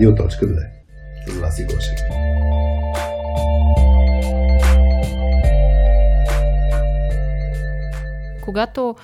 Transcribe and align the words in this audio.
Радио.2 0.00 0.66
с 1.26 1.40
Васи 1.40 1.64
Гошев. 1.64 1.98
Когато 8.44 8.96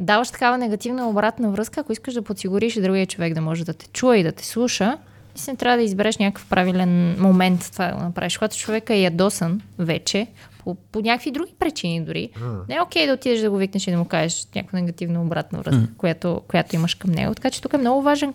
даваш 0.00 0.30
такава 0.30 0.58
негативна 0.58 1.08
обратна 1.08 1.50
връзка, 1.50 1.80
ако 1.80 1.92
искаш 1.92 2.14
да 2.14 2.22
подсигуриш 2.22 2.74
другия 2.74 3.06
човек 3.06 3.34
да 3.34 3.40
може 3.40 3.64
да 3.64 3.72
те 3.72 3.88
чуе 3.88 4.16
и 4.16 4.22
да 4.22 4.32
те 4.32 4.46
слуша, 4.46 4.98
наистина 5.34 5.56
трябва 5.56 5.76
да 5.76 5.82
избереш 5.82 6.18
някакъв 6.18 6.48
правилен 6.48 7.20
момент 7.20 7.68
това 7.72 7.86
да 7.86 7.94
го 7.94 8.02
направиш. 8.02 8.38
Когато 8.38 8.58
човека 8.58 8.94
е 8.94 9.00
ядосан 9.00 9.60
вече, 9.78 10.26
по, 10.64 10.74
по 10.74 11.00
някакви 11.00 11.30
други 11.30 11.52
причини 11.58 12.04
дори, 12.04 12.30
mm. 12.38 12.68
не 12.68 12.74
е 12.74 12.80
окей 12.80 13.02
okay 13.02 13.06
да 13.06 13.12
отидеш 13.12 13.40
да 13.40 13.50
го 13.50 13.56
викнеш 13.56 13.86
и 13.86 13.90
да 13.90 13.98
му 13.98 14.04
кажеш 14.04 14.46
някаква 14.54 14.80
негативна 14.80 15.22
обратна 15.22 15.58
връзка, 15.58 15.82
mm. 15.82 15.96
която, 15.96 16.42
която 16.48 16.76
имаш 16.76 16.94
към 16.94 17.10
него. 17.10 17.34
Така 17.34 17.50
че 17.50 17.62
тук 17.62 17.72
е 17.72 17.78
много 17.78 18.02
важен 18.02 18.34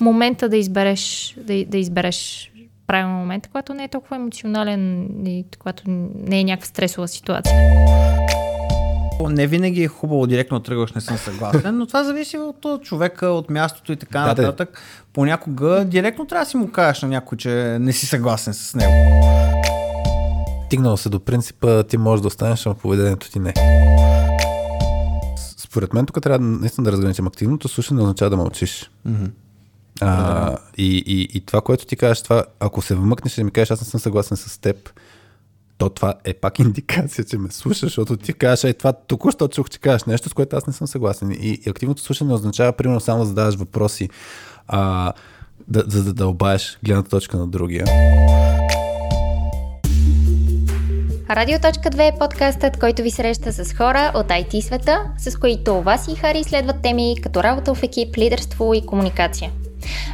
момента 0.00 0.48
да 0.48 0.56
избереш, 0.56 1.34
да, 1.40 1.64
да 1.64 1.78
избереш 1.78 2.52
правилен 2.86 3.10
момент, 3.10 3.48
когато 3.48 3.74
не 3.74 3.84
е 3.84 3.88
толкова 3.88 4.16
емоционален 4.16 5.08
и 5.26 5.44
когато 5.58 5.82
не 5.86 6.40
е 6.40 6.44
някаква 6.44 6.66
стресова 6.66 7.08
ситуация. 7.08 7.56
Не 9.28 9.46
винаги 9.46 9.82
е 9.82 9.88
хубаво 9.88 10.26
директно 10.26 10.58
да 10.58 10.64
тръгваш, 10.64 10.92
не 10.92 11.00
съм 11.00 11.16
съгласен, 11.16 11.78
но 11.78 11.86
това 11.86 12.04
зависи 12.04 12.38
от 12.38 12.82
човека, 12.82 13.26
от 13.26 13.50
мястото 13.50 13.92
и 13.92 13.96
така 13.96 14.20
да, 14.20 14.26
нататък. 14.26 14.70
Да. 14.72 14.78
Понякога 15.12 15.84
директно 15.84 16.26
трябва 16.26 16.44
да 16.44 16.50
си 16.50 16.56
му 16.56 16.70
кажеш 16.70 17.02
на 17.02 17.08
някой, 17.08 17.38
че 17.38 17.50
не 17.80 17.92
си 17.92 18.06
съгласен 18.06 18.54
с 18.54 18.74
него. 18.74 18.92
Стигнал 20.72 20.96
се 20.96 21.08
до 21.08 21.20
принципа, 21.20 21.82
ти 21.82 21.96
можеш 21.96 22.20
да 22.20 22.28
останеш, 22.28 22.64
но 22.64 22.74
поведението 22.74 23.30
ти 23.30 23.38
не. 23.38 23.54
Според 25.56 25.92
мен 25.92 26.06
тук 26.06 26.22
трябва 26.22 26.46
наистина 26.46 26.84
да 26.84 26.92
разграничим 26.92 27.26
активното 27.26 27.68
слушане, 27.68 28.02
означава 28.02 28.30
да 28.30 28.36
мълчиш. 28.36 28.90
Mm-hmm. 29.08 29.30
А, 30.00 30.56
и, 30.76 31.04
и, 31.06 31.28
и 31.34 31.40
това, 31.40 31.60
което 31.60 31.86
ти 31.86 31.96
кажеш, 31.96 32.22
това, 32.22 32.44
ако 32.60 32.82
се 32.82 32.94
вмъкнеш 32.94 33.38
и 33.38 33.40
да 33.40 33.44
ми 33.44 33.50
кажеш, 33.50 33.70
аз 33.70 33.80
не 33.80 33.86
съм 33.86 34.00
съгласен 34.00 34.36
с 34.36 34.58
теб, 34.58 34.90
то 35.78 35.88
това 35.88 36.14
е 36.24 36.34
пак 36.34 36.58
индикация, 36.58 37.24
че 37.24 37.38
ме 37.38 37.50
слушаш, 37.50 37.80
защото 37.80 38.16
ти 38.16 38.32
кажеш, 38.32 38.64
ей, 38.64 38.74
това 38.74 38.92
току-що 38.92 39.48
чух, 39.48 39.70
че 39.70 39.78
кажеш 39.78 40.04
нещо, 40.04 40.28
с 40.28 40.34
което 40.34 40.56
аз 40.56 40.66
не 40.66 40.72
съм 40.72 40.86
съгласен. 40.86 41.30
И, 41.30 41.60
и 41.66 41.70
активното 41.70 42.02
слушане 42.02 42.34
означава, 42.34 42.72
примерно, 42.72 43.00
само 43.00 43.20
да 43.20 43.26
задаваш 43.26 43.54
въпроси, 43.54 44.08
а, 44.68 45.12
да, 45.68 45.84
за 45.86 46.04
да 46.04 46.12
дълбаеш 46.12 46.78
гледната 46.84 47.10
точка 47.10 47.38
на 47.38 47.46
другия. 47.46 47.84
Радио.2 51.36 52.14
е 52.14 52.18
подкастът, 52.18 52.80
който 52.80 53.02
ви 53.02 53.10
среща 53.10 53.52
с 53.52 53.74
хора 53.74 54.12
от 54.14 54.26
IT 54.26 54.60
света, 54.60 55.04
с 55.18 55.38
които 55.38 55.82
вас 55.82 56.08
и 56.08 56.14
Хари 56.14 56.38
изследват 56.38 56.82
теми 56.82 57.14
като 57.22 57.42
работа 57.42 57.74
в 57.74 57.82
екип, 57.82 58.16
лидерство 58.16 58.74
и 58.74 58.86
комуникация. 58.86 59.50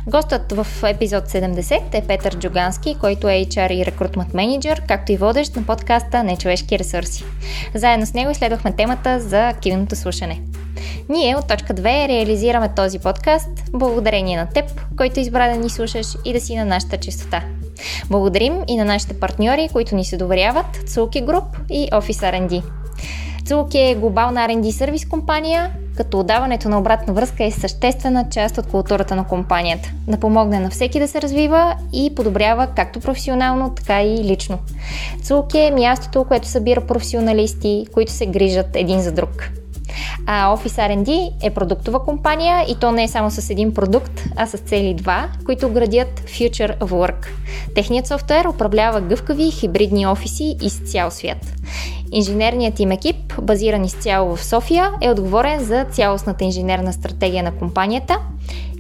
Гостът 0.07 0.53
в 0.53 0.67
епизод 0.87 1.25
70 1.25 1.81
е 1.93 2.07
Петър 2.07 2.37
Джугански, 2.39 2.97
който 3.01 3.29
е 3.29 3.33
HR 3.33 3.73
и 3.73 3.87
рекрутмент 3.87 4.35
менеджер, 4.35 4.83
както 4.89 5.13
и 5.13 5.17
водещ 5.17 5.57
на 5.57 5.63
подкаста 5.63 6.23
Нечовешки 6.23 6.79
ресурси. 6.79 7.25
Заедно 7.75 8.07
с 8.07 8.15
него 8.15 8.31
изследвахме 8.31 8.73
темата 8.73 9.21
за 9.21 9.49
активното 9.49 9.97
слушане. 9.97 10.41
Ние 11.09 11.37
от 11.37 11.49
точка 11.49 11.75
2 11.75 12.09
реализираме 12.09 12.75
този 12.75 12.99
подкаст 12.99 13.49
благодарение 13.73 14.37
на 14.37 14.47
теб, 14.47 14.65
който 14.97 15.21
избра 15.21 15.49
да 15.49 15.57
ни 15.61 15.71
слушаш 15.71 16.07
и 16.25 16.33
да 16.33 16.41
си 16.41 16.57
на 16.57 16.65
нашата 16.65 16.97
частота. 16.97 17.43
Благодарим 18.11 18.55
и 18.69 18.77
на 18.77 18.85
нашите 18.85 19.21
партньори, 19.21 19.69
които 19.73 19.95
ни 19.95 20.05
се 20.05 20.17
доверяват, 20.17 20.89
Цулки 20.89 21.21
Груп 21.21 21.57
и 21.71 21.89
Office 21.91 22.33
R&D. 22.33 22.63
Цулки 23.49 23.79
е 23.79 23.95
глобална 23.95 24.41
R&D 24.41 24.71
сервис 24.71 25.09
компания, 25.09 25.71
като 25.97 26.21
отдаването 26.21 26.69
на 26.69 26.79
обратна 26.79 27.13
връзка 27.15 27.45
е 27.45 27.51
съществена 27.51 28.27
част 28.31 28.59
от 28.59 28.67
културата 28.67 29.17
на 29.17 29.27
компанията. 29.27 29.93
Да 30.09 30.17
помогне 30.17 30.61
на 30.61 30.71
всеки 30.71 31.01
да 31.01 31.09
се 31.09 31.23
развива 31.23 31.77
и 31.93 32.15
подобрява 32.15 32.69
както 32.77 33.01
професионално, 33.01 33.75
така 33.75 34.03
и 34.03 34.25
лично. 34.25 34.59
Цулки 35.23 35.59
е 35.59 35.71
мястото, 35.71 36.25
което 36.25 36.49
събира 36.49 36.81
професионалисти, 36.81 37.87
които 37.93 38.13
се 38.13 38.27
грижат 38.27 38.67
един 38.75 39.01
за 39.01 39.13
друг. 39.13 39.51
А 40.27 40.57
Office 40.57 40.89
R&D 40.89 41.31
е 41.43 41.51
продуктова 41.51 42.05
компания 42.05 42.65
и 42.69 42.75
то 42.81 42.93
не 42.93 43.05
е 43.05 43.09
само 43.09 43.31
с 43.31 43.51
един 43.51 43.75
продукт, 43.75 44.25
а 44.37 44.47
с 44.47 44.59
цели 44.59 44.95
два, 44.95 45.29
които 45.45 45.69
градят 45.69 46.21
Future 46.21 46.79
of 46.79 46.91
Work. 46.91 47.27
Техният 47.75 48.07
софтуер 48.07 48.45
управлява 48.45 49.01
гъвкави 49.01 49.51
хибридни 49.51 50.07
офиси 50.07 50.57
из 50.63 50.79
цял 50.79 51.11
свят. 51.11 51.53
Инженерният 52.13 52.81
им 52.81 52.91
екип, 52.91 53.35
базиран 53.43 53.85
изцяло 53.85 54.37
в 54.37 54.45
София, 54.45 54.91
е 55.01 55.11
отговорен 55.11 55.61
за 55.61 55.85
цялостната 55.85 56.45
инженерна 56.45 56.93
стратегия 56.93 57.43
на 57.43 57.53
компанията 57.53 58.19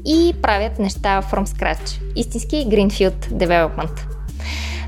и 0.04 0.34
правят 0.42 0.78
неща 0.78 1.22
from 1.22 1.46
scratch. 1.46 2.00
Истински 2.16 2.56
Greenfield 2.56 3.32
Development. 3.32 4.06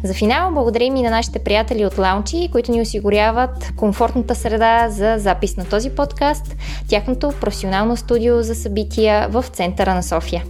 За 0.05 0.15
финал 0.15 0.55
благодарим 0.55 0.97
и 0.97 1.03
на 1.03 1.11
нашите 1.11 1.39
приятели 1.39 1.87
от 1.87 1.99
Лаунчи, 1.99 2.49
които 2.53 2.73
ни 2.73 2.81
осигуряват 2.81 3.73
комфортната 3.77 4.35
среда 4.35 4.89
за 4.89 5.15
запис 5.19 5.57
на 5.57 5.65
този 5.65 5.91
подкаст, 5.91 6.57
тяхното 6.89 7.33
професионално 7.41 7.97
студио 7.97 8.43
за 8.43 8.55
събития 8.55 9.29
в 9.29 9.45
центъра 9.53 9.95
на 9.95 10.03
София. 10.03 10.45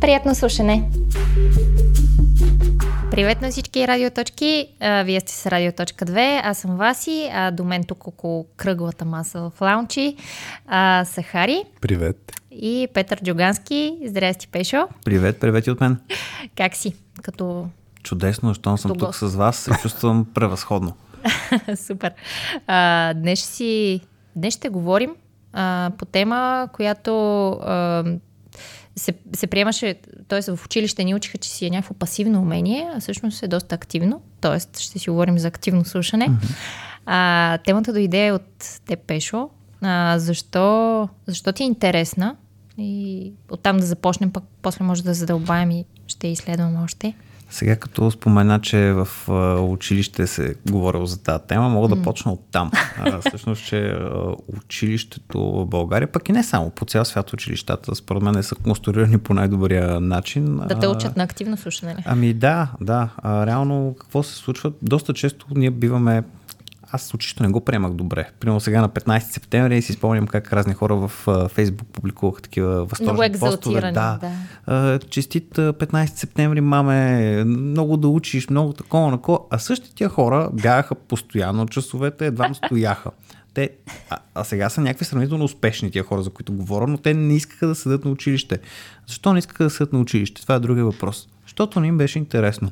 Приятно 0.00 0.34
слушане! 0.34 0.90
Привет 3.10 3.40
на 3.40 3.50
всички 3.50 3.88
радиоточки! 3.88 4.68
Вие 5.04 5.20
сте 5.20 5.32
с 5.32 5.46
Радиоточка 5.46 6.06
2, 6.06 6.40
аз 6.44 6.58
съм 6.58 6.76
Васи, 6.76 7.30
а 7.32 7.50
до 7.50 7.64
мен 7.64 7.84
тук 7.84 8.06
около 8.06 8.46
кръглата 8.56 9.04
маса 9.04 9.50
в 9.50 9.60
Лаунчи 9.60 10.16
а, 10.66 11.04
са 11.04 11.22
Хари. 11.22 11.62
Привет! 11.80 12.32
И 12.50 12.88
Петър 12.94 13.20
Джогански. 13.24 13.98
Здрасти, 14.06 14.48
Пешо! 14.48 14.88
Привет, 15.04 15.40
привет 15.40 15.66
и 15.66 15.70
от 15.70 15.80
мен! 15.80 16.00
Как 16.56 16.76
си? 16.76 16.94
Като 17.22 17.66
Чудесно, 18.04 18.54
щом 18.54 18.78
съм 18.78 18.98
тук 18.98 19.14
с 19.14 19.26
вас, 19.26 19.56
се 19.56 19.70
чувствам 19.82 20.26
превъзходно. 20.34 20.92
Супер. 21.86 22.12
А, 22.66 23.14
днес, 23.14 23.44
си, 23.44 24.00
днес 24.36 24.54
ще 24.54 24.68
говорим 24.68 25.14
а, 25.52 25.90
по 25.98 26.04
тема, 26.04 26.68
която 26.72 27.48
а, 27.48 28.04
се, 28.96 29.14
се 29.36 29.46
приемаше, 29.46 29.94
т.е. 30.28 30.56
в 30.56 30.64
училище 30.64 31.04
ни 31.04 31.14
учиха, 31.14 31.38
че 31.38 31.48
си 31.48 31.66
е 31.66 31.70
някакво 31.70 31.94
пасивно 31.94 32.40
умение, 32.40 32.90
а 32.94 33.00
всъщност 33.00 33.42
е 33.42 33.48
доста 33.48 33.74
активно, 33.74 34.22
т.е. 34.40 34.60
ще 34.60 34.98
си 34.98 35.10
говорим 35.10 35.38
за 35.38 35.48
активно 35.48 35.84
слушане. 35.84 36.28
Mm-hmm. 36.28 36.56
А, 37.06 37.58
темата 37.58 37.92
дойде 37.92 38.32
от 38.32 38.80
теб, 38.86 39.00
Пешо. 39.06 39.50
А, 39.82 40.18
защо, 40.18 41.08
защо 41.26 41.52
ти 41.52 41.62
е 41.62 41.66
интересна? 41.66 42.36
И 42.78 43.32
оттам 43.50 43.76
да 43.76 43.86
започнем, 43.86 44.32
пък 44.32 44.44
после 44.62 44.84
може 44.84 45.04
да 45.04 45.14
задълбаем 45.14 45.70
и 45.70 45.84
ще 46.06 46.28
изследваме 46.28 46.78
още. 46.84 47.14
Сега 47.54 47.76
като 47.76 48.10
спомена, 48.10 48.60
че 48.60 48.92
в 48.92 49.08
училище 49.60 50.26
се 50.26 50.54
говорил 50.70 51.06
за 51.06 51.22
тази 51.22 51.44
тема, 51.48 51.68
мога 51.68 51.88
mm. 51.88 51.96
да 51.96 52.02
почна 52.02 52.32
от 52.32 52.40
там. 52.52 52.70
всъщност, 53.28 53.66
че 53.66 53.98
училището 54.46 55.52
в 55.52 55.66
България, 55.66 56.12
пък 56.12 56.28
и 56.28 56.32
не 56.32 56.42
само, 56.42 56.70
по 56.70 56.84
цял 56.84 57.04
свят 57.04 57.32
училищата, 57.32 57.94
според 57.94 58.22
мен 58.22 58.42
са 58.42 58.54
конструирани 58.54 59.18
по 59.18 59.34
най-добрия 59.34 60.00
начин. 60.00 60.56
Да 60.68 60.78
те 60.78 60.88
учат 60.88 61.16
на 61.16 61.24
активно 61.24 61.56
слушане. 61.56 61.96
Ами 62.04 62.34
да, 62.34 62.68
да. 62.80 63.08
А, 63.16 63.46
реално 63.46 63.96
какво 64.00 64.22
се 64.22 64.34
случва? 64.34 64.72
Доста 64.82 65.12
често 65.12 65.46
ние 65.54 65.70
биваме 65.70 66.22
аз 66.94 67.14
училището 67.14 67.42
не 67.42 67.48
го 67.48 67.60
приемах 67.60 67.92
добре. 67.92 68.30
Примерно 68.40 68.60
сега 68.60 68.80
на 68.80 68.88
15 68.88 69.18
септември 69.20 69.82
си 69.82 69.92
спомням 69.92 70.26
как 70.26 70.52
разни 70.52 70.74
хора 70.74 70.96
в 70.96 71.10
Фейсбук 71.48 71.88
публикуваха 71.88 72.42
такива 72.42 72.84
възторжени 72.84 73.38
постове. 73.40 73.80
Да. 73.80 74.18
да. 74.66 74.98
Честит 74.98 75.54
15 75.54 76.06
септември, 76.06 76.60
маме, 76.60 77.44
много 77.44 77.96
да 77.96 78.08
учиш, 78.08 78.48
много 78.48 78.72
такова, 78.72 79.10
на 79.10 79.38
А 79.50 79.58
същите 79.58 79.94
тия 79.94 80.08
хора 80.08 80.50
бягаха 80.52 80.94
постоянно 80.94 81.66
часовете, 81.66 82.26
едва 82.26 82.54
стояха. 82.54 83.10
Те, 83.54 83.70
а, 84.10 84.18
а 84.34 84.44
сега 84.44 84.70
са 84.70 84.80
някакви 84.80 85.04
сравнително 85.04 85.44
успешни 85.44 85.90
тия 85.90 86.04
хора, 86.04 86.22
за 86.22 86.30
които 86.30 86.52
говоря, 86.52 86.86
но 86.86 86.98
те 86.98 87.14
не 87.14 87.36
искаха 87.36 87.66
да 87.66 87.74
седат 87.74 88.04
на 88.04 88.10
училище. 88.10 88.58
Защо 89.06 89.32
не 89.32 89.38
искаха 89.38 89.64
да 89.64 89.70
седат 89.70 89.92
на 89.92 89.98
училище? 89.98 90.42
Това 90.42 90.54
е 90.54 90.60
другия 90.60 90.84
въпрос. 90.84 91.28
Защото 91.42 91.80
не 91.80 91.86
им 91.86 91.98
беше 91.98 92.18
интересно. 92.18 92.70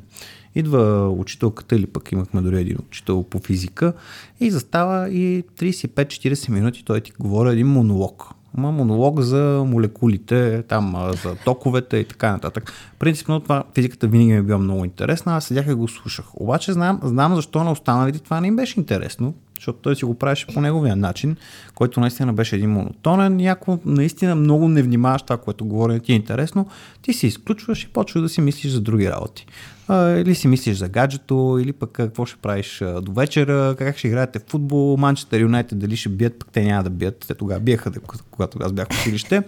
Идва 0.55 1.09
учителката 1.09 1.75
или 1.75 1.85
пък 1.85 2.11
имахме 2.11 2.41
дори 2.41 2.61
един 2.61 2.77
учител 2.87 3.23
по 3.23 3.39
физика 3.39 3.93
и 4.39 4.51
застава 4.51 5.09
и 5.09 5.43
35-40 5.59 6.49
минути 6.49 6.85
той 6.85 7.01
ти 7.01 7.11
говори 7.19 7.53
един 7.53 7.67
монолог. 7.67 8.29
Ма 8.57 8.71
монолог 8.71 9.19
за 9.19 9.63
молекулите, 9.67 10.63
там, 10.67 11.11
за 11.23 11.35
токовете 11.35 11.97
и 11.97 12.05
така 12.05 12.31
нататък. 12.31 12.73
Принципно 12.99 13.39
това 13.39 13.63
физиката 13.75 14.07
винаги 14.07 14.31
ми 14.31 14.37
е 14.37 14.41
била 14.41 14.57
много 14.57 14.85
интересна, 14.85 15.35
аз 15.35 15.45
седях 15.45 15.67
и 15.67 15.73
го 15.73 15.87
слушах. 15.87 16.25
Обаче 16.41 16.73
знам, 16.73 16.99
знам 17.03 17.35
защо 17.35 17.63
на 17.63 17.71
останалите 17.71 18.19
това 18.19 18.41
не 18.41 18.47
им 18.47 18.55
беше 18.55 18.79
интересно, 18.79 19.33
защото 19.63 19.79
той 19.81 19.95
си 19.95 20.05
го 20.05 20.13
правеше 20.13 20.47
по 20.47 20.61
неговия 20.61 20.95
начин, 20.95 21.35
който 21.75 21.99
наистина 21.99 22.33
беше 22.33 22.55
един 22.55 22.69
монотонен. 22.69 23.39
И 23.39 23.47
ако 23.47 23.79
наистина 23.85 24.35
много 24.35 24.67
не 24.67 24.83
внимаваш 24.83 25.21
това, 25.21 25.37
което 25.37 25.65
говори, 25.65 25.99
ти 25.99 26.11
е 26.11 26.15
интересно, 26.15 26.67
ти 27.01 27.13
се 27.13 27.27
изключваш 27.27 27.83
и 27.83 27.87
почваш 27.87 28.21
да 28.21 28.29
си 28.29 28.41
мислиш 28.41 28.71
за 28.71 28.81
други 28.81 29.09
работи 29.09 29.45
а, 29.87 30.09
или 30.09 30.35
си 30.35 30.47
мислиш 30.47 30.77
за 30.77 30.89
гаджето, 30.89 31.59
или 31.61 31.73
пък 31.73 31.91
какво 31.91 32.25
ще 32.25 32.37
правиш 32.37 32.83
до 33.01 33.11
вечера, 33.11 33.75
как 33.77 33.97
ще 33.97 34.07
играете 34.07 34.39
в 34.39 34.43
футбол, 34.47 34.97
Манчестър 34.97 35.39
Юнайтед 35.39 35.79
дали 35.79 35.97
ще 35.97 36.09
бият, 36.09 36.39
пък 36.39 36.49
те 36.51 36.63
няма 36.63 36.83
да 36.83 36.89
бият, 36.89 37.25
те 37.27 37.33
тогава 37.33 37.59
биеха, 37.59 37.91
когато 38.31 38.57
аз 38.61 38.71
бях 38.71 38.87
в 38.91 39.01
училище. 39.01 39.43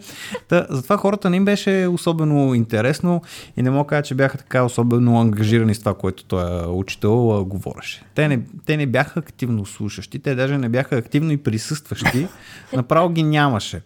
Та, 0.48 0.68
затова 0.70 0.98
хората 0.98 1.30
не 1.30 1.38
им 1.38 1.46
беше 1.46 1.88
особено 1.92 2.54
интересно 2.54 3.22
и 3.58 3.62
не 3.62 3.70
мога 3.70 3.84
да 3.84 3.88
кажа, 3.88 4.04
че 4.04 4.16
бяха 4.16 4.38
така 4.38 4.64
особено 4.64 5.22
ангажирани 5.22 5.76
с 5.76 5.80
това, 5.80 5.94
което 5.94 6.24
той 6.24 6.66
учител 6.68 7.38
а, 7.38 7.44
говореше. 7.44 8.04
Те 8.16 8.28
не, 8.28 8.40
те 8.66 8.78
не 8.78 8.86
бяха 8.86 9.20
активно 9.20 9.66
слушащи, 9.66 10.20
те 10.20 10.36
даже 10.36 10.58
не 10.58 10.70
бяха 10.70 10.98
активно 10.98 11.32
и 11.32 11.38
присъстващи, 11.38 12.28
направо 12.74 13.10
ги 13.10 13.24
нямаше. 13.24 13.82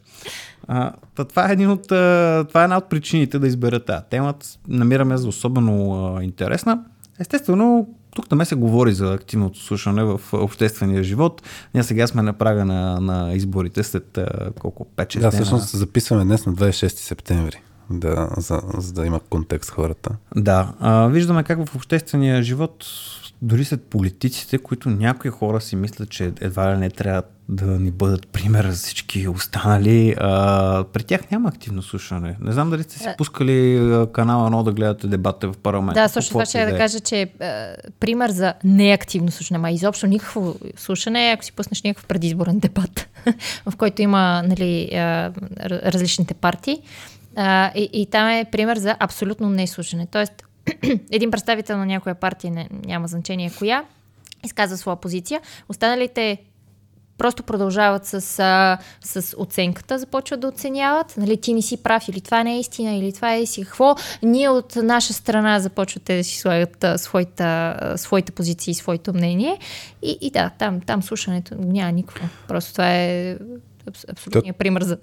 А, 0.71 0.91
това, 1.25 1.49
е 1.49 1.53
един 1.53 1.69
от, 1.69 1.83
това 2.47 2.61
е 2.61 2.63
една 2.63 2.77
от 2.77 2.89
причините 2.89 3.39
да 3.39 3.47
избера 3.47 3.79
тази 3.79 4.03
темата. 4.09 4.47
Намираме 4.67 5.17
за 5.17 5.27
особено 5.27 6.05
а, 6.17 6.23
интересна. 6.23 6.83
Естествено, 7.19 7.89
тук 8.15 8.31
ме 8.31 8.45
се 8.45 8.55
говори 8.55 8.93
за 8.93 9.13
активното 9.13 9.59
слушане 9.59 10.03
в 10.03 10.21
обществения 10.33 11.03
живот. 11.03 11.41
Ние 11.73 11.83
сега 11.83 12.07
сме 12.07 12.21
на 12.21 12.33
прага 12.33 12.65
на, 12.65 12.99
на 12.99 13.33
изборите 13.33 13.83
след 13.83 14.17
а, 14.17 14.51
колко 14.59 14.87
5-6 14.95 15.19
Да, 15.19 15.31
всъщност 15.31 15.77
записваме 15.77 16.23
днес 16.23 16.45
на 16.45 16.53
26 16.53 16.87
септември. 16.87 17.61
Да, 17.89 18.29
за, 18.37 18.61
за 18.77 18.93
да 18.93 19.05
има 19.05 19.19
контекст 19.19 19.69
хората. 19.69 20.09
Да, 20.35 20.73
а, 20.79 21.07
виждаме 21.07 21.43
как 21.43 21.67
в 21.67 21.75
обществения 21.75 22.43
живот 22.43 22.85
дори 23.41 23.65
след 23.65 23.83
политиците, 23.83 24.57
които 24.57 24.89
някои 24.89 25.31
хора 25.31 25.61
си 25.61 25.75
мислят, 25.75 26.09
че 26.09 26.33
едва 26.41 26.73
ли 26.73 26.77
не 26.77 26.89
трябва 26.89 27.23
да 27.49 27.65
ни 27.65 27.91
бъдат 27.91 28.27
пример 28.27 28.65
за 28.65 28.75
всички 28.75 29.27
останали. 29.27 30.15
А, 30.19 30.83
при 30.83 31.03
тях 31.03 31.31
няма 31.31 31.49
активно 31.49 31.81
слушане. 31.81 32.37
Не 32.41 32.51
знам 32.51 32.69
дали 32.69 32.83
сте 32.83 32.99
си 32.99 33.07
пускали 33.17 33.77
канала 34.13 34.51
1 34.51 34.63
да 34.63 34.71
гледате 34.71 35.07
дебата 35.07 35.51
в 35.51 35.57
парламента. 35.57 36.01
Да, 36.01 36.07
също 36.07 36.31
това 36.31 36.45
ще 36.45 36.65
да 36.65 36.77
кажа, 36.77 36.99
че 36.99 37.21
е, 37.21 37.29
пример 37.99 38.29
за 38.29 38.53
неактивно 38.63 39.31
слушане, 39.31 39.57
ма 39.57 39.71
изобщо 39.71 40.07
никакво 40.07 40.55
слушане, 40.75 41.31
ако 41.33 41.45
си 41.45 41.51
пуснеш 41.51 41.83
някакъв 41.83 42.05
предизборен 42.05 42.59
дебат, 42.59 43.09
в 43.69 43.75
който 43.75 44.01
има 44.01 44.43
нали, 44.47 44.89
различните 45.69 46.33
партии. 46.33 46.81
А, 47.35 47.71
и, 47.75 47.89
и 47.93 48.05
там 48.05 48.27
е 48.27 48.45
пример 48.51 48.77
за 48.77 48.95
абсолютно 48.99 49.49
неслушане. 49.49 50.07
Тоест, 50.11 50.43
един 51.11 51.31
представител 51.31 51.77
на 51.77 51.85
някоя 51.85 52.15
партия, 52.15 52.51
не, 52.51 52.69
няма 52.85 53.07
значение 53.07 53.51
коя, 53.57 53.83
изказва 54.43 54.77
своя 54.77 54.95
позиция. 54.95 55.41
Останалите 55.69 56.37
просто 57.19 57.43
продължават 57.43 58.05
с, 58.05 58.39
а, 58.39 58.77
с 59.03 59.35
оценката, 59.37 59.99
започват 59.99 60.39
да 60.39 60.47
оценяват. 60.47 61.13
Нали, 61.17 61.37
ти 61.37 61.53
не 61.53 61.61
си 61.61 61.77
прав, 61.77 62.07
или 62.07 62.21
това 62.21 62.43
не 62.43 62.55
е 62.55 62.59
истина, 62.59 62.95
или 62.95 63.13
това 63.13 63.33
е 63.33 63.45
си 63.45 63.63
какво. 63.63 63.95
Ние 64.23 64.49
от 64.49 64.75
наша 64.75 65.13
страна 65.13 65.59
започвате 65.59 66.17
да 66.17 66.23
си 66.23 66.37
слагат 66.37 66.83
а, 66.83 66.97
своята, 66.97 67.75
а, 67.79 67.97
своите 67.97 68.31
позиции, 68.31 68.73
своето 68.73 69.13
мнение. 69.13 69.59
И, 70.01 70.17
и 70.21 70.31
да, 70.31 70.49
там, 70.49 70.81
там 70.81 71.03
слушането 71.03 71.55
няма 71.57 71.91
никакво. 71.91 72.27
Просто 72.47 72.71
това 72.71 72.95
е 72.95 73.37
абсолютният 74.09 74.57
пример 74.57 74.83
за... 74.83 74.97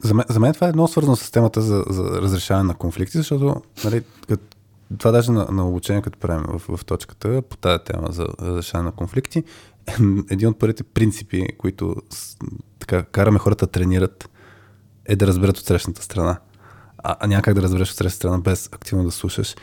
За 0.00 0.14
мен, 0.14 0.24
за 0.28 0.40
мен 0.40 0.54
това 0.54 0.66
е 0.66 0.70
едно 0.70 0.88
свързано 0.88 1.16
с 1.16 1.30
темата 1.30 1.60
за, 1.60 1.84
за 1.90 2.02
разрешаване 2.02 2.66
на 2.66 2.74
конфликти, 2.74 3.18
защото 3.18 3.62
нали, 3.84 4.02
като 4.28 4.57
това 4.98 5.10
даже 5.10 5.32
на, 5.32 5.46
на 5.50 5.68
обучение, 5.68 6.02
като 6.02 6.18
правим 6.18 6.44
в, 6.48 6.76
в 6.76 6.84
точката 6.84 7.42
по 7.42 7.56
тази 7.56 7.84
тема 7.84 8.08
за 8.10 8.26
разрешаване 8.40 8.86
на 8.86 8.96
конфликти, 8.96 9.44
един 10.30 10.48
от 10.48 10.58
първите 10.58 10.82
принципи, 10.82 11.46
които 11.58 11.96
така 12.78 13.02
караме 13.02 13.38
хората 13.38 13.66
да 13.66 13.72
тренират, 13.72 14.30
е 15.04 15.16
да 15.16 15.26
разберат 15.26 15.58
от 15.58 15.64
срещната 15.64 16.02
страна. 16.02 16.38
А, 16.98 17.16
а 17.20 17.26
няма 17.26 17.42
как 17.42 17.54
да 17.54 17.62
разбереш 17.62 17.90
от 17.90 17.96
срещната 17.96 18.16
страна 18.16 18.38
без 18.38 18.68
активно 18.72 19.04
да 19.04 19.10
слушаш. 19.10 19.54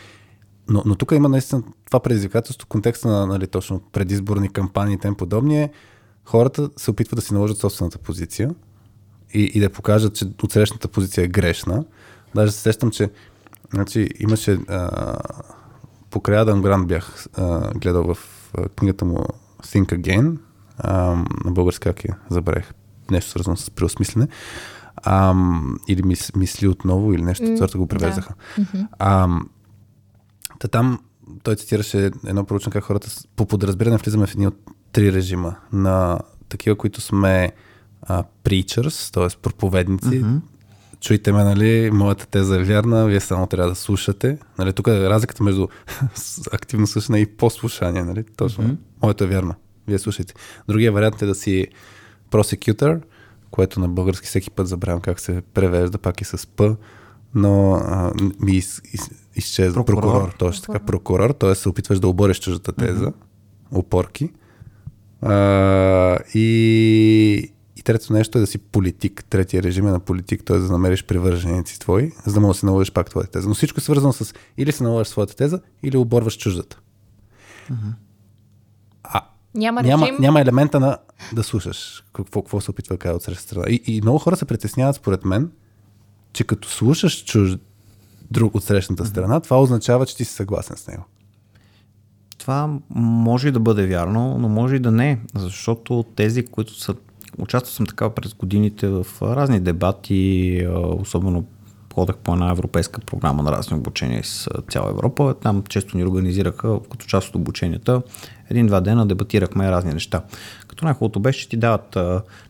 Но, 0.70 0.84
но 0.86 0.96
тук 0.96 1.12
има 1.12 1.30
наистина 1.30 1.64
това 1.86 2.00
предизвикателство, 2.00 2.68
контекста 2.68 3.08
на 3.08 3.28
нали, 3.28 3.48
точно 3.48 3.80
предизборни 3.80 4.50
кампании 4.50 4.96
и 4.96 5.00
тем 5.00 5.16
подобни 5.16 5.62
е, 5.62 5.72
хората 6.26 6.70
се 6.78 6.92
опитват 6.92 7.16
да 7.16 7.22
си 7.22 7.34
наложат 7.34 7.58
собствената 7.58 7.98
позиция 7.98 8.56
и, 9.34 9.52
и 9.54 9.60
да 9.60 9.70
покажат, 9.70 10.16
че 10.16 10.26
отсрещната 10.44 10.88
позиция 10.88 11.24
е 11.24 11.28
грешна. 11.28 11.86
Даже 12.36 12.52
се 12.52 12.60
сещам, 12.60 12.92
че 12.92 13.10
Значи 13.74 14.10
имаше 14.20 14.60
а, 14.68 15.18
покрай 16.10 16.38
Адам 16.38 16.62
Грант 16.62 16.88
бях 16.88 17.28
а, 17.34 17.72
гледал 17.74 18.14
в 18.14 18.18
а, 18.58 18.70
книгата 18.70 19.06
му 19.06 19.26
Think 19.64 19.86
Again, 19.86 20.38
а, 20.78 21.24
на 21.46 21.52
български 21.52 21.84
как 21.84 22.06
е, 22.06 22.10
забравих, 22.30 22.72
нещо 23.12 23.30
свързано 23.30 23.58
с 23.58 23.70
преосмислене, 23.72 24.28
а, 24.96 25.36
или 25.88 26.04
мис, 26.04 26.32
мисли 26.36 26.68
отново, 26.68 27.14
или 27.14 27.22
нещо, 27.22 27.44
mm, 27.44 27.56
това 27.56 27.80
го 27.80 27.88
превеждаха. 27.88 28.34
Да. 28.58 28.88
А, 29.00 29.40
та 30.60 30.68
там 30.68 31.00
той 31.44 31.56
цитираше 31.56 32.12
едно 32.26 32.46
проучване 32.46 32.74
как 32.74 32.84
хората 32.84 33.08
по 33.36 33.46
подразбиране 33.46 33.98
влизаме 33.98 34.28
в 34.28 34.32
едни 34.32 34.48
от 34.48 34.58
три 34.92 35.14
режима. 35.14 35.56
На 35.74 36.20
такива, 36.50 36.76
които 36.76 37.02
сме 37.02 37.52
а, 38.02 38.24
preachers, 38.44 39.14
т.е. 39.14 39.42
проповедници, 39.42 40.08
mm-hmm 40.08 40.40
чуйте 41.06 41.32
ме, 41.32 41.44
нали, 41.44 41.90
моята 41.94 42.28
теза 42.28 42.56
е 42.56 42.64
вярна, 42.64 43.06
вие 43.06 43.20
само 43.20 43.48
трябва 43.48 43.70
да 43.70 43.76
слушате. 43.76 44.38
Нали, 44.58 44.74
тук 44.74 44.88
е 44.88 45.10
разликата 45.10 45.44
между 45.44 45.68
активно 46.52 46.88
слушане 46.88 47.20
и 47.20 47.26
послушание, 47.26 48.04
нали, 48.04 48.24
точно. 48.38 48.64
Mm-hmm. 48.64 48.78
Моето 49.04 49.24
е 49.24 49.28
вярно, 49.28 49.56
вие 49.88 50.00
слушайте. 50.00 50.34
Другия 50.68 50.92
вариант 50.92 51.22
е 51.22 51.26
да 51.26 51.36
си 51.36 51.68
prosecutor, 52.32 53.02
което 53.52 53.80
на 53.80 53.88
български 53.88 54.28
всеки 54.28 54.52
път 54.52 54.68
забравям 54.68 55.02
как 55.02 55.20
се 55.20 55.42
превежда, 55.54 55.98
пак 55.98 56.22
и 56.22 56.26
с 56.26 56.48
П, 56.48 56.76
но 57.36 57.74
а, 57.74 58.14
ми 58.40 58.52
из, 58.52 58.82
из, 58.94 59.10
изчезва 59.36 59.86
прокурор, 59.86 60.12
прокурор 60.12 60.34
точно 60.38 60.74
така, 60.74 60.86
прокурор, 60.86 61.30
т.е. 61.30 61.56
се 61.56 61.70
опитваш 61.70 62.00
да 62.00 62.08
обориш 62.08 62.40
чуждата 62.40 62.72
теза, 62.72 63.06
mm-hmm. 63.06 63.78
опорки. 63.78 64.30
А, 65.22 66.20
и, 66.34 67.52
трето 67.86 68.14
нещо 68.14 68.38
е 68.38 68.42
да 68.42 68.48
си 68.48 68.58
политик. 68.58 69.26
Третия 69.30 69.64
режим 69.64 69.88
е 69.88 69.92
на 69.92 70.00
политик, 70.00 70.44
т.е. 70.46 70.58
да 70.58 70.72
намериш 70.72 71.06
привърженици 71.06 71.80
твои, 71.80 72.12
за 72.26 72.34
да 72.34 72.40
можеш 72.40 72.58
да 72.58 72.60
се 72.60 72.66
наложиш 72.66 72.92
пак 72.92 73.10
твоята 73.10 73.32
теза. 73.32 73.48
Но 73.48 73.56
всичко 73.56 73.80
е 73.80 73.82
свързано 73.84 74.14
с 74.14 74.34
или 74.58 74.72
се 74.72 74.84
наложиш 74.84 75.08
своята 75.08 75.36
теза, 75.36 75.60
или 75.84 75.98
оборваш 75.98 76.38
чуждата. 76.38 76.80
А, 79.04 79.22
няма, 79.56 79.84
няма, 79.84 80.08
няма 80.20 80.42
елемента 80.42 80.80
на 80.80 80.98
да 81.34 81.44
слушаш 81.44 82.04
какво, 82.14 82.42
какво 82.42 82.62
се 82.62 82.72
опитва 82.72 82.98
да 82.98 83.12
от 83.12 83.24
среща 83.24 83.44
страна. 83.44 83.66
И, 83.70 83.82
и 83.88 84.02
много 84.02 84.20
хора 84.20 84.36
се 84.36 84.46
притесняват, 84.46 84.96
според 84.96 85.26
мен, 85.26 85.52
че 86.34 86.44
като 86.44 86.70
слушаш 86.70 87.24
чуж... 87.24 87.58
друг 88.32 88.56
от 88.56 88.64
срещната 88.64 89.06
страна, 89.06 89.40
това 89.40 89.62
означава, 89.62 90.06
че 90.06 90.18
ти 90.18 90.26
си 90.26 90.34
съгласен 90.34 90.78
с 90.78 90.88
него. 90.88 91.04
Това 92.38 92.80
може 92.96 93.48
и 93.48 93.52
да 93.52 93.60
бъде 93.60 93.88
вярно, 93.88 94.38
но 94.40 94.50
може 94.50 94.76
и 94.76 94.80
да 94.80 94.92
не, 94.92 95.20
защото 95.36 96.06
тези, 96.16 96.46
които 96.46 96.80
са 96.80 96.96
Участвал 97.38 97.72
съм 97.72 97.86
така 97.86 98.10
през 98.10 98.34
годините 98.34 98.88
в 98.88 99.06
разни 99.22 99.60
дебати, 99.60 100.68
особено 101.00 101.46
ходах 101.94 102.18
по 102.18 102.34
една 102.34 102.52
европейска 102.52 103.02
програма 103.02 103.44
на 103.44 103.52
разни 103.52 103.78
обучения 103.78 104.24
с 104.24 104.50
цяла 104.72 104.90
Европа. 104.90 105.36
Там 105.42 105.64
често 105.70 105.98
ни 105.98 106.04
организираха 106.04 106.80
като 106.92 107.06
част 107.06 107.30
от 107.30 107.36
обученията. 107.36 108.02
Един-два 108.50 108.82
дена 108.82 109.06
дебатирахме 109.06 109.72
разни 109.72 109.94
неща. 109.94 110.22
Като 110.68 110.86
най-хубавото 110.86 111.20
беше, 111.20 111.40
че 111.40 111.50
ти 111.50 111.58
дават, 111.58 111.98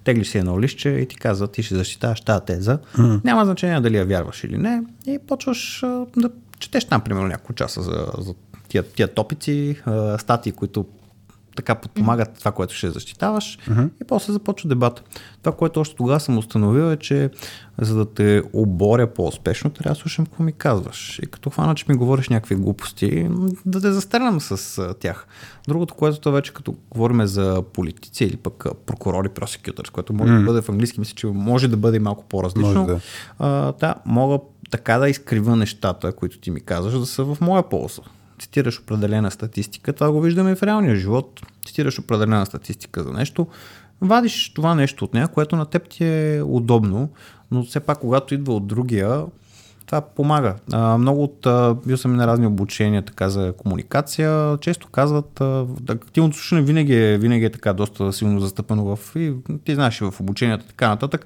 теглиш 0.04 0.27
си 0.27 0.38
едно 0.38 0.62
лище 0.62 0.89
и 0.89 1.08
ти 1.08 1.15
казват, 1.15 1.51
ти 1.51 1.63
ще 1.63 1.75
защитаваш 1.75 2.22
тази 2.22 2.46
теза. 2.46 2.80
Mm. 2.98 3.25
Няма 3.25 3.46
значение 3.46 3.82
дали 3.82 3.98
я 3.98 4.06
вярваш 4.06 4.44
или 4.44 4.58
не. 4.58 4.84
И 5.08 5.20
почваш 5.27 5.84
да 6.18 6.30
четеш 6.60 6.86
там, 6.86 7.01
примерно, 7.01 7.27
няколко 7.27 7.54
часа 7.54 7.82
за, 7.82 8.06
за 8.18 8.34
тия, 8.68 8.84
тия 8.84 9.13
топици, 9.13 9.77
статии, 10.18 10.51
които 10.51 10.86
така 11.56 11.76
подпомагат 11.76 12.30
mm-hmm. 12.30 12.40
това, 12.40 12.52
което 12.52 12.74
ще 12.74 12.90
защитаваш 12.90 13.60
mm-hmm. 13.70 13.90
и 14.02 14.06
после 14.08 14.34
започва 14.34 14.70
дебата. 14.70 15.02
Това, 15.44 15.56
което 15.56 15.80
още 15.80 15.96
тогава 15.96 16.20
съм 16.20 16.38
установил 16.38 16.92
е, 16.92 16.98
че 16.98 17.30
за 17.82 17.96
да 17.96 18.14
те 18.14 18.44
оборя 18.54 19.14
по-успешно, 19.14 19.70
трябва 19.70 19.96
да 19.96 20.00
слушам 20.00 20.26
какво 20.26 20.44
ми 20.44 20.52
казваш. 20.52 21.20
И 21.24 21.26
като 21.26 21.50
хвана, 21.50 21.76
че 21.76 21.86
ми 21.90 21.96
говориш 21.96 22.30
някакви 22.30 22.56
глупости, 22.56 23.30
да 23.66 23.82
те 23.82 23.92
застрелям 23.92 24.42
с 24.42 24.78
а, 24.78 24.94
тях. 24.94 25.28
Другото, 25.68 25.94
което 25.94 26.20
това 26.20 26.36
вече 26.36 26.54
като 26.54 26.76
говорим 26.92 27.26
за 27.26 27.64
политици 27.74 28.26
или 28.26 28.38
пък 28.38 28.66
прокурори, 28.86 29.30
просекютърс, 29.30 29.90
което 29.90 30.14
може 30.14 30.34
mm-hmm. 30.34 30.40
да 30.40 30.46
бъде 30.46 30.62
в 30.62 30.70
английски, 30.70 31.00
мисля, 31.00 31.16
че 31.16 31.28
може 31.28 31.68
да 31.68 31.78
бъде 31.78 32.00
малко 32.00 32.26
по-различно. 32.30 32.82
Може 32.82 32.94
да. 32.94 33.00
А, 33.40 33.72
да, 33.72 33.96
мога 34.06 34.40
така 34.72 34.98
да 34.98 35.10
изкрива 35.10 35.56
нещата, 35.56 36.12
които 36.12 36.40
ти 36.40 36.52
ми 36.52 36.62
казваш, 36.62 37.00
да 37.00 37.06
са 37.06 37.24
в 37.24 37.38
моя 37.42 37.70
полза 37.70 38.02
цитираш 38.39 38.80
определена 38.80 39.32
статистика, 39.32 39.94
това 39.94 40.12
го 40.12 40.22
виждаме 40.22 40.51
и 40.51 40.56
в 40.56 40.63
реалния 40.63 40.96
живот, 40.96 41.42
цитираш 41.65 42.00
определена 42.00 42.46
статистика 42.46 43.04
за 43.04 43.12
нещо, 43.12 43.48
вадиш 44.01 44.54
това 44.54 44.75
нещо 44.75 45.06
от 45.06 45.13
нея, 45.13 45.27
което 45.27 45.56
на 45.56 45.65
теб 45.65 45.89
ти 45.89 46.06
е 46.06 46.42
удобно, 46.46 47.10
но 47.51 47.63
все 47.63 47.80
пак 47.80 48.00
когато 48.00 48.34
идва 48.34 48.54
от 48.54 48.68
другия, 48.68 49.25
това 49.86 50.01
помага. 50.01 50.56
А, 50.72 50.98
много 50.98 51.24
от, 51.24 51.46
а, 51.46 51.75
бил 51.86 51.98
съм 51.98 52.13
и 52.13 52.18
на 52.18 52.27
разни 52.27 52.48
обучения 52.48 53.01
така 53.01 53.30
за 53.30 53.54
комуникация, 53.58 54.58
често 54.62 54.88
казват, 54.88 55.42
а, 55.42 55.65
активното 55.89 56.38
слушане 56.38 56.62
винаги 56.62 56.96
е, 56.96 57.18
винаги 57.18 57.46
е 57.46 57.50
така 57.50 57.74
доста 57.74 58.13
силно 58.13 58.39
застъпено 58.39 58.96
в, 58.96 59.15
и 59.15 59.34
ти 59.63 59.75
знаеш, 59.75 60.00
в 60.00 60.13
обученията 60.20 60.68
така 60.68 60.88
нататък. 60.88 61.25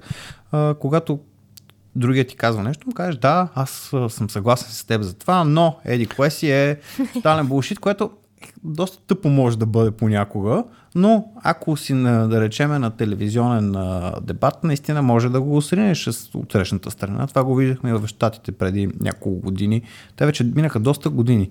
А, 0.52 0.74
когато 0.80 1.18
другия 1.96 2.26
ти 2.26 2.36
казва 2.36 2.62
нещо, 2.62 2.86
му 2.86 2.94
кажеш, 2.94 3.16
да, 3.16 3.48
аз 3.54 3.92
съм 4.08 4.30
съгласен 4.30 4.68
с 4.70 4.84
теб 4.84 5.02
за 5.02 5.14
това, 5.14 5.44
но 5.44 5.76
еди 5.84 6.06
кое 6.06 6.30
си 6.30 6.50
е 6.50 6.80
тотален 7.12 7.46
булшит, 7.46 7.78
което 7.78 8.10
доста 8.64 9.06
тъпо 9.06 9.28
може 9.28 9.58
да 9.58 9.66
бъде 9.66 9.90
понякога, 9.90 10.64
но 10.94 11.24
ако 11.42 11.76
си, 11.76 11.94
на, 11.94 12.28
да 12.28 12.40
речеме, 12.40 12.78
на 12.78 12.90
телевизионен 12.90 13.76
а, 13.76 14.12
дебат, 14.22 14.64
наистина 14.64 15.02
може 15.02 15.28
да 15.28 15.40
го 15.40 15.62
сринеш 15.62 16.04
с 16.04 16.34
отсрещната 16.34 16.90
страна. 16.90 17.26
Това 17.26 17.44
го 17.44 17.54
видяхме 17.54 17.94
в 17.94 18.06
Штатите 18.06 18.52
преди 18.52 18.88
няколко 19.00 19.40
години. 19.40 19.82
Те 20.16 20.26
вече 20.26 20.44
минаха 20.44 20.80
доста 20.80 21.10
години. 21.10 21.48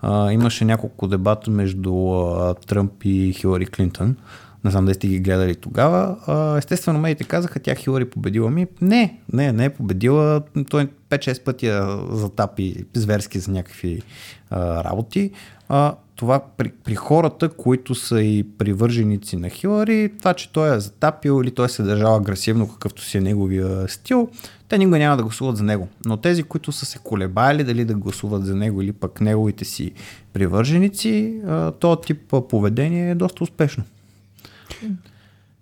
А, 0.00 0.32
имаше 0.32 0.64
няколко 0.64 1.08
дебата 1.08 1.50
между 1.50 1.94
а, 2.12 2.54
Тръмп 2.54 3.04
и 3.04 3.32
Хилари 3.32 3.66
Клинтон. 3.66 4.16
Не 4.64 4.70
знам 4.70 4.84
дали 4.84 4.94
сте 4.94 5.08
ги 5.08 5.20
гледали 5.20 5.54
тогава. 5.54 6.16
Естествено, 6.58 6.98
медиите 6.98 7.24
казаха, 7.24 7.60
тя 7.60 7.74
Хилари 7.74 8.04
победила. 8.04 8.50
Ми, 8.50 8.66
не, 8.80 9.18
не, 9.32 9.52
не 9.52 9.64
е 9.64 9.70
победила. 9.70 10.42
Той 10.70 10.88
5-6 11.10 11.44
пъти 11.44 11.70
затапи 12.10 12.84
зверски 12.94 13.38
за 13.38 13.52
някакви 13.52 14.02
а, 14.50 14.84
работи. 14.84 15.30
А, 15.68 15.94
това 16.16 16.40
при, 16.56 16.72
при 16.84 16.94
хората, 16.94 17.48
които 17.48 17.94
са 17.94 18.22
и 18.22 18.46
привърженици 18.58 19.36
на 19.36 19.48
Хилари, 19.48 20.12
това, 20.18 20.34
че 20.34 20.52
той 20.52 20.76
е 20.76 20.80
затапил 20.80 21.40
или 21.42 21.50
той 21.50 21.68
се 21.68 21.82
е 21.82 21.84
държал 21.84 22.16
агресивно, 22.16 22.68
какъвто 22.68 23.02
си 23.02 23.18
е 23.18 23.20
неговия 23.20 23.88
стил, 23.88 24.28
те 24.68 24.78
никога 24.78 24.98
няма 24.98 25.16
да 25.16 25.22
гласуват 25.22 25.56
за 25.56 25.64
него. 25.64 25.88
Но 26.06 26.16
тези, 26.16 26.42
които 26.42 26.72
са 26.72 26.86
се 26.86 26.98
колебали 26.98 27.64
дали 27.64 27.84
да 27.84 27.94
гласуват 27.94 28.46
за 28.46 28.54
него 28.54 28.82
или 28.82 28.92
пък 28.92 29.20
неговите 29.20 29.64
си 29.64 29.92
привърженици, 30.32 31.40
този 31.78 32.00
тип 32.06 32.34
поведение 32.48 33.10
е 33.10 33.14
доста 33.14 33.44
успешно. 33.44 33.84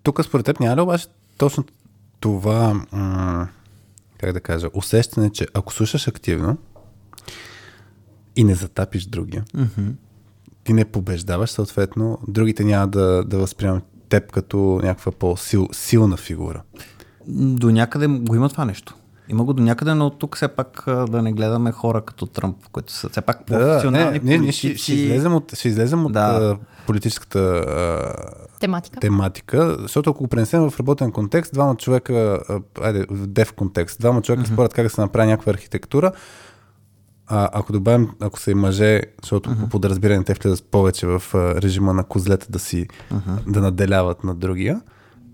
Тук 0.03 0.25
според 0.25 0.45
теб 0.45 0.59
няма 0.59 0.75
ли 0.75 0.81
обаче 0.81 1.07
точно 1.37 1.63
това, 2.19 2.85
м- 2.91 3.47
как 4.17 4.33
да 4.33 4.39
кажа, 4.39 4.67
усещане, 4.73 5.29
че 5.29 5.47
ако 5.53 5.73
слушаш 5.73 6.07
активно 6.07 6.57
и 8.35 8.43
не 8.43 8.55
затапиш 8.55 9.05
другия, 9.05 9.43
Mm-hmm. 9.55 9.91
ти 10.63 10.73
не 10.73 10.85
побеждаваш, 10.85 11.49
съответно, 11.49 12.19
другите 12.27 12.63
няма 12.63 12.87
да, 12.87 13.23
да 13.23 13.37
възприемат 13.37 13.83
теб 14.09 14.31
като 14.31 14.57
някаква 14.83 15.11
по-силна 15.11 16.17
фигура. 16.17 16.61
До 17.27 17.69
някъде 17.71 18.07
го 18.07 18.35
има 18.35 18.49
това 18.49 18.65
нещо. 18.65 18.95
Има 19.31 19.43
го 19.43 19.53
до 19.53 19.63
някъде, 19.63 19.93
но 19.93 20.09
тук 20.09 20.35
все 20.35 20.47
пак 20.47 20.83
да 20.85 21.21
не 21.21 21.33
гледаме 21.33 21.71
хора 21.71 22.01
като 22.01 22.25
Тръмп, 22.25 22.57
които 22.71 22.93
са 22.93 23.09
все 23.09 23.21
пак 23.21 23.43
Да, 23.47 23.59
да, 23.59 23.65
професионални 23.65 24.19
не, 24.23 24.37
не, 24.37 24.45
не, 24.45 24.51
ще, 24.51 24.77
ще 24.77 24.93
излезем 24.93 25.35
от, 25.35 25.55
ще 25.55 25.67
излезем 25.67 26.05
от 26.05 26.13
Да. 26.13 26.57
политическата 26.87 27.39
а, 27.39 28.59
Тематика. 28.59 28.99
тематика, 28.99 29.77
защото 29.79 30.09
ако 30.09 30.23
го 30.23 30.27
пренесем 30.27 30.69
в 30.69 30.79
работен 30.79 31.11
контекст, 31.11 31.53
двама 31.53 31.75
човека, 31.75 32.39
айде, 32.81 33.05
в 33.09 33.27
дев 33.27 33.53
контекст, 33.53 33.99
двама 33.99 34.21
човека 34.21 34.43
mm-hmm. 34.43 34.53
спорят 34.53 34.73
как 34.73 34.85
да 34.85 34.89
се 34.89 35.01
направи 35.01 35.27
някаква 35.27 35.49
архитектура, 35.51 36.11
а, 37.27 37.49
ако 37.53 37.73
добавим, 37.73 38.09
ако 38.19 38.39
са 38.39 38.51
и 38.51 38.53
мъже, 38.53 39.01
защото 39.23 39.49
mm-hmm. 39.49 39.59
по 39.59 39.69
подразбиране 39.69 40.23
те 40.23 40.33
влизат 40.33 40.65
повече 40.71 41.07
в 41.07 41.23
а, 41.33 41.61
режима 41.61 41.93
на 41.93 42.03
козлета 42.03 42.47
да 42.49 42.59
си, 42.59 42.87
mm-hmm. 42.87 43.51
да 43.51 43.61
наделяват 43.61 44.23
на 44.23 44.35
другия, 44.35 44.81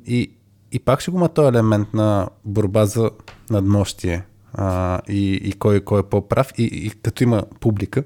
и, 0.06 0.32
и 0.72 0.80
пак 0.80 1.02
ще 1.02 1.12
го 1.12 1.18
има 1.18 1.30
този 1.30 1.48
елемент 1.48 1.94
на 1.94 2.30
борба 2.46 2.86
за 2.86 3.12
надмощие 3.50 4.26
а, 4.54 5.00
и, 5.10 5.34
и 5.34 5.52
кой, 5.54 5.80
кой 5.80 6.00
е 6.00 6.04
по-прав, 6.04 6.52
и, 6.58 6.64
и 6.64 6.90
като 6.90 7.24
има 7.24 7.44
публика, 7.60 8.04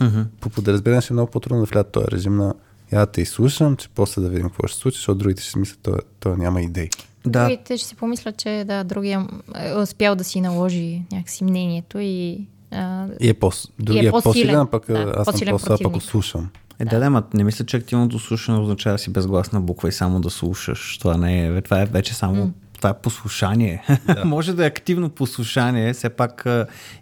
Мгм. 0.00 0.20
по 0.40 0.48
подразбиране 0.48 1.00
ще 1.00 1.12
е 1.12 1.14
много 1.14 1.30
по-трудно 1.30 1.64
да 1.64 1.70
влязат 1.70 1.92
този 1.92 2.06
режим 2.06 2.36
на 2.36 2.54
я 2.92 2.98
да 2.98 3.06
те 3.06 3.20
изслушам, 3.20 3.76
че 3.76 3.88
после 3.94 4.22
да 4.22 4.28
видим 4.28 4.48
какво 4.48 4.66
ще 4.66 4.74
се 4.76 4.80
случи, 4.80 4.96
защото 4.96 5.18
другите 5.18 5.42
ще 5.42 5.50
си 5.50 5.58
мислят, 5.58 5.78
той, 5.82 5.98
той 6.20 6.36
няма 6.36 6.62
идеи. 6.62 6.90
Да, 7.26 7.44
Другите 7.44 7.76
ще 7.76 7.88
си 7.88 7.96
помислят, 7.96 8.36
че 8.36 8.64
да, 8.66 8.84
другия 8.84 9.26
е 9.56 9.74
успял 9.74 10.14
да 10.14 10.24
си 10.24 10.40
наложи 10.40 11.02
някакси 11.12 11.44
мнението 11.44 11.98
и 11.98 12.46
а, 12.70 13.06
И 13.20 13.28
е, 13.28 13.34
по, 13.34 13.50
другия 13.78 14.08
е 14.08 14.10
по-силен. 14.10 14.22
по-силен, 14.22 14.60
а 14.60 14.66
пък 14.66 14.86
Да, 14.86 15.12
аз 15.16 15.38
съм 15.38 15.48
по-слаб, 15.50 15.80
ако 15.84 16.00
слушам. 16.00 16.50
Е, 16.78 16.84
да, 16.84 17.00
да, 17.00 17.10
ма 17.10 17.22
не 17.34 17.44
мисля, 17.44 17.66
че 17.66 17.76
активното 17.76 18.18
слушане 18.18 18.58
означава 18.58 18.94
да 18.94 18.98
си 18.98 19.10
безгласна 19.10 19.60
буква 19.60 19.88
и 19.88 19.92
само 19.92 20.20
да 20.20 20.30
слушаш. 20.30 20.98
Това 20.98 21.16
не 21.16 21.46
е, 21.46 21.62
това 21.62 21.82
е 21.82 21.86
вече 21.86 22.14
само, 22.14 22.52
това 22.84 22.90
е 22.90 23.02
послушание. 23.02 23.82
Да. 24.06 24.24
Може 24.24 24.52
да 24.54 24.64
е 24.64 24.66
активно 24.66 25.10
послушание, 25.10 25.92
все 25.92 26.08
пак 26.08 26.46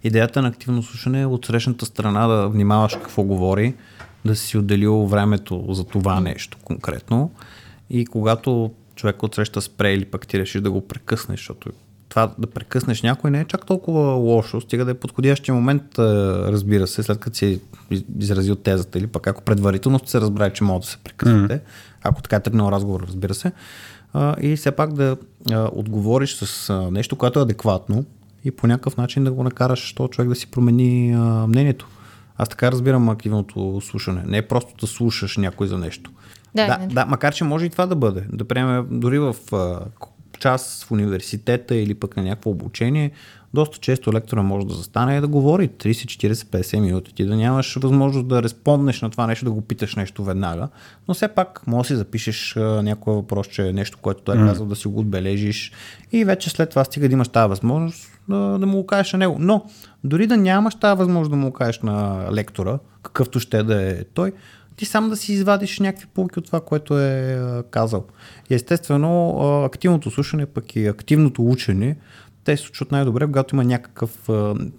идеята 0.05 0.43
на 0.43 0.49
активно 0.49 0.83
слушане 0.83 1.21
е 1.21 1.27
от 1.27 1.47
срещната 1.47 1.87
страна 1.87 2.27
да 2.27 2.49
внимаваш 2.49 2.95
какво 2.95 3.23
говори, 3.23 3.75
да 4.25 4.37
си 4.37 4.59
отделил 4.59 5.07
времето 5.07 5.67
за 5.69 5.85
това 5.85 6.21
нещо 6.21 6.59
конкретно 6.65 7.31
и 7.91 8.07
когато 8.07 8.71
човек 8.95 9.23
от 9.23 9.35
среща 9.35 9.61
спре 9.63 9.93
или 9.95 10.05
пък 10.05 10.27
ти 10.27 10.39
решиш 10.39 10.61
да 10.61 10.71
го 10.71 10.89
прекъснеш, 10.89 11.41
защото 11.41 11.71
това 12.09 12.31
да 12.39 12.47
прекъснеш 12.47 13.03
някой 13.03 13.31
не 13.31 13.41
е 13.41 13.45
чак 13.45 13.67
толкова 13.67 14.13
лошо, 14.13 14.61
стига 14.61 14.85
да 14.85 14.91
е 14.91 14.95
подходящия 14.95 15.55
момент, 15.55 15.83
разбира 15.99 16.87
се, 16.87 17.03
след 17.03 17.19
като 17.19 17.37
си 17.37 17.61
из- 17.91 18.05
изразил 18.19 18.55
тезата 18.55 18.99
или 18.99 19.07
пък 19.07 19.27
ако 19.27 19.43
предварително 19.43 19.99
сте 19.99 20.11
се 20.11 20.21
разбрали, 20.21 20.53
че 20.55 20.65
могат 20.65 20.83
да 20.83 20.89
се 20.89 20.99
прекъснете, 21.05 21.61
ако 22.03 22.23
така 22.23 22.37
е 22.37 22.41
тръгнал 22.41 22.73
разговор, 22.73 23.05
разбира 23.09 23.35
се, 23.35 23.53
а, 24.13 24.37
и 24.41 24.57
все 24.57 24.71
пак 24.71 24.93
да 24.93 25.17
а, 25.51 25.69
отговориш 25.73 26.35
с 26.35 26.71
а, 26.71 26.91
нещо, 26.91 27.17
което 27.17 27.39
е 27.39 27.43
адекватно 27.43 28.05
и 28.45 28.51
по 28.51 28.67
някакъв 28.67 28.97
начин 28.97 29.25
да 29.25 29.33
го 29.33 29.43
накараш 29.43 29.93
този 29.93 30.11
човек 30.11 30.29
да 30.29 30.35
си 30.35 30.51
промени 30.51 31.13
а, 31.13 31.47
мнението. 31.47 31.89
Аз 32.37 32.49
така 32.49 32.73
разбирам 32.73 33.09
активното 33.09 33.81
слушане. 33.81 34.23
Не 34.27 34.39
е 34.39 34.49
просто 34.49 34.75
да 34.81 34.87
слушаш 34.87 35.37
някой 35.37 35.67
за 35.67 35.79
нещо. 35.79 36.11
Да, 36.55 36.67
да, 36.67 36.79
не. 36.79 36.87
да, 36.87 37.07
макар 37.07 37.35
че 37.35 37.45
може 37.45 37.67
и 37.67 37.71
това 37.71 37.87
да 37.87 37.97
бъде. 37.97 38.25
Да 38.33 38.45
приемем 38.45 38.87
дори 38.91 39.19
в 39.19 39.37
а, 39.53 39.81
час 40.39 40.85
в 40.89 40.91
университета 40.91 41.75
или 41.75 41.95
пък 41.95 42.17
на 42.17 42.23
някакво 42.23 42.51
обучение, 42.51 43.11
доста 43.55 43.79
често 43.79 44.13
лектора 44.13 44.43
може 44.43 44.67
да 44.67 44.75
застане 44.75 45.17
и 45.17 45.21
да 45.21 45.29
говори 45.29 45.69
30, 45.69 45.91
40, 45.93 46.33
50 46.33 46.81
минути. 46.81 47.15
Ти 47.15 47.25
да 47.25 47.37
нямаш 47.37 47.75
възможност 47.77 48.29
да 48.29 48.43
респонднеш 48.43 49.03
на 49.03 49.11
това 49.11 49.27
нещо, 49.27 49.45
да 49.45 49.51
го 49.51 49.61
питаш 49.61 49.97
нещо 49.97 50.25
веднага, 50.25 50.69
но 51.09 51.15
все 51.15 51.29
пак 51.29 51.67
може 51.67 51.83
да 51.83 51.89
си 51.89 51.97
запишеш 51.97 52.55
някой 52.59 53.15
въпрос, 53.15 53.47
че 53.47 53.69
е 53.69 53.73
нещо, 53.73 53.99
което 54.03 54.23
той 54.23 54.37
е 54.37 54.39
казал, 54.39 54.67
да 54.67 54.77
си 54.77 54.89
го 54.89 55.01
отбележиш 55.01 55.73
и 56.13 56.25
вече 56.25 56.51
след 56.51 56.71
това 56.71 56.85
стига 56.85 57.09
да 57.09 57.13
имаш 57.13 57.29
тази 57.29 57.49
възможност 57.49 58.09
да, 58.29 58.59
да 58.59 58.67
му 58.67 58.77
го 58.77 58.87
кажеш 58.87 59.13
на 59.13 59.19
него. 59.19 59.37
Но 59.41 59.65
дори 60.05 60.27
да 60.27 60.37
нямаш 60.37 60.75
тази 60.75 60.99
възможност 60.99 61.31
да 61.31 61.37
му 61.37 61.47
го 61.47 61.53
кажеш 61.53 61.81
на 61.81 62.29
лектора, 62.33 62.79
какъвто 63.03 63.41
ще 63.41 63.63
да 63.63 63.91
е 63.91 64.05
той, 64.05 64.33
ти 64.77 64.85
сам 64.85 65.09
да 65.09 65.17
си 65.17 65.33
извадиш 65.33 65.81
някакви 65.81 66.07
полки 66.15 66.39
от 66.39 66.47
това, 66.47 66.61
което 66.61 66.99
е 66.99 67.39
казал. 67.71 68.05
И 68.51 68.55
естествено, 68.55 69.39
активното 69.65 70.11
слушане, 70.11 70.47
пък 70.47 70.77
и 70.77 70.87
активното 70.87 71.49
учене, 71.49 71.97
те 72.45 72.57
се 72.57 72.63
случват 72.63 72.93
най-добре, 72.93 73.27
когато 73.27 73.55
има 73.55 73.65
някакъв, 73.65 74.29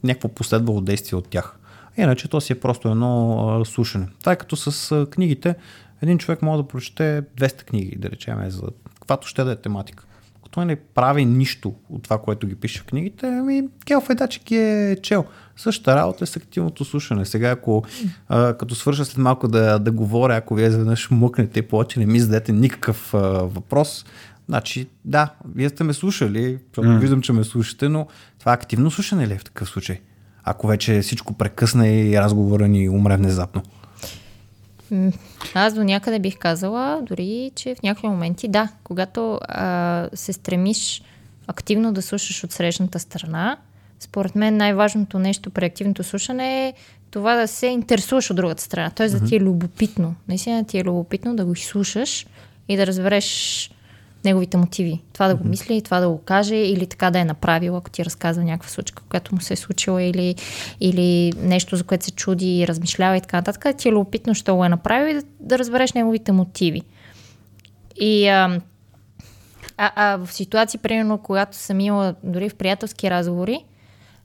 някакво 0.03 0.27
последвало 0.27 0.81
действие 0.81 1.17
от 1.17 1.27
тях. 1.27 1.57
Иначе 1.97 2.27
то 2.27 2.41
си 2.41 2.53
е 2.53 2.59
просто 2.59 2.89
едно 2.89 3.61
слушане. 3.65 4.07
Това 4.19 4.31
е 4.31 4.35
като 4.35 4.55
с 4.55 5.05
книгите. 5.11 5.55
Един 6.01 6.17
човек 6.17 6.41
може 6.41 6.61
да 6.61 6.67
прочете 6.67 7.23
200 7.37 7.63
книги, 7.63 7.95
да 7.95 8.09
речем, 8.09 8.49
за 8.49 8.61
каквато 8.95 9.27
ще 9.27 9.43
да 9.43 9.51
е 9.51 9.55
тематика. 9.55 10.05
Ако 10.37 10.49
той 10.49 10.65
не 10.65 10.75
прави 10.75 11.25
нищо 11.25 11.73
от 11.89 12.03
това, 12.03 12.17
което 12.17 12.47
ги 12.47 12.55
пише 12.55 12.79
в 12.79 12.85
книгите, 12.85 13.27
ами 13.27 13.57
е 13.57 14.27
че 14.29 14.39
ги 14.39 14.57
е 14.57 14.97
чел. 15.01 15.25
Същата 15.57 15.95
работа 15.95 16.23
е 16.23 16.27
с 16.27 16.35
активното 16.35 16.85
слушане. 16.85 17.25
Сега, 17.25 17.49
ако 17.49 17.83
а, 18.27 18.53
като 18.53 18.75
свърша 18.75 19.05
след 19.05 19.17
малко 19.17 19.47
да, 19.47 19.79
да 19.79 19.91
говоря, 19.91 20.35
ако 20.35 20.55
вие 20.55 20.67
изведнъж 20.67 21.11
мъкнете 21.11 21.59
и 21.59 21.61
повече 21.61 21.99
не 21.99 22.05
ми 22.05 22.19
зададете 22.19 22.51
никакъв 22.51 23.13
а, 23.13 23.19
въпрос, 23.43 24.05
значи 24.49 24.87
да, 25.05 25.33
вие 25.55 25.69
сте 25.69 25.83
ме 25.83 25.93
слушали, 25.93 26.59
защото 26.67 26.87
mm. 26.87 26.99
виждам, 26.99 27.21
че 27.21 27.33
ме 27.33 27.43
слушате, 27.43 27.89
но 27.89 28.07
това 28.39 28.53
активно 28.53 28.91
слушане 28.91 29.27
ли 29.27 29.33
е 29.33 29.37
в 29.37 29.43
такъв 29.43 29.69
случай? 29.69 29.99
Ако 30.43 30.67
вече 30.67 31.01
всичко 31.01 31.33
прекъсна 31.33 31.87
и 31.87 32.19
разговора 32.19 32.67
ни 32.67 32.89
умре 32.89 33.17
внезапно. 33.17 33.61
Аз 35.53 35.73
до 35.73 35.83
някъде 35.83 36.19
бих 36.19 36.37
казала, 36.37 37.01
дори, 37.03 37.51
че 37.55 37.75
в 37.75 37.83
някакви 37.83 38.07
моменти, 38.07 38.47
да, 38.47 38.69
когато 38.83 39.39
а, 39.47 40.09
се 40.13 40.33
стремиш 40.33 41.01
активно 41.47 41.93
да 41.93 42.01
слушаш 42.01 42.43
от 42.43 42.51
срещната 42.51 42.99
страна, 42.99 43.57
според 43.99 44.35
мен 44.35 44.57
най-важното 44.57 45.19
нещо 45.19 45.49
при 45.49 45.65
активното 45.65 46.03
слушане 46.03 46.67
е 46.67 46.73
това 47.11 47.35
да 47.35 47.47
се 47.47 47.67
интересуваш 47.67 48.29
от 48.29 48.35
другата 48.35 48.63
страна. 48.63 48.89
Тоест 48.89 49.19
да 49.19 49.25
ти 49.25 49.35
е 49.35 49.39
любопитно. 49.39 50.15
Наистина 50.27 50.63
ти 50.63 50.77
е 50.77 50.83
любопитно 50.83 51.35
да 51.35 51.45
го 51.45 51.53
изслушаш 51.53 52.27
и 52.69 52.77
да 52.77 52.87
разбереш 52.87 53.71
неговите 54.25 54.57
мотиви. 54.57 55.01
Това 55.13 55.27
да 55.27 55.35
го 55.35 55.47
мисли, 55.47 55.81
това 55.81 55.99
да 55.99 56.09
го 56.09 56.17
каже 56.17 56.55
или 56.55 56.87
така 56.87 57.11
да 57.11 57.19
е 57.19 57.25
направил, 57.25 57.77
ако 57.77 57.89
ти 57.89 58.05
разказва 58.05 58.43
някаква 58.43 58.69
случка, 58.69 59.03
която 59.09 59.35
му 59.35 59.41
се 59.41 59.53
е 59.53 59.57
случила 59.57 60.03
или, 60.03 60.35
или 60.79 61.33
нещо, 61.37 61.75
за 61.75 61.83
което 61.83 62.05
се 62.05 62.11
чуди 62.11 62.59
и 62.59 62.67
размишлява 62.67 63.17
и 63.17 63.21
така 63.21 63.37
нататък. 63.37 63.77
Ти 63.77 63.89
е 63.89 63.91
любопитно, 63.91 64.35
що 64.35 64.55
го 64.55 64.65
е 64.65 64.69
направил 64.69 65.11
и 65.11 65.13
да, 65.13 65.23
да 65.39 65.59
разбереш 65.59 65.93
неговите 65.93 66.31
мотиви. 66.31 66.81
И 67.99 68.27
а, 68.27 68.61
а, 69.77 69.91
а 69.95 70.17
в 70.17 70.33
ситуации, 70.33 70.79
примерно, 70.79 71.17
когато 71.17 71.57
съм 71.57 71.79
имала 71.79 72.15
дори 72.23 72.49
в 72.49 72.55
приятелски 72.55 73.09
разговори, 73.09 73.65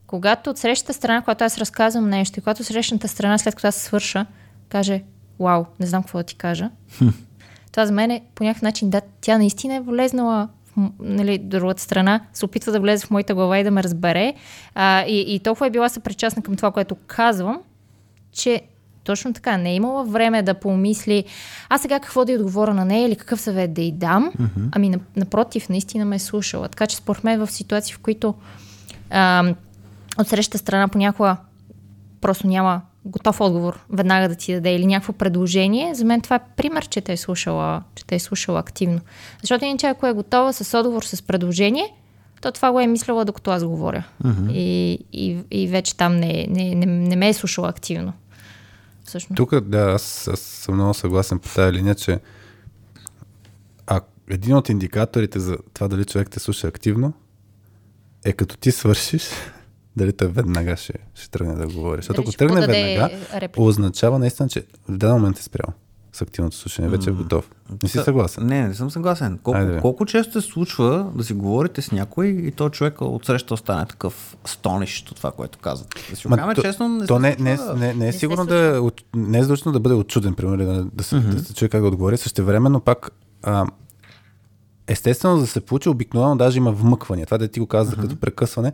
когато 0.07 0.49
от 0.49 0.57
срещата 0.57 0.93
страна, 0.93 1.21
когато 1.21 1.43
аз 1.43 1.57
разказвам 1.57 2.09
нещо 2.09 2.39
и 2.39 2.41
когато 2.41 2.63
срещната 2.63 3.07
страна, 3.07 3.37
след 3.37 3.55
като 3.55 3.67
аз 3.67 3.75
свърша, 3.75 4.25
каже, 4.69 5.03
вау, 5.39 5.65
не 5.79 5.85
знам 5.85 6.03
какво 6.03 6.17
да 6.17 6.23
ти 6.23 6.35
кажа. 6.35 6.69
Това 7.79 7.85
за 7.85 7.93
мен 7.93 8.11
е 8.11 8.21
по 8.35 8.43
някакъв 8.43 8.61
начин, 8.61 8.89
да, 8.89 9.01
тя 9.21 9.37
наистина 9.37 9.75
е 9.75 9.79
влезнала 9.79 10.47
нали, 10.99 11.37
другата 11.37 11.81
страна, 11.81 12.21
се 12.33 12.45
опитва 12.45 12.71
да 12.71 12.79
влезе 12.79 13.05
в 13.05 13.11
моята 13.11 13.33
глава 13.33 13.59
и 13.59 13.63
да 13.63 13.71
ме 13.71 13.83
разбере. 13.83 14.33
А, 14.75 15.05
и, 15.05 15.35
и 15.35 15.39
толкова 15.39 15.67
е 15.67 15.69
била 15.69 15.89
съпричастна 15.89 16.43
към 16.43 16.55
това, 16.55 16.71
което 16.71 16.95
казвам, 16.95 17.59
че 18.31 18.61
точно 19.03 19.33
така, 19.33 19.57
не 19.57 19.71
е 19.71 19.75
имала 19.75 20.03
време 20.05 20.41
да 20.41 20.53
помисли, 20.53 21.23
а 21.69 21.77
сега 21.77 21.99
какво 21.99 22.25
да 22.25 22.31
й 22.31 22.35
отговоря 22.35 22.73
на 22.73 22.85
нея 22.85 23.07
или 23.07 23.15
какъв 23.15 23.41
съвет 23.41 23.73
да 23.73 23.81
й 23.81 23.91
дам. 23.91 24.31
Mm-hmm. 24.31 24.69
Ами 24.71 24.95
напротив, 25.15 25.69
наистина 25.69 26.05
ме 26.05 26.15
е 26.15 26.19
слушала. 26.19 26.67
Така 26.67 26.87
че 26.87 26.95
според 26.95 27.23
мен 27.23 27.45
в 27.45 27.51
ситуации, 27.51 27.95
в 27.95 27.99
които 27.99 28.33
а, 29.09 29.53
от 30.17 30.27
среща 30.27 30.57
страна 30.57 30.87
понякога 30.87 31.37
просто 32.21 32.47
няма 32.47 32.81
готов 33.05 33.41
отговор 33.41 33.79
веднага 33.89 34.29
да 34.29 34.35
ти 34.35 34.53
даде 34.53 34.75
или 34.75 34.85
някакво 34.85 35.13
предложение, 35.13 35.95
за 35.95 36.05
мен 36.05 36.21
това 36.21 36.35
е 36.35 36.39
пример, 36.57 36.87
че 36.87 37.01
те 37.01 37.13
е 37.13 37.17
слушала, 37.17 37.83
че 37.95 38.05
те 38.05 38.15
е 38.15 38.19
слушала 38.19 38.59
активно. 38.59 38.99
Защото 39.41 39.65
иначе 39.65 39.87
ако 39.87 40.07
е 40.07 40.13
готова 40.13 40.53
с 40.53 40.77
отговор, 40.77 41.03
с 41.03 41.21
предложение, 41.21 41.93
то 42.41 42.51
това 42.51 42.71
го 42.71 42.79
е 42.79 42.87
мислила 42.87 43.25
докато 43.25 43.51
аз 43.51 43.63
говоря. 43.63 44.03
Uh-huh. 44.23 44.51
И, 44.51 44.99
и, 45.13 45.43
и 45.51 45.67
вече 45.67 45.97
там 45.97 46.15
не, 46.15 46.47
не, 46.49 46.75
не, 46.75 46.85
не 46.85 47.15
ме 47.15 47.29
е 47.29 47.33
слушала 47.33 47.69
активно. 47.69 48.13
Всъщност. 49.05 49.37
Тук, 49.37 49.59
да, 49.59 49.79
аз, 49.79 50.27
аз 50.27 50.39
съм 50.39 50.75
много 50.75 50.93
съгласен 50.93 51.39
по 51.39 51.49
тази 51.49 51.73
линия, 51.73 51.95
че 51.95 52.19
а, 53.87 54.01
един 54.29 54.55
от 54.55 54.69
индикаторите 54.69 55.39
за 55.39 55.57
това 55.73 55.87
дали 55.87 56.05
човек 56.05 56.29
те 56.29 56.39
слуша 56.39 56.67
активно 56.67 57.13
е 58.25 58.33
като 58.33 58.57
ти 58.57 58.71
свършиш, 58.71 59.23
дали 59.95 60.13
той 60.13 60.27
веднага 60.27 60.77
ще, 60.77 60.93
ще 61.15 61.29
тръгне 61.29 61.55
да 61.55 61.67
говори. 61.67 61.97
Защото 61.97 62.21
ако 62.21 62.31
тръгне 62.31 62.67
веднага, 62.67 63.09
реплика. 63.33 63.61
означава 63.61 64.19
наистина, 64.19 64.49
че 64.49 64.63
в 64.89 64.97
даден 64.97 65.15
момент 65.15 65.39
е 65.39 65.43
спрял 65.43 65.73
с 66.13 66.21
активното 66.21 66.55
слушане, 66.55 66.89
вече 66.89 67.09
е 67.09 67.13
готов. 67.13 67.51
Не 67.83 67.89
си 67.89 67.97
съгласен? 67.97 68.47
Не, 68.47 68.67
не 68.67 68.73
съм 68.73 68.91
съгласен. 68.91 69.39
Колко, 69.43 69.59
Айде, 69.59 69.79
колко 69.81 70.05
често 70.05 70.41
се 70.41 70.47
случва 70.47 71.11
да 71.15 71.23
си 71.23 71.33
говорите 71.33 71.81
с 71.81 71.91
някой 71.91 72.27
и 72.27 72.51
то 72.51 72.69
човек 72.69 73.01
отсреща 73.01 73.53
остане 73.53 73.85
такъв 73.85 74.37
стонищ 74.45 75.11
от 75.11 75.17
това, 75.17 75.31
което 75.31 75.59
казват? 75.59 75.95
Да 76.09 76.15
си 76.15 76.27
Ма, 76.27 76.53
то, 76.55 76.61
честно, 76.61 76.89
не 76.89 77.07
то 77.07 77.19
не, 77.19 77.35
не, 77.39 77.57
не, 77.75 77.93
не, 77.93 78.07
е 78.07 78.11
сигурно 78.13 78.45
да, 78.45 78.77
е, 78.77 79.01
не 79.15 79.37
е 79.37 79.41
задължително 79.41 79.73
да 79.73 79.79
бъде 79.79 79.95
отчуден, 79.95 80.33
примерно, 80.33 80.65
да, 80.65 80.85
да, 80.93 81.03
се, 81.03 81.15
mm-hmm. 81.15 81.33
да 81.33 81.43
се 81.43 81.53
чуе 81.53 81.69
как 81.69 81.81
да 81.81 81.87
отговори. 81.87 82.17
Същевременно 82.17 82.79
пак 82.79 83.11
а, 83.43 83.65
естествено 84.87 85.37
да 85.37 85.47
се 85.47 85.61
получи, 85.61 85.89
обикновено 85.89 86.35
даже 86.35 86.57
има 86.57 86.71
вмъкване. 86.71 87.25
Това 87.25 87.37
да 87.37 87.47
ти 87.47 87.59
го 87.59 87.67
каза 87.67 87.91
mm-hmm. 87.91 88.01
като 88.01 88.15
прекъсване. 88.15 88.73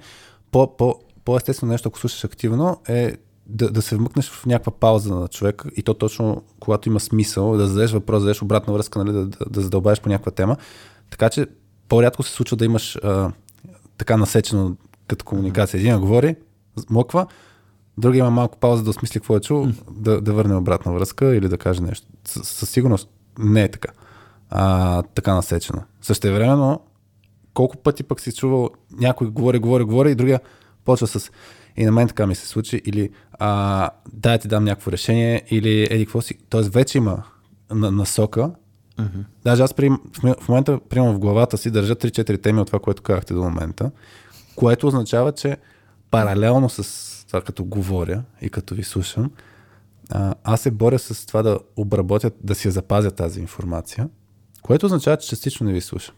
По, 0.52 0.78
по, 0.78 1.00
по-естествено 1.26 1.72
нещо, 1.72 1.90
ако 1.90 2.00
слушаш 2.00 2.24
активно, 2.24 2.82
е 2.88 3.18
да, 3.48 3.72
да 3.72 3.82
се 3.82 3.96
вмъкнеш 3.96 4.30
в 4.30 4.46
някаква 4.46 4.72
пауза 4.72 5.16
на 5.16 5.28
човека 5.28 5.70
и 5.76 5.84
то 5.84 5.94
точно 5.94 6.44
когато 6.60 6.90
има 6.90 7.00
смисъл, 7.00 7.58
да 7.58 7.68
зададеш 7.68 7.92
въпрос, 7.92 8.16
да 8.16 8.20
зададеш 8.20 8.42
обратна 8.42 8.74
връзка, 8.74 9.00
нали, 9.00 9.14
да, 9.14 9.26
да, 9.26 9.46
да 9.50 9.62
задълбаеш 9.62 10.02
по 10.02 10.10
някаква 10.10 10.32
тема. 10.32 10.58
Така 11.10 11.30
че 11.30 11.48
по-рядко 11.90 12.24
се 12.24 12.32
случва 12.32 12.58
да 12.58 12.66
имаш 12.66 12.98
а, 13.04 13.32
така 13.98 14.18
насечено 14.18 14.76
като 15.08 15.26
комуникация. 15.26 15.80
Един 15.80 16.00
говори, 16.00 16.36
моква, 16.90 17.28
другия 17.98 18.20
има 18.20 18.32
малко 18.32 18.58
пауза 18.58 18.84
да 18.84 18.90
осмисли 18.90 19.20
какво 19.20 19.38
е 19.38 19.42
чул, 19.42 19.68
да, 19.92 20.22
да 20.22 20.34
върне 20.34 20.56
обратна 20.56 20.94
връзка 20.94 21.36
или 21.36 21.48
да 21.48 21.58
каже 21.58 21.82
нещо. 21.82 22.08
Със 22.26 22.70
сигурност 22.70 23.10
не 23.40 23.64
е 23.64 23.72
така. 23.72 23.90
А, 24.50 25.02
така 25.02 25.36
насечено. 25.36 25.82
Същевременно, 26.02 26.80
колко 27.54 27.78
пъти 27.78 28.04
пък 28.04 28.22
си 28.22 28.34
чувал 28.34 28.70
някой 28.92 29.28
говори, 29.28 29.60
говори, 29.60 29.84
говори 29.84 30.12
и 30.12 30.16
другия 30.16 30.40
почва 30.86 31.08
с 31.08 31.32
и 31.78 31.86
на 31.86 31.92
мен 31.92 32.08
така 32.08 32.28
ми 32.28 32.36
се 32.36 32.48
случи, 32.48 32.82
или 32.86 33.10
а, 33.32 33.90
да, 34.14 34.38
ти 34.38 34.48
дам 34.48 34.64
някакво 34.64 34.92
решение, 34.92 35.44
или 35.50 35.88
еди 35.90 36.06
какво 36.06 36.22
си. 36.22 36.38
Тоест 36.50 36.74
вече 36.74 36.98
има 36.98 37.24
на, 37.72 37.92
насока. 37.92 38.52
Mm-hmm. 38.98 39.24
Даже 39.44 39.64
аз 39.64 39.74
при, 39.74 39.90
в, 39.90 40.36
в 40.42 40.50
момента, 40.50 40.80
приемам 40.90 41.16
в 41.16 41.20
главата 41.20 41.58
си, 41.58 41.72
държа 41.72 41.96
3-4 41.96 42.42
теми 42.44 42.60
от 42.60 42.68
това, 42.68 42.80
което 42.80 43.02
казахте 43.02 43.34
до 43.34 43.44
момента, 43.44 43.92
което 44.56 44.88
означава, 44.88 45.32
че 45.32 45.58
паралелно 46.12 46.70
с 46.70 47.26
това, 47.28 47.42
като 47.42 47.66
говоря 47.66 48.24
и 48.42 48.50
като 48.50 48.76
ви 48.76 48.84
слушам, 48.84 49.32
а, 50.10 50.36
аз 50.44 50.62
се 50.62 50.72
боря 50.72 51.00
с 51.00 51.26
това 51.26 51.44
да 51.44 51.60
обработя, 51.76 52.32
да 52.44 52.56
си 52.56 52.68
я 52.68 52.72
запазя 52.72 53.12
тази 53.12 53.40
информация, 53.40 54.10
което 54.62 54.86
означава, 54.86 55.18
че 55.18 55.28
частично 55.28 55.66
не 55.66 55.74
ви 55.74 55.82
слушам. 55.82 56.16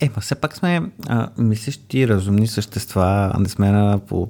Е, 0.00 0.10
ма 0.16 0.22
все 0.22 0.34
пак 0.34 0.56
сме 0.56 0.90
а, 1.06 1.28
мислещи 1.38 2.08
разумни 2.08 2.46
същества, 2.46 3.30
а 3.34 3.40
не 3.40 3.48
сме 3.48 3.70
на 3.70 3.98
по 3.98 4.28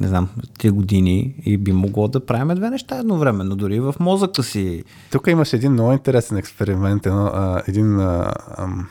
не 0.00 0.08
знам, 0.08 0.28
3 0.58 0.70
години 0.70 1.34
и 1.44 1.56
би 1.56 1.72
могло 1.72 2.08
да 2.08 2.26
правим 2.26 2.56
две 2.56 2.70
неща 2.70 2.98
едновременно, 2.98 3.56
дори 3.56 3.80
в 3.80 3.94
мозъка 4.00 4.42
си. 4.42 4.84
Тук 5.10 5.26
имаш 5.26 5.52
един 5.52 5.72
много 5.72 5.92
интересен 5.92 6.36
експеримент, 6.36 7.06
едно, 7.06 7.26
а, 7.26 7.62
един 7.68 8.00
а, 8.00 8.32
ам, 8.58 8.88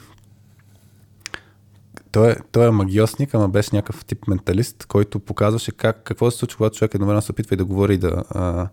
той, 2.11 2.31
е, 2.31 2.35
той 2.51 2.67
е 2.67 2.71
магиосник, 2.71 3.33
ама 3.33 3.49
беше 3.49 3.75
някакъв 3.75 4.05
тип 4.05 4.27
менталист, 4.27 4.85
който 4.85 5.19
показваше 5.19 5.71
как, 5.71 6.03
какво 6.03 6.31
се 6.31 6.37
случва, 6.37 6.57
когато 6.57 6.77
човек 6.77 6.93
едновременно 6.93 7.21
се 7.21 7.31
опитва 7.31 7.53
и 7.53 7.57
да 7.57 7.65
говори 7.65 7.93
и 7.93 7.97
да, 7.97 8.23
а, 8.29 8.67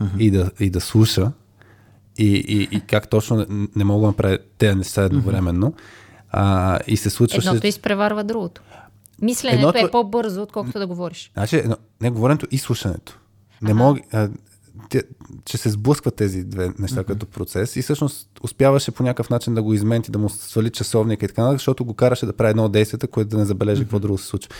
uh-huh. 0.00 0.18
и 0.18 0.30
да, 0.30 0.50
и 0.60 0.70
да 0.70 0.80
слуша 0.80 1.32
и, 2.18 2.34
и, 2.34 2.76
и 2.76 2.80
как 2.80 3.10
точно 3.10 3.36
не, 3.36 3.68
не 3.76 3.84
мога 3.84 4.00
да 4.00 4.06
направя 4.06 4.38
тези 4.58 4.76
неща 4.76 5.04
едновременно. 5.04 5.66
Uh-huh. 5.66 6.03
А, 6.36 6.78
и 6.86 6.96
се 6.96 7.10
случваше... 7.10 7.48
Едното 7.48 7.66
изпреварва 7.66 8.24
другото. 8.24 8.62
Мисленето 9.22 9.58
Едното... 9.58 9.86
е 9.86 9.90
по-бързо, 9.90 10.42
отколкото 10.42 10.78
да 10.78 10.86
говориш. 10.86 11.30
Значи, 11.34 11.62
не 12.00 12.10
говоренето 12.10 12.46
и 12.50 12.58
слушането. 12.58 13.18
Не 13.62 13.70
ага. 13.70 13.74
мога, 13.74 14.00
а, 14.12 14.28
те, 14.90 15.02
че 15.44 15.56
се 15.56 15.70
сблъскват 15.70 16.16
тези 16.16 16.44
две 16.44 16.72
неща 16.78 17.00
uh-huh. 17.00 17.06
като 17.06 17.26
процес 17.26 17.76
и 17.76 17.82
всъщност 17.82 18.28
успяваше 18.42 18.90
по 18.90 19.02
някакъв 19.02 19.30
начин 19.30 19.54
да 19.54 19.62
го 19.62 19.74
изменти, 19.74 20.10
да 20.10 20.18
му 20.18 20.28
свали 20.28 20.70
часовника 20.70 21.24
и 21.24 21.28
така 21.28 21.42
нататък, 21.42 21.58
защото 21.58 21.84
го 21.84 21.94
караше 21.94 22.26
да 22.26 22.32
прави 22.32 22.50
едно 22.50 22.64
от 22.64 22.72
действията, 22.72 23.06
което 23.06 23.30
да 23.30 23.38
не 23.38 23.44
забележи 23.44 23.80
uh-huh. 23.80 23.84
какво 23.84 23.98
друго 23.98 24.18
се 24.18 24.26
случва. 24.26 24.50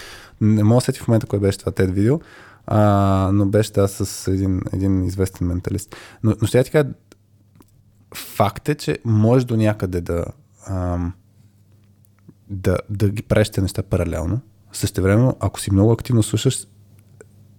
Не 0.40 0.64
мога 0.64 0.76
да 0.76 0.84
сети 0.84 1.00
в 1.00 1.08
момента 1.08 1.26
кое 1.26 1.38
беше 1.38 1.58
това 1.58 1.72
TED 1.72 1.90
видео, 1.90 2.20
а, 2.66 3.30
но 3.32 3.46
беше 3.46 3.72
това 3.72 3.88
с 3.88 4.30
един, 4.32 4.60
един 4.72 5.04
известен 5.04 5.46
менталист. 5.46 5.96
Но, 6.22 6.34
но 6.40 6.46
ще 6.46 6.58
я 6.58 6.64
ти 6.64 6.70
кажа, 6.70 6.88
факт 8.14 8.68
е, 8.68 8.74
че 8.74 8.98
можеш 9.04 9.44
до 9.44 9.56
някъде 9.56 10.00
да, 10.00 10.24
ам, 10.66 11.12
да, 12.48 12.78
да 12.90 13.08
ги 13.08 13.22
правиш 13.22 13.50
тези 13.50 13.62
неща 13.62 13.82
паралелно. 13.82 14.40
Същевременно, 14.72 15.36
ако 15.40 15.60
си 15.60 15.72
много 15.72 15.92
активно 15.92 16.22
слушаш 16.22 16.66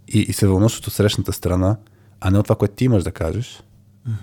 и, 0.08 0.19
и 0.19 0.34
се 0.34 0.48
вълнуваш 0.48 0.78
от 0.78 0.93
срещната 0.93 1.34
страна, 1.34 1.78
а 2.21 2.32
не 2.32 2.39
от 2.39 2.45
това, 2.45 2.56
което 2.56 2.76
ти 2.76 2.86
имаш 2.86 3.04
да 3.04 3.12
кажеш, 3.12 3.63
mm-hmm. 4.10 4.13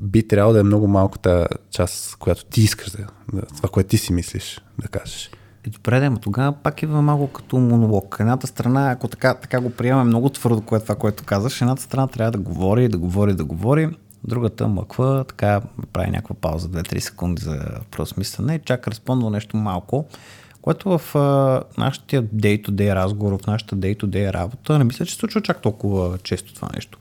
би 0.00 0.28
трябвало 0.28 0.52
да 0.52 0.60
е 0.60 0.62
много 0.62 0.88
малко 0.88 1.18
тази 1.18 1.46
част, 1.70 2.16
която 2.16 2.44
ти 2.44 2.60
искаш 2.60 2.90
да, 2.90 3.06
да 3.32 3.42
това, 3.42 3.68
което 3.68 3.88
ти 3.88 3.98
си 3.98 4.12
мислиш 4.12 4.60
да 4.78 4.88
кажеш. 4.88 5.30
И 5.66 5.70
добре, 5.70 6.00
да, 6.00 6.16
тогава 6.16 6.52
пак 6.52 6.82
идва 6.82 7.02
малко 7.02 7.28
като 7.28 7.56
монолог. 7.56 8.16
Едната 8.20 8.46
страна, 8.46 8.90
ако 8.90 9.08
така, 9.08 9.34
така 9.34 9.60
го 9.60 9.70
приемаме 9.70 10.04
много 10.04 10.28
твърдо, 10.28 10.60
кое 10.60 10.80
това, 10.80 10.94
което 10.94 11.24
казаш, 11.24 11.60
едната 11.60 11.82
страна 11.82 12.06
трябва 12.06 12.30
да 12.30 12.38
говори, 12.38 12.88
да 12.88 12.98
говори, 12.98 13.34
да 13.34 13.44
говори, 13.44 13.96
Другата 14.24 14.68
мъква, 14.68 15.24
така 15.28 15.60
прави 15.92 16.10
някаква 16.10 16.34
пауза, 16.34 16.68
2-3 16.68 16.98
секунди 16.98 17.42
за 17.42 17.60
просмислене 17.90 18.54
и 18.54 18.60
чака 18.64 18.90
разпондва 18.90 19.30
нещо 19.30 19.56
малко, 19.56 20.08
което 20.62 20.98
в 20.98 21.16
а, 21.16 21.62
нашия 21.78 22.22
day-to-day 22.22 22.94
разговор, 22.94 23.38
в 23.42 23.46
нашата 23.46 23.76
day-to-day 23.76 24.32
работа, 24.32 24.78
не 24.78 24.84
мисля, 24.84 25.06
че 25.06 25.12
се 25.12 25.18
случва 25.18 25.42
чак 25.42 25.62
толкова 25.62 26.18
често 26.18 26.54
това 26.54 26.68
нещо. 26.74 26.98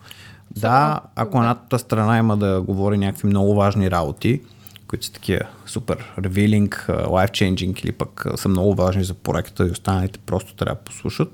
Да, 0.56 1.00
ако 1.16 1.38
едната 1.38 1.80
страна 1.80 2.18
има 2.18 2.38
да 2.38 2.62
говори 2.62 2.98
някакви 2.98 3.28
много 3.28 3.56
важни 3.56 3.92
работи, 3.92 4.42
които 4.88 5.06
са 5.06 5.14
такива 5.14 5.42
супер 5.66 6.14
revealing, 6.20 6.88
life-changing 6.88 7.84
или 7.84 7.92
пък 7.92 8.26
са 8.36 8.50
много 8.50 8.76
важни 8.76 9.04
за 9.04 9.14
проекта 9.14 9.68
и 9.68 9.72
останалите 9.72 10.20
просто 10.20 10.56
трябва 10.56 10.76
да 10.76 10.82
послушат, 10.82 11.32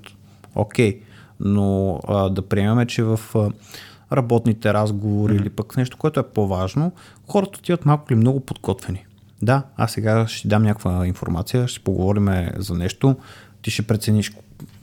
окей. 0.56 0.94
Okay. 0.94 1.02
Но 1.40 2.00
а, 2.08 2.30
да 2.30 2.42
приемаме, 2.42 2.86
че 2.86 3.04
в 3.04 3.20
а, 3.36 3.50
работните 4.12 4.74
разговори 4.74 5.34
mm-hmm. 5.34 5.42
или 5.42 5.50
пък 5.50 5.78
нещо, 5.78 5.98
което 5.98 6.20
е 6.20 6.24
по-важно, 6.24 6.92
хората 7.28 7.60
отиват 7.60 7.86
малко 7.86 8.14
или 8.14 8.20
много 8.20 8.40
подготвени. 8.40 9.06
Да, 9.42 9.64
аз 9.78 9.92
сега 9.92 10.28
ще 10.28 10.42
ти 10.42 10.48
дам 10.48 10.64
някаква 10.64 11.08
информация, 11.08 11.68
ще 11.68 11.80
поговорим 11.80 12.30
за 12.58 12.74
нещо, 12.74 13.16
ти 13.62 13.72
ще 13.72 13.82
прецениш 13.82 14.32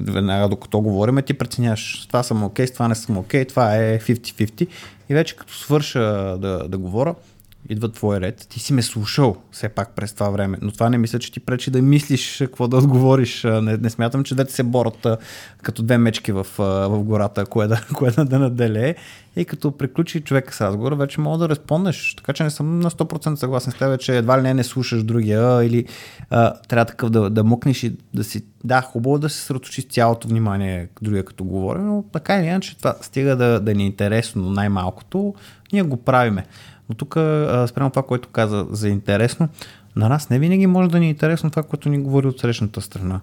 веднага 0.00 0.48
докато 0.48 0.80
говорим, 0.80 1.18
ти 1.26 1.34
преценяш 1.34 2.06
това 2.06 2.22
съм 2.22 2.44
окей, 2.44 2.66
okay, 2.66 2.72
това 2.72 2.88
не 2.88 2.94
съм 2.94 3.18
окей, 3.18 3.44
okay, 3.44 3.48
това 3.48 3.76
е 3.76 3.98
50-50 3.98 4.68
и 5.08 5.14
вече 5.14 5.36
като 5.36 5.54
свърша 5.54 6.00
да, 6.40 6.68
да 6.68 6.78
говоря, 6.78 7.14
идва 7.68 7.88
твой 7.92 8.20
ред, 8.20 8.46
ти 8.50 8.60
си 8.60 8.72
ме 8.72 8.82
слушал 8.82 9.36
все 9.50 9.68
пак 9.68 9.94
през 9.94 10.12
това 10.12 10.30
време, 10.30 10.58
но 10.62 10.72
това 10.72 10.90
не 10.90 10.98
мисля, 10.98 11.18
че 11.18 11.32
ти 11.32 11.40
пречи 11.40 11.70
да 11.70 11.82
мислиш 11.82 12.36
какво 12.38 12.68
да 12.68 12.76
отговориш. 12.76 13.44
Не, 13.44 13.76
не 13.76 13.90
смятам, 13.90 14.24
че 14.24 14.34
да 14.34 14.44
ти 14.44 14.52
се 14.52 14.62
борят 14.62 15.06
като 15.62 15.82
две 15.82 15.98
мечки 15.98 16.32
в, 16.32 16.46
в 16.58 17.02
гората, 17.04 17.46
кое 17.46 17.66
да, 17.66 17.80
кое 17.94 18.10
да, 18.10 18.24
да 18.24 18.38
наделее. 18.38 18.94
И 19.36 19.44
като 19.44 19.76
приключи 19.76 20.20
човека 20.20 20.54
с 20.54 20.60
разговор, 20.60 20.92
вече 20.92 21.20
мога 21.20 21.38
да 21.38 21.48
респондеш. 21.48 22.14
Така 22.16 22.32
че 22.32 22.42
не 22.42 22.50
съм 22.50 22.80
на 22.80 22.90
100% 22.90 23.34
съгласен 23.34 23.72
с 23.72 23.76
теб, 23.76 24.00
че 24.00 24.16
едва 24.16 24.38
ли 24.38 24.42
не 24.42 24.54
не 24.54 24.64
слушаш 24.64 25.02
другия 25.02 25.64
или 25.64 25.84
а, 26.30 26.54
трябва 26.68 26.84
такъв 26.84 27.10
да, 27.10 27.30
да 27.30 27.44
мъкнеш 27.44 27.82
и 27.82 27.96
да 28.14 28.24
си... 28.24 28.44
Да, 28.64 28.80
хубаво 28.80 29.18
да 29.18 29.28
се 29.28 29.36
съсредоточи 29.36 29.82
цялото 29.82 30.28
внимание 30.28 30.88
другия 31.02 31.24
като 31.24 31.44
говори, 31.44 31.80
но 31.80 32.04
така 32.12 32.36
или 32.36 32.46
иначе 32.46 32.78
това 32.78 32.94
стига 33.00 33.36
да, 33.36 33.60
да 33.60 33.74
ни 33.74 33.82
е 33.82 33.86
интересно 33.86 34.50
най-малкото, 34.50 35.34
ние 35.72 35.82
го 35.82 35.96
правиме. 35.96 36.46
Но 36.88 36.94
тук, 36.94 37.12
спрямо 37.66 37.90
това, 37.90 38.02
което 38.02 38.28
каза 38.28 38.66
за 38.70 38.88
интересно, 38.88 39.48
на 39.96 40.08
нас 40.08 40.30
не 40.30 40.38
винаги 40.38 40.66
може 40.66 40.90
да 40.90 41.00
ни 41.00 41.06
е 41.06 41.10
интересно 41.10 41.50
това, 41.50 41.62
което 41.62 41.88
ни 41.88 41.98
говори 41.98 42.26
от 42.26 42.40
срещната 42.40 42.80
страна. 42.80 43.20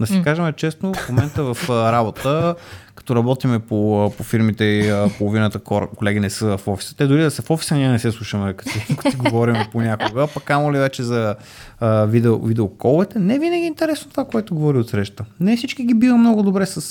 Да 0.00 0.06
си 0.06 0.22
кажем 0.22 0.52
честно, 0.52 0.94
в 0.94 1.08
момента 1.08 1.54
в 1.54 1.70
работа, 1.70 2.54
като 2.94 3.16
работиме 3.16 3.58
по, 3.58 4.12
по 4.16 4.22
фирмите 4.22 4.64
и 4.64 5.08
половината 5.18 5.58
колеги 5.96 6.20
не 6.20 6.30
са 6.30 6.56
в 6.58 6.68
офиса, 6.68 6.96
те 6.96 7.06
дори 7.06 7.22
да 7.22 7.30
са 7.30 7.42
в 7.42 7.50
офиса, 7.50 7.74
ние 7.74 7.88
не 7.88 7.98
се 7.98 8.12
слушаме, 8.12 8.52
като, 8.52 8.70
като 8.96 9.10
си 9.10 9.16
говорим 9.16 9.56
понякога, 9.72 10.28
пък 10.34 10.44
камо 10.44 10.72
ли 10.72 10.78
вече 10.78 11.02
за 11.02 11.36
а, 11.80 12.04
видео, 12.04 12.38
видеоколите, 12.38 13.18
не 13.18 13.38
винаги 13.38 13.62
е 13.62 13.66
интересно 13.66 14.10
това, 14.10 14.24
което 14.24 14.54
говори 14.54 14.78
от 14.78 14.88
среща. 14.88 15.24
Не 15.40 15.56
всички 15.56 15.84
ги 15.84 15.94
бива 15.94 16.16
много 16.16 16.42
добре 16.42 16.66
с, 16.66 16.76
а, 16.76 16.82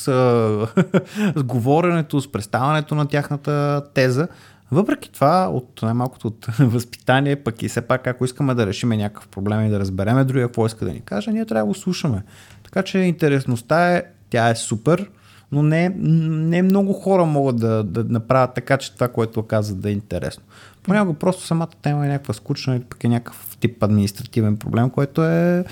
с 1.35 1.43
говоренето, 1.43 2.21
с 2.21 2.31
представането 2.31 2.95
на 2.95 3.05
тяхната 3.05 3.81
теза, 3.93 4.27
въпреки 4.71 5.11
това, 5.11 5.49
от 5.49 5.79
най-малкото 5.81 6.27
от 6.27 6.45
възпитание, 6.59 7.35
пък 7.35 7.63
и 7.63 7.69
все 7.69 7.81
пак, 7.81 8.07
ако 8.07 8.25
искаме 8.25 8.53
да 8.55 8.67
решим 8.67 8.89
някакъв 8.89 9.27
проблем 9.27 9.65
и 9.65 9.69
да 9.69 9.79
разбереме 9.79 10.23
другия 10.23 10.47
какво 10.47 10.65
иска 10.65 10.85
да 10.85 10.91
ни 10.91 11.01
каже, 11.01 11.31
ние 11.31 11.45
трябва 11.45 11.61
да 11.61 11.67
го 11.67 11.73
слушаме. 11.73 12.23
Така 12.63 12.83
че 12.83 12.97
интересността 12.97 13.95
е, 13.95 14.03
тя 14.29 14.49
е 14.49 14.55
супер, 14.55 15.09
но 15.51 15.63
не, 15.63 15.89
не 15.99 16.61
много 16.61 16.93
хора 16.93 17.25
могат 17.25 17.55
да, 17.55 17.83
да 17.83 18.03
направят 18.03 18.53
така, 18.55 18.77
че 18.77 18.93
това, 18.93 19.07
което 19.07 19.43
казват 19.43 19.79
да 19.79 19.89
е 19.89 19.93
интересно. 19.93 20.43
Понякога 20.83 21.19
просто 21.19 21.45
самата 21.45 21.69
тема 21.81 22.05
е 22.05 22.09
някаква 22.09 22.33
скучна 22.33 22.75
или 22.75 22.83
пък 22.83 23.03
е 23.03 23.07
някакъв 23.07 23.57
тип 23.59 23.83
административен 23.83 24.57
проблем, 24.57 24.89
който 24.89 25.23
е 25.23 25.65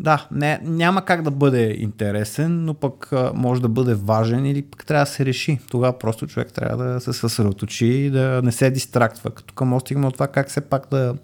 да, 0.00 0.26
не, 0.30 0.60
няма 0.62 1.04
как 1.04 1.22
да 1.22 1.30
бъде 1.30 1.76
интересен, 1.78 2.64
но 2.64 2.74
пък 2.74 3.12
а, 3.12 3.32
може 3.34 3.60
да 3.60 3.68
бъде 3.68 3.94
важен 3.94 4.46
или 4.46 4.62
пък 4.62 4.86
трябва 4.86 5.04
да 5.04 5.10
се 5.10 5.24
реши. 5.24 5.58
Тогава 5.70 5.98
просто 5.98 6.26
човек 6.26 6.52
трябва 6.52 6.84
да 6.84 7.00
се 7.00 7.12
съсредоточи 7.12 7.86
и 7.86 8.10
да 8.10 8.40
не 8.44 8.52
се 8.52 8.70
дистрактва. 8.70 9.30
Като 9.30 9.54
към 9.54 9.80
стигаме 9.80 10.06
от 10.06 10.14
това 10.14 10.28
как 10.28 10.48
все 10.48 10.60
пак 10.60 10.86
да, 10.90 11.14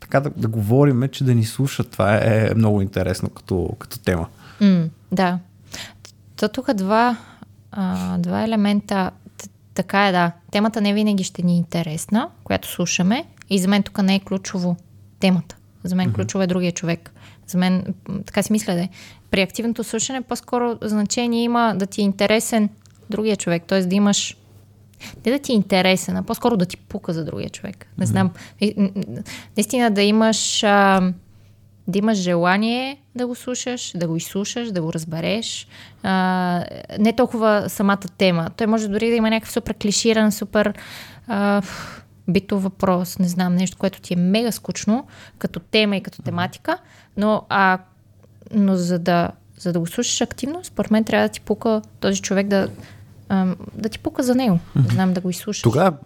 така 0.00 0.20
да, 0.20 0.30
да 0.36 0.48
говориме, 0.48 1.08
че 1.08 1.24
да 1.24 1.34
ни 1.34 1.44
слушат. 1.44 1.90
Това 1.90 2.14
е 2.14 2.50
много 2.56 2.82
интересно 2.82 3.30
като, 3.30 3.76
като 3.78 3.98
тема. 3.98 4.26
Mm, 4.60 4.88
да. 5.12 5.38
То 6.36 6.48
тук 6.48 6.74
два, 6.74 7.16
а, 7.72 8.18
два 8.18 8.42
елемента. 8.42 9.10
Така 9.74 10.08
е, 10.08 10.12
да. 10.12 10.32
Темата 10.50 10.80
не 10.80 10.94
винаги 10.94 11.24
ще 11.24 11.42
ни 11.42 11.52
е 11.52 11.56
интересна, 11.56 12.28
която 12.44 12.68
слушаме. 12.68 13.24
И 13.50 13.58
за 13.58 13.68
мен 13.68 13.82
тук 13.82 14.02
не 14.02 14.14
е 14.14 14.20
ключово 14.20 14.76
темата. 15.20 15.56
За 15.84 15.96
мен 15.96 16.10
mm-hmm. 16.10 16.14
ключово 16.14 16.42
е 16.42 16.46
другия 16.46 16.72
човек. 16.72 17.12
За 17.48 17.58
мен, 17.58 17.94
така 18.26 18.42
си 18.42 18.52
мисля, 18.52 18.74
да 18.74 18.80
е. 18.80 18.88
При 19.30 19.42
активното 19.42 19.84
слушане 19.84 20.22
по-скоро 20.22 20.78
значение 20.82 21.42
има 21.42 21.74
да 21.76 21.86
ти 21.86 22.00
е 22.00 22.04
интересен 22.04 22.68
другия 23.10 23.36
човек, 23.36 23.62
т.е. 23.66 23.86
да 23.86 23.94
имаш 23.94 24.36
не 25.26 25.32
да 25.32 25.38
ти 25.38 25.52
е 25.52 25.54
интересен, 25.54 26.16
а 26.16 26.22
по-скоро 26.22 26.56
да 26.56 26.66
ти 26.66 26.76
пука 26.76 27.12
за 27.12 27.24
другия 27.24 27.50
човек. 27.50 27.86
Не 27.98 28.06
знам. 28.06 28.30
Наистина 29.56 29.90
да 29.90 30.02
имаш 30.02 30.64
а, 30.64 31.12
да 31.88 31.98
имаш 31.98 32.18
желание 32.18 32.98
да 33.14 33.26
го 33.26 33.34
слушаш, 33.34 33.92
да 33.94 34.08
го 34.08 34.16
изслушаш, 34.16 34.72
да 34.72 34.82
го 34.82 34.92
разбереш. 34.92 35.68
А, 36.02 36.64
не 36.98 37.12
толкова 37.12 37.64
самата 37.68 37.98
тема. 38.18 38.50
Той 38.56 38.66
може 38.66 38.88
дори 38.88 39.10
да 39.10 39.16
има 39.16 39.30
някакъв 39.30 39.52
супер 39.52 39.74
клиширан, 39.74 40.32
супер 40.32 40.74
а, 41.26 41.62
битов 42.28 42.62
въпрос, 42.62 43.18
не 43.18 43.28
знам, 43.28 43.54
нещо, 43.54 43.76
което 43.78 44.00
ти 44.00 44.14
е 44.14 44.16
мега 44.16 44.52
скучно 44.52 45.06
като 45.38 45.60
тема 45.60 45.96
и 45.96 46.02
като 46.02 46.22
тематика, 46.22 46.78
но, 47.18 47.42
а, 47.48 47.78
но 48.54 48.76
за, 48.76 48.98
да, 48.98 49.30
за 49.58 49.72
да 49.72 49.80
го 49.80 49.86
слушаш 49.86 50.20
активно, 50.20 50.64
според 50.64 50.90
мен 50.90 51.04
трябва 51.04 51.28
да 51.28 51.32
ти 51.32 51.40
пука 51.40 51.82
този 52.00 52.22
човек 52.22 52.46
да, 52.46 52.68
да 53.74 53.88
ти 53.90 53.98
пука 53.98 54.22
за 54.22 54.34
него, 54.34 54.58
да 54.76 54.94
знам 54.94 55.12
да 55.12 55.20
го 55.20 55.30
изслушаш. 55.30 55.62
Тогава, 55.62 55.96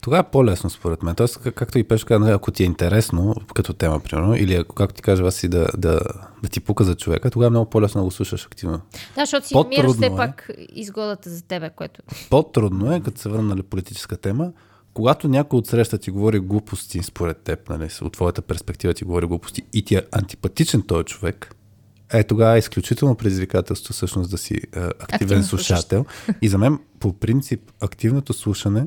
тога 0.00 0.18
е 0.18 0.22
по-лесно 0.22 0.70
според 0.70 1.02
мен. 1.02 1.14
Тоест, 1.14 1.38
както 1.54 1.78
и 1.78 1.84
Пешо 1.84 2.06
каза, 2.06 2.32
ако 2.32 2.50
ти 2.50 2.62
е 2.62 2.66
интересно 2.66 3.34
като 3.54 3.72
тема, 3.72 4.00
примерно, 4.00 4.34
или 4.34 4.54
ако, 4.54 4.74
както 4.74 4.94
ти 4.94 5.02
кажа, 5.02 5.30
си 5.30 5.48
да, 5.48 5.66
да, 5.76 6.00
да 6.42 6.48
ти 6.48 6.60
пука 6.60 6.84
за 6.84 6.94
човека, 6.94 7.30
тогава 7.30 7.46
е 7.46 7.50
много 7.50 7.70
по-лесно 7.70 8.00
да 8.00 8.04
го 8.04 8.10
слушаш 8.10 8.46
активно. 8.46 8.80
Да, 9.14 9.20
защото 9.22 9.46
си 9.46 9.54
намираш 9.54 9.92
все 9.92 10.06
е, 10.06 10.16
пак 10.16 10.50
изгодата 10.72 11.30
за 11.30 11.42
тебе, 11.42 11.70
което... 11.70 12.02
По-трудно 12.30 12.92
е, 12.92 13.00
като 13.00 13.20
се 13.20 13.28
върна 13.28 13.54
на 13.54 13.62
политическа 13.62 14.16
тема, 14.16 14.52
когато 14.98 15.28
някой 15.28 15.58
от 15.58 15.66
среща 15.66 15.98
ти 15.98 16.10
говори 16.10 16.38
глупости 16.38 17.02
според 17.02 17.38
теб, 17.38 17.68
нали, 17.68 17.88
от 18.02 18.12
твоята 18.12 18.42
перспектива 18.42 18.94
ти 18.94 19.04
говори 19.04 19.26
глупости 19.26 19.62
и 19.72 19.84
ти 19.84 19.94
е 19.94 20.02
антипатичен 20.12 20.82
този 20.82 21.04
човек, 21.04 21.54
е 22.12 22.24
тогава 22.24 22.56
е 22.56 22.58
изключително 22.58 23.14
предизвикателство 23.14 23.94
всъщност 23.94 24.30
да 24.30 24.38
си 24.38 24.54
е, 24.54 24.60
активен 24.76 24.92
Активно 25.00 25.42
слушател. 25.42 26.04
И 26.42 26.48
за 26.48 26.58
мен 26.58 26.78
по 27.00 27.12
принцип 27.12 27.60
активното 27.80 28.32
слушане, 28.32 28.86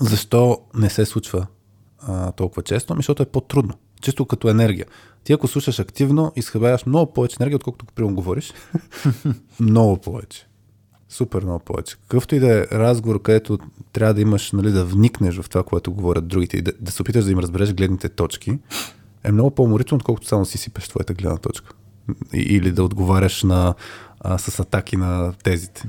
защо 0.00 0.58
не 0.74 0.90
се 0.90 1.06
случва 1.06 1.46
а, 1.98 2.32
толкова 2.32 2.62
често? 2.62 2.92
Ами, 2.92 2.98
защото 2.98 3.22
е 3.22 3.26
по-трудно. 3.26 3.74
Чисто 4.02 4.26
като 4.26 4.48
енергия. 4.48 4.86
Ти 5.24 5.32
ако 5.32 5.48
слушаш 5.48 5.78
активно, 5.78 6.32
изхъбяваш 6.36 6.86
много 6.86 7.12
повече 7.12 7.36
енергия, 7.40 7.56
отколкото 7.56 7.86
ако 7.98 8.14
говориш. 8.14 8.52
много 9.60 9.96
повече 9.96 10.46
супер 11.08 11.42
много 11.42 11.58
повече. 11.58 11.96
Какъвто 11.96 12.34
и 12.34 12.38
да 12.38 12.58
е 12.58 12.66
разговор, 12.72 13.22
където 13.22 13.58
трябва 13.92 14.14
да 14.14 14.20
имаш, 14.20 14.52
нали, 14.52 14.70
да 14.70 14.84
вникнеш 14.84 15.40
в 15.40 15.48
това, 15.48 15.62
което 15.62 15.92
говорят 15.92 16.28
другите 16.28 16.56
и 16.56 16.62
да, 16.62 16.72
да 16.80 16.92
се 16.92 17.02
опиташ 17.02 17.24
да 17.24 17.30
им 17.30 17.38
разбереш 17.38 17.74
гледните 17.74 18.08
точки, 18.08 18.58
е 19.24 19.32
много 19.32 19.50
по-уморително, 19.50 19.96
отколкото 19.96 20.26
само 20.26 20.44
си 20.44 20.58
сипеш 20.58 20.88
твоята 20.88 21.14
гледна 21.14 21.36
точка. 21.36 21.74
Или 22.32 22.72
да 22.72 22.84
отговаряш 22.84 23.42
на, 23.42 23.74
а, 24.20 24.38
с 24.38 24.60
атаки 24.60 24.96
на 24.96 25.32
тезите. 25.32 25.88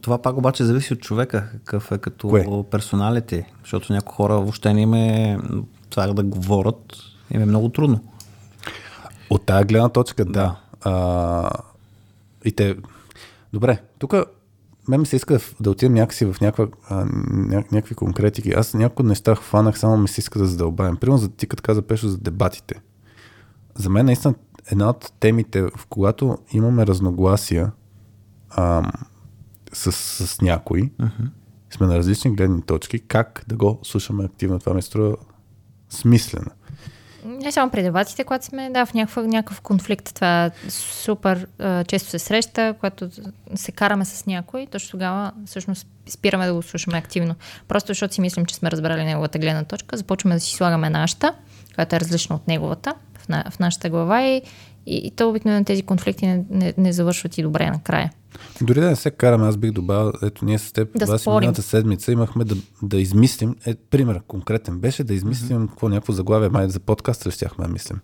Това 0.00 0.22
пак 0.22 0.36
обаче 0.36 0.64
зависи 0.64 0.92
от 0.92 1.00
човека, 1.00 1.48
какъв 1.52 1.92
е 1.92 1.98
като 1.98 2.28
Кое? 2.28 2.64
персоналите, 2.70 3.52
защото 3.62 3.92
някои 3.92 4.14
хора 4.14 4.34
въобще 4.34 4.74
не 4.74 4.82
им 4.82 4.94
е 4.94 5.38
това 5.90 6.06
да 6.06 6.22
говорят, 6.22 6.96
им 7.30 7.42
е 7.42 7.46
много 7.46 7.68
трудно. 7.68 8.04
От 9.30 9.46
тази 9.46 9.64
гледна 9.64 9.88
точка, 9.88 10.24
да. 10.24 10.60
А, 10.80 11.50
и 12.44 12.52
те... 12.52 12.76
Добре, 13.52 13.82
тук 13.98 14.14
мен 14.90 15.00
ми 15.00 15.06
се 15.06 15.16
иска 15.16 15.38
да 15.60 15.70
отидем 15.70 15.94
някакси 15.94 16.24
в 16.24 16.36
някаква, 16.40 16.68
а, 16.88 17.06
някакви 17.72 17.94
конкретики. 17.94 18.52
Аз 18.52 18.74
някои 18.74 19.06
неща 19.06 19.34
хванах, 19.34 19.78
само 19.78 19.96
ми 19.96 20.08
се 20.08 20.20
иска 20.20 20.38
да 20.38 20.46
задълбавим. 20.46 20.96
Примерно 20.96 21.18
за 21.18 21.28
ти 21.28 21.46
като 21.46 21.62
каза 21.62 21.82
Пешо 21.82 22.08
за 22.08 22.18
дебатите. 22.18 22.80
За 23.74 23.90
мен 23.90 24.06
наистина 24.06 24.34
една 24.72 24.90
от 24.90 25.12
темите, 25.20 25.62
в 25.62 25.86
когато 25.88 26.38
имаме 26.52 26.86
разногласия 26.86 27.72
а, 28.50 28.92
с, 29.72 29.92
с 30.26 30.40
някой, 30.40 30.80
uh-huh. 30.80 31.30
сме 31.70 31.86
на 31.86 31.98
различни 31.98 32.34
гледни 32.36 32.62
точки, 32.62 32.98
как 32.98 33.44
да 33.48 33.56
го 33.56 33.78
слушаме 33.82 34.24
активно. 34.24 34.58
Това 34.58 34.74
ми 34.74 34.82
струва 34.82 35.16
смислено 35.88 36.50
не 37.24 37.52
само 37.52 37.70
при 37.70 37.82
дебатите, 37.82 38.24
когато 38.24 38.44
сме 38.44 38.70
да, 38.70 38.86
в 38.86 38.94
някакъв, 38.94 39.26
някакъв 39.26 39.60
конфликт. 39.60 40.14
Това 40.14 40.50
супер 40.68 41.46
а, 41.58 41.84
често 41.84 42.10
се 42.10 42.18
среща, 42.18 42.74
когато 42.80 43.10
се 43.54 43.72
караме 43.72 44.04
с 44.04 44.26
някой, 44.26 44.66
точно 44.66 44.90
тогава 44.90 45.32
всъщност 45.46 45.86
спираме 46.08 46.46
да 46.46 46.54
го 46.54 46.62
слушаме 46.62 46.98
активно. 46.98 47.34
Просто 47.68 47.88
защото 47.88 48.14
си 48.14 48.20
мислим, 48.20 48.46
че 48.46 48.54
сме 48.54 48.70
разбрали 48.70 49.04
неговата 49.04 49.38
гледна 49.38 49.64
точка, 49.64 49.96
започваме 49.96 50.34
да 50.34 50.40
си 50.40 50.54
слагаме 50.54 50.90
нашата, 50.90 51.34
която 51.74 51.96
е 51.96 52.00
различна 52.00 52.36
от 52.36 52.48
неговата 52.48 52.94
в, 53.18 53.28
на, 53.28 53.44
в 53.50 53.58
нашата 53.58 53.90
глава 53.90 54.22
и, 54.22 54.42
и, 54.90 55.06
и 55.06 55.10
то 55.10 55.28
обикновено 55.28 55.64
тези 55.64 55.82
конфликти 55.82 56.26
не, 56.26 56.44
не, 56.50 56.74
не 56.78 56.92
завършват 56.92 57.38
и 57.38 57.42
добре 57.42 57.70
накрая. 57.70 58.10
Дори 58.62 58.80
да 58.80 58.86
не 58.86 58.96
се 58.96 59.10
караме, 59.10 59.46
аз 59.46 59.56
бих 59.56 59.70
добавил, 59.70 60.12
ето 60.22 60.44
ние 60.44 60.58
с 60.58 60.72
теб, 60.72 60.98
да 60.98 61.06
вас 61.06 61.26
миналата 61.26 61.62
седмица 61.62 62.12
имахме 62.12 62.44
да, 62.44 62.56
да 62.82 63.00
измислим, 63.00 63.56
е, 63.66 63.74
пример 63.74 64.20
конкретен 64.28 64.78
беше 64.78 65.04
да 65.04 65.14
измислим 65.14 65.58
mm-hmm. 65.58 65.68
какво 65.68 65.88
някакво 65.88 66.12
заглавие, 66.12 66.48
май 66.48 66.68
за 66.68 66.80
подкаст 66.80 67.26
ли 67.26 67.30
щяхме 67.30 67.66
да 67.66 67.72
мислим. 67.72 68.00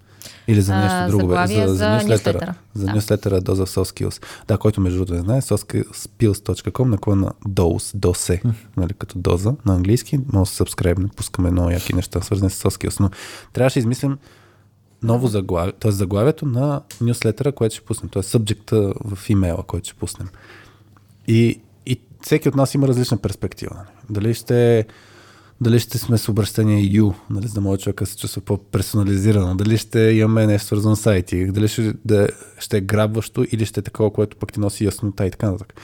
Или 0.49 0.61
за 0.61 0.75
нещо 0.75 0.97
а, 0.97 1.09
друго. 1.09 1.33
За, 1.33 1.69
за, 1.69 1.75
за 1.75 1.91
нюслетъра. 1.91 2.55
За 2.75 2.93
нюслетъра 2.93 3.41
Доза 3.41 3.67
в 3.67 3.69
SoSkills. 3.69 4.23
Да, 4.49 4.59
който 4.59 4.81
между 4.81 4.99
другото 4.99 5.15
не 5.15 5.21
знае, 5.21 5.41
soskills.com 5.41 6.85
наклона 6.85 7.23
на 7.23 7.33
dose, 7.51 7.97
dose, 7.97 8.43
mm-hmm. 8.43 8.55
нали, 8.77 8.93
като 8.99 9.19
доза 9.19 9.55
на 9.67 9.75
английски. 9.75 10.19
Може 10.33 10.51
да 10.51 10.55
се 10.55 10.63
subscribe, 10.63 11.15
пускаме 11.15 11.51
много 11.51 11.71
яки 11.71 11.95
неща, 11.95 12.21
свързани 12.21 12.51
с 12.51 12.63
SoSkills. 12.63 13.01
Но 13.01 13.11
трябваше 13.53 13.75
да 13.75 13.81
измислим 13.81 14.19
ново 15.07 15.27
заглавие, 15.27 15.73
т.е. 15.73 15.91
заглавието 15.91 16.47
на 16.47 16.81
нюслетъра, 17.01 17.53
което 17.53 17.75
ще 17.75 17.85
пуснем, 17.85 18.09
т.е. 18.09 18.23
субжекта 18.23 18.95
в 19.05 19.31
имейла, 19.31 19.63
който 19.63 19.89
ще 19.89 19.99
пуснем. 19.99 20.29
И, 21.29 21.61
и 21.87 22.01
всеки 22.23 22.49
от 22.49 22.55
нас 22.55 22.75
има 22.75 22.89
различна 22.89 23.19
перспектива. 23.19 23.75
Нали? 23.75 23.89
Дали 24.11 24.35
ще 24.35 24.87
дали 25.61 25.81
ще 25.81 25.99
сме 25.99 26.19
с 26.19 26.29
обращение 26.29 26.83
you, 26.83 27.15
нали, 27.31 27.47
за 27.47 27.55
да 27.55 27.61
може 27.61 27.81
човека 27.81 28.07
се 28.07 28.17
чувства 28.17 28.41
по-персонализирано, 28.41 29.55
дали 29.55 29.79
ще 29.79 30.01
имаме 30.01 30.47
нещо 30.47 30.67
свързано 30.67 30.97
с 30.97 31.05
IT, 31.05 31.53
дали 31.53 31.69
ще, 31.69 31.95
да, 32.05 32.29
ще 32.59 32.77
е 32.77 32.81
грабващо 32.81 33.45
или 33.53 33.67
ще 33.67 33.81
е 33.81 33.83
такова, 33.83 34.13
което 34.13 34.37
пък 34.37 34.53
ти 34.53 34.61
носи 34.61 34.85
яснота 34.85 35.27
и 35.27 35.31
така 35.31 35.51
нататък. 35.51 35.81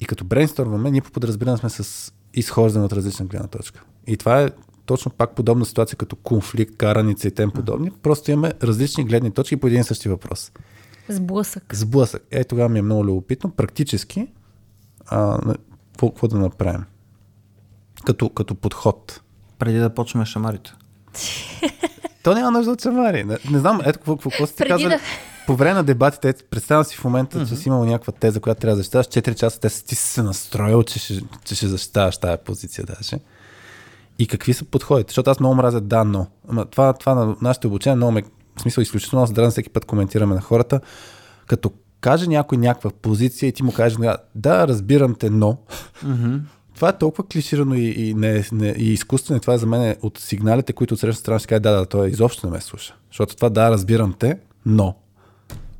И 0.00 0.06
като 0.06 0.24
брейнстормваме, 0.24 0.90
ние 0.90 1.00
по 1.00 1.10
подразбиране 1.10 1.56
сме 1.56 1.70
с 1.70 2.12
изхождане 2.34 2.84
от 2.84 2.92
различна 2.92 3.26
гледна 3.26 3.48
точка. 3.48 3.82
И 4.06 4.16
това 4.16 4.42
е 4.42 4.50
точно 4.86 5.10
пак 5.10 5.34
подобна 5.34 5.64
ситуация 5.66 5.96
като 5.96 6.16
конфликт, 6.16 6.76
караница 6.76 7.28
и 7.28 7.30
тем 7.30 7.50
подобни. 7.50 7.90
Просто 7.90 8.30
имаме 8.30 8.52
различни 8.62 9.04
гледни 9.04 9.30
точки 9.30 9.56
по 9.56 9.66
един 9.66 9.80
и 9.80 9.84
същи 9.84 10.08
въпрос. 10.08 10.52
Сблъсък. 11.08 11.74
Сблъсък. 11.74 12.22
Е, 12.30 12.44
тогава 12.44 12.68
ми 12.68 12.78
е 12.78 12.82
много 12.82 13.04
любопитно. 13.04 13.50
Практически, 13.50 14.26
а, 15.06 15.38
какво, 15.92 16.10
какво 16.10 16.28
да 16.28 16.38
направим? 16.38 16.84
Като, 18.06 18.28
като 18.28 18.54
подход. 18.54 19.20
Преди 19.58 19.78
да 19.78 19.94
почнем 19.94 20.24
шамарите. 20.24 20.72
То 22.22 22.34
няма 22.34 22.50
нужда 22.50 22.72
от 22.72 22.82
шамари. 22.82 23.24
Не, 23.24 23.38
не 23.50 23.58
знам, 23.58 23.80
ето 23.84 23.98
какво, 23.98 24.16
какво, 24.16 24.30
какво 24.30 24.46
сте 24.46 24.56
Преди 24.56 24.68
казали. 24.68 24.88
да- 24.88 25.00
По 25.46 25.56
време 25.56 25.74
на 25.74 25.84
дебатите, 25.84 26.34
представям 26.50 26.84
си 26.84 26.96
в 26.96 27.04
момента, 27.04 27.38
mm-hmm. 27.38 27.48
че 27.48 27.56
си 27.56 27.68
имал 27.68 27.84
някаква 27.84 28.12
теза, 28.12 28.40
която 28.40 28.60
трябва 28.60 28.72
да 28.72 28.76
защитаваш. 28.76 29.06
4 29.06 29.34
часа 29.34 29.60
те 29.60 29.68
ти 29.68 29.94
си 29.94 30.02
се 30.02 30.22
настроил, 30.22 30.82
че 30.82 30.98
ще, 30.98 31.20
че 31.44 31.54
ще 31.54 31.66
защитаваш 31.66 32.18
тази 32.18 32.38
позиция 32.44 32.84
даже. 32.84 33.16
И 34.18 34.26
какви 34.26 34.54
са 34.54 34.64
подходите? 34.64 35.10
Защото 35.10 35.30
аз 35.30 35.40
много 35.40 35.54
мразя 35.54 35.80
да, 35.80 36.04
но. 36.04 36.26
Ама 36.48 36.64
това, 36.64 36.92
това 36.92 37.14
на 37.14 37.36
нашите 37.42 37.66
обучения 37.66 37.96
много 37.96 38.12
ме, 38.12 38.22
в 38.56 38.60
смисъл 38.60 38.82
изключително 38.82 39.22
аз 39.22 39.32
дразня 39.32 39.50
всеки 39.50 39.70
път 39.70 39.84
коментираме 39.84 40.34
на 40.34 40.40
хората, 40.40 40.80
като 41.46 41.70
каже 42.00 42.26
някой 42.26 42.58
някаква 42.58 42.90
позиция 42.90 43.48
и 43.48 43.52
ти 43.52 43.62
му 43.62 43.72
кажеш, 43.72 43.98
да, 44.34 44.68
разбирам 44.68 45.14
те, 45.14 45.30
но. 45.30 45.58
Mm-hmm. 46.04 46.40
Това 46.74 46.88
е 46.88 46.98
толкова 46.98 47.28
клиширано 47.28 47.74
и, 47.74 47.94
и, 47.96 48.14
не, 48.14 48.44
не, 48.52 48.68
и 48.68 48.92
изкуствено. 48.92 49.36
И 49.36 49.40
това 49.40 49.54
е 49.54 49.58
за 49.58 49.66
мен 49.66 49.96
от 50.02 50.18
сигналите, 50.18 50.72
които 50.72 50.94
от 50.94 51.00
срещна 51.00 51.20
страна 51.20 51.38
ще 51.38 51.48
каже, 51.48 51.60
да, 51.60 51.72
да, 51.72 51.86
той 51.86 52.08
изобщо 52.08 52.46
не 52.46 52.52
ме 52.52 52.60
слуша. 52.60 52.94
Защото 53.10 53.36
това, 53.36 53.50
да, 53.50 53.70
разбирам 53.70 54.14
те, 54.18 54.38
но 54.66 54.94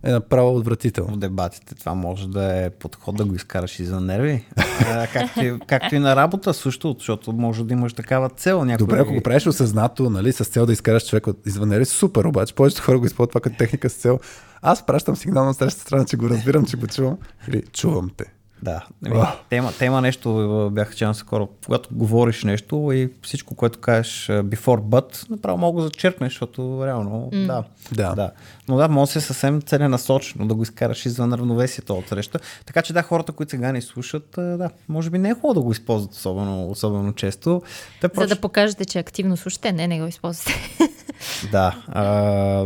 е 0.07 0.11
направо 0.13 0.57
отвратително. 0.57 1.15
В 1.15 1.19
дебатите 1.19 1.75
това 1.75 1.95
може 1.95 2.29
да 2.29 2.65
е 2.65 2.71
подход 2.71 3.17
да 3.17 3.25
го 3.25 3.35
изкараш 3.35 3.81
и 3.81 3.85
за 3.85 4.01
нерви. 4.01 4.45
А, 4.87 5.07
както, 5.07 5.45
и, 5.45 5.59
както 5.67 5.95
и 5.95 5.99
на 5.99 6.17
работа 6.17 6.55
също, 6.55 6.97
защото 6.99 7.33
може 7.33 7.65
да 7.65 7.75
имаш 7.75 7.93
такава 7.93 8.29
цел. 8.29 8.65
Някой... 8.65 8.87
Добре, 8.87 8.99
ако 8.99 9.13
го 9.13 9.21
правиш 9.21 9.47
осъзнато, 9.47 10.11
нали, 10.11 10.33
с 10.33 10.45
цел 10.45 10.67
да 10.67 10.73
изкараш 10.73 11.09
човек 11.09 11.27
от 11.27 11.47
извън 11.47 11.69
нерви, 11.69 11.85
супер, 11.85 12.25
обаче 12.25 12.55
повечето 12.55 12.83
хора 12.83 12.99
го 12.99 13.07
използват 13.07 13.31
това 13.31 13.41
като 13.41 13.57
техника 13.57 13.91
с 13.91 13.95
цел. 13.95 14.19
Аз 14.63 14.87
пращам 14.87 15.17
сигнал 15.17 15.45
на 15.45 15.55
срещата 15.55 15.83
страна, 15.83 16.05
че 16.05 16.17
го 16.17 16.31
разбирам, 16.31 16.67
че 16.67 16.77
го 16.77 16.87
чувам. 16.87 17.19
Или 17.49 17.63
чувам 17.73 18.11
те. 18.17 18.25
Да. 18.63 18.87
Еми, 19.07 19.17
Уау. 19.17 19.27
тема, 19.51 19.73
тема 19.79 20.01
нещо 20.01 20.71
бях 20.73 20.97
чел 20.97 21.15
скоро. 21.15 21.49
Когато 21.65 21.89
говориш 21.93 22.45
нещо 22.45 22.93
и 22.93 23.13
всичко, 23.23 23.55
което 23.55 23.79
кажеш 23.79 24.29
а, 24.29 24.45
before 24.45 24.81
but, 24.81 25.31
направо 25.31 25.59
мога 25.59 25.83
да 25.83 25.89
зачеркнеш, 25.89 26.33
защото 26.33 26.87
реално, 26.87 27.31
mm. 27.33 27.47
да, 27.47 27.65
Да. 27.93 28.15
да. 28.15 28.31
Но 28.69 28.77
да, 28.77 28.89
може 28.89 29.09
да 29.09 29.21
се 29.21 29.27
съвсем 29.27 29.63
целенасочено 29.63 30.47
да 30.47 30.55
го 30.55 30.63
изкараш 30.63 31.07
извън 31.07 31.33
равновесието 31.33 31.95
от 31.95 32.09
среща. 32.09 32.39
Така 32.67 32.83
че 32.83 32.93
да, 32.93 33.03
хората, 33.03 33.33
които 33.33 33.51
сега 33.51 33.73
ни 33.73 33.83
слушат, 33.83 34.39
а, 34.39 34.43
да, 34.43 34.71
може 34.89 35.11
би 35.11 35.19
не 35.19 35.29
е 35.29 35.35
хубаво 35.35 35.55
да 35.55 35.61
го 35.61 35.73
използват 35.73 36.13
особено, 36.13 36.71
особено 36.71 37.13
често. 37.13 37.63
Те 38.01 38.09
За 38.15 38.27
да 38.27 38.41
покажете, 38.41 38.85
че 38.85 38.99
активно 38.99 39.37
слушате, 39.37 39.73
не, 39.73 39.87
не 39.87 40.01
го 40.01 40.07
използвате. 40.07 40.53
Да, 41.53 41.77
а, 41.89 42.05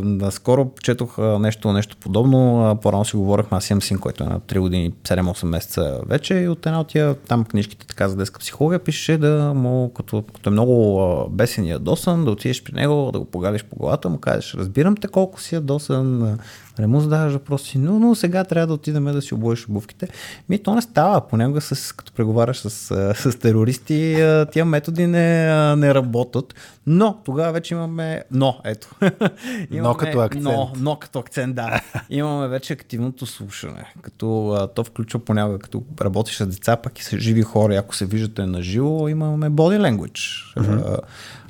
наскоро 0.02 0.70
четох 0.82 1.18
нещо, 1.18 1.72
нещо 1.72 1.96
подобно. 2.00 2.78
По-рано 2.82 3.04
си 3.04 3.16
говорихме, 3.16 3.58
аз 3.58 3.70
имам 3.70 3.82
син, 3.82 3.98
който 3.98 4.24
е 4.24 4.26
на 4.26 4.40
3 4.40 4.60
години, 4.60 4.92
7-8 5.04 5.44
месеца 5.44 6.00
вече 6.06 6.34
и 6.34 6.48
от 6.48 6.66
една 6.66 6.80
от 6.80 6.88
тия 6.88 7.14
там 7.14 7.44
книжките 7.44 7.86
така 7.86 8.08
за 8.08 8.16
детска 8.16 8.40
психология 8.40 8.78
пише 8.78 9.18
да 9.18 9.52
му, 9.54 9.92
като, 9.96 10.22
като 10.34 10.50
е 10.50 10.52
много 10.52 11.28
бесен 11.30 11.64
и 11.64 11.70
ядосан, 11.70 12.24
да 12.24 12.30
отидеш 12.30 12.62
при 12.62 12.72
него, 12.72 13.10
да 13.12 13.18
го 13.18 13.24
погалиш 13.24 13.64
по 13.64 13.76
главата, 13.76 14.08
му 14.08 14.18
кажеш, 14.18 14.54
разбирам 14.54 14.96
те 14.96 15.08
колко 15.08 15.40
си 15.40 15.54
ядосан, 15.54 16.38
не 16.80 16.86
му 16.86 17.00
задаваш 17.00 17.32
въпроси, 17.32 17.78
но, 17.78 17.98
но 17.98 18.14
сега 18.14 18.44
трябва 18.44 18.66
да 18.66 18.74
отидем 18.74 19.04
да 19.04 19.22
си 19.22 19.34
обуеш 19.34 19.68
обувките. 19.68 20.08
Ми 20.48 20.58
то 20.58 20.74
не 20.74 20.82
става. 20.82 21.28
Понякога 21.28 21.60
с, 21.60 21.96
като 21.96 22.12
преговаряш 22.12 22.58
с, 22.58 22.70
с 23.30 23.38
терористи, 23.38 24.16
тия 24.52 24.64
методи 24.64 25.06
не, 25.06 25.76
не 25.76 25.94
работят. 25.94 26.54
Но 26.86 27.18
тогава 27.24 27.52
вече 27.52 27.74
имаме... 27.74 28.22
Но, 28.30 28.60
ето. 28.64 28.88
Но 29.70 29.94
като 29.94 30.20
акцент. 30.20 30.44
Но, 30.44 30.72
но 30.78 30.96
като 30.96 31.18
акцент, 31.18 31.56
да. 31.56 31.80
имаме 32.10 32.48
вече 32.48 32.72
активното 32.72 33.26
слушане. 33.26 33.94
Като 34.02 34.68
то 34.74 34.84
включва 34.84 35.18
понякога, 35.18 35.58
като 35.58 35.82
работиш 36.00 36.36
с 36.36 36.46
деца, 36.46 36.76
пък 36.76 36.98
и 36.98 37.04
с 37.04 37.18
живи 37.18 37.42
хора, 37.42 37.76
ако 37.76 37.96
се 37.96 38.06
виждате 38.06 38.46
на 38.46 38.62
живо, 38.62 39.08
имаме 39.08 39.50
body 39.50 39.78
language. 39.78 40.56
Mm-hmm. 40.56 40.98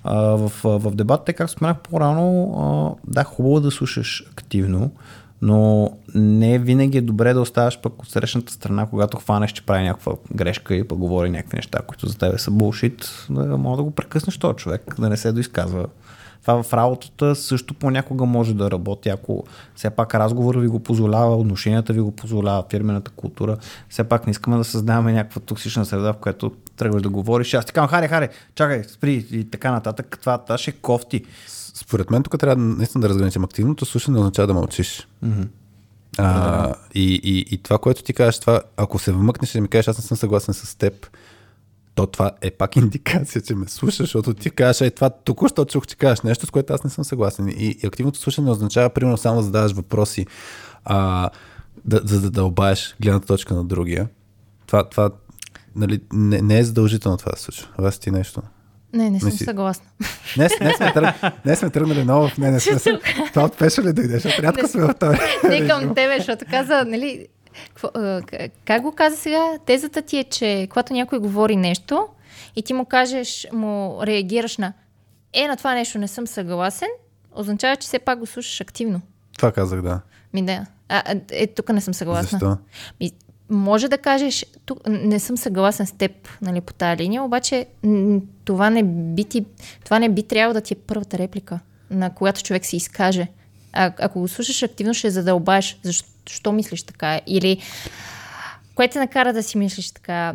А, 0.04 0.14
в, 0.14 0.52
в 0.64 0.94
дебатите, 0.94 1.32
както 1.32 1.52
споменах 1.52 1.78
по-рано, 1.78 2.54
а, 2.58 3.10
да, 3.12 3.24
хубаво 3.24 3.58
е 3.58 3.60
да 3.60 3.70
слушаш 3.70 4.24
активно, 4.32 4.90
но 5.42 5.90
не 6.14 6.58
винаги 6.58 6.98
е 6.98 7.00
добре 7.02 7.34
да 7.34 7.40
оставаш 7.40 7.80
пък 7.80 8.02
от 8.02 8.08
срещната 8.08 8.52
страна, 8.52 8.86
когато 8.86 9.16
хванеш, 9.16 9.52
че 9.52 9.66
прави 9.66 9.84
някаква 9.84 10.12
грешка 10.34 10.74
и 10.74 10.88
пък 10.88 10.98
говори 10.98 11.30
някакви 11.30 11.56
неща, 11.56 11.78
които 11.86 12.06
за 12.06 12.18
тебе 12.18 12.38
са 12.38 12.50
булшит, 12.50 13.26
да 13.30 13.56
мога 13.56 13.76
да 13.76 13.82
го 13.82 13.90
прекъснеш 13.90 14.38
този 14.38 14.56
човек, 14.56 14.94
да 14.98 15.08
не 15.08 15.16
се 15.16 15.32
доизказва. 15.32 15.86
Това 16.42 16.62
в 16.62 16.72
работата 16.72 17.34
също 17.34 17.74
понякога 17.74 18.24
може 18.24 18.54
да 18.54 18.70
работи, 18.70 19.08
ако 19.08 19.44
все 19.76 19.90
пак 19.90 20.14
разговор 20.14 20.56
ви 20.56 20.68
го 20.68 20.80
позволява, 20.80 21.36
отношенията 21.36 21.92
ви 21.92 22.00
го 22.00 22.10
позволява, 22.10 22.64
фирмената 22.70 23.10
култура. 23.10 23.56
Все 23.88 24.04
пак 24.04 24.26
не 24.26 24.30
искаме 24.30 24.56
да 24.56 24.64
създаваме 24.64 25.12
някаква 25.12 25.40
токсична 25.40 25.84
среда, 25.84 26.12
в 26.12 26.16
която 26.16 26.52
тръгваш 26.76 27.02
да 27.02 27.08
говориш. 27.08 27.54
Аз 27.54 27.64
ти 27.64 27.72
казвам, 27.72 27.88
харе, 27.88 28.08
харе, 28.08 28.28
чакай, 28.54 28.84
спри 28.84 29.26
и 29.30 29.50
така 29.50 29.70
нататък. 29.70 30.18
Това, 30.20 30.38
това 30.38 30.58
ще 30.58 30.70
е 30.70 30.74
кофти. 30.74 31.24
Според 31.80 32.10
мен 32.10 32.22
тук 32.22 32.38
трябва 32.38 32.64
наистина 32.64 33.02
да 33.02 33.08
разграничим 33.08 33.44
активното 33.44 33.84
слушане, 33.84 34.18
означава 34.18 34.46
да 34.46 34.54
мълчиш. 34.54 35.08
Mm-hmm. 35.24 35.48
А, 36.18 36.74
и, 36.94 37.20
и, 37.24 37.54
и 37.54 37.58
това, 37.58 37.78
което 37.78 38.02
ти 38.02 38.12
кажеш, 38.12 38.40
това, 38.40 38.62
ако 38.76 38.98
се 38.98 39.12
вмъкнеш 39.12 39.54
и 39.54 39.58
да 39.58 39.62
ми 39.62 39.68
кажеш, 39.68 39.88
аз 39.88 39.98
не 39.98 40.04
съм 40.04 40.16
съгласен 40.16 40.54
с 40.54 40.74
теб, 40.74 41.06
то 41.94 42.06
това 42.06 42.30
е 42.40 42.50
пак 42.50 42.76
индикация, 42.76 43.42
че 43.42 43.54
ме 43.54 43.68
слушаш, 43.68 43.98
защото 43.98 44.34
ти 44.34 44.50
кажеш, 44.50 44.80
е 44.80 44.90
това 44.90 45.10
току-що 45.10 45.64
чух, 45.64 45.86
че 45.86 45.96
кажеш 45.96 46.20
нещо, 46.20 46.46
с 46.46 46.50
което 46.50 46.72
аз 46.72 46.84
не 46.84 46.90
съм 46.90 47.04
съгласен. 47.04 47.48
И, 47.48 47.78
и 47.82 47.86
активното 47.86 48.18
слушане 48.18 48.50
означава, 48.50 48.90
примерно, 48.90 49.16
само 49.16 49.36
да 49.36 49.42
задаваш 49.42 49.72
въпроси, 49.72 50.26
а, 50.84 51.30
да, 51.84 52.00
за 52.04 52.20
да 52.20 52.30
дълбаеш 52.30 52.96
гледната 53.00 53.26
точка 53.26 53.54
на 53.54 53.64
другия. 53.64 54.08
Това, 54.66 54.88
това 54.88 55.10
нали, 55.76 56.00
не, 56.12 56.42
не 56.42 56.58
е 56.58 56.64
задължително 56.64 57.16
това 57.16 57.32
да 57.32 57.38
се 57.38 57.44
случва. 57.44 57.68
Вас 57.78 57.98
ти 57.98 58.10
нещо. 58.10 58.42
Не, 58.92 59.10
не 59.10 59.20
съм 59.20 59.28
Мисли- 59.28 59.44
съгласна. 59.44 59.86
Днес, 60.36 60.52
днес, 60.60 60.76
сме, 60.76 60.92
тръг, 60.92 61.14
днес 61.44 61.58
сме 61.58 61.70
тръгнали 61.70 62.02
много 62.02 62.28
в 62.28 62.38
нея. 62.38 62.60
смисъл. 62.60 62.98
Това 63.28 63.44
от 63.44 63.58
пеша 63.58 63.82
ли 63.82 63.92
дойде? 63.92 64.14
Защото 64.14 64.42
рядко 64.42 64.68
сме 64.68 64.82
в 64.82 64.94
това. 64.94 65.18
Не 65.48 65.68
към 65.68 65.94
тебе, 65.94 66.18
защото 66.18 66.44
каза, 66.50 66.84
нали, 66.86 67.26
как 68.64 68.82
го 68.82 68.92
каза 68.92 69.16
сега? 69.16 69.58
Тезата 69.66 70.02
ти 70.02 70.18
е, 70.18 70.24
че 70.24 70.66
когато 70.70 70.92
някой 70.92 71.18
говори 71.18 71.56
нещо 71.56 72.08
и 72.56 72.62
ти 72.62 72.72
му 72.72 72.84
кажеш, 72.84 73.46
му 73.52 74.00
реагираш 74.06 74.58
на 74.58 74.72
е, 75.32 75.48
на 75.48 75.56
това 75.56 75.74
нещо 75.74 75.98
не 75.98 76.08
съм 76.08 76.26
съгласен, 76.26 76.88
означава, 77.32 77.76
че 77.76 77.86
все 77.86 77.98
пак 77.98 78.18
го 78.18 78.26
слушаш 78.26 78.60
активно. 78.60 79.00
Това 79.36 79.52
казах, 79.52 79.82
да. 79.82 80.00
Ми 80.34 80.42
да. 80.46 80.66
А, 80.88 81.14
е, 81.30 81.46
тук 81.46 81.68
не 81.68 81.80
съм 81.80 81.94
съгласна. 81.94 82.38
Защо? 82.38 82.56
Ми, 83.00 83.10
може 83.50 83.88
да 83.88 83.98
кажеш, 83.98 84.46
тук 84.66 84.78
не 84.88 85.20
съм 85.20 85.36
съгласен 85.36 85.86
с 85.86 85.92
теб 85.92 86.12
нали, 86.42 86.60
по 86.60 86.72
тази 86.72 87.02
линия, 87.02 87.22
обаче 87.22 87.66
това 88.44 88.70
не, 88.70 88.82
би 88.84 89.24
ти, 89.24 89.44
това 89.84 89.98
не 89.98 90.08
би 90.08 90.22
трябвало 90.22 90.54
да 90.54 90.60
ти 90.60 90.74
е 90.74 90.76
първата 90.86 91.18
реплика, 91.18 91.60
на 91.90 92.14
когато 92.14 92.42
човек 92.42 92.64
се 92.66 92.76
изкаже. 92.76 93.26
А, 93.72 93.92
ако 93.98 94.20
го 94.20 94.28
слушаш 94.28 94.62
активно, 94.62 94.94
ще 94.94 95.10
задълбаеш. 95.10 95.78
Защо, 95.82 96.08
защо 96.28 96.52
мислиш 96.52 96.82
така? 96.82 97.20
Или 97.26 97.62
което 98.74 98.92
те 98.92 98.98
накара 98.98 99.32
да 99.32 99.42
си 99.42 99.58
мислиш 99.58 99.90
така. 99.90 100.34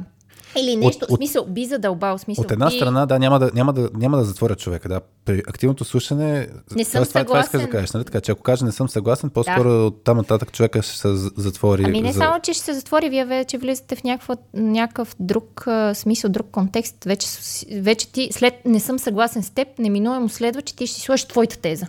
Или 0.60 0.76
нещо, 0.76 1.06
От- 1.06 1.12
от- 1.12 1.18
смисъл, 1.18 1.46
би 1.46 1.66
задълбал, 1.66 2.18
смисъл. 2.18 2.44
От 2.44 2.52
една 2.52 2.70
би... 2.70 2.76
страна, 2.76 3.06
да, 3.06 3.20
няма 3.20 3.40
да, 3.40 3.52
няма 3.54 3.74
да, 3.74 3.90
няма 3.94 4.18
да 4.18 4.24
затворя 4.24 4.56
човека. 4.56 4.90
Да. 4.90 5.02
При 5.26 5.44
активното 5.48 5.84
слушане. 5.84 6.48
Не 6.76 6.84
съм 6.84 7.06
това, 7.06 7.24
това 7.24 7.40
искаш 7.40 7.52
да 7.52 7.60
съгласен. 7.60 7.72
кажеш, 7.72 7.92
нали? 7.92 8.06
Така, 8.06 8.22
че 8.22 8.32
ако 8.32 8.42
кажа 8.42 8.66
не 8.66 8.72
съм 8.72 8.90
съгласен, 8.90 9.30
по-скоро 9.30 9.70
да. 9.70 9.76
от 9.76 10.04
там 10.04 10.18
нататък 10.18 10.52
човека 10.52 10.82
ще 10.82 10.98
се 10.98 11.08
затвори. 11.38 11.84
Ами 11.86 12.02
не 12.02 12.12
за... 12.12 12.18
само, 12.18 12.40
че 12.44 12.54
ще 12.54 12.64
се 12.64 12.74
затвори, 12.74 13.10
вие 13.10 13.26
вече 13.26 13.58
влизате 13.58 13.96
в 13.96 14.04
някаква, 14.04 14.36
някакъв 14.54 15.16
друг 15.20 15.68
а, 15.68 15.94
смисъл, 15.96 16.32
друг 16.32 16.48
контекст. 16.52 17.04
Вече, 17.04 17.28
вече 17.82 18.08
ти, 18.08 18.30
след 18.32 18.54
не 18.66 18.80
съм 18.80 19.00
съгласен 19.00 19.44
с 19.44 19.50
теб, 19.50 19.68
неминуемо 19.80 20.30
следва, 20.30 20.62
че 20.62 20.76
ти 20.76 20.88
ще 20.88 20.96
си 20.96 21.02
сложиш 21.02 21.26
твоята 21.26 21.58
теза. 21.58 21.88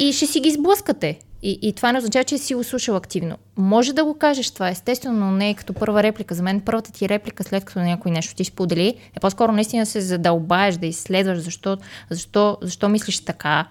И 0.00 0.12
ще 0.12 0.26
си 0.26 0.40
ги 0.40 0.50
сблъскате. 0.50 1.18
И, 1.42 1.58
и 1.62 1.72
това 1.72 1.92
не 1.92 1.98
означава, 1.98 2.24
че 2.24 2.38
си 2.38 2.54
го 2.54 2.64
слушал 2.64 2.96
активно. 2.96 3.36
Може 3.56 3.92
да 3.92 4.04
го 4.04 4.18
кажеш 4.18 4.50
това, 4.50 4.68
естествено, 4.68 5.26
но 5.26 5.30
не 5.30 5.50
е 5.50 5.54
като 5.54 5.72
първа 5.72 6.02
реплика. 6.02 6.34
За 6.34 6.42
мен 6.42 6.60
първата 6.60 6.92
ти 6.92 7.08
реплика, 7.08 7.44
след 7.44 7.64
като 7.64 7.80
някой 7.80 8.12
нещо 8.12 8.34
ти 8.34 8.44
сподели, 8.44 8.94
е 9.16 9.20
по-скоро 9.20 9.52
наистина 9.52 9.86
се 9.86 10.00
задълбаеш, 10.00 10.76
да 10.76 10.86
изследваш 10.86 11.38
защо, 11.38 11.78
защо, 12.10 12.58
защо 12.62 12.88
мислиш 12.88 13.24
така. 13.24 13.66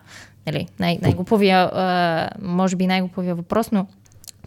Нали, 0.46 0.68
най- 0.80 1.00
най-глуповия, 1.02 1.70
а, 1.74 2.30
може 2.42 2.76
би 2.76 2.88
най-глуповия 2.88 3.36
въпрос, 3.36 3.72
но 3.72 3.88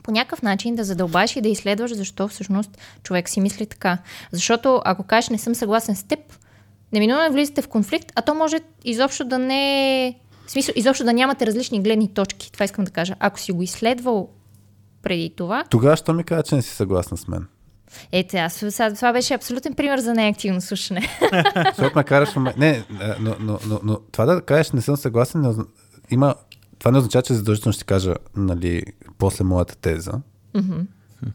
по 0.03 0.11
някакъв 0.11 0.43
начин 0.43 0.75
да 0.75 0.85
задълбаеш 0.85 1.37
и 1.37 1.41
да 1.41 1.49
изследваш 1.49 1.95
защо 1.95 2.29
всъщност 2.29 2.79
човек 3.03 3.29
си 3.29 3.41
мисли 3.41 3.67
така. 3.67 3.99
Защото 4.33 4.83
ако 4.85 5.03
кажеш 5.03 5.29
не 5.29 5.39
съм 5.39 5.55
съгласен 5.55 5.97
с 5.97 6.03
теб, 6.03 6.19
неминуемо 6.93 7.33
влизате 7.33 7.63
в 7.63 7.69
конфликт, 7.69 8.13
а 8.17 8.23
то 8.23 8.35
може 8.35 8.61
изобщо 8.85 9.25
да 9.25 9.39
не 9.39 10.07
е... 10.07 10.15
В 10.51 10.53
смисъл, 10.53 10.73
изобщо 10.77 11.05
да 11.05 11.13
нямате 11.13 11.47
различни 11.47 11.83
гледни 11.83 12.15
точки. 12.15 12.53
Това 12.53 12.65
искам 12.65 12.85
да 12.85 12.91
кажа. 12.91 13.15
Ако 13.19 13.41
си 13.41 13.53
го 13.53 13.63
изследвал 13.63 14.29
преди 15.03 15.35
това, 15.37 15.65
Тогава, 15.71 15.97
що 15.97 16.13
ми 16.15 16.25
кажа, 16.25 16.43
че 16.43 16.55
не 16.55 16.63
си 16.63 16.71
съгласна 16.71 17.17
с 17.17 17.29
мен? 17.29 17.47
ете, 18.13 18.39
аз 18.39 18.55
сега, 18.55 18.95
това 18.95 19.13
беше 19.13 19.35
абсолютен 19.35 19.75
пример 19.75 19.99
за 19.99 20.15
неактивно 20.15 20.61
слушане. 20.61 21.09
Защото 21.67 21.99
ме 21.99 22.05
караш 22.05 22.37
момент... 22.37 22.57
Не, 22.57 22.85
а, 23.01 23.17
но, 23.21 23.37
но, 23.41 23.59
но, 23.67 23.81
но 23.83 23.99
това 24.13 24.27
да 24.27 24.41
кажеш 24.41 24.73
не 24.73 24.81
съм 24.81 24.97
съгласен, 24.97 25.47
озна- 25.47 25.67
има... 26.11 26.35
Това 26.79 26.91
не 26.91 26.99
означава, 26.99 27.23
че 27.23 27.35
задължително 27.35 27.73
ще 27.73 27.85
кажа, 27.85 28.15
нали, 28.37 28.83
после 29.19 29.45
моята 29.45 29.77
теза. 29.77 30.13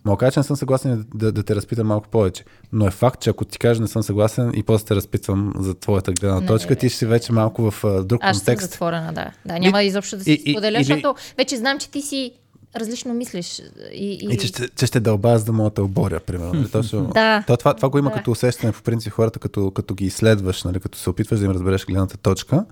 Мога 0.05 0.17
кажа, 0.17 0.31
че 0.31 0.39
не 0.39 0.43
съм 0.43 0.55
съгласен 0.55 1.05
да, 1.15 1.31
да 1.31 1.43
те 1.43 1.55
разпитам 1.55 1.87
малко 1.87 2.07
повече. 2.07 2.43
Но 2.73 2.87
е 2.87 2.91
факт, 2.91 3.21
че 3.21 3.29
ако 3.29 3.45
ти 3.45 3.59
кажа 3.59 3.81
не 3.81 3.87
съм 3.87 4.03
съгласен 4.03 4.51
и 4.55 4.63
после 4.63 4.85
те 4.85 4.95
разпитвам 4.95 5.53
за 5.59 5.73
твоята 5.73 6.11
гледна 6.13 6.39
Не, 6.39 6.45
точка, 6.47 6.69
не, 6.69 6.75
ти 6.75 6.89
ще 6.89 6.97
си 6.97 7.05
вече 7.05 7.33
малко 7.33 7.71
в 7.71 7.83
а, 7.83 8.03
друг 8.03 8.19
Аз 8.23 8.37
ще 8.37 8.45
съм 8.45 8.45
контекст. 8.45 8.69
затворена, 8.69 9.13
да. 9.13 9.31
Да, 9.45 9.59
няма 9.59 9.83
изобщо 9.83 10.17
да 10.17 10.31
и- 10.31 10.41
и- 10.45 10.51
споделя, 10.51 10.77
защото 10.77 11.15
вече 11.37 11.57
знам, 11.57 11.79
че 11.79 11.89
ти 11.89 12.01
си 12.01 12.31
различно 12.75 13.13
мислиш. 13.13 13.61
И, 13.93 14.19
и... 14.21 14.33
И 14.33 14.37
че 14.37 14.47
ще, 14.47 14.69
че 14.69 14.85
ще 14.85 14.99
дълба, 14.99 15.37
за 15.37 15.45
да 15.45 15.51
мога 15.51 15.69
да 15.69 15.73
те 15.73 15.81
оборя, 15.81 16.19
примерно. 16.19 16.53
Нали? 16.53 16.69
Точно, 16.69 17.07
Да. 17.13 17.43
То, 17.47 17.57
това, 17.57 17.73
това 17.73 17.89
го 17.89 17.97
има 17.97 18.09
Да. 18.09 18.15
като 18.15 18.31
усещане, 18.31 18.73
по 18.73 18.81
принцип, 18.81 19.13
хората, 19.13 19.39
като, 19.39 19.71
като 19.71 19.93
ги 19.93 20.05
изследваш, 20.05 20.63
нали? 20.63 20.79
като 20.79 20.97
се 20.97 21.09
опитваш 21.09 21.39
да 21.39 21.45
им 21.45 21.51
разбереш 21.51 21.85
гледната 21.85 22.17
точка. 22.17 22.65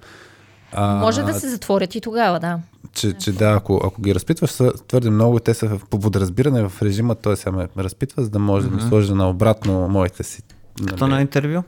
А, 0.76 0.96
Може 0.96 1.24
да 1.24 1.34
се 1.34 1.50
затворят 1.50 1.96
и 1.96 2.02
тогава, 2.02 2.40
да. 2.40 2.60
че, 2.94 3.14
че 3.14 3.32
да, 3.32 3.52
ако, 3.52 3.82
ако 3.84 4.02
ги 4.02 4.16
разпитваш 4.16 4.50
са 4.50 4.74
твърде 4.88 5.10
много, 5.10 5.40
те 5.40 5.54
са 5.54 5.80
по 5.90 6.00
подразбиране 6.00 6.70
в 6.70 6.82
режима, 6.82 7.16
той 7.16 7.38
сега 7.38 7.52
ме 7.52 7.68
разпитва, 7.78 8.24
за 8.24 8.30
да 8.30 8.40
може 8.40 8.70
да 8.70 8.76
ми 8.76 8.82
сложи 8.82 9.14
на 9.14 9.30
обратно 9.30 9.88
моите 9.90 10.24
си. 10.24 10.42
Като 10.88 11.08
на 11.08 11.22
интервю. 11.22 11.64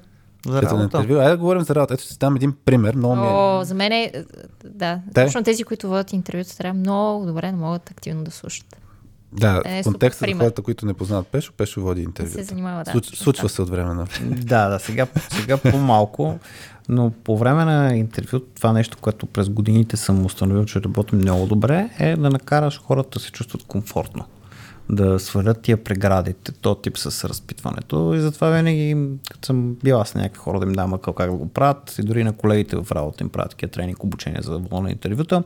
За 0.48 0.60
като 0.62 0.76
на 0.76 0.82
работа. 0.82 0.98
интервю. 0.98 1.20
Айде 1.20 1.32
да 1.32 1.38
говорим 1.38 1.62
за 1.64 1.76
работа. 1.76 1.94
Ето 1.94 2.04
ще 2.04 2.16
дам 2.16 2.36
един 2.36 2.54
пример. 2.66 2.96
Много 2.96 3.16
ми 3.16 3.22
е... 3.22 3.30
О, 3.30 3.64
за 3.64 3.74
мен 3.74 3.92
е, 3.92 4.12
да, 4.66 5.00
Те? 5.14 5.26
точно 5.26 5.44
тези, 5.44 5.64
които 5.64 5.90
водят 5.90 6.14
интервюта, 6.14 6.58
трябва 6.58 6.80
много 6.80 7.26
добре 7.26 7.52
да 7.52 7.58
могат 7.58 7.92
активно 7.92 8.24
да 8.24 8.32
слушат. 8.32 8.66
Да, 9.34 9.62
е 9.66 9.82
в 9.82 9.84
контекста 9.84 10.20
за 10.20 10.26
пример. 10.26 10.44
хората, 10.44 10.62
които 10.62 10.86
не 10.86 10.94
познават 10.94 11.28
Пешо, 11.28 11.54
Пешо 11.54 11.82
води 11.82 12.02
интервю. 12.02 12.32
се 12.32 12.44
занимава, 12.44 12.84
да, 12.84 12.92
Случ, 12.92 13.06
случва 13.08 13.44
така. 13.44 13.54
се 13.54 13.62
от 13.62 13.70
време 13.70 13.94
на 13.94 14.06
Да, 14.22 14.70
да, 14.70 14.80
сега, 14.80 15.08
сега 15.32 15.58
по-малко, 15.58 16.40
но 16.90 17.12
по 17.24 17.38
време 17.38 17.66
на 17.66 17.96
интервю 17.96 18.40
това 18.40 18.74
нещо, 18.74 18.98
което 19.02 19.26
през 19.26 19.50
годините 19.50 19.98
съм 19.98 20.26
установил, 20.26 20.66
че 20.66 20.82
работи 20.82 21.16
много 21.16 21.46
добре, 21.46 21.90
е 22.00 22.16
да 22.16 22.30
накараш 22.30 22.82
хората 22.82 23.10
да 23.20 23.20
се 23.20 23.32
чувстват 23.32 23.64
комфортно. 23.64 24.26
Да 24.90 25.20
свалят 25.20 25.62
тия 25.62 25.84
преградите, 25.84 26.52
то 26.52 26.76
тип 26.76 26.98
с 26.98 27.30
разпитването. 27.30 28.14
И 28.14 28.20
затова 28.20 28.50
винаги, 28.50 28.98
като 29.32 29.46
съм 29.46 29.76
била 29.84 30.06
с 30.06 30.16
някакви 30.16 30.40
хора 30.40 30.60
да 30.60 30.66
им 30.66 30.74
дам 30.74 30.94
акъл 30.94 31.14
как 31.14 31.32
да 31.32 31.38
го 31.38 31.50
правят, 31.50 31.96
и 32.00 32.04
дори 32.04 32.24
на 32.24 32.34
колегите 32.34 32.76
в 32.76 32.92
работа 32.92 33.24
им 33.24 33.30
правят 33.30 33.52
такива 33.52 33.72
тренинг, 33.72 34.04
обучения 34.04 34.42
за 34.42 34.58
волна 34.58 34.92
интервюта, 34.92 35.44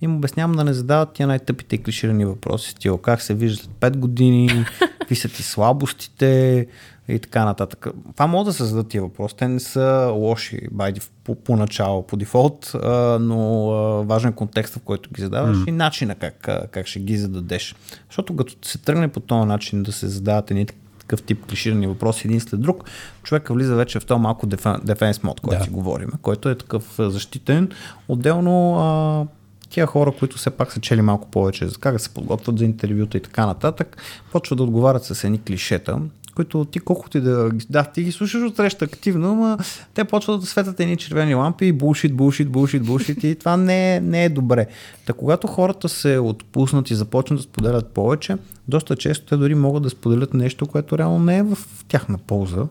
им 0.00 0.16
обяснявам 0.16 0.56
да 0.56 0.64
не 0.64 0.72
задават 0.72 1.12
тия 1.12 1.26
най-тъпите 1.26 1.76
и 1.76 1.82
клиширани 1.82 2.24
въпроси, 2.24 2.70
стил 2.70 2.98
как 2.98 3.22
се 3.22 3.34
виждат 3.34 3.64
след 3.64 3.92
5 3.92 3.96
години, 3.96 4.64
какви 5.00 5.16
са 5.16 5.28
ти 5.28 5.42
слабостите 5.42 6.66
и 7.10 7.18
така 7.18 7.44
нататък. 7.44 7.86
Това 8.14 8.26
могат 8.26 8.46
да 8.46 8.52
се 8.52 8.64
зададат 8.64 8.88
тия 8.88 9.02
въпроси. 9.02 9.36
Те 9.36 9.48
не 9.48 9.60
са 9.60 10.12
лоши 10.14 10.60
by 10.74 10.98
def- 10.98 11.10
по, 11.24 11.34
по 11.34 11.56
начало, 11.56 12.06
по 12.06 12.16
дефолт, 12.16 12.72
а, 12.74 13.18
но 13.20 13.70
а, 13.70 14.02
важен 14.02 14.30
е 14.30 14.34
контекста, 14.34 14.78
в 14.78 14.82
който 14.82 15.10
ги 15.10 15.22
задаваш 15.22 15.56
mm. 15.56 15.68
и 15.68 15.72
начина 15.72 16.14
как, 16.14 16.48
а, 16.48 16.66
как 16.70 16.86
ще 16.86 17.00
ги 17.00 17.16
зададеш. 17.16 17.74
Защото 18.08 18.36
като 18.36 18.68
се 18.68 18.78
тръгне 18.78 19.08
по 19.08 19.20
този 19.20 19.48
начин 19.48 19.82
да 19.82 19.92
се 19.92 20.08
задават 20.08 20.50
едни 20.50 20.66
такъв 20.98 21.22
тип 21.22 21.46
клиширани 21.46 21.86
въпроси 21.86 22.26
един 22.26 22.40
след 22.40 22.60
друг, 22.60 22.84
човека 23.22 23.54
влиза 23.54 23.74
вече 23.74 24.00
в 24.00 24.06
този 24.06 24.20
малко 24.20 24.46
дефенс 24.82 25.22
мод, 25.22 25.40
който 25.40 25.58
Да. 25.58 25.64
си 25.64 25.70
говорим, 25.70 26.10
който 26.22 26.48
е 26.48 26.58
такъв 26.58 26.94
защитен. 26.98 27.70
Отделно 28.08 28.78
а, 28.78 29.26
тия 29.70 29.86
хора, 29.86 30.12
които 30.18 30.36
все 30.36 30.50
пак 30.50 30.72
са 30.72 30.80
чели 30.80 31.02
малко 31.02 31.28
повече 31.28 31.66
за 31.68 31.78
как 31.78 31.92
да 31.92 31.98
се 31.98 32.08
подготвят 32.08 32.58
за 32.58 32.64
интервюта 32.64 33.16
и 33.18 33.22
така 33.22 33.46
нататък, 33.46 33.96
почват 34.32 34.56
да 34.56 34.62
отговарят 34.62 35.04
с 35.04 35.24
едни 35.24 35.42
клишета, 35.42 35.98
които 36.34 36.64
ти 36.64 36.78
колкото 36.78 37.10
ти 37.10 37.20
да... 37.20 37.50
Да, 37.70 37.84
ти 37.84 38.02
ги 38.02 38.12
слушаш 38.12 38.42
от 38.42 38.56
среща 38.56 38.84
активно, 38.84 39.34
но 39.34 39.58
те 39.94 40.04
почват 40.04 40.40
да 40.40 40.46
светят 40.46 40.80
едни 40.80 40.96
червени 40.96 41.34
лампи 41.34 41.66
и 41.66 41.72
булшит, 41.72 42.14
булшит, 42.14 42.50
булшит, 42.50 42.82
булшит 42.82 43.24
и 43.24 43.34
това 43.34 43.56
не 43.56 43.96
е, 43.96 44.00
не 44.00 44.24
е 44.24 44.28
добре. 44.28 44.66
Та 45.06 45.12
когато 45.12 45.46
хората 45.46 45.88
се 45.88 46.18
отпуснат 46.18 46.90
и 46.90 46.94
започнат 46.94 47.38
да 47.38 47.42
споделят 47.42 47.88
повече, 47.88 48.36
доста 48.68 48.96
често 48.96 49.26
те 49.26 49.36
дори 49.36 49.54
могат 49.54 49.82
да 49.82 49.90
споделят 49.90 50.34
нещо, 50.34 50.66
което 50.66 50.98
реално 50.98 51.18
не 51.18 51.38
е 51.38 51.42
в 51.42 51.58
тяхна 51.88 52.18
полза, 52.18 52.66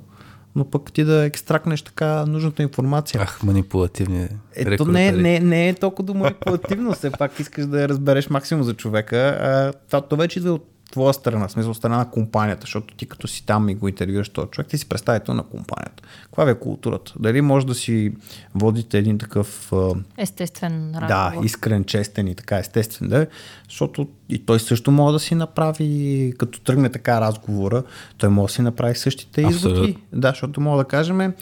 но 0.55 0.65
пък 0.65 0.93
ти 0.93 1.03
да 1.03 1.25
екстракнеш 1.25 1.81
така 1.81 2.25
нужната 2.25 2.63
информация. 2.63 3.21
Ах, 3.21 3.43
манипулативни 3.43 4.27
Ето 4.55 4.85
не, 4.85 5.11
не, 5.11 5.39
не 5.39 5.69
е 5.69 5.73
толкова 5.73 6.13
манипулативно, 6.13 6.93
все 6.93 7.11
пак 7.11 7.39
искаш 7.39 7.65
да 7.65 7.81
я 7.81 7.89
разбереш 7.89 8.29
максимум 8.29 8.63
за 8.63 8.73
човека. 8.73 9.17
А, 9.17 9.73
това 9.87 10.01
то 10.01 10.15
вече 10.15 10.39
идва 10.39 10.51
от 10.51 10.78
твоя 10.91 11.13
страна, 11.13 11.47
в 11.47 11.51
смисъл 11.51 11.73
страна 11.73 11.97
на 11.97 12.11
компанията, 12.11 12.61
защото 12.61 12.95
ти 12.95 13.05
като 13.05 13.27
си 13.27 13.45
там 13.45 13.69
и 13.69 13.75
го 13.75 13.87
интервюраш 13.87 14.29
този 14.29 14.47
човек, 14.47 14.67
ти 14.67 14.77
си 14.77 14.89
представител 14.89 15.33
на 15.33 15.43
компанията. 15.43 16.03
Каква 16.23 16.45
ви 16.45 16.51
е 16.51 16.59
културата? 16.59 17.13
Дали 17.19 17.41
може 17.41 17.65
да 17.65 17.75
си 17.75 18.13
водите 18.55 18.97
един 18.97 19.17
такъв 19.17 19.73
Естествен 20.17 20.91
да, 20.91 21.01
разговор. 21.01 21.45
искрен, 21.45 21.83
честен 21.83 22.27
и 22.27 22.35
така 22.35 22.57
естествен 22.57 23.09
да 23.09 23.27
защото 23.69 24.07
и 24.29 24.45
той 24.45 24.59
също 24.59 24.91
може 24.91 25.13
да 25.13 25.19
си 25.19 25.35
направи, 25.35 26.33
като 26.37 26.59
тръгне 26.59 26.89
така 26.89 27.21
разговора, 27.21 27.83
той 28.17 28.29
може 28.29 28.51
да 28.51 28.53
си 28.53 28.61
направи 28.61 28.95
същите 28.95 29.41
изводи. 29.41 29.97
Да, 30.13 30.29
защото 30.29 30.61
мога 30.61 30.77
да 30.77 30.87
кажем, 30.87 31.21
е, 31.21 31.33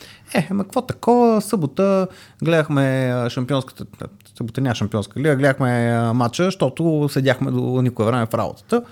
ама 0.50 0.64
какво 0.64 0.82
такова, 0.82 1.42
събота 1.42 2.08
гледахме 2.44 3.14
шампионската, 3.30 3.86
събота 4.38 4.62
няма 4.62 4.76
шампионска 4.76 5.20
лига, 5.20 5.36
гледахме 5.36 6.00
матча, 6.14 6.44
защото 6.44 7.10
седяхме 7.12 7.52
до 7.52 7.82
никое 7.82 8.06
време 8.06 8.26
в 8.26 8.34
работата. 8.34 8.84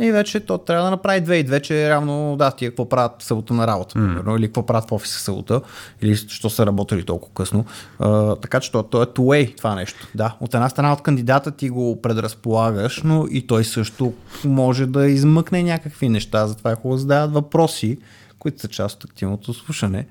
И 0.00 0.12
вече 0.12 0.40
то 0.40 0.58
трябва 0.58 0.84
да 0.84 0.90
направи 0.90 1.20
две 1.20 1.36
и 1.36 1.44
две, 1.44 1.60
че 1.60 1.88
реално 1.88 2.36
да, 2.36 2.50
тия 2.50 2.70
какво 2.70 2.88
правят 2.88 3.12
в 3.18 3.24
събота 3.24 3.54
на 3.54 3.66
работа, 3.66 3.94
примерно, 3.94 4.36
или 4.36 4.46
какво 4.46 4.66
правят 4.66 4.88
в 4.88 4.92
офиса 4.92 5.18
в 5.18 5.22
събота, 5.22 5.60
или 6.02 6.16
що 6.16 6.50
са 6.50 6.66
работили 6.66 7.04
толкова 7.04 7.34
късно. 7.34 7.64
А, 7.98 8.36
така 8.36 8.60
че 8.60 8.72
то, 8.72 8.82
то 8.82 9.02
е 9.02 9.06
two 9.06 9.20
way 9.20 9.56
това 9.56 9.74
нещо. 9.74 10.08
Да, 10.14 10.36
от 10.40 10.54
една 10.54 10.68
страна 10.68 10.92
от 10.92 11.02
кандидата 11.02 11.50
ти 11.50 11.68
го 11.68 12.02
предразполагаш, 12.02 13.02
но 13.04 13.26
и 13.30 13.46
той 13.46 13.64
също 13.64 14.12
може 14.44 14.86
да 14.86 15.06
измъкне 15.06 15.62
някакви 15.62 16.08
неща, 16.08 16.46
затова 16.46 16.70
е 16.70 16.74
хубаво 16.74 16.94
да 16.94 17.00
задават 17.00 17.32
въпроси, 17.32 17.98
които 18.38 18.60
са 18.60 18.68
част 18.68 19.04
от 19.04 19.10
активното 19.10 19.54
слушане. 19.54 20.06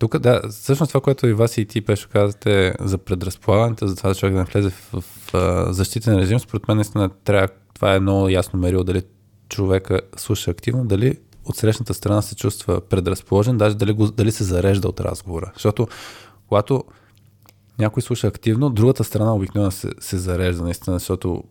Тук, 0.00 0.18
да, 0.18 0.42
всъщност 0.50 0.90
това, 0.90 1.00
което 1.00 1.26
и 1.26 1.32
вас 1.32 1.58
и 1.58 1.64
ти, 1.64 1.80
Пешо, 1.80 2.08
казвате 2.12 2.74
за 2.80 2.98
предразполагането, 2.98 3.86
за 3.86 3.96
това 3.96 4.14
човек 4.14 4.32
да 4.32 4.38
не 4.38 4.44
влезе 4.44 4.70
в, 4.70 4.92
в, 4.92 5.04
в 5.32 5.66
защитен 5.72 6.18
режим, 6.18 6.40
според 6.40 6.68
мен 6.68 6.76
наистина 6.76 7.10
трябва, 7.24 7.48
това 7.74 7.94
е 7.94 8.00
много 8.00 8.28
ясно 8.28 8.60
мерило 8.60 8.84
дали 8.84 9.02
човека 9.48 10.00
слуша 10.16 10.50
активно, 10.50 10.84
дали 10.84 11.18
от 11.44 11.56
срещната 11.56 11.94
страна 11.94 12.22
се 12.22 12.36
чувства 12.36 12.80
предразположен, 12.80 13.58
даже 13.58 13.76
дали, 13.76 13.92
го, 13.92 14.10
дали 14.10 14.32
се 14.32 14.44
зарежда 14.44 14.88
от 14.88 15.00
разговора. 15.00 15.50
Защото 15.54 15.88
когато 16.48 16.84
някой 17.78 18.02
слуша 18.02 18.26
активно, 18.26 18.70
другата 18.70 19.04
страна 19.04 19.34
обикновено 19.34 19.70
се, 19.70 19.90
се 20.00 20.18
зарежда 20.18 20.62
наистина, 20.62 20.98
защото 20.98 21.44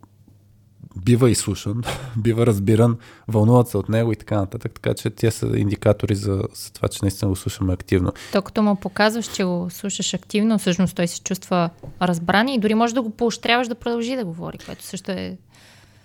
бива 0.95 1.29
изслушан, 1.29 1.83
бива 2.17 2.45
разбиран, 2.45 2.97
вълнуват 3.27 3.67
се 3.67 3.77
от 3.77 3.89
него 3.89 4.11
и 4.11 4.15
така 4.15 4.35
нататък. 4.35 4.71
Така 4.73 4.93
че 4.93 5.09
тия 5.09 5.31
са 5.31 5.47
индикатори 5.55 6.15
за, 6.15 6.43
за 6.53 6.71
това, 6.73 6.87
че 6.87 6.99
наистина 7.01 7.29
го 7.29 7.35
слушаме 7.35 7.73
активно. 7.73 8.11
То 8.33 8.41
като 8.41 8.61
му 8.61 8.75
показваш, 8.75 9.25
че 9.25 9.43
го 9.43 9.67
слушаш 9.69 10.13
активно, 10.13 10.59
всъщност 10.59 10.95
той 10.95 11.07
се 11.07 11.21
чувства 11.21 11.69
разбран 12.01 12.47
и 12.47 12.59
дори 12.59 12.73
може 12.73 12.93
да 12.93 13.01
го 13.01 13.09
поощряваш 13.09 13.67
да 13.67 13.75
продължи 13.75 14.15
да 14.15 14.25
говори, 14.25 14.57
което 14.57 14.83
също 14.83 15.11
е... 15.11 15.37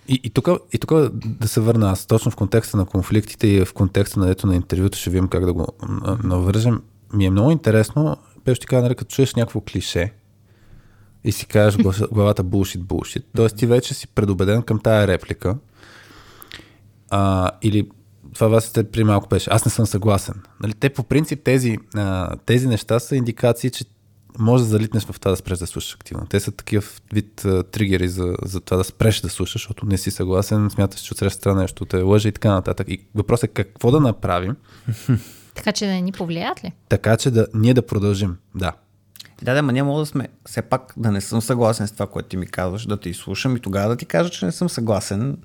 И, 0.09 0.20
и 0.25 0.31
тук 0.31 0.49
и 0.73 0.79
тук 0.79 0.92
да 1.27 1.49
се 1.49 1.61
върна 1.61 1.90
аз 1.90 2.07
точно 2.07 2.31
в 2.31 2.37
контекста 2.37 2.77
на 2.77 2.85
конфликтите 2.85 3.47
и 3.47 3.64
в 3.64 3.75
контекста 3.75 4.20
на, 4.20 4.31
ето, 4.31 4.47
на 4.47 4.55
интервюто, 4.55 4.99
ще 4.99 5.11
видим 5.11 5.29
как 5.29 5.44
да 5.44 5.53
го 5.53 5.66
навържем. 6.25 6.83
Ми 7.12 7.27
е 7.27 7.31
много 7.31 7.51
интересно, 7.51 8.16
пеш 8.44 8.59
ти 8.59 8.66
кажа, 8.66 8.83
нали, 8.83 8.94
като 8.94 9.14
чуеш 9.14 9.35
някакво 9.35 9.61
клише 9.61 10.12
и 11.25 11.33
си 11.33 11.47
кажеш 11.47 11.81
главата 12.13 12.43
булшит, 12.43 12.83
булшит. 12.83 13.27
Тоест 13.37 13.57
ти 13.57 13.67
вече 13.67 13.95
си 13.95 14.09
предубеден 14.09 14.63
към 14.63 14.81
тая 14.81 15.07
реплика. 15.07 15.57
А, 17.11 17.51
или 17.63 17.89
това 18.35 18.49
вас 18.49 18.65
сте 18.65 18.91
при 18.91 19.05
малко 19.05 19.29
беше. 19.29 19.51
Аз 19.51 19.65
не 19.65 19.71
съм 19.71 19.87
съгласен. 19.87 20.35
Нали, 20.63 20.75
те 20.75 20.91
по 20.91 21.03
принцип 21.03 21.41
тези, 21.45 21.79
а, 21.95 22.37
тези 22.47 22.69
неща 22.69 23.01
са 23.01 23.17
индикации, 23.17 23.71
че 23.71 23.85
може 24.39 24.65
да 24.65 24.69
залитнеш 24.71 25.05
в 25.05 25.21
това 25.21 25.31
да 25.31 25.37
спреш 25.37 25.59
да 25.59 25.67
слушаш 25.67 25.95
активно. 25.95 26.27
Те 26.27 26.41
са 26.41 26.53
такива 26.53 26.83
вид 27.13 27.45
а, 27.45 27.63
тригери 27.63 28.09
за, 28.09 28.35
за 28.45 28.61
това 28.61 28.77
да 28.77 28.85
спреш 28.85 29.21
да 29.21 29.29
слушаш, 29.29 29.53
защото 29.53 29.87
не 29.87 29.99
си 29.99 30.11
съгласен, 30.11 30.71
смяташ, 30.71 31.01
че 31.01 31.13
от 31.13 31.19
среща 31.19 31.41
страна 31.41 31.61
нещо 31.61 31.85
те 31.85 31.97
лъже 31.97 32.29
и 32.29 32.33
така 32.33 32.51
нататък. 32.51 32.89
И 32.91 33.07
въпросът 33.15 33.51
е 33.51 33.53
какво 33.53 33.91
да 33.91 34.01
направим, 34.01 34.57
Така 35.55 35.73
че 35.73 35.87
да 35.87 35.93
не 35.93 36.01
ни 36.01 36.13
повлият 36.13 36.65
ли? 36.65 36.73
така 36.89 37.17
че 37.17 37.31
да 37.31 37.47
ние 37.55 37.75
да 37.75 37.87
продължим. 37.87 38.37
Да. 38.55 38.73
Да, 39.42 39.55
да, 39.55 39.62
ма 39.62 39.73
ние 39.73 39.83
мога 39.83 40.01
да 40.01 40.07
сме, 40.07 40.29
все 40.47 40.62
пак 40.62 40.92
да 40.97 41.11
не 41.12 41.20
съм 41.20 41.42
съгласен 41.42 41.87
с 41.88 41.92
това, 41.92 42.07
което 42.07 42.29
ти 42.29 42.37
ми 42.37 42.47
казваш, 42.47 42.87
да 42.87 42.97
те 42.97 43.09
изслушам 43.09 43.57
и 43.57 43.61
тогава 43.61 43.88
да 43.88 43.97
ти 43.97 44.07
кажа, 44.07 44.31
че 44.31 44.47
не 44.47 44.53
съм 44.53 44.68
съгласен. 44.68 45.37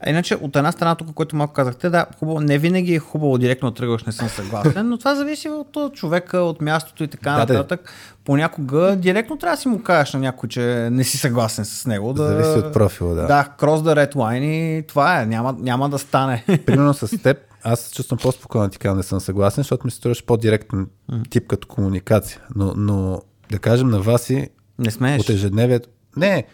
А 0.00 0.10
Иначе, 0.10 0.34
от 0.34 0.56
една 0.56 0.72
страна, 0.72 0.94
тук, 0.94 1.14
което 1.14 1.36
малко 1.36 1.54
казахте, 1.54 1.90
да, 1.90 2.06
хубаво, 2.18 2.40
не 2.40 2.58
винаги 2.58 2.94
е 2.94 2.98
хубаво 2.98 3.38
директно 3.38 3.70
тръгваш, 3.70 4.04
не 4.04 4.12
съм 4.12 4.28
съгласен, 4.28 4.88
но 4.88 4.98
това 4.98 5.14
зависи 5.14 5.48
от 5.48 5.94
човека, 5.94 6.38
от 6.38 6.60
мястото 6.60 7.04
и 7.04 7.08
така 7.08 7.30
Да, 7.30 7.46
да. 7.46 7.52
нататък. 7.52 7.92
Понякога 8.24 8.96
директно 8.96 9.36
трябва 9.36 9.56
да 9.56 9.60
си 9.60 9.68
му 9.68 9.82
кажеш 9.82 10.14
на 10.14 10.20
някой, 10.20 10.48
че 10.48 10.88
не 10.92 11.04
си 11.04 11.18
съгласен 11.18 11.64
с 11.64 11.86
него. 11.86 12.12
Да, 12.12 12.26
Зависи 12.26 12.66
от 12.66 12.72
профила, 12.72 13.14
да. 13.14 13.26
Да, 13.26 13.48
cross 13.58 13.82
the 13.82 14.06
red 14.06 14.14
line 14.14 14.44
и 14.44 14.86
това 14.86 15.20
е, 15.22 15.26
няма, 15.26 15.56
няма 15.58 15.88
да 15.88 15.98
стане. 15.98 16.44
Примерно 16.66 16.94
с 16.94 17.22
теб, 17.22 17.38
аз 17.66 17.80
се 17.80 17.94
чувствам 17.94 18.18
по-спокойно 18.18 18.66
да 18.66 18.70
ти 18.70 18.78
кажа, 18.78 18.94
не 18.94 19.02
съм 19.02 19.20
съгласен, 19.20 19.62
защото 19.62 19.84
ми 19.84 19.90
се 19.90 19.96
струваш 19.96 20.24
по-директен 20.24 20.86
тип 21.30 21.46
като 21.46 21.68
комуникация. 21.68 22.40
Но, 22.56 22.74
но 22.76 23.22
да 23.50 23.58
кажем 23.58 23.88
на 23.88 24.00
Васи, 24.00 24.48
не 24.78 24.90
смееш. 24.90 25.20
от 25.20 25.30
ежедневието... 25.30 25.88
Не, 26.16 26.44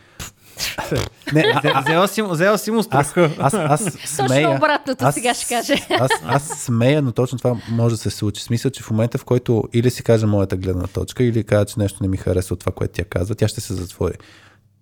не, 1.33 1.45
а, 1.55 1.61
Взе- 1.61 1.83
Взела 1.83 2.09
си, 2.09 2.23
му- 2.23 2.31
взела 2.31 2.59
си 2.59 2.71
му 2.71 2.79
аз, 2.79 2.85
страха. 3.07 3.31
аз, 3.39 3.55
аз 3.55 3.81
смея. 4.05 4.29
Точно 4.43 4.57
обратното 4.57 5.05
аз, 5.05 5.15
сега 5.15 5.35
ще 5.35 5.47
каже. 5.47 5.75
Аз, 5.91 6.11
аз 6.25 6.49
смея, 6.49 7.03
но 7.03 7.13
точно 7.13 7.39
това 7.39 7.57
може 7.71 7.95
да 7.95 7.99
се 7.99 8.11
случи. 8.11 8.43
Смисъл, 8.43 8.71
че 8.71 8.83
в 8.83 8.91
момента, 8.91 9.19
в 9.19 9.25
който 9.25 9.65
или 9.73 9.91
си 9.91 10.03
каже 10.03 10.27
моята 10.27 10.57
гледна 10.57 10.87
точка, 10.87 11.25
или 11.25 11.45
кажа, 11.45 11.65
че 11.65 11.75
нещо 11.79 11.99
не 12.03 12.09
ми 12.09 12.17
харесва 12.17 12.55
от 12.55 12.61
това, 12.61 12.73
което 12.73 12.95
тя 12.95 13.05
казва, 13.05 13.35
тя 13.35 13.49
ще 13.49 13.61
се 13.61 13.75
затвори. 13.75 14.15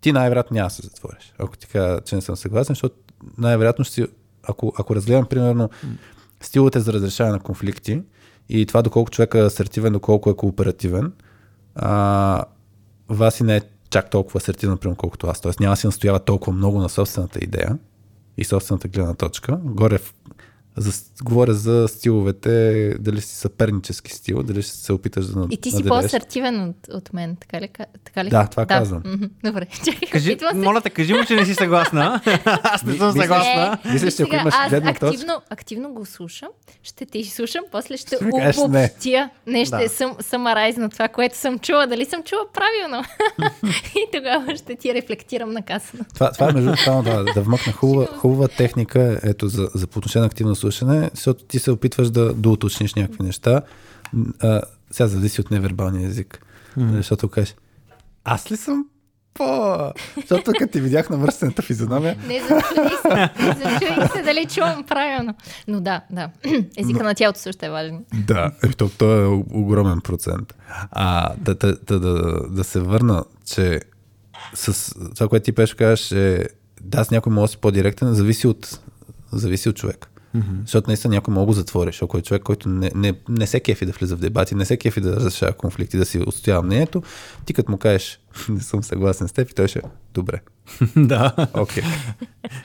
Ти 0.00 0.12
най-вероятно 0.12 0.54
няма 0.54 0.66
да 0.68 0.74
се 0.74 0.82
затвориш. 0.82 1.32
Ако 1.38 1.56
ти 1.56 1.66
кажа, 1.66 2.00
че 2.00 2.14
не 2.14 2.20
съм 2.20 2.36
съгласен, 2.36 2.74
защото 2.74 2.94
най-вероятно 3.38 3.84
ще 3.84 3.94
си, 3.94 4.06
ако, 4.42 4.72
ако 4.78 4.96
разгледам 4.96 5.26
примерно 5.26 5.70
стиловете 6.40 6.80
за 6.80 6.92
разрешаване 6.92 7.32
на 7.36 7.40
конфликти 7.42 8.02
и 8.48 8.66
това 8.66 8.82
доколко 8.82 9.10
човек 9.10 9.34
е 9.34 9.38
асертивен, 9.38 9.92
доколко 9.92 10.30
е 10.30 10.36
кооперативен, 10.36 11.12
а, 11.74 12.44
Васи 13.08 13.44
не 13.44 13.56
е 13.56 13.60
чак 13.90 14.10
толкова 14.10 14.38
асертивен, 14.38 14.78
примерно, 14.78 14.96
колкото 14.96 15.26
аз. 15.26 15.40
Тоест 15.40 15.60
няма 15.60 15.72
да 15.72 15.76
си 15.76 15.86
настоява 15.86 16.20
толкова 16.20 16.52
много 16.52 16.78
на 16.78 16.88
собствената 16.88 17.38
идея 17.42 17.78
и 18.36 18.44
собствената 18.44 18.88
гледна 18.88 19.14
точка. 19.14 19.56
Горе 19.62 19.98
в, 19.98 20.14
за, 20.76 20.92
говоря 21.22 21.54
за 21.54 21.86
стиловете, 21.88 22.50
дали 22.94 23.20
си 23.20 23.36
съпернически 23.36 24.12
стил, 24.12 24.42
дали 24.42 24.62
ще 24.62 24.72
се 24.72 24.92
опиташ 24.92 25.26
да 25.26 25.46
И 25.50 25.56
ти 25.56 25.70
си 25.70 25.84
по-асертивен 25.84 26.60
от, 26.62 26.76
от 26.90 27.12
мен, 27.12 27.36
така 27.36 27.60
ли? 27.60 27.68
ка- 27.68 27.86
Така 28.04 28.24
ли? 28.24 28.28
Да, 28.28 28.46
това 28.46 28.66
казвам. 28.66 29.02
мгм, 29.06 29.24
Добре, 29.44 29.66
чакай. 29.84 30.08
Кажи, 30.10 30.36
моля 30.54 30.80
те, 30.80 30.90
кажи 30.90 31.14
му, 31.14 31.24
че 31.24 31.34
не 31.34 31.44
си 31.44 31.54
съгласна. 31.54 32.20
Аз 32.44 32.82
не 32.82 32.94
съм 32.94 33.06
мисля- 33.08 33.20
съгласна. 33.22 33.78
Е, 33.84 33.92
Мислиш, 33.92 34.14
и 34.14 34.16
че 34.16 34.22
ако 34.22 34.34
имаш 34.34 34.54
аз 34.56 34.68
гледна 34.70 34.90
точка- 34.90 35.06
активно, 35.06 35.42
активно 35.50 35.88
го 35.90 36.06
слушам, 36.06 36.48
ще 36.82 37.06
те 37.06 37.18
изслушам, 37.18 37.64
после 37.72 37.96
ще 37.96 38.16
кажеш 38.30 38.56
не. 38.56 38.62
обобщя. 38.62 39.30
Не, 39.46 39.64
ще 39.64 39.76
Да. 39.76 39.88
съм 39.88 40.16
самарайз 40.20 40.76
на 40.76 40.90
това, 40.90 41.08
което 41.08 41.36
съм 41.36 41.58
чула. 41.58 41.86
Дали 41.86 42.04
съм 42.04 42.22
чула 42.22 42.42
правилно? 42.52 43.04
и 43.86 44.06
тогава 44.12 44.56
ще 44.56 44.76
ти 44.76 44.94
рефлектирам 44.94 45.50
на 45.50 45.62
касата. 45.62 46.04
Това, 46.14 46.32
това 46.32 46.48
е 46.48 46.52
между 46.52 46.70
другото, 46.84 47.02
да, 47.04 47.24
да 47.24 47.42
вмъкна 47.42 47.72
хубава, 47.72 48.06
хубава 48.08 48.48
техника 48.48 49.20
ето, 49.22 49.48
за, 49.48 49.68
за 49.74 49.86
по 49.86 49.98
отношение 49.98 50.20
на 50.20 50.26
активно 50.26 50.54
слушане, 50.60 51.10
защото 51.14 51.44
ти 51.44 51.58
се 51.58 51.70
опитваш 51.70 52.10
да 52.10 52.34
доуточниш 52.34 52.94
някакви 52.94 53.22
неща. 53.22 53.62
А, 54.40 54.60
сега 54.90 55.06
зависи 55.06 55.40
от 55.40 55.50
невербалния 55.50 56.08
език. 56.08 56.46
Mm. 56.78 56.96
Защото 56.96 57.28
кажеш, 57.28 57.54
аз 58.24 58.52
ли 58.52 58.56
съм 58.56 58.86
по... 59.34 59.78
Защото 60.16 60.52
като 60.58 60.72
ти 60.72 60.80
видях 60.80 61.10
на 61.10 61.16
мръсената 61.16 61.62
физиономия, 61.62 62.16
Не, 62.26 62.40
зачудих 62.40 63.00
се. 63.02 64.12
Се 64.12 64.22
дали 64.22 64.46
чувам 64.46 64.84
правилно. 64.84 65.34
Но 65.68 65.80
да, 65.80 66.00
да. 66.10 66.30
Езика 66.76 67.04
на 67.04 67.14
тялото 67.14 67.40
също 67.40 67.66
е 67.66 67.70
важен. 67.70 68.04
Да, 68.14 68.50
е, 68.64 68.68
то, 68.68 68.90
то 68.98 69.20
е 69.20 69.26
огромен 69.50 70.00
процент. 70.00 70.54
А, 70.90 71.34
да, 71.38 71.54
да, 71.54 71.76
да, 71.86 72.00
да, 72.00 72.42
да 72.48 72.64
се 72.64 72.80
върна, 72.80 73.24
че 73.44 73.80
с 74.54 74.94
това, 75.14 75.28
което 75.28 75.44
ти 75.44 75.52
пеше 75.52 75.76
кажеш, 75.76 76.12
е 76.12 76.48
да, 76.80 77.04
с 77.04 77.10
някой 77.10 77.32
може 77.32 77.42
да 77.42 77.48
си 77.48 77.58
по-директен, 77.58 78.14
зависи 78.14 78.46
от, 78.46 78.80
зависи 79.32 79.68
от 79.68 79.76
човек. 79.76 80.10
Mm-hmm. 80.36 80.60
Защото 80.60 80.90
наистина 80.90 81.14
някой 81.14 81.34
може 81.34 81.42
да 81.42 81.46
го 81.46 81.52
затвориш. 81.52 82.02
Ако 82.02 82.18
е 82.18 82.22
човек, 82.22 82.42
който 82.42 82.68
не, 82.68 82.90
не, 82.94 83.14
не 83.28 83.46
се 83.46 83.60
кефи 83.60 83.86
да 83.86 83.92
влиза 83.92 84.16
в 84.16 84.20
дебати, 84.20 84.54
не 84.54 84.64
се 84.64 84.76
кефи 84.76 85.00
да 85.00 85.16
разрешава 85.16 85.52
конфликти, 85.52 85.96
да 85.96 86.04
си 86.04 86.18
отстоява 86.26 86.62
мнението, 86.62 87.02
ти 87.44 87.54
като 87.54 87.70
му 87.70 87.78
кажеш, 87.78 88.20
не 88.48 88.60
съм 88.60 88.82
съгласен 88.82 89.28
с 89.28 89.32
теб, 89.32 89.50
и 89.50 89.54
той 89.54 89.68
ще, 89.68 89.82
добре, 90.14 90.40
да. 90.96 91.34
окей, 91.54 91.82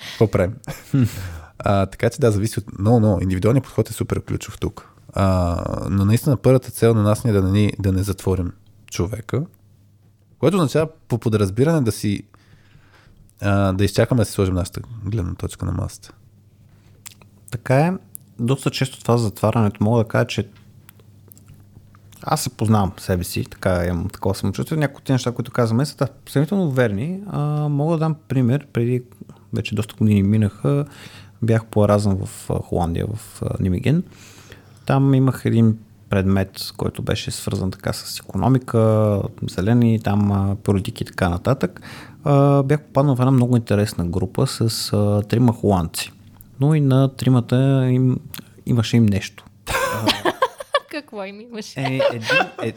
какво 0.10 0.32
правим? 0.32 0.54
А, 1.60 1.86
така 1.86 2.10
че 2.10 2.20
да, 2.20 2.32
зависи 2.32 2.60
от... 2.60 2.66
Но, 2.80 3.00
но, 3.00 3.20
индивидуалният 3.22 3.64
подход 3.64 3.90
е 3.90 3.94
супер 3.94 4.22
ключов 4.22 4.58
тук. 4.60 4.90
А, 5.14 5.88
но 5.90 6.06
наистина 6.06 6.38
първата 6.38 6.72
цел 6.72 6.94
на 6.94 7.04
нас 7.04 7.24
ни 7.24 7.30
е 7.30 7.34
да 7.34 7.42
не, 7.42 7.72
да 7.80 7.92
не 7.92 8.04
затворим 8.04 8.52
човека, 8.92 9.44
което 10.40 10.58
означава 10.58 10.90
по 11.08 11.18
подразбиране 11.18 11.82
да 11.82 11.92
си 11.92 12.24
а, 13.42 13.74
да 13.74 13.86
изчакаме 13.86 14.22
да 14.22 14.26
си 14.26 14.32
сложим 14.32 14.54
нашата 14.54 14.82
гледна 15.06 15.36
точка 15.36 15.66
на 15.66 15.72
масата. 15.72 16.14
Така 17.52 17.80
е. 17.80 17.94
Доста 18.40 18.72
често 18.72 19.02
това 19.02 19.18
затварянето 19.18 19.84
мога 19.84 20.04
да 20.04 20.08
кажа, 20.08 20.28
че 20.28 20.48
аз 22.24 22.42
се 22.42 22.50
познавам 22.50 22.92
себе 22.98 23.24
си, 23.24 23.46
така 23.46 23.86
имам 23.86 24.10
такова 24.10 24.36
самочувствие. 24.36 24.78
Някои 24.78 24.98
от 24.98 25.04
тези 25.04 25.14
неща, 25.14 25.32
които 25.32 25.52
казваме, 25.52 25.86
са 25.86 25.96
да, 25.96 26.08
сравнително 26.30 26.72
верни. 26.72 27.20
А, 27.28 27.70
мога 27.70 27.94
да 27.94 28.00
дам 28.00 28.16
пример. 28.28 28.68
Преди 28.74 29.04
вече 29.54 29.76
доста 29.76 29.96
години 29.96 30.24
минаха, 30.24 30.86
бях 31.42 31.66
по 31.66 31.84
Еразъм 31.84 32.18
в 32.26 32.50
Холандия, 32.64 33.06
в 33.14 33.42
Нимиген. 33.60 34.04
Там 34.86 35.14
имах 35.14 35.42
един 35.46 35.78
предмет, 36.10 36.72
който 36.78 37.02
беше 37.02 37.32
свързан 37.32 37.72
така 37.72 37.94
с 37.94 38.20
економика, 38.20 39.22
зелени, 39.50 40.00
там 40.00 40.56
политики 40.64 41.04
и 41.04 41.08
така 41.08 41.30
нататък. 41.30 41.82
А, 42.24 42.64
бях 42.64 42.82
попаднал 42.82 43.16
в 43.16 43.20
една 43.20 43.32
много 43.32 43.58
интересна 43.58 44.06
група 44.06 44.48
с 44.48 44.92
трима 45.30 45.54
холандци. 45.54 46.12
Но 46.60 46.76
и 46.76 46.82
на 46.82 47.08
тримата 47.08 47.88
им, 47.92 48.18
имаше 48.66 48.98
им 48.98 49.06
нещо. 49.06 49.46
Какво 50.92 51.26
им 51.26 51.42
имаше? 51.42 51.80
Е, 51.80 52.00
един, 52.14 52.30
е, 52.64 52.74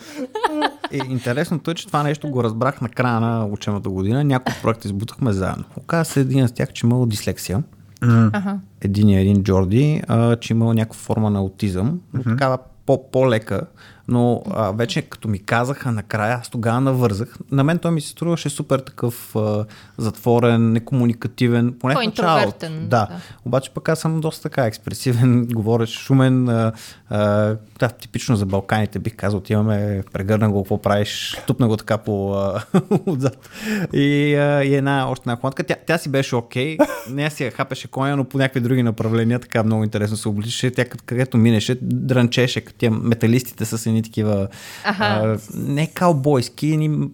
е, 0.90 0.98
интересното 1.08 1.70
е, 1.70 1.74
че 1.74 1.86
това 1.86 2.02
нещо 2.02 2.28
го 2.28 2.44
разбрах 2.44 2.80
на 2.80 2.88
края 2.88 3.20
на 3.20 3.46
учебната 3.46 3.88
година. 3.90 4.24
Някои 4.24 4.54
проекти 4.62 4.88
избутахме 4.88 5.32
заедно. 5.32 5.64
Оказа 5.76 6.10
се 6.10 6.20
един 6.20 6.44
от 6.44 6.54
тях, 6.54 6.72
че 6.72 6.86
имал 6.86 7.06
дислексия. 7.06 7.62
Ага. 8.02 8.58
Един 8.80 9.08
е 9.08 9.20
един 9.20 9.42
Джорди, 9.42 10.02
а, 10.08 10.36
че 10.36 10.52
имал 10.52 10.72
някаква 10.72 10.98
форма 10.98 11.30
на 11.30 11.38
аутизъм, 11.38 12.00
но 12.14 12.22
такава 12.22 12.58
по- 12.86 13.10
по-лека, 13.10 13.60
но 14.08 14.42
а, 14.50 14.70
вече 14.72 15.02
като 15.02 15.28
ми 15.28 15.38
казаха 15.38 15.92
накрая, 15.92 16.38
аз 16.40 16.48
тогава 16.48 16.80
навързах. 16.80 17.36
На 17.50 17.64
мен 17.64 17.78
той 17.78 17.90
ми 17.90 18.00
се 18.00 18.08
струваше 18.08 18.50
супер 18.50 18.78
такъв 18.78 19.36
а, 19.36 19.64
затворен, 19.98 20.72
некомуникативен, 20.72 21.74
поне 21.80 21.94
в 21.94 21.96
началото. 21.96 22.14
По-интровертен, 22.34 22.88
Да. 22.88 23.06
да. 23.06 23.08
Обаче 23.44 23.70
пък 23.70 23.88
аз 23.88 23.98
съм 24.00 24.20
доста 24.20 24.42
така 24.42 24.66
експресивен, 24.66 25.46
говорещ, 25.46 25.98
шумен. 25.98 26.48
А, 26.48 26.72
а, 27.10 27.56
да, 27.78 27.88
типично 27.88 28.36
за 28.36 28.46
Балканите 28.46 28.98
бих 28.98 29.16
казал, 29.16 29.38
отиваме, 29.38 30.02
прегърна 30.12 30.50
го, 30.50 30.62
какво 30.62 30.82
правиш, 30.82 31.36
тупна 31.46 31.68
го 31.68 31.76
така 31.76 31.98
по 31.98 32.30
отзад. 33.06 33.48
И, 33.92 34.34
а, 34.34 34.64
и 34.64 34.74
една, 34.74 35.10
още 35.10 35.22
една 35.22 35.36
холандка. 35.36 35.64
Тя, 35.64 35.76
тя 35.86 35.98
си 35.98 36.08
беше 36.08 36.36
окей, 36.36 36.76
не 37.10 37.30
си 37.30 37.44
я 37.44 37.50
хапеше 37.50 37.88
коня, 37.88 38.16
но 38.16 38.24
по 38.24 38.38
някакви 38.38 38.60
други 38.60 38.82
направления 38.82 39.38
така 39.38 39.62
много 39.62 39.84
интересно 39.84 40.16
се 40.16 40.28
обличаше. 40.28 40.70
Тя 40.70 40.84
къд- 40.84 41.02
където 41.02 41.36
минеше, 41.36 41.78
дрънчеше, 41.82 42.60
като 42.60 42.78
тия 42.78 42.90
металистите 42.90 43.64
с 43.64 43.86
едни 43.86 44.02
такива 44.02 44.48
Аха. 44.84 45.04
а, 45.04 45.38
не 45.54 45.86
каубойски, 45.86 46.76
ни, 46.76 47.08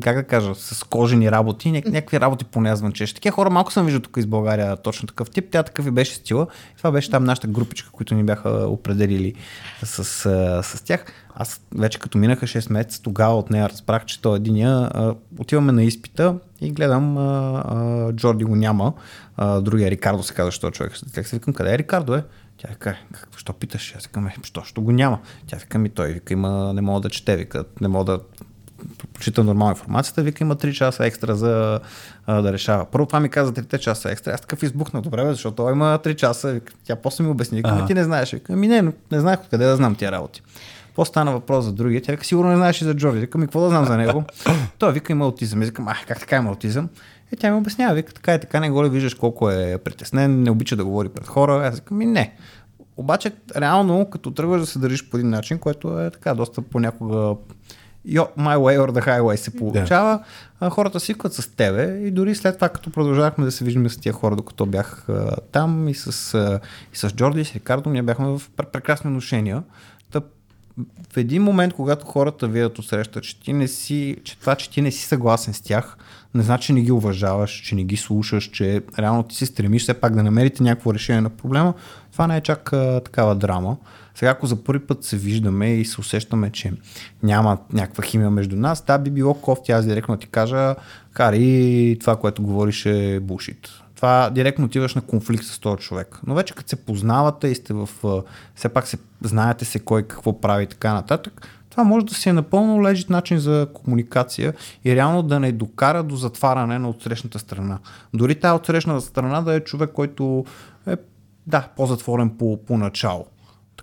как 0.00 0.16
да 0.16 0.24
кажа, 0.24 0.54
с 0.54 0.84
кожени 0.84 1.30
работи, 1.30 1.68
ня- 1.68 1.86
някакви 1.86 2.20
работи 2.20 2.44
поне 2.44 2.76
звънчеше. 2.76 3.14
Такива 3.14 3.34
хора 3.34 3.50
малко 3.50 3.72
съм 3.72 3.84
виждал 3.86 4.02
тук 4.02 4.16
из 4.16 4.26
България 4.26 4.76
точно 4.76 5.06
такъв 5.06 5.30
тип. 5.30 5.44
Тя 5.50 5.62
такъв 5.62 5.86
и 5.86 5.90
беше 5.90 6.14
стила. 6.14 6.46
Това 6.76 6.90
беше 6.90 7.10
там 7.10 7.24
нашата 7.24 7.46
групичка, 7.46 7.90
които 7.92 8.14
ни 8.14 8.24
бяха 8.24 8.50
определили 8.50 9.34
с, 9.82 10.04
с 10.06 10.84
тях. 10.84 11.04
Аз 11.34 11.60
вече 11.74 11.98
като 11.98 12.18
минаха 12.18 12.46
6 12.46 12.72
месеца, 12.72 13.02
тогава 13.02 13.38
от 13.38 13.50
нея 13.50 13.68
разбрах, 13.68 14.04
че 14.04 14.22
той 14.22 14.36
единия 14.36 14.70
а, 14.70 15.14
отиваме 15.38 15.72
на 15.72 15.84
изпита 15.84 16.38
и 16.60 16.72
гледам 16.72 17.18
а, 17.18 17.62
а, 17.66 18.12
Джорди 18.12 18.44
го 18.44 18.56
няма. 18.56 18.92
А, 19.36 19.60
другия 19.60 19.90
Рикардо 19.90 20.22
се 20.22 20.34
казва, 20.34 20.52
що 20.52 20.70
човек. 20.70 20.92
Как 21.14 21.26
се 21.26 21.36
викам, 21.36 21.54
къде 21.54 21.74
е 21.74 21.78
Рикардо 21.78 22.14
е? 22.14 22.24
Тя 22.56 22.68
вика, 22.68 22.96
как, 23.12 23.28
що 23.36 23.52
питаш? 23.52 23.94
Аз 23.96 24.06
викам, 24.06 24.26
е, 24.26 24.34
що, 24.42 24.62
що 24.64 24.80
го 24.80 24.92
няма? 24.92 25.18
Тя 25.46 25.56
вика 25.56 25.78
ми, 25.78 25.88
той 25.88 26.12
вика, 26.12 26.32
има, 26.32 26.72
не 26.72 26.80
мога 26.80 27.00
да 27.00 27.10
чете, 27.10 27.36
вика, 27.36 27.64
не 27.80 27.88
мога 27.88 28.04
да 28.04 28.20
прочита 29.14 29.44
нормална 29.44 29.72
информацията, 29.72 30.22
вика 30.22 30.44
има 30.44 30.56
3 30.56 30.72
часа 30.72 31.06
екстра 31.06 31.34
за 31.34 31.80
а, 32.26 32.42
да 32.42 32.52
решава. 32.52 32.84
Първо 32.84 33.06
това 33.06 33.20
ми 33.20 33.28
каза 33.28 33.52
3 33.52 33.78
часа 33.78 34.10
екстра. 34.10 34.32
Аз 34.32 34.40
такъв 34.40 34.62
избухнах, 34.62 35.02
добре, 35.02 35.24
бе, 35.24 35.30
защото 35.30 35.56
той 35.56 35.72
има 35.72 35.98
3 36.04 36.16
часа. 36.16 36.52
Вика, 36.52 36.72
тя 36.84 36.96
после 36.96 37.24
ми 37.24 37.30
обясни, 37.30 37.56
вика, 37.56 37.70
«Ами 37.72 37.86
ти 37.86 37.94
не 37.94 38.04
знаеш. 38.04 38.32
Вика, 38.32 38.52
ами 38.52 38.68
не, 38.68 38.82
не 38.82 39.20
знаех 39.20 39.40
откъде 39.40 39.64
да 39.64 39.76
знам 39.76 39.94
тия 39.94 40.12
работи. 40.12 40.42
После 40.94 41.08
стана 41.08 41.32
въпрос 41.32 41.64
за 41.64 41.72
другия. 41.72 42.02
Тя 42.02 42.12
вика, 42.12 42.24
сигурно 42.24 42.50
не 42.50 42.56
знаеш 42.56 42.80
и 42.80 42.84
за 42.84 42.94
Джорди. 42.94 43.20
Вика, 43.20 43.38
ми 43.38 43.46
какво 43.46 43.60
да 43.60 43.68
знам 43.68 43.84
за 43.84 43.96
него? 43.96 44.24
Той 44.78 44.92
вика, 44.92 45.12
има 45.12 45.24
аутизъм. 45.24 45.62
И 45.62 45.64
викам, 45.64 45.88
ах, 45.88 46.06
как 46.06 46.20
така 46.20 46.36
има 46.36 46.50
аутизъм? 46.50 46.88
И 47.32 47.36
тя 47.36 47.50
ми 47.50 47.58
обяснява, 47.58 47.94
вика, 47.94 48.12
така 48.12 48.34
и 48.34 48.40
така, 48.40 48.60
не 48.60 48.70
го 48.70 48.84
ли 48.84 48.88
виждаш 48.88 49.14
колко 49.14 49.50
е 49.50 49.78
притеснен, 49.78 50.42
не 50.42 50.50
обича 50.50 50.76
да 50.76 50.84
говори 50.84 51.08
пред 51.08 51.26
хора. 51.26 51.68
Аз 51.68 51.74
викам, 51.74 51.96
ми 51.96 52.06
не. 52.06 52.34
Обаче, 52.96 53.32
реално, 53.56 54.10
като 54.10 54.30
тръгваш 54.30 54.60
да 54.60 54.66
се 54.66 54.78
държиш 54.78 55.08
по 55.08 55.16
един 55.16 55.30
начин, 55.30 55.58
което 55.58 56.00
е 56.00 56.10
така, 56.10 56.34
доста 56.34 56.62
понякога 56.62 57.34
Yo, 58.06 58.28
my 58.38 58.56
way 58.56 58.78
or 58.78 58.90
the 58.90 59.06
highway 59.06 59.36
се 59.36 59.50
получава, 59.50 60.20
а, 60.60 60.70
хората 60.70 61.00
свикват 61.00 61.32
с 61.32 61.48
тебе 61.56 62.00
и 62.06 62.10
дори 62.10 62.34
след 62.34 62.54
това, 62.54 62.68
като 62.68 62.90
продължавахме 62.90 63.44
да 63.44 63.52
се 63.52 63.64
виждаме 63.64 63.88
с 63.88 63.96
тия 63.96 64.12
хора, 64.12 64.36
докато 64.36 64.66
бях 64.66 65.08
а, 65.08 65.36
там 65.52 65.88
и 65.88 65.94
с, 65.94 66.34
а, 66.34 66.60
и 66.94 66.96
с 66.96 67.10
Джорди 67.10 67.40
и 67.40 67.44
с 67.44 67.54
Рикардо, 67.54 67.90
ние 67.90 68.02
бяхме 68.02 68.26
в 68.26 68.42
пр- 68.56 68.70
прекрасни 68.70 69.08
отношения. 69.08 69.62
Та, 70.12 70.20
в 71.12 71.16
един 71.16 71.42
момент, 71.42 71.74
когато 71.74 72.06
хората 72.06 72.48
видят 72.48 72.78
от 72.78 72.86
среща, 72.86 73.20
че 73.20 73.40
ти 73.40 73.52
не 73.52 73.68
си, 73.68 74.16
че 74.24 74.38
това, 74.38 74.54
че 74.54 74.70
ти 74.70 74.82
не 74.82 74.90
си 74.90 75.04
съгласен 75.04 75.54
с 75.54 75.60
тях, 75.60 75.96
не 76.34 76.42
значи, 76.42 76.66
че 76.66 76.72
не 76.72 76.82
ги 76.82 76.92
уважаваш, 76.92 77.50
че 77.50 77.74
не 77.74 77.84
ги 77.84 77.96
слушаш, 77.96 78.44
че 78.44 78.82
реално 78.98 79.22
ти 79.22 79.36
се 79.36 79.46
стремиш 79.46 79.82
все 79.82 79.94
пак 79.94 80.14
да 80.14 80.22
намерите 80.22 80.62
някакво 80.62 80.94
решение 80.94 81.20
на 81.20 81.30
проблема, 81.30 81.74
това 82.12 82.26
не 82.26 82.36
е 82.36 82.40
чак 82.40 82.72
а, 82.72 83.00
такава 83.00 83.34
драма. 83.34 83.76
Сега, 84.16 84.30
ако 84.30 84.46
за 84.46 84.64
първи 84.64 84.86
път 84.86 85.04
се 85.04 85.16
виждаме 85.16 85.74
и 85.74 85.84
се 85.84 86.00
усещаме, 86.00 86.50
че 86.50 86.72
няма 87.22 87.58
някаква 87.72 88.04
химия 88.04 88.30
между 88.30 88.56
нас, 88.56 88.84
да, 88.84 88.98
би 88.98 89.10
било 89.10 89.34
кофти 89.34 89.72
аз 89.72 89.86
директно 89.86 90.16
ти 90.16 90.26
кажа, 90.26 90.74
Кари, 91.12 91.96
това, 92.00 92.16
което 92.16 92.42
говориш 92.42 92.86
е 92.86 93.20
бушит. 93.20 93.68
Това 93.94 94.30
директно 94.30 94.64
отиваш 94.64 94.94
на 94.94 95.00
конфликт 95.00 95.44
с 95.44 95.58
този 95.58 95.82
човек. 95.82 96.20
Но 96.26 96.34
вече 96.34 96.54
като 96.54 96.68
се 96.68 96.76
познавате 96.76 97.48
и 97.48 97.54
сте 97.54 97.74
в... 97.74 97.88
Все 98.54 98.68
пак 98.68 98.86
се 98.86 98.98
знаете 99.22 99.64
се 99.64 99.78
кой 99.78 100.02
какво 100.02 100.40
прави 100.40 100.64
и 100.64 100.66
така 100.66 100.94
нататък, 100.94 101.48
това 101.70 101.84
може 101.84 102.06
да 102.06 102.14
си 102.14 102.28
е 102.28 102.32
напълно 102.32 102.82
лежит 102.82 103.10
начин 103.10 103.38
за 103.38 103.68
комуникация 103.74 104.54
и 104.84 104.96
реално 104.96 105.22
да 105.22 105.40
не 105.40 105.52
докара 105.52 106.02
до 106.02 106.16
затваряне 106.16 106.78
на 106.78 106.88
отсрещната 106.88 107.38
страна. 107.38 107.78
Дори 108.14 108.34
тази 108.34 108.56
отсрещната 108.56 109.00
страна 109.00 109.40
да 109.40 109.54
е 109.54 109.60
човек, 109.60 109.90
който 109.90 110.44
е 110.86 110.96
да, 111.46 111.68
по-затворен 111.76 112.30
по, 112.30 112.64
по 112.66 112.78
начало. 112.78 113.26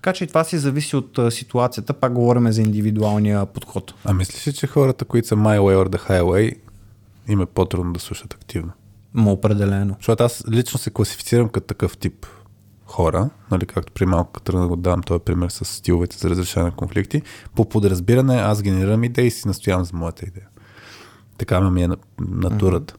Така 0.04 0.14
че 0.14 0.24
и 0.24 0.28
това 0.28 0.44
си 0.44 0.58
зависи 0.58 0.96
от 0.96 1.20
ситуацията. 1.30 1.94
Пак 1.94 2.14
говорим 2.14 2.52
за 2.52 2.62
индивидуалния 2.62 3.46
подход. 3.46 3.94
А 4.06 4.14
мислиш 4.14 4.48
ли, 4.48 4.54
че 4.54 4.68
хората, 4.68 5.06
които 5.06 5.28
са 5.28 5.36
my 5.36 5.60
way 5.60 5.76
or 5.76 5.96
the 5.96 6.10
highway, 6.10 6.56
им 7.28 7.42
е 7.42 7.46
по-трудно 7.46 7.94
да 7.94 8.00
слушат 8.00 8.34
активно? 8.34 8.72
Ма 9.14 9.32
определено. 9.32 9.96
Защото 10.00 10.24
аз 10.24 10.44
лично 10.52 10.80
се 10.80 10.90
класифицирам 10.90 11.50
като 11.50 11.68
такъв 11.68 11.98
тип 11.98 12.26
хора, 12.86 13.30
нали, 13.52 13.66
както 13.66 13.94
при 13.94 14.06
малко 14.06 14.40
тръгна 14.40 14.70
да 14.70 14.76
давам 14.76 15.04
този 15.04 15.20
пример 15.20 15.50
с 15.50 15.66
стиловете 15.66 16.18
за 16.18 16.30
разрешаване 16.30 16.70
на 16.70 16.76
конфликти. 16.76 17.22
По 17.56 17.70
подразбиране 17.70 18.36
аз 18.36 18.62
генерирам 18.62 19.04
идеи 19.04 19.28
и 19.28 19.32
си 19.32 19.48
настоявам 19.48 19.86
за 19.86 19.98
моята 19.98 20.26
идея. 20.26 20.48
Така 21.38 21.70
ми 21.70 21.84
е 21.84 21.88
на- 21.88 21.98
натурата. 22.20 22.96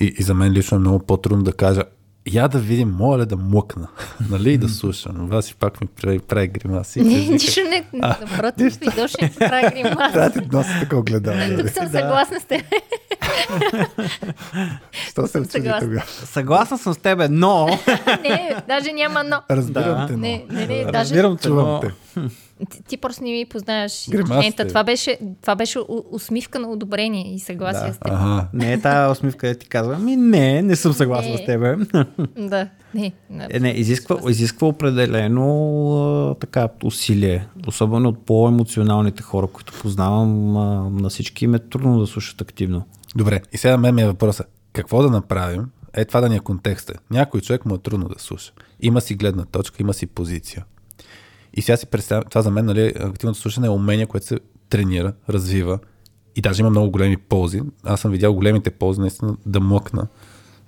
И, 0.00 0.14
и 0.18 0.22
за 0.22 0.34
мен 0.34 0.52
лично 0.52 0.76
е 0.76 0.80
много 0.80 0.98
по-трудно 0.98 1.44
да 1.44 1.52
кажа 1.52 1.82
я 2.26 2.48
да 2.48 2.58
видим, 2.58 2.94
моля 2.98 3.22
ли 3.22 3.26
да 3.26 3.36
млъкна, 3.36 3.88
нали, 4.30 4.52
и 4.52 4.58
да 4.58 4.68
слушам. 4.68 5.28
Вас 5.28 5.50
и 5.50 5.54
пак 5.54 5.80
ми 5.80 5.86
прави, 5.86 6.18
прави 6.18 6.48
гримаси. 6.48 7.00
Не, 7.00 7.18
нищо 7.18 7.60
не. 7.60 7.84
Напротив, 7.92 8.78
и 8.82 9.00
дошли 9.00 9.22
ми 9.24 9.30
прави. 9.38 9.82
Трябва 10.12 10.30
да 10.30 10.30
ти 10.30 10.40
носи 10.52 10.70
така 10.80 10.96
огледало. 10.96 11.36
Тук 11.36 11.56
нали? 11.56 11.68
съм 11.68 11.86
съгласна 11.86 12.40
с 12.40 12.44
теб. 12.44 12.62
Що 15.10 15.26
се 15.26 15.38
чуди 15.38 15.50
съгласна. 15.50 15.80
тогава? 15.80 16.06
Съгласен 16.06 16.78
съм 16.78 16.94
с 16.94 16.96
тебе, 16.96 17.28
но... 17.28 17.78
Не, 18.22 18.56
даже 18.68 18.92
няма 18.92 19.24
но. 19.24 19.40
Разбирам 19.50 20.00
Да. 20.00 20.06
те, 20.06 20.12
но. 20.12 20.18
Не, 20.18 20.44
не, 20.50 20.66
не, 20.66 20.84
даже 20.84 20.98
Разбирам 20.98 21.36
Чувам 21.38 21.66
но... 21.66 21.80
те. 21.80 21.92
Ти, 22.70 22.82
ти 22.82 22.96
просто 22.96 23.24
не 23.24 23.30
ми 23.30 23.44
познаваш 23.44 24.10
Гримасите. 24.10 24.24
израженията. 24.24 24.68
Това 24.68 24.84
беше, 24.84 25.18
това 25.42 25.54
беше 25.54 25.78
усмивка 26.10 26.58
на 26.58 26.68
одобрение 26.68 27.34
и 27.34 27.38
съгласие 27.38 27.88
Да. 27.88 27.94
с 27.94 27.98
теб. 27.98 28.12
Ага. 28.12 28.48
Не 28.52 28.72
е 28.72 28.80
тая 28.80 29.10
усмивка 29.10 29.48
да 29.48 29.54
ти 29.54 29.68
казва, 29.68 29.98
ми 29.98 30.16
не, 30.16 30.62
не 30.62 30.76
съм 30.76 30.92
съгласен 30.92 31.32
Не. 31.32 31.38
с 31.38 31.44
тебе. 31.44 31.76
Да, 32.38 32.68
не. 32.94 33.12
не. 33.30 33.46
Е, 33.50 33.60
не, 33.60 33.68
изисква, 33.70 34.16
изисква 34.28 34.68
определено 34.68 36.36
така 36.40 36.68
усилие. 36.84 37.46
Особено 37.66 38.08
от 38.08 38.26
по-емоционалните 38.26 39.22
хора, 39.22 39.46
които 39.46 39.72
познавам, 39.72 40.52
на 40.96 41.08
всички 41.08 41.44
им 41.44 41.54
е 41.54 41.58
трудно 41.58 42.00
да 42.00 42.06
слушат 42.06 42.40
активно. 42.40 42.82
Добре, 43.16 43.40
и 43.52 43.58
сега 43.58 43.76
мен 43.76 43.94
ми 43.94 44.02
е 44.02 44.06
въпроса. 44.06 44.44
Какво 44.72 45.02
да 45.02 45.10
направим? 45.10 45.64
Е, 45.94 46.04
това 46.04 46.20
да 46.20 46.28
ни 46.28 46.36
е 46.36 46.40
контекста. 46.40 46.94
Някой 47.10 47.40
човек 47.40 47.66
му 47.66 47.74
е 47.74 47.78
трудно 47.78 48.08
да 48.08 48.14
слуша. 48.18 48.52
Има 48.80 49.00
си 49.00 49.14
гледна 49.14 49.44
точка, 49.44 49.76
има 49.80 49.94
си 49.94 50.06
позиция. 50.06 50.64
И 51.56 51.62
сега 51.62 51.76
си 51.76 51.86
представям, 51.86 52.24
това 52.28 52.42
за 52.42 52.50
мен, 52.50 52.64
нали, 52.64 52.92
активното 53.00 53.40
слушане 53.40 53.66
е 53.66 53.70
умение, 53.70 54.06
което 54.06 54.26
се 54.26 54.38
тренира, 54.68 55.12
развива 55.28 55.78
и 56.36 56.40
даже 56.40 56.62
има 56.62 56.70
много 56.70 56.90
големи 56.90 57.16
ползи. 57.16 57.62
Аз 57.84 58.00
съм 58.00 58.12
видял 58.12 58.34
големите 58.34 58.70
ползи, 58.70 59.00
наистина, 59.00 59.36
да 59.46 59.60
млъкна. 59.60 60.06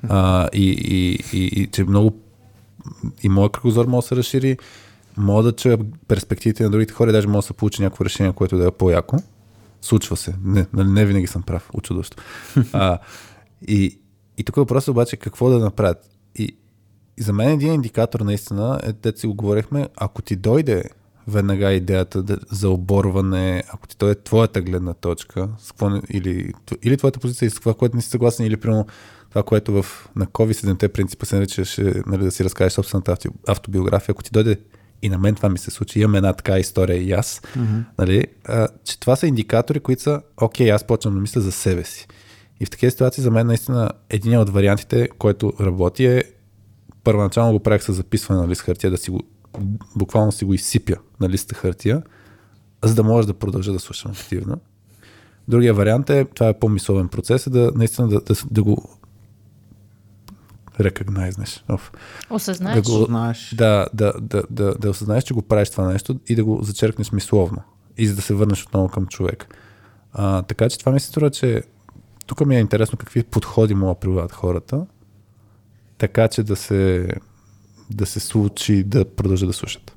А, 0.08 0.48
и, 0.52 0.70
и, 0.70 1.18
и, 1.38 1.44
и, 1.62 1.66
че 1.66 1.84
много 1.84 2.22
и 3.22 3.28
моят 3.28 3.52
кръгозор 3.52 3.86
може 3.86 4.04
да 4.04 4.08
се 4.08 4.16
разшири, 4.16 4.58
мога 5.16 5.42
да 5.42 5.52
чуя 5.52 5.78
перспективите 6.08 6.62
на 6.62 6.70
другите 6.70 6.92
хора 6.92 7.10
и 7.10 7.12
даже 7.12 7.28
може 7.28 7.44
да 7.44 7.46
се 7.46 7.52
получи 7.52 7.82
някакво 7.82 8.04
решение, 8.04 8.32
което 8.32 8.58
да 8.58 8.66
е 8.66 8.70
по-яко. 8.70 9.16
Случва 9.82 10.16
се. 10.16 10.34
Не, 10.44 10.66
нали, 10.72 10.88
не 10.88 11.06
винаги 11.06 11.26
съм 11.26 11.42
прав. 11.42 11.70
Очудващо. 11.74 12.22
А, 12.72 12.98
и, 13.68 13.98
и 14.38 14.44
тук 14.44 14.56
въпросът 14.56 14.88
обаче 14.88 15.16
е 15.16 15.18
какво 15.18 15.50
да 15.50 15.58
направят. 15.58 16.10
И, 17.18 17.22
за 17.22 17.32
мен 17.32 17.50
един 17.50 17.74
индикатор 17.74 18.20
наистина 18.20 18.80
е, 18.82 18.92
дето 18.92 19.20
си 19.20 19.26
го 19.26 19.34
говорихме, 19.34 19.88
ако 19.96 20.22
ти 20.22 20.36
дойде 20.36 20.84
веднага 21.28 21.72
идеята 21.72 22.24
за 22.50 22.70
оборване, 22.70 23.62
ако 23.68 23.88
ти 23.88 23.96
дойде 23.98 24.22
твоята 24.22 24.60
гледна 24.60 24.94
точка, 24.94 25.48
или, 26.10 26.52
или 26.82 26.96
твоята 26.96 27.20
позиция 27.20 27.50
с 27.50 27.54
това, 27.54 27.74
което 27.74 27.96
не 27.96 28.02
си 28.02 28.10
съгласен, 28.10 28.46
или 28.46 28.56
примерно 28.56 28.86
това, 29.30 29.42
което 29.42 29.82
в, 29.82 30.08
на 30.16 30.26
COVID 30.26 30.52
7 30.52 30.88
принципа 30.88 31.26
се 31.26 31.36
наричаше 31.36 32.02
нали, 32.06 32.24
да 32.24 32.30
си 32.30 32.44
разкажеш 32.44 32.72
собствената 32.72 33.16
авто- 33.16 33.32
автобиография, 33.48 34.12
ако 34.12 34.22
ти 34.22 34.30
дойде 34.30 34.56
и 35.02 35.08
на 35.08 35.18
мен 35.18 35.34
това 35.34 35.48
ми 35.48 35.58
се 35.58 35.70
случи, 35.70 36.00
имам 36.00 36.14
една 36.14 36.32
така 36.32 36.58
история 36.58 37.02
и 37.02 37.12
аз, 37.12 37.40
mm-hmm. 37.40 37.84
нали, 37.98 38.24
а, 38.44 38.68
че 38.84 39.00
това 39.00 39.16
са 39.16 39.26
индикатори, 39.26 39.80
които 39.80 40.02
са, 40.02 40.22
окей, 40.36 40.72
аз 40.72 40.84
почвам 40.84 41.14
да 41.14 41.20
мисля 41.20 41.40
за 41.40 41.52
себе 41.52 41.84
си. 41.84 42.06
И 42.60 42.66
в 42.66 42.70
такива 42.70 42.90
ситуации 42.90 43.22
за 43.22 43.30
мен 43.30 43.46
наистина 43.46 43.90
един 44.10 44.38
от 44.38 44.50
вариантите, 44.50 45.08
който 45.18 45.52
работи 45.60 46.06
е 46.06 46.24
първоначално 47.08 47.52
го 47.52 47.60
правих 47.60 47.82
с 47.82 47.92
записване 47.92 48.40
на 48.40 48.48
лист 48.48 48.60
хартия, 48.60 48.90
да 48.90 48.96
си 48.96 49.10
го, 49.10 49.22
буквално 49.96 50.32
си 50.32 50.44
го 50.44 50.54
изсипя 50.54 50.96
на 51.20 51.28
листа 51.28 51.54
хартия, 51.54 52.02
за 52.84 52.94
да 52.94 53.02
можеш 53.02 53.26
да 53.26 53.34
продължа 53.34 53.72
да 53.72 53.78
слушам 53.78 54.12
активно. 54.12 54.56
Другия 55.48 55.74
вариант 55.74 56.10
е, 56.10 56.24
това 56.24 56.48
е 56.48 56.58
по-мисловен 56.58 57.08
процес, 57.08 57.46
е 57.46 57.50
да 57.50 57.72
наистина 57.74 58.08
да, 58.08 58.20
да, 58.20 58.34
да 58.50 58.62
го 58.62 58.98
рекогнайзнеш. 60.80 61.64
Осъзнаеш. 62.30 62.76
Да 62.76 62.82
го-. 62.82 63.06
Да, 63.56 63.86
да, 63.94 64.12
да, 64.20 64.42
да, 64.50 64.74
да 64.74 64.90
осъзнаеш, 64.90 65.24
че 65.24 65.34
го 65.34 65.42
правиш 65.42 65.70
това 65.70 65.92
нещо 65.92 66.20
и 66.26 66.34
да 66.34 66.44
го 66.44 66.58
зачеркнеш 66.62 67.12
мисловно. 67.12 67.62
И 67.98 68.06
за 68.06 68.14
да 68.14 68.22
се 68.22 68.34
върнеш 68.34 68.64
отново 68.64 68.88
към 68.88 69.06
човек. 69.06 69.54
А, 70.12 70.42
така 70.42 70.68
че 70.68 70.78
това 70.78 70.92
ми 70.92 71.00
се 71.00 71.06
струва, 71.06 71.30
че 71.30 71.62
тук 72.26 72.46
ми 72.46 72.56
е 72.56 72.60
интересно 72.60 72.98
какви 72.98 73.22
подходи 73.22 73.74
могат 73.74 73.96
да 73.96 74.00
прилагат 74.00 74.32
хората, 74.32 74.86
така 75.98 76.28
че 76.28 76.42
да 76.42 76.56
се, 76.56 77.08
да 77.90 78.06
се 78.06 78.20
случи 78.20 78.84
да 78.84 79.04
продължат 79.04 79.48
да 79.48 79.52
слушат. 79.52 79.96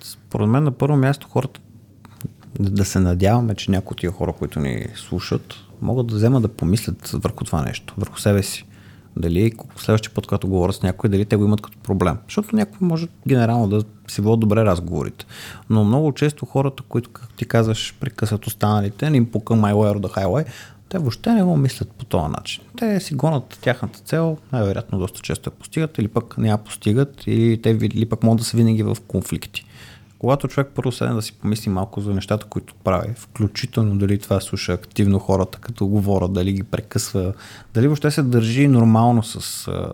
Според 0.00 0.48
мен 0.48 0.64
на 0.64 0.70
първо 0.70 0.96
място 0.96 1.28
хората 1.30 1.60
да 2.60 2.70
да 2.70 2.84
се 2.84 3.00
надяваме, 3.00 3.54
че 3.54 3.70
някои 3.70 3.94
от 3.94 3.98
тия 3.98 4.12
хора, 4.12 4.32
които 4.32 4.60
ни 4.60 4.86
слушат, 4.96 5.54
могат 5.82 6.06
да 6.06 6.14
вземат 6.14 6.42
да 6.42 6.48
помислят 6.48 7.08
върху 7.08 7.44
това 7.44 7.62
нещо, 7.62 7.94
върху 7.98 8.18
себе 8.18 8.42
си. 8.42 8.64
Дали 9.16 9.52
следващия 9.76 10.14
път, 10.14 10.26
когато 10.26 10.48
говоря 10.48 10.72
с 10.72 10.82
някой, 10.82 11.10
дали 11.10 11.24
те 11.24 11.36
го 11.36 11.44
имат 11.44 11.60
като 11.60 11.78
проблем. 11.78 12.16
Защото 12.24 12.56
някой 12.56 12.88
може 12.88 13.08
генерално 13.28 13.68
да 13.68 13.82
си 14.08 14.20
водят 14.20 14.40
добре 14.40 14.64
разговорите. 14.64 15.26
Но 15.70 15.84
много 15.84 16.12
често 16.12 16.46
хората, 16.46 16.82
които, 16.88 17.10
както 17.10 17.34
ти 17.34 17.44
казваш, 17.44 17.94
прекъсват 18.00 18.46
останалите, 18.46 19.10
не 19.10 19.16
им 19.16 19.30
пука 19.30 19.54
my 19.54 19.72
the 19.72 20.16
highway, 20.16 20.46
те 20.88 20.98
въобще 20.98 21.30
не 21.30 21.42
го 21.42 21.56
мислят 21.56 21.90
по 21.90 22.04
този 22.04 22.32
начин. 22.32 22.64
Те 22.78 23.00
си 23.00 23.14
гонят 23.14 23.58
тяхната 23.60 23.98
цел, 23.98 24.38
най-вероятно 24.52 24.98
доста 24.98 25.20
често 25.20 25.50
я 25.50 25.58
постигат, 25.58 25.98
или 25.98 26.08
пък 26.08 26.38
не 26.38 26.48
я 26.48 26.58
постигат, 26.58 27.26
или 27.26 27.62
те 27.62 27.70
или 27.70 28.06
пък 28.06 28.22
могат 28.22 28.38
да 28.38 28.44
са 28.44 28.56
винаги 28.56 28.82
в 28.82 28.96
конфликти. 29.08 29.64
Когато 30.18 30.48
човек 30.48 30.68
първо 30.74 30.92
седне 30.92 31.14
да 31.14 31.22
си 31.22 31.32
помисли 31.32 31.70
малко 31.70 32.00
за 32.00 32.14
нещата, 32.14 32.46
които 32.46 32.74
прави, 32.84 33.14
включително 33.16 33.98
дали 33.98 34.18
това 34.18 34.40
слуша 34.40 34.72
активно 34.72 35.18
хората, 35.18 35.58
като 35.58 35.86
говорят, 35.86 36.32
дали 36.32 36.52
ги 36.52 36.62
прекъсва, 36.62 37.32
дали 37.74 37.86
въобще 37.86 38.10
се 38.10 38.22
държи 38.22 38.68
нормално 38.68 39.22
с, 39.22 39.40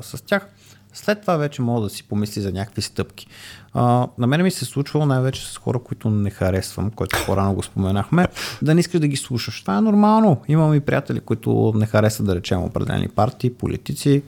с 0.03 0.23
тях, 0.27 0.49
след 0.93 1.21
това 1.21 1.37
вече 1.37 1.63
мога 1.63 1.81
да 1.81 1.91
си 1.91 2.03
помисли 2.03 2.41
за 2.41 2.53
някакви 2.53 2.83
стъпки. 2.83 3.27
А, 3.75 4.09
на 4.19 4.27
мен 4.27 4.43
ми 4.43 4.51
се 4.51 4.65
е 4.65 4.69
случвало 4.69 5.07
най-вече 5.07 5.53
с 5.53 5.59
хора, 5.59 5.79
които 5.79 6.11
не 6.11 6.31
харесвам, 6.31 6.91
който 6.91 7.19
по-рано 7.27 7.55
го 7.55 7.63
споменахме, 7.63 8.29
да 8.63 8.75
не 8.75 8.81
искаш 8.81 9.01
да 9.01 9.09
ги 9.09 9.17
слушаш. 9.17 9.61
Това 9.61 9.77
е 9.77 9.81
нормално. 9.81 10.41
Имам 10.49 10.75
и 10.75 10.81
приятели, 10.81 11.21
които 11.21 11.73
не 11.77 11.87
харесват 11.87 12.27
да 12.27 12.35
речем 12.35 12.63
определени 12.63 13.09
партии, 13.09 13.55
политици, 13.55 14.23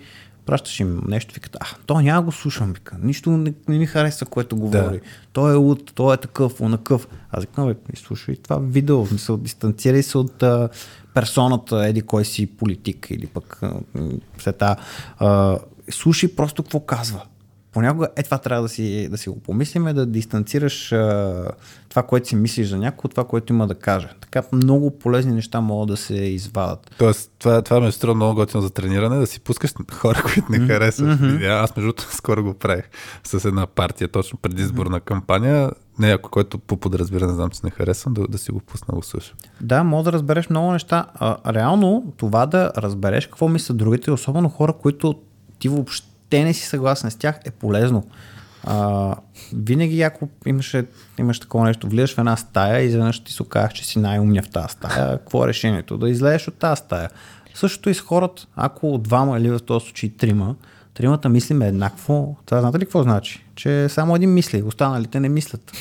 пращаш 0.46 0.80
им 0.80 1.02
нещо, 1.08 1.34
викат, 1.34 1.56
а, 1.60 1.66
то 1.86 2.00
няма 2.00 2.22
го 2.22 2.32
слушам, 2.32 2.72
вика. 2.72 2.96
Нищо 3.02 3.30
не, 3.30 3.52
не 3.68 3.78
ми 3.78 3.86
харесва, 3.86 4.26
което 4.26 4.56
говори. 4.56 4.98
Да. 4.98 5.04
Той 5.32 5.52
е 5.52 5.56
луд, 5.56 5.92
той 5.94 6.14
е 6.14 6.16
такъв, 6.16 6.60
онакъв. 6.60 7.08
Аз 7.30 7.40
викам, 7.44 7.66
бе, 7.66 7.74
слушай 7.96 8.36
това 8.36 8.58
видео, 8.58 9.06
мисъл, 9.12 9.36
дистанцирай 9.36 10.02
се 10.02 10.18
от 10.18 10.42
а, 10.42 10.68
персоната, 11.14 11.86
еди 11.86 12.02
кой 12.02 12.24
си 12.24 12.46
политик 12.46 13.06
или 13.10 13.26
пък 13.26 13.58
а, 13.62 13.72
след. 14.38 14.62
А, 15.18 15.58
слушай 15.90 16.36
просто 16.36 16.62
какво 16.62 16.80
казва. 16.80 17.22
Понякога 17.76 18.08
е 18.16 18.22
това 18.22 18.38
трябва 18.38 18.62
да 18.62 18.68
си, 18.68 19.08
да 19.10 19.18
си 19.18 19.28
го 19.28 19.40
помислиме, 19.40 19.92
да 19.92 20.06
дистанцираш 20.06 20.92
а, 20.92 21.48
това, 21.88 22.02
което 22.02 22.28
си 22.28 22.36
мислиш 22.36 22.68
за 22.68 22.78
някой, 22.78 23.08
от 23.08 23.10
това, 23.10 23.24
което 23.24 23.52
има 23.52 23.66
да 23.66 23.74
каже. 23.74 24.08
Така 24.20 24.42
много 24.52 24.98
полезни 24.98 25.32
неща 25.32 25.60
могат 25.60 25.88
да 25.88 25.96
се 25.96 26.14
извадат. 26.14 26.90
Тоест, 26.98 27.32
това, 27.38 27.62
това 27.62 27.80
ме 27.80 27.92
струва 27.92 28.14
много 28.14 28.34
готино 28.34 28.62
за 28.62 28.70
трениране, 28.70 29.16
да 29.16 29.26
си 29.26 29.40
пускаш 29.40 29.70
хора, 29.92 30.22
които 30.22 30.52
не 30.52 30.66
харесват. 30.66 31.20
Mm-hmm. 31.20 31.62
Аз, 31.62 31.76
между 31.76 31.86
другото, 31.86 32.02
скоро 32.10 32.44
го 32.44 32.54
правих 32.54 32.84
с 33.24 33.44
една 33.44 33.66
партия, 33.66 34.08
точно 34.08 34.38
преди 34.42 34.62
изборна 34.62 35.00
кампания. 35.00 35.70
Някой, 35.98 36.30
който 36.30 36.58
по 36.58 36.76
подразбиране 36.76 37.32
знам, 37.32 37.50
че 37.50 37.60
не 37.64 37.70
харесвам, 37.70 38.14
да, 38.14 38.26
да 38.28 38.38
си 38.38 38.52
го 38.52 38.60
пусна 38.60 38.94
го 38.94 39.02
слуша. 39.02 39.34
Да, 39.60 39.84
мога 39.84 40.02
да 40.02 40.12
разбереш 40.12 40.50
много 40.50 40.72
неща. 40.72 41.06
А, 41.14 41.54
реално, 41.54 42.12
това 42.16 42.46
да 42.46 42.72
разбереш 42.76 43.26
какво 43.26 43.48
мислят 43.48 43.76
другите, 43.76 44.10
особено 44.10 44.48
хора, 44.48 44.72
които 44.72 45.14
ти 45.58 45.68
въобще 45.68 46.15
не 46.32 46.54
си 46.54 46.66
съгласен 46.66 47.10
с 47.10 47.16
тях, 47.16 47.38
е 47.44 47.50
полезно. 47.50 48.04
А, 48.64 49.14
винаги, 49.52 50.02
ако 50.02 50.28
имаше, 50.46 50.84
имаш 51.18 51.40
такова 51.40 51.64
нещо, 51.64 51.88
влизаш 51.88 52.14
в 52.14 52.18
една 52.18 52.36
стая 52.36 52.82
и 52.82 52.86
изведнъж 52.86 53.24
ти 53.24 53.32
се 53.32 53.42
оказах, 53.42 53.72
че 53.72 53.84
си 53.84 53.98
най-умния 53.98 54.42
в 54.42 54.48
тази 54.48 54.72
стая. 54.72 55.18
Какво 55.18 55.44
е 55.44 55.48
решението? 55.48 55.98
Да 55.98 56.10
излезеш 56.10 56.48
от 56.48 56.54
тази 56.54 56.78
стая. 56.78 57.10
Същото 57.54 57.90
и 57.90 57.94
с 57.94 58.00
хората. 58.00 58.46
Ако 58.56 58.98
двама 58.98 59.38
или 59.38 59.50
в 59.50 59.58
този 59.58 59.84
случай 59.84 60.10
трима, 60.10 60.54
тримата 60.94 61.28
мислиме 61.28 61.68
еднакво, 61.68 62.36
това 62.46 62.60
знаете 62.60 62.78
ли 62.78 62.84
какво 62.84 63.02
значи? 63.02 63.45
Че 63.56 63.88
само 63.88 64.16
един 64.16 64.34
мисли, 64.34 64.62
останалите 64.62 65.20
не 65.20 65.28
мислят. 65.28 65.72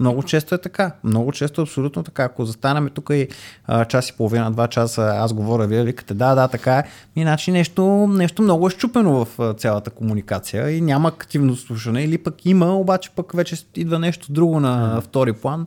Много 0.00 0.22
често 0.22 0.54
е 0.54 0.58
така. 0.58 0.92
Много 1.04 1.32
често 1.32 1.60
е 1.60 1.64
абсолютно 1.64 2.02
така. 2.02 2.24
Ако 2.24 2.44
застанаме 2.44 2.90
тук 2.90 3.10
и 3.12 3.28
а, 3.64 3.84
час 3.84 4.08
и 4.08 4.12
половина, 4.12 4.50
два 4.50 4.68
часа, 4.68 5.02
аз 5.16 5.32
говоря, 5.32 5.66
вие 5.66 5.84
викате, 5.84 6.14
да, 6.14 6.34
да, 6.34 6.48
така 6.48 6.78
е. 6.78 6.84
Иначе 7.16 7.52
нещо, 7.52 8.06
нещо 8.10 8.42
много 8.42 8.66
е 8.66 8.70
щупено 8.70 9.24
в 9.24 9.40
а, 9.40 9.54
цялата 9.54 9.90
комуникация 9.90 10.70
и 10.70 10.80
няма 10.80 11.08
активно 11.08 11.56
слушане. 11.56 12.04
Или 12.04 12.18
пък 12.18 12.46
има, 12.46 12.76
обаче 12.76 13.10
пък 13.10 13.32
вече 13.32 13.56
идва 13.76 13.98
нещо 13.98 14.32
друго 14.32 14.60
на 14.60 15.00
втори 15.00 15.32
план. 15.32 15.66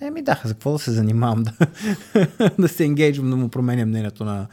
Еми 0.00 0.22
да, 0.22 0.40
за 0.44 0.54
какво 0.54 0.72
да 0.72 0.78
се 0.78 0.90
занимавам? 0.90 1.44
Да, 2.38 2.50
да 2.58 2.68
се 2.68 2.84
енгейджвам, 2.84 3.30
да 3.30 3.36
му 3.36 3.48
променя 3.48 3.86
мнението 3.86 4.24
на 4.24 4.46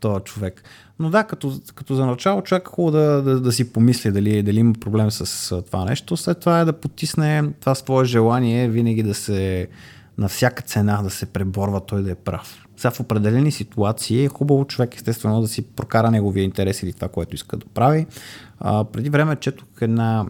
този 0.00 0.24
човек. 0.24 0.62
Но 1.00 1.10
да, 1.10 1.24
като, 1.24 1.60
като 1.74 1.94
за 1.94 2.06
начало 2.06 2.42
човек 2.42 2.62
е 2.66 2.70
хубаво 2.70 2.90
да, 2.90 3.22
да, 3.22 3.40
да 3.40 3.52
си 3.52 3.72
помисли 3.72 4.12
дали, 4.12 4.42
дали 4.42 4.58
има 4.58 4.72
проблем 4.80 5.10
с 5.10 5.62
това 5.62 5.84
нещо. 5.84 6.16
След 6.16 6.40
това 6.40 6.60
е 6.60 6.64
да 6.64 6.72
потисне 6.72 7.44
това 7.60 7.74
свое 7.74 8.04
желание 8.04 8.68
винаги 8.68 9.02
да 9.02 9.14
се 9.14 9.68
на 10.18 10.28
всяка 10.28 10.62
цена 10.62 11.02
да 11.02 11.10
се 11.10 11.26
преборва 11.26 11.80
той 11.80 12.02
да 12.02 12.10
е 12.10 12.14
прав. 12.14 12.66
Сега 12.76 12.90
в 12.90 13.00
определени 13.00 13.52
ситуации 13.52 14.24
е 14.24 14.28
хубаво 14.28 14.64
човек 14.64 14.94
естествено 14.94 15.40
да 15.40 15.48
си 15.48 15.62
прокара 15.62 16.10
неговия 16.10 16.44
интерес 16.44 16.82
или 16.82 16.92
това, 16.92 17.08
което 17.08 17.34
иска 17.34 17.56
да 17.56 17.66
прави. 17.66 18.06
А, 18.58 18.84
преди 18.84 19.10
време 19.10 19.36
четох 19.36 19.68
една 19.80 20.26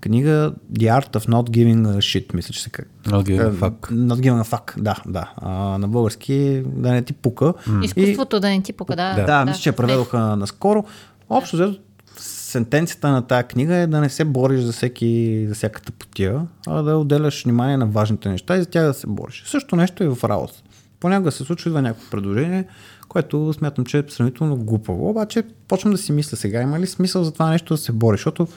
книга 0.00 0.52
The 0.72 1.00
Art 1.00 1.16
of 1.16 1.28
Not 1.28 1.50
Giving 1.50 1.86
a 1.86 1.96
Shit, 1.96 2.34
мисля, 2.34 2.52
че 2.52 2.62
се 2.62 2.70
как. 2.70 2.88
Not 3.04 3.24
giving 3.24 3.40
a 3.40 3.48
Е, 3.48 3.52
fuck. 3.52 3.92
Not 3.92 4.20
Giving 4.20 4.42
a 4.42 4.44
Fuck, 4.44 4.80
да, 4.82 5.02
да. 5.06 5.32
А, 5.36 5.78
на 5.78 5.88
български 5.88 6.62
да 6.66 6.92
не 6.92 7.02
ти 7.02 7.12
пука. 7.12 7.54
Изкуството 7.82 8.40
да 8.40 8.48
не 8.48 8.62
ти 8.62 8.72
покада. 8.72 9.14
Да, 9.16 9.24
да 9.24 9.44
мисля, 9.44 9.60
че 9.60 9.68
я 9.68 9.76
преведоха 9.76 10.18
наскоро. 10.18 10.84
Общо 11.30 11.56
взето, 11.56 11.80
сентенцията 12.18 13.08
на 13.08 13.22
тази 13.22 13.44
книга 13.44 13.74
е 13.74 13.86
да 13.86 14.00
не 14.00 14.08
се 14.08 14.24
бориш 14.24 14.60
за, 14.60 14.72
всеки, 14.72 15.44
за 15.48 15.54
всяка 15.54 15.82
тъпотия, 15.82 16.46
а 16.66 16.82
да 16.82 16.96
отделяш 16.96 17.44
внимание 17.44 17.76
на 17.76 17.86
важните 17.86 18.28
неща 18.28 18.56
и 18.56 18.60
за 18.60 18.66
тях 18.66 18.86
да 18.86 18.94
се 18.94 19.06
бориш. 19.06 19.44
Също 19.46 19.76
нещо 19.76 20.04
и 20.04 20.08
в 20.08 20.24
работа. 20.24 20.54
Понякога 21.00 21.32
се 21.32 21.44
случва 21.44 21.68
идва 21.68 21.82
някакво 21.82 22.10
предложение, 22.10 22.64
което 23.08 23.52
смятам, 23.52 23.84
че 23.84 23.98
е 23.98 24.02
сравнително 24.08 24.56
глупаво, 24.56 25.10
обаче 25.10 25.42
почвам 25.68 25.92
да 25.92 25.98
си 25.98 26.12
мисля 26.12 26.36
сега, 26.36 26.62
има 26.62 26.80
ли 26.80 26.86
смисъл 26.86 27.24
за 27.24 27.32
това 27.32 27.50
нещо 27.50 27.74
да 27.74 27.78
се 27.78 27.92
бориш, 27.92 28.20
защото 28.20 28.48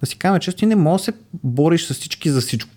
да 0.00 0.06
си 0.06 0.18
кажем 0.18 0.40
често, 0.40 0.58
ти 0.58 0.66
не 0.66 0.76
можеш 0.76 1.06
да 1.06 1.12
се 1.12 1.18
бориш 1.44 1.86
с 1.86 1.94
всички 1.94 2.30
за 2.30 2.40
всичко. 2.40 2.70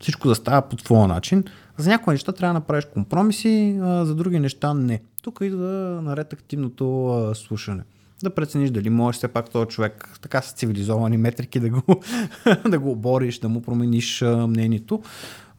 Всичко 0.00 0.28
да 0.28 0.34
става 0.34 0.62
по 0.62 0.76
твоя 0.76 1.06
начин. 1.06 1.44
За 1.78 1.90
някои 1.90 2.14
неща 2.14 2.32
трябва 2.32 2.54
да 2.54 2.60
направиш 2.60 2.84
компромиси, 2.84 3.78
а 3.82 4.04
за 4.04 4.14
други 4.14 4.38
неща 4.38 4.74
не. 4.74 5.02
Тук 5.22 5.38
идва 5.42 6.00
наред 6.02 6.32
активното 6.32 7.06
а, 7.06 7.34
слушане. 7.34 7.82
Да 8.22 8.34
прецениш 8.34 8.70
дали 8.70 8.90
можеш 8.90 9.18
все 9.18 9.28
пак 9.28 9.50
този 9.50 9.68
човек 9.68 10.18
така 10.20 10.42
с 10.42 10.52
цивилизовани 10.52 11.16
метрики 11.16 11.60
да 11.60 11.70
го, 11.70 11.82
да 12.68 12.78
го 12.78 12.90
обориш, 12.90 13.38
да 13.38 13.48
му 13.48 13.62
промениш 13.62 14.22
а, 14.22 14.46
мнението. 14.46 15.02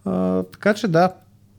А, 0.06 0.44
така 0.44 0.74
че 0.74 0.88
да, 0.88 1.14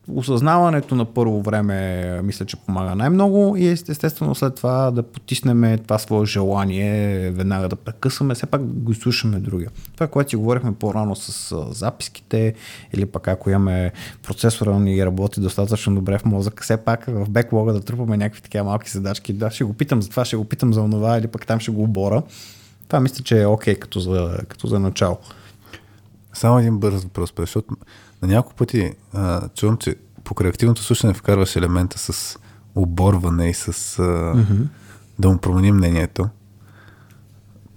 осъзнаването 0.09 0.95
на 0.95 1.05
първо 1.05 1.43
време 1.43 2.21
мисля, 2.23 2.47
че 2.47 2.57
помага 2.57 2.95
най-много 2.95 3.57
и 3.57 3.67
естествено 3.69 4.35
след 4.35 4.55
това 4.55 4.91
да 4.91 5.03
потиснем 5.03 5.79
това 5.79 5.99
свое 5.99 6.27
желание, 6.27 7.31
веднага 7.31 7.69
да 7.69 7.77
прекъсваме, 7.77 8.35
все 8.35 8.47
пак 8.47 8.63
го 8.65 8.93
изслушаме 8.93 9.39
другия. 9.39 9.71
Това, 9.95 10.07
което 10.07 10.31
си 10.31 10.37
говорихме 10.37 10.75
по-рано 10.75 11.17
с 11.17 11.57
записките 11.71 12.55
или 12.93 13.07
пък 13.07 13.29
ако 13.29 13.51
имаме 13.51 13.93
процесора 14.23 14.79
ни 14.79 15.07
работи 15.07 15.41
достатъчно 15.41 15.95
добре 15.95 16.19
в 16.19 16.25
мозък, 16.25 16.63
все 16.63 16.77
пак 16.77 17.05
в 17.09 17.31
беклога 17.31 17.73
да 17.73 17.81
трупаме 17.81 18.17
някакви 18.17 18.43
такива 18.43 18.65
малки 18.65 18.91
задачки. 18.91 19.33
Да, 19.33 19.51
ще 19.51 19.65
го 19.65 19.73
питам 19.73 20.03
за 20.03 20.09
това, 20.09 20.25
ще 20.25 20.37
го 20.37 20.45
питам 20.45 20.73
за 20.73 20.81
онова 20.81 21.19
или 21.19 21.27
пък 21.27 21.47
там 21.47 21.61
ще 21.61 21.71
го 21.71 21.83
обора. 21.83 22.23
Това 22.89 23.01
мисля, 23.01 23.25
че 23.25 23.43
е 23.43 23.47
окей 23.47 23.75
като, 23.75 24.01
за, 24.01 24.39
като 24.49 24.67
за 24.67 24.79
начало. 24.79 25.19
Само 26.33 26.59
един 26.59 26.79
бърз 26.79 27.03
въпрос, 27.03 27.33
защото 27.37 27.77
на 28.23 28.29
няколко 28.29 28.57
пъти 28.57 28.93
а, 29.13 29.49
чувам, 29.49 29.77
че 29.77 29.97
покрай 30.25 30.51
активното 30.51 30.83
слушане 30.83 31.15
вкарваш 31.15 31.57
елемента 31.57 31.99
с 31.99 32.39
оборване 32.75 33.51
и 33.51 33.55
с 33.55 33.69
а, 33.69 33.73
mm-hmm. 34.03 34.67
да 35.19 35.29
му 35.29 35.39
променим 35.39 35.75
мнението. 35.75 36.29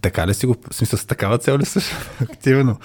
Така 0.02 0.28
ли 0.28 0.34
си 0.34 0.46
го, 0.46 0.56
в 0.72 0.76
смисъл 0.76 1.00
с 1.00 1.06
такава 1.06 1.38
цел 1.38 1.58
ли 1.58 1.66
слушаш 1.66 1.98
активно? 2.22 2.78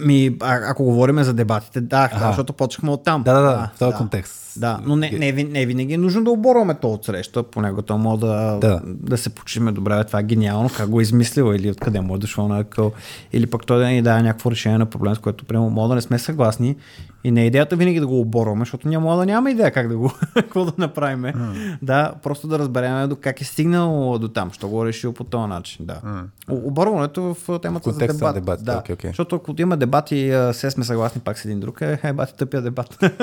Ми, 0.00 0.36
а, 0.40 0.60
ако 0.70 0.84
говорим 0.84 1.22
за 1.22 1.34
дебатите, 1.34 1.80
да, 1.80 2.04
Аха. 2.04 2.26
защото 2.28 2.52
почнахме 2.52 2.90
от 2.90 3.04
там. 3.04 3.22
Да, 3.22 3.32
да, 3.32 3.40
да, 3.40 3.70
в 3.74 3.78
този 3.78 3.96
контекст. 3.96 4.44
Да, 4.56 4.80
но 4.84 4.96
не, 4.96 5.10
не, 5.10 5.32
не 5.32 5.66
винаги 5.66 5.94
е 5.94 5.98
нужно 5.98 6.24
да 6.24 6.30
оборваме 6.30 6.74
то 6.74 6.92
от 6.92 7.04
среща. 7.04 7.42
Понякога 7.42 7.82
то 7.82 7.98
може 7.98 8.20
да, 8.20 8.58
Да. 8.60 8.80
да. 8.84 9.18
се 9.18 9.30
почиме 9.30 9.72
добре, 9.72 10.04
това 10.04 10.18
е 10.20 10.22
гениално, 10.22 10.70
как 10.76 10.88
го 10.88 11.00
е 11.00 11.02
измислил 11.02 11.54
или 11.54 11.70
откъде 11.70 12.00
му 12.00 12.14
е 12.14 12.18
дошло 12.18 12.48
на 12.48 12.64
къл. 12.64 12.92
Или 13.32 13.46
пък 13.46 13.66
той 13.66 13.78
да 13.78 13.86
ни 13.86 14.02
даде 14.02 14.22
някакво 14.22 14.50
решение 14.50 14.78
на 14.78 14.86
проблем, 14.86 15.14
с 15.14 15.18
което 15.18 15.44
прямо 15.44 15.70
може 15.70 15.88
да 15.88 15.94
не 15.94 16.00
сме 16.00 16.18
съгласни. 16.18 16.76
И 17.24 17.30
не 17.30 17.42
е 17.42 17.46
идеята 17.46 17.76
винаги 17.76 18.00
да 18.00 18.06
го 18.06 18.20
оборваме, 18.20 18.60
защото 18.60 18.88
няма 18.88 19.16
да 19.16 19.26
няма 19.26 19.50
идея 19.50 19.70
как 19.70 19.88
да 19.88 19.96
го 19.96 20.12
какво 20.34 20.64
да 20.64 20.72
направим. 20.78 21.22
Mm. 21.22 21.78
Да, 21.82 22.14
просто 22.22 22.48
да 22.48 22.58
разберем 22.58 23.08
до 23.08 23.16
как 23.16 23.40
е 23.40 23.44
стигнал 23.44 24.18
до 24.18 24.28
там, 24.28 24.52
що 24.52 24.68
го 24.68 24.84
е 24.84 24.88
решил 24.88 25.12
по 25.12 25.24
този 25.24 25.48
начин. 25.48 25.86
Да. 25.86 25.94
Mm. 25.94 26.24
Оборването 26.48 27.22
в 27.22 27.58
темата 27.58 27.90
за 27.90 27.90
контекста 27.90 28.24
на 28.24 28.32
дебат. 28.32 28.44
дебатите, 28.44 28.70
да. 28.70 28.78
окей, 28.78 28.92
окей. 28.92 29.10
Защото 29.10 29.36
ако 29.36 29.54
има 29.58 29.76
дебати, 29.76 30.30
а, 30.30 30.52
все 30.52 30.70
сме 30.70 30.84
съгласни 30.84 31.20
пак 31.20 31.38
с 31.38 31.44
един 31.44 31.60
друг, 31.60 31.80
е, 31.80 31.98
е 32.02 32.12
бати 32.12 32.34
тъпия 32.34 32.62
дебат. 32.62 32.98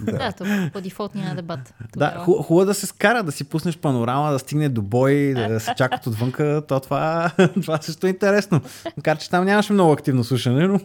Да, 0.00 0.32
то 0.32 0.44
по 0.72 0.80
дефолт 0.80 1.14
няма 1.14 1.34
дебат. 1.34 1.74
Да, 1.96 2.10
Тогава. 2.10 2.42
хубаво 2.42 2.64
да 2.64 2.74
се 2.74 2.86
скара, 2.86 3.22
да 3.22 3.32
си 3.32 3.44
пуснеш 3.44 3.78
панорама, 3.78 4.32
да 4.32 4.38
стигне 4.38 4.68
до 4.68 4.82
бой, 4.82 5.34
да 5.34 5.60
се 5.60 5.74
чакат 5.76 6.06
отвънка, 6.06 6.62
то 6.68 6.80
това, 6.80 7.30
това 7.62 7.82
също 7.82 8.06
е 8.06 8.10
интересно. 8.10 8.60
Макар, 8.96 9.18
че 9.18 9.30
там 9.30 9.44
нямаше 9.44 9.72
много 9.72 9.92
активно 9.92 10.24
слушане, 10.24 10.66
но... 10.66 10.80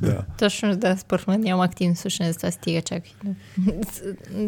Да. 0.00 0.22
Точно, 0.38 0.55
да, 0.62 0.96
според 0.96 1.26
мен 1.26 1.40
няма 1.40 1.64
активно 1.64 1.96
слушане, 1.96 2.32
за 2.32 2.38
това 2.38 2.50
стига 2.50 2.82
чакай. 2.82 3.12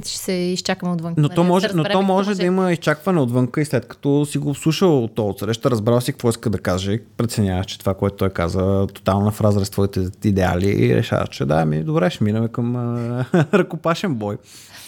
Ще 0.07 0.19
се 0.19 0.33
изчакаме 0.33 0.93
отвън. 0.93 1.15
Но 1.17 1.29
то 1.29 1.35
да 1.35 1.43
може, 1.43 1.69
но 1.75 1.85
то 1.85 2.03
може 2.03 2.35
да 2.35 2.45
има 2.45 2.73
изчакване 2.73 3.21
отвънка 3.21 3.61
и 3.61 3.65
след 3.65 3.89
като 3.89 4.27
си 4.27 4.39
го 4.39 4.55
слушал 4.55 5.09
то 5.15 5.29
от 5.29 5.39
среща, 5.39 5.71
разбрал 5.71 6.01
си 6.01 6.13
какво 6.13 6.29
иска 6.29 6.51
да 6.51 6.59
каже, 6.59 7.01
преценяваш, 7.17 7.67
че 7.67 7.79
това, 7.79 7.95
което 7.95 8.17
той 8.17 8.31
каза, 8.31 8.87
тотално 8.95 9.31
в 9.31 9.41
разрез 9.41 9.69
с 9.69 9.71
твоите 9.71 10.07
идеали 10.25 10.87
и 10.87 10.97
решаваш, 10.97 11.29
че 11.29 11.45
да, 11.45 11.65
ми 11.65 11.83
добре, 11.83 12.11
ще 12.11 12.25
минаме 12.25 12.49
към 12.49 12.77
ръкопашен 13.55 14.15
бой. 14.15 14.37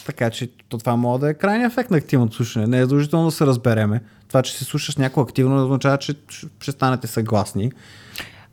Така 0.06 0.30
че 0.30 0.48
то 0.68 0.78
това 0.78 0.96
може 0.96 1.20
да 1.20 1.30
е 1.30 1.34
крайният 1.34 1.72
ефект 1.72 1.90
на 1.90 1.96
активното 1.96 2.36
слушане. 2.36 2.66
Не 2.66 2.78
е 2.78 2.80
задължително 2.80 3.24
да 3.24 3.32
се 3.32 3.46
разбереме. 3.46 4.00
Това, 4.28 4.42
че 4.42 4.56
се 4.56 4.64
слушаш 4.64 4.96
някой 4.96 5.22
активно, 5.22 5.64
означава, 5.64 5.98
че 5.98 6.14
ще 6.60 6.72
станете 6.72 7.06
съгласни. 7.06 7.72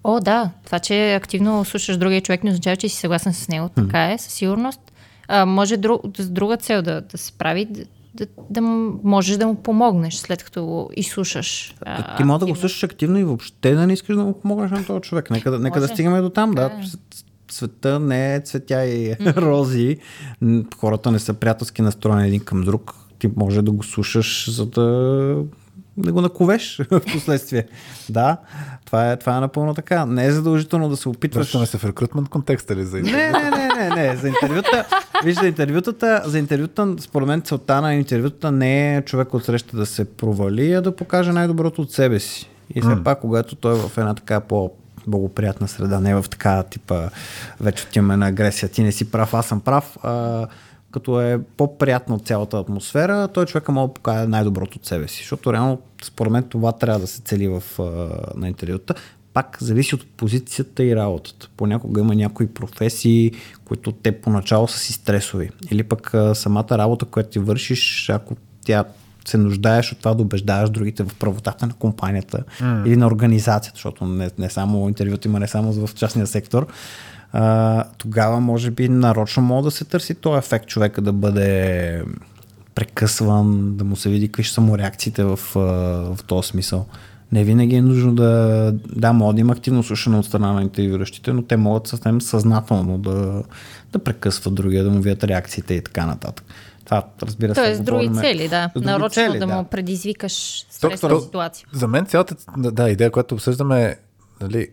О, 0.07 0.19
да. 0.19 0.49
Това, 0.65 0.79
че 0.79 1.13
активно 1.13 1.65
слушаш 1.65 1.97
другия 1.97 2.21
човек, 2.21 2.43
не 2.43 2.49
означава, 2.49 2.75
че 2.77 2.89
си 2.89 2.95
съгласен 2.95 3.33
с 3.33 3.47
него. 3.47 3.69
Така 3.69 4.11
е, 4.11 4.17
със 4.17 4.33
сигурност. 4.33 4.79
А, 5.27 5.45
може 5.45 5.77
друг, 5.77 6.01
с 6.17 6.29
друга 6.29 6.57
цел 6.57 6.81
да, 6.81 7.01
да 7.01 7.17
се 7.17 7.31
прави, 7.31 7.65
да, 7.65 7.83
да, 8.15 8.25
да 8.49 8.61
можеш 9.03 9.37
да 9.37 9.47
му 9.47 9.55
помогнеш, 9.55 10.15
след 10.15 10.43
като 10.43 10.65
го 10.65 10.89
изслушаш. 10.95 11.75
а, 11.81 12.15
Ти 12.17 12.23
може 12.23 12.39
да 12.39 12.45
го 12.45 12.55
слушаш 12.55 12.83
активно 12.83 13.19
и 13.19 13.23
въобще 13.23 13.71
да 13.71 13.87
не 13.87 13.93
искаш 13.93 14.15
да 14.15 14.23
му 14.23 14.33
помогнеш 14.33 14.71
на 14.71 14.85
този 14.85 15.01
човек. 15.01 15.29
Нека, 15.31 15.51
да- 15.51 15.59
нека 15.59 15.79
да 15.79 15.87
стигаме 15.87 16.21
до 16.21 16.29
там. 16.29 16.51
Да. 16.51 16.63
Е. 16.63 16.85
Света 17.51 17.99
не 17.99 18.35
е 18.35 18.39
цветя 18.39 18.85
и 18.85 19.15
рози. 19.27 19.97
М, 20.41 20.63
Хората 20.77 21.11
не 21.11 21.19
са 21.19 21.33
приятелски 21.33 21.81
настроени 21.81 22.27
един 22.27 22.39
към 22.39 22.61
друг. 22.61 22.95
Ти 23.19 23.29
може 23.35 23.61
да 23.61 23.71
го 23.71 23.83
слушаш, 23.83 24.49
за 24.49 24.65
да, 24.65 25.43
да 25.97 26.11
го 26.11 26.21
наковеш 26.21 26.81
в 26.91 27.01
последствие. 27.13 27.67
Да, 28.09 28.37
това 28.85 29.11
е, 29.11 29.17
това 29.17 29.37
е 29.37 29.39
напълно 29.39 29.73
така. 29.73 30.05
Не 30.05 30.25
е 30.25 30.31
задължително 30.31 30.89
да 30.89 30.97
се 30.97 31.09
опитваш. 31.09 31.45
Връщаме 31.45 31.65
се 31.65 31.77
в 31.77 31.85
рекрутмент 31.85 32.29
контекста 32.29 32.75
ли 32.75 32.85
за 32.85 32.97
Не, 32.97 33.31
не, 33.31 33.49
не, 33.49 33.67
не, 33.77 33.89
не. 33.89 34.15
За 34.15 34.27
интервюта, 34.27 34.85
виж, 35.23 35.39
за 35.39 35.47
интервютата, 35.47 36.21
за 36.25 36.39
интервюта, 36.39 36.95
според 36.99 37.27
мен 37.27 37.41
целта 37.41 37.81
на 37.81 37.95
интервюта 37.95 38.51
не 38.51 38.97
е 38.97 39.01
човек 39.01 39.33
от 39.33 39.45
среща 39.45 39.77
да 39.77 39.85
се 39.85 40.05
провали, 40.05 40.73
а 40.73 40.81
да 40.81 40.95
покаже 40.95 41.31
най-доброто 41.31 41.81
от 41.81 41.91
себе 41.91 42.19
си. 42.19 42.49
И 42.75 42.81
все 42.81 43.03
пак, 43.03 43.19
когато 43.19 43.55
той 43.55 43.73
е 43.73 43.77
в 43.77 43.97
една 43.97 44.13
така 44.13 44.39
по 44.39 44.71
благоприятна 45.07 45.67
среда, 45.67 45.99
не 45.99 46.15
в 46.15 46.25
така 46.29 46.63
типа 46.63 47.09
вече 47.61 47.83
отиваме 47.83 48.17
на 48.17 48.27
агресия, 48.27 48.69
ти 48.69 48.83
не 48.83 48.91
си 48.91 49.11
прав, 49.11 49.33
аз 49.33 49.47
съм 49.47 49.59
прав, 49.59 49.97
а, 50.03 50.47
като 50.91 51.21
е 51.21 51.39
по-приятна 51.57 52.15
от 52.15 52.27
цялата 52.27 52.57
атмосфера, 52.57 53.27
той 53.27 53.45
човека 53.45 53.71
може 53.71 53.87
да 53.87 53.93
покаже 53.93 54.27
най-доброто 54.27 54.77
от 54.77 54.85
себе 54.85 55.07
си, 55.07 55.17
защото 55.17 55.53
реално 55.53 55.81
според 56.03 56.31
мен 56.31 56.43
това 56.43 56.71
трябва 56.71 56.99
да 56.99 57.07
се 57.07 57.21
цели 57.21 57.47
в, 57.47 57.63
на 58.35 58.47
интервюта. 58.47 58.93
Пак 59.33 59.57
зависи 59.61 59.95
от 59.95 60.07
позицията 60.17 60.83
и 60.83 60.95
работата. 60.95 61.49
Понякога 61.57 62.01
има 62.01 62.15
някои 62.15 62.47
професии, 62.47 63.31
които 63.65 63.91
те 63.91 64.21
поначало 64.21 64.67
са 64.67 64.79
си 64.79 64.93
стресови. 64.93 65.49
Или 65.71 65.83
пък 65.83 66.13
самата 66.33 66.67
работа, 66.71 67.05
която 67.05 67.29
ти 67.29 67.39
вършиш, 67.39 68.09
ако 68.09 68.35
тя 68.65 68.85
се 69.29 69.37
нуждаеш 69.37 69.91
от 69.91 69.97
това 69.97 70.13
да 70.13 70.21
убеждаваш 70.21 70.69
другите 70.69 71.03
в 71.03 71.15
правотата 71.15 71.67
на 71.67 71.73
компанията 71.73 72.43
mm. 72.59 72.85
или 72.85 72.95
на 72.97 73.07
организацията, 73.07 73.75
защото 73.75 74.05
не, 74.05 74.29
не 74.37 74.49
само 74.49 74.87
интервюто 74.87 75.27
има 75.27 75.39
не 75.39 75.47
само 75.47 75.87
в 75.87 75.95
частния 75.95 76.27
сектор, 76.27 76.67
а, 77.31 77.83
тогава 77.97 78.39
може 78.39 78.71
би 78.71 78.89
нарочно 78.89 79.43
може 79.43 79.63
да 79.63 79.71
се 79.71 79.85
търси 79.85 80.15
този 80.15 80.37
ефект 80.37 80.67
човека 80.67 81.01
да 81.01 81.13
бъде 81.13 82.03
прекъсван, 82.75 83.77
да 83.77 83.83
му 83.83 83.95
се 83.95 84.09
види 84.09 84.27
какви 84.27 84.43
ще 84.43 84.53
са 84.53 84.61
му 84.61 84.77
реакциите 84.77 85.23
в, 85.23 85.39
в 85.55 86.17
този 86.27 86.47
смисъл. 86.47 86.85
Не 87.31 87.43
винаги 87.43 87.75
е 87.75 87.81
нужно 87.81 88.15
да, 88.15 88.73
да, 88.95 89.13
може 89.13 89.35
да 89.35 89.41
има 89.41 89.53
активно 89.53 89.83
слушане 89.83 90.17
от 90.17 90.25
страна 90.25 90.53
на 90.53 90.61
интервюращите, 90.61 91.33
но 91.33 91.41
те 91.41 91.57
могат 91.57 91.87
съвсем 91.87 92.21
съзнателно 92.21 92.97
да, 92.97 93.43
да 93.91 93.99
прекъсват 93.99 94.55
другия, 94.55 94.83
да 94.83 94.89
му 94.89 95.01
видят 95.01 95.23
реакциите 95.23 95.73
и 95.73 95.83
така 95.83 96.05
нататък. 96.05 96.45
Това, 96.85 97.03
разбира 97.21 97.55
се. 97.55 97.61
Тоест, 97.61 97.83
други 97.83 98.09
цели, 98.15 98.47
да. 98.49 98.71
други 98.73 98.85
Нарочно 98.85 99.09
цели, 99.09 99.39
да, 99.39 99.47
да. 99.47 99.55
му 99.55 99.63
предизвикаш 99.63 100.65
стресова 100.69 101.21
ситуация. 101.21 101.67
За 101.73 101.87
мен 101.87 102.05
цялата 102.05 102.35
да, 102.57 102.89
идея, 102.89 103.11
която 103.11 103.35
обсъждаме 103.35 103.95
нали, 104.41 104.67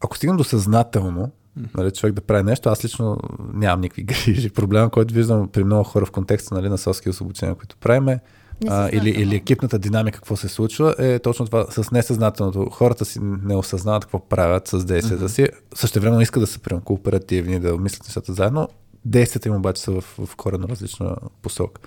ако 0.00 0.16
стигнем 0.16 0.36
до 0.36 0.44
съзнателно, 0.44 1.30
нали, 1.74 1.90
човек 1.90 2.14
да 2.14 2.20
прави 2.20 2.42
нещо, 2.42 2.68
аз 2.68 2.84
лично 2.84 3.18
нямам 3.54 3.80
никакви 3.80 4.02
грижи. 4.02 4.50
Проблема, 4.50 4.90
който 4.90 5.14
виждам 5.14 5.48
при 5.48 5.64
много 5.64 5.84
хора 5.84 6.06
в 6.06 6.10
контекста 6.10 6.54
нали, 6.54 6.68
на 6.68 6.78
селски 6.78 7.10
обучения, 7.20 7.54
които 7.54 7.76
правиме, 7.76 8.20
а, 8.68 8.88
или, 8.92 9.10
или 9.10 9.36
екипната 9.36 9.78
динамика, 9.78 10.18
какво 10.18 10.36
се 10.36 10.48
случва, 10.48 10.94
е 10.98 11.18
точно 11.18 11.46
това 11.46 11.66
с 11.70 11.90
несъзнателното. 11.90 12.70
Хората 12.70 13.04
си 13.04 13.18
не 13.22 13.56
осъзнават 13.56 14.04
какво 14.04 14.28
правят 14.28 14.68
с 14.68 14.84
действията 14.84 15.28
си. 15.28 15.48
Също 15.74 16.00
време 16.00 16.22
искат 16.22 16.42
да 16.42 16.46
са 16.46 16.58
прямо 16.58 16.80
кооперативни, 16.80 17.60
да 17.60 17.78
мислят 17.78 18.04
нещата 18.04 18.32
заедно. 18.32 18.68
Действията 19.04 19.48
им 19.48 19.54
обаче 19.54 19.82
са 19.82 19.92
в, 19.92 20.00
в 20.00 20.36
коренно 20.36 20.68
различна 20.68 21.16
посока. 21.42 21.80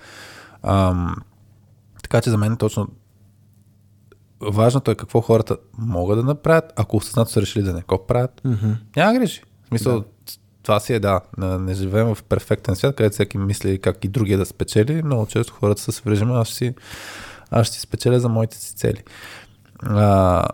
Ам, 0.62 1.16
така 2.02 2.20
че 2.20 2.30
за 2.30 2.38
мен 2.38 2.56
точно 2.56 2.88
важното 4.52 4.90
е 4.90 4.94
какво 4.94 5.20
хората 5.20 5.56
могат 5.78 6.18
да 6.18 6.24
направят, 6.24 6.72
ако 6.76 6.96
осъзнато 6.96 7.30
са 7.30 7.42
решили 7.42 7.64
да 7.64 7.72
не 7.72 7.80
го 7.80 8.06
правят. 8.06 8.40
Mm-hmm. 8.44 8.76
Няма 8.96 9.18
грижи. 9.18 9.42
Смисъл, 9.78 10.00
да. 10.00 10.06
това 10.62 10.80
си 10.80 10.92
е 10.94 10.98
да. 11.00 11.20
Не, 11.38 11.74
живеем 11.74 12.14
в 12.14 12.22
перфектен 12.22 12.76
свят, 12.76 12.96
където 12.96 13.12
всеки 13.14 13.38
мисли 13.38 13.78
как 13.78 14.04
и 14.04 14.08
другия 14.08 14.38
да 14.38 14.46
спечели. 14.46 15.02
Много 15.02 15.26
често 15.26 15.52
хората 15.52 15.82
са 15.82 15.92
в 15.92 16.06
режима, 16.06 16.40
аз 16.40 16.48
ще 16.48 16.56
си, 16.56 16.74
аз 17.50 17.66
ще 17.66 17.74
си 17.76 17.80
спечеля 17.80 18.20
за 18.20 18.28
моите 18.28 18.56
си 18.56 18.74
цели. 18.76 19.02
А, 19.82 20.44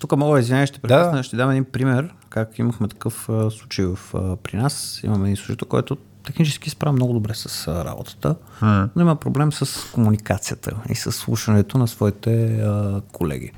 Тук 0.00 0.16
мога 0.16 0.34
да 0.34 0.40
извиня, 0.40 0.66
ще 0.66 0.78
прекъсна, 0.78 1.12
Да. 1.16 1.22
ще 1.22 1.36
дам 1.36 1.50
един 1.50 1.64
пример, 1.64 2.14
как 2.28 2.58
имахме 2.58 2.88
такъв 2.88 3.28
а, 3.28 3.50
случай 3.50 3.86
в, 3.86 3.98
а, 4.14 4.36
при 4.36 4.56
нас. 4.56 5.00
Имаме 5.04 5.24
един 5.24 5.36
служител, 5.36 5.68
който 5.68 5.96
технически 6.24 6.70
справя 6.70 6.92
много 6.92 7.12
добре 7.12 7.34
с 7.34 7.68
а, 7.68 7.84
работата, 7.84 8.36
М. 8.62 8.88
но 8.96 9.02
има 9.02 9.16
проблем 9.16 9.52
с 9.52 9.92
комуникацията 9.92 10.76
и 10.88 10.94
с 10.94 11.12
слушането 11.12 11.78
на 11.78 11.88
своите 11.88 12.60
а, 12.60 13.00
колеги. 13.12 13.52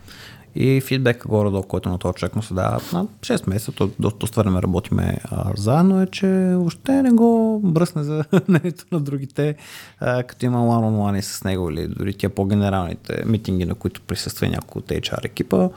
И 0.54 0.80
фидбека 0.80 1.28
горе-долу, 1.28 1.62
който 1.62 1.88
на 1.88 1.98
този 1.98 2.14
човек 2.14 2.36
му 2.36 2.42
се 2.42 2.54
дава 2.54 2.80
на 2.92 3.06
6 3.06 3.48
месеца, 3.48 3.72
то 3.72 3.90
доста, 3.98 4.42
време 4.42 4.62
работиме 4.62 5.18
заедно, 5.56 6.02
е, 6.02 6.06
че 6.06 6.26
въобще 6.54 7.02
не 7.02 7.10
го 7.10 7.60
бръсне 7.64 8.02
за 8.02 8.24
мнението 8.48 8.84
на 8.92 9.00
другите, 9.00 9.54
а, 10.00 10.22
като 10.22 10.46
има 10.46 10.58
one-on-one 10.58 11.20
с 11.20 11.44
него 11.44 11.70
или 11.70 11.88
дори 11.88 12.14
тия 12.14 12.30
по-генералните 12.30 13.22
митинги, 13.26 13.64
на 13.64 13.74
които 13.74 14.00
присъства 14.00 14.48
някой 14.48 14.80
от 14.80 14.88
HR 14.88 15.24
екипа, 15.24 15.68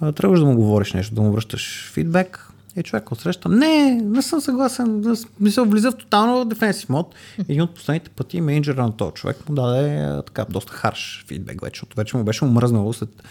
а, 0.00 0.12
трябваш 0.12 0.40
да 0.40 0.46
му 0.46 0.54
говориш 0.54 0.92
нещо, 0.92 1.14
да 1.14 1.20
му 1.20 1.32
връщаш 1.32 1.90
фидбек. 1.92 2.44
И 2.76 2.82
човек 2.82 3.12
отсреща, 3.12 3.48
не, 3.48 3.94
не 3.94 4.22
съм 4.22 4.40
съгласен, 4.40 5.00
да, 5.00 5.14
мисъл, 5.40 5.64
влиза 5.64 5.90
в 5.90 5.96
тотално 5.96 6.44
дефенсив 6.44 6.88
мод. 6.88 7.14
Един 7.38 7.62
от 7.62 7.74
последните 7.74 8.10
пъти 8.10 8.40
менеджера 8.40 8.82
на 8.82 8.96
този 8.96 9.12
човек 9.12 9.48
му 9.48 9.54
даде 9.54 10.16
така 10.26 10.44
доста 10.50 10.72
харш 10.72 11.24
фидбек 11.28 11.60
вече, 11.60 11.78
защото 11.78 11.96
вече 11.96 12.16
му 12.16 12.24
беше 12.24 12.44
омръзнало 12.44 12.92
след 12.92 13.22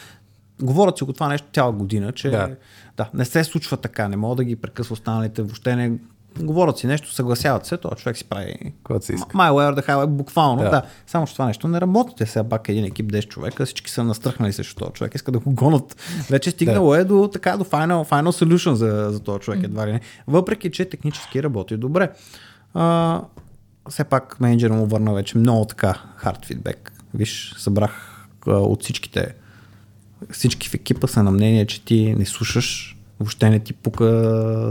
Говорят 0.62 0.98
си 0.98 1.04
го 1.04 1.14
това 1.14 1.28
нещо 1.28 1.48
цяла 1.54 1.72
година, 1.72 2.12
че 2.12 2.30
да. 2.30 2.38
Да. 2.38 2.56
да, 2.98 3.10
не 3.14 3.26
се 3.26 3.44
случва 3.44 3.78
така, 3.78 4.08
не 4.08 4.18
мога 4.18 4.36
да 4.36 4.44
ги 4.44 4.56
прекъсва 4.56 4.94
останалите, 4.94 5.42
въобще 5.42 5.76
не 5.76 5.92
говорят 6.40 6.78
си 6.78 6.88
нещо, 6.88 7.14
съгласяват 7.14 7.66
се, 7.66 7.78
то 7.78 7.90
човек 7.90 8.18
си 8.18 8.24
прави 8.24 8.56
Когато 8.84 9.06
си 9.06 9.14
иска. 9.14 9.38
my 9.38 9.52
way 9.52 9.74
or 9.74 9.82
the 9.82 9.88
highway, 9.88 10.08
буквално, 10.08 10.58
да. 10.58 10.70
Да. 10.70 10.72
да. 10.72 10.82
Само, 11.08 11.28
че 11.28 11.34
това 11.34 11.46
нещо 11.46 11.68
не 11.68 11.82
работи. 11.82 12.14
Те 12.18 12.26
сега 12.26 12.44
пак 12.44 12.70
един 12.70 12.86
екип 12.86 13.12
10 13.12 13.28
човека, 13.28 13.66
всички 13.66 13.92
са 13.92 14.04
настръхнали 14.04 14.54
срещу 14.54 14.76
този 14.76 14.92
човек, 14.92 15.16
иска 15.16 15.32
да 15.32 15.40
го 15.40 15.52
гонат. 15.52 15.96
Вече 16.30 16.52
стигнало 16.52 16.96
е 16.96 17.04
до, 17.04 17.30
така, 17.34 17.58
до 17.58 17.64
final, 17.64 18.10
final 18.10 18.46
solution 18.46 18.74
за, 18.74 19.08
за 19.12 19.20
този 19.20 19.40
човек, 19.40 19.64
едва 19.64 19.88
ли 19.88 19.92
не. 19.92 20.02
Въпреки, 20.28 20.72
че 20.72 20.86
технически 20.86 21.44
работи 21.44 21.78
добре. 21.78 22.12
А, 22.74 23.22
все 23.90 24.04
пак 24.04 24.40
менеджера 24.40 24.74
му 24.74 24.86
върна 24.86 25.14
вече 25.14 25.38
много 25.38 25.66
така 25.66 26.02
хард 26.16 26.46
фидбек. 26.46 26.92
Виж, 27.14 27.54
събрах 27.58 28.26
а, 28.48 28.52
от 28.52 28.84
всичките 28.84 29.34
всички 30.32 30.70
в 30.70 30.74
екипа 30.74 31.08
са 31.08 31.24
на 31.24 31.32
мнение, 31.32 31.66
че 31.66 31.86
ти 31.86 32.16
не 32.18 32.26
слушаш, 32.26 32.98
въобще 33.20 33.50
не 33.50 33.60
ти 33.60 33.74
пука 33.74 34.06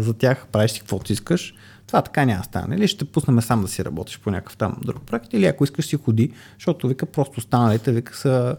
за 0.03 0.15
тях, 0.15 0.47
правиш 0.53 0.71
си 0.71 0.81
каквото 0.81 1.13
искаш. 1.13 1.55
Това 1.87 2.03
така 2.03 2.25
няма 2.25 2.39
да 2.39 2.45
стане. 2.45 2.77
Или 2.77 2.89
ще 2.89 3.05
пуснем 3.05 3.41
сам 3.41 3.63
да 3.63 3.69
си 3.69 3.85
работиш 3.85 4.19
по 4.19 4.31
някакъв 4.31 4.57
там 4.57 4.77
друг 4.85 5.03
проект, 5.07 5.33
или 5.33 5.47
ако 5.47 5.65
искаш 5.65 5.87
си 5.87 5.97
ходи, 5.97 6.33
защото 6.59 6.89
вика 6.89 7.07
просто 7.07 7.39
останалите 7.39 7.93
вика 7.93 8.17
са 8.17 8.57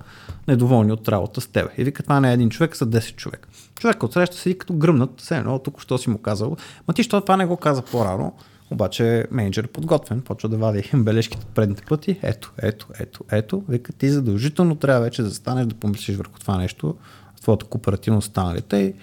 недоволни 0.47 0.91
от 0.91 1.09
работа 1.09 1.41
с 1.41 1.47
тебе. 1.47 1.69
И 1.77 1.83
вика 1.83 2.03
това 2.03 2.19
не 2.19 2.29
е 2.29 2.33
един 2.33 2.49
човек, 2.49 2.75
са 2.75 2.87
10 2.87 3.15
човек. 3.15 3.47
Човек 3.79 4.03
от 4.03 4.13
среща 4.13 4.37
седи 4.37 4.57
като 4.57 4.73
гръмнат, 4.73 5.21
все 5.21 5.37
едно, 5.37 5.59
тук 5.59 5.81
що 5.81 5.97
си 5.97 6.09
му 6.09 6.17
казал. 6.17 6.57
Ма 6.87 6.93
ти, 6.93 7.03
що 7.03 7.21
това 7.21 7.37
не 7.37 7.45
го 7.45 7.57
каза 7.57 7.81
по-рано, 7.81 8.33
обаче 8.71 9.25
менеджер 9.31 9.63
е 9.63 9.67
подготвен, 9.67 10.21
почва 10.21 10.49
да 10.49 10.57
вади 10.57 10.89
бележките 10.95 11.45
от 11.45 11.55
предните 11.55 11.83
пъти. 11.83 12.19
Ето, 12.21 12.51
ето, 12.57 12.87
ето, 12.99 13.23
ето. 13.31 13.63
Вика 13.69 13.93
ти 13.93 14.09
задължително 14.09 14.75
трябва 14.75 15.01
вече 15.01 15.23
да 15.23 15.31
станеш 15.31 15.65
да 15.65 15.75
помислиш 15.75 16.17
върху 16.17 16.39
това 16.39 16.57
нещо, 16.57 16.95
твоята 17.41 17.65
кооперативност 17.65 18.25
с 18.25 18.29
останалите 18.29 18.77
и 18.77 18.93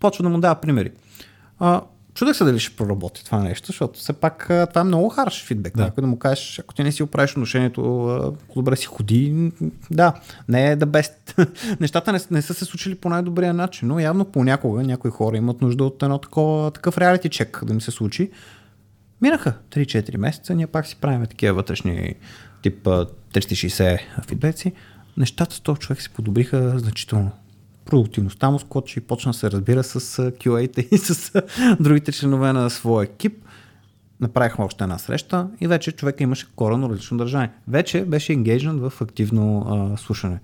почва 0.00 0.22
да 0.22 0.28
му 0.28 0.40
дава 0.40 0.54
примери. 0.54 0.90
А, 1.58 1.82
чудех 2.14 2.36
се 2.36 2.44
дали 2.44 2.58
ще 2.58 2.76
проработи 2.76 3.24
това 3.24 3.38
нещо, 3.38 3.66
защото 3.66 3.98
все 3.98 4.12
пак 4.12 4.44
това 4.44 4.80
е 4.80 4.84
много 4.84 5.08
харш 5.08 5.44
фидбек. 5.44 5.76
Да. 5.76 5.82
Някой 5.82 6.00
да 6.00 6.06
му 6.06 6.18
кажеш, 6.18 6.58
ако 6.58 6.74
ти 6.74 6.82
не 6.82 6.92
си 6.92 7.02
оправиш 7.02 7.30
отношението, 7.30 8.34
добре 8.56 8.76
си 8.76 8.86
ходи, 8.86 9.52
да, 9.90 10.14
не 10.48 10.70
е 10.70 10.76
да 10.76 10.86
best. 10.86 11.48
Нещата 11.80 12.12
не, 12.12 12.18
не 12.30 12.42
са 12.42 12.54
се 12.54 12.64
случили 12.64 12.94
по 12.94 13.08
най-добрия 13.08 13.54
начин, 13.54 13.88
но 13.88 14.00
явно 14.00 14.24
понякога 14.24 14.82
някои 14.82 15.10
хора 15.10 15.36
имат 15.36 15.60
нужда 15.60 15.84
от 15.84 16.02
едно 16.02 16.18
такова, 16.18 16.70
такъв 16.70 16.98
реалити 16.98 17.28
чек 17.28 17.64
да 17.64 17.74
ми 17.74 17.80
се 17.80 17.90
случи. 17.90 18.30
Минаха 19.22 19.54
3-4 19.70 20.16
месеца, 20.16 20.54
ние 20.54 20.66
пак 20.66 20.86
си 20.86 20.96
правим 21.00 21.26
такива 21.26 21.54
вътрешни 21.54 22.14
тип 22.62 22.86
а, 22.86 23.06
360 23.34 24.26
фидбеци. 24.26 24.72
Нещата 25.16 25.54
с 25.54 25.60
този 25.60 25.80
човек 25.80 26.02
се 26.02 26.08
подобриха 26.08 26.78
значително. 26.78 27.30
Продуктивността 27.84 28.50
му 28.50 28.58
скочи 28.58 28.98
и 28.98 29.02
почна 29.02 29.32
да 29.32 29.38
се 29.38 29.50
разбира 29.50 29.84
с 29.84 30.00
QA-те 30.30 30.88
и 30.92 30.98
с 30.98 31.42
другите 31.80 32.12
членове 32.12 32.52
на 32.52 32.70
своя 32.70 33.04
екип. 33.04 33.44
Направихме 34.20 34.64
още 34.64 34.84
една 34.84 34.98
среща 34.98 35.48
и 35.60 35.66
вече 35.66 35.92
човека 35.92 36.22
имаше 36.22 36.46
коренно 36.56 36.90
различно 36.90 37.18
държание. 37.18 37.50
Вече 37.68 38.04
беше 38.04 38.32
енгейджнат 38.32 38.80
в 38.80 39.00
активно 39.00 39.66
а, 39.68 39.96
слушане. 39.98 40.40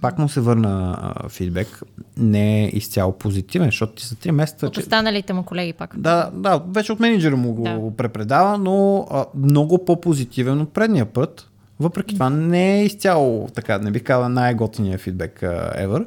Пак 0.00 0.18
му 0.18 0.28
се 0.28 0.40
върна 0.40 0.98
а, 1.00 1.28
фидбек. 1.28 1.82
Не 2.16 2.64
е 2.64 2.68
изцяло 2.68 3.12
позитивен, 3.12 3.68
защото 3.68 3.92
ти 3.92 4.06
за 4.06 4.14
3 4.14 4.30
месеца... 4.30 4.66
От 4.66 4.76
останалите 4.76 5.32
му 5.32 5.42
колеги 5.42 5.72
пак. 5.72 5.98
Да, 5.98 6.30
да, 6.34 6.62
вече 6.68 6.92
от 6.92 7.00
менеджера 7.00 7.36
му 7.36 7.52
го 7.52 7.62
Да. 7.62 7.78
да. 7.78 7.96
препредава, 7.96 8.58
но 8.58 9.06
а, 9.10 9.24
много 9.34 9.84
по-позитивен 9.84 10.60
от 10.60 10.72
предния 10.72 11.06
път. 11.06 11.50
Въпреки 11.80 12.14
това 12.14 12.30
не 12.30 12.80
е 12.80 12.84
изцяло 12.84 13.48
така, 13.54 13.78
не 13.78 13.90
бих 13.90 14.02
казал 14.02 14.28
най-готиния 14.28 14.98
фидбек 14.98 15.42
а, 15.42 15.72
ever. 15.78 16.06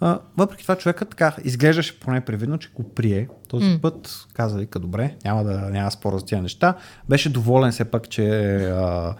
А, 0.00 0.18
въпреки 0.36 0.62
това 0.62 0.76
човекът 0.76 1.08
така 1.08 1.36
изглеждаше 1.44 2.00
поне 2.00 2.20
привидно, 2.20 2.58
че 2.58 2.70
го 2.74 2.82
прие. 2.82 3.28
Този 3.48 3.66
mm. 3.66 3.80
път 3.80 4.26
каза, 4.34 4.58
вика, 4.58 4.78
добре, 4.78 5.14
няма 5.24 5.44
да 5.44 5.58
няма 5.58 5.90
спор 5.90 6.18
за 6.18 6.24
тия 6.24 6.42
неща. 6.42 6.74
Беше 7.08 7.28
доволен 7.28 7.72
все 7.72 7.84
пак, 7.84 8.08
че 8.08 8.54
а, 8.56 9.14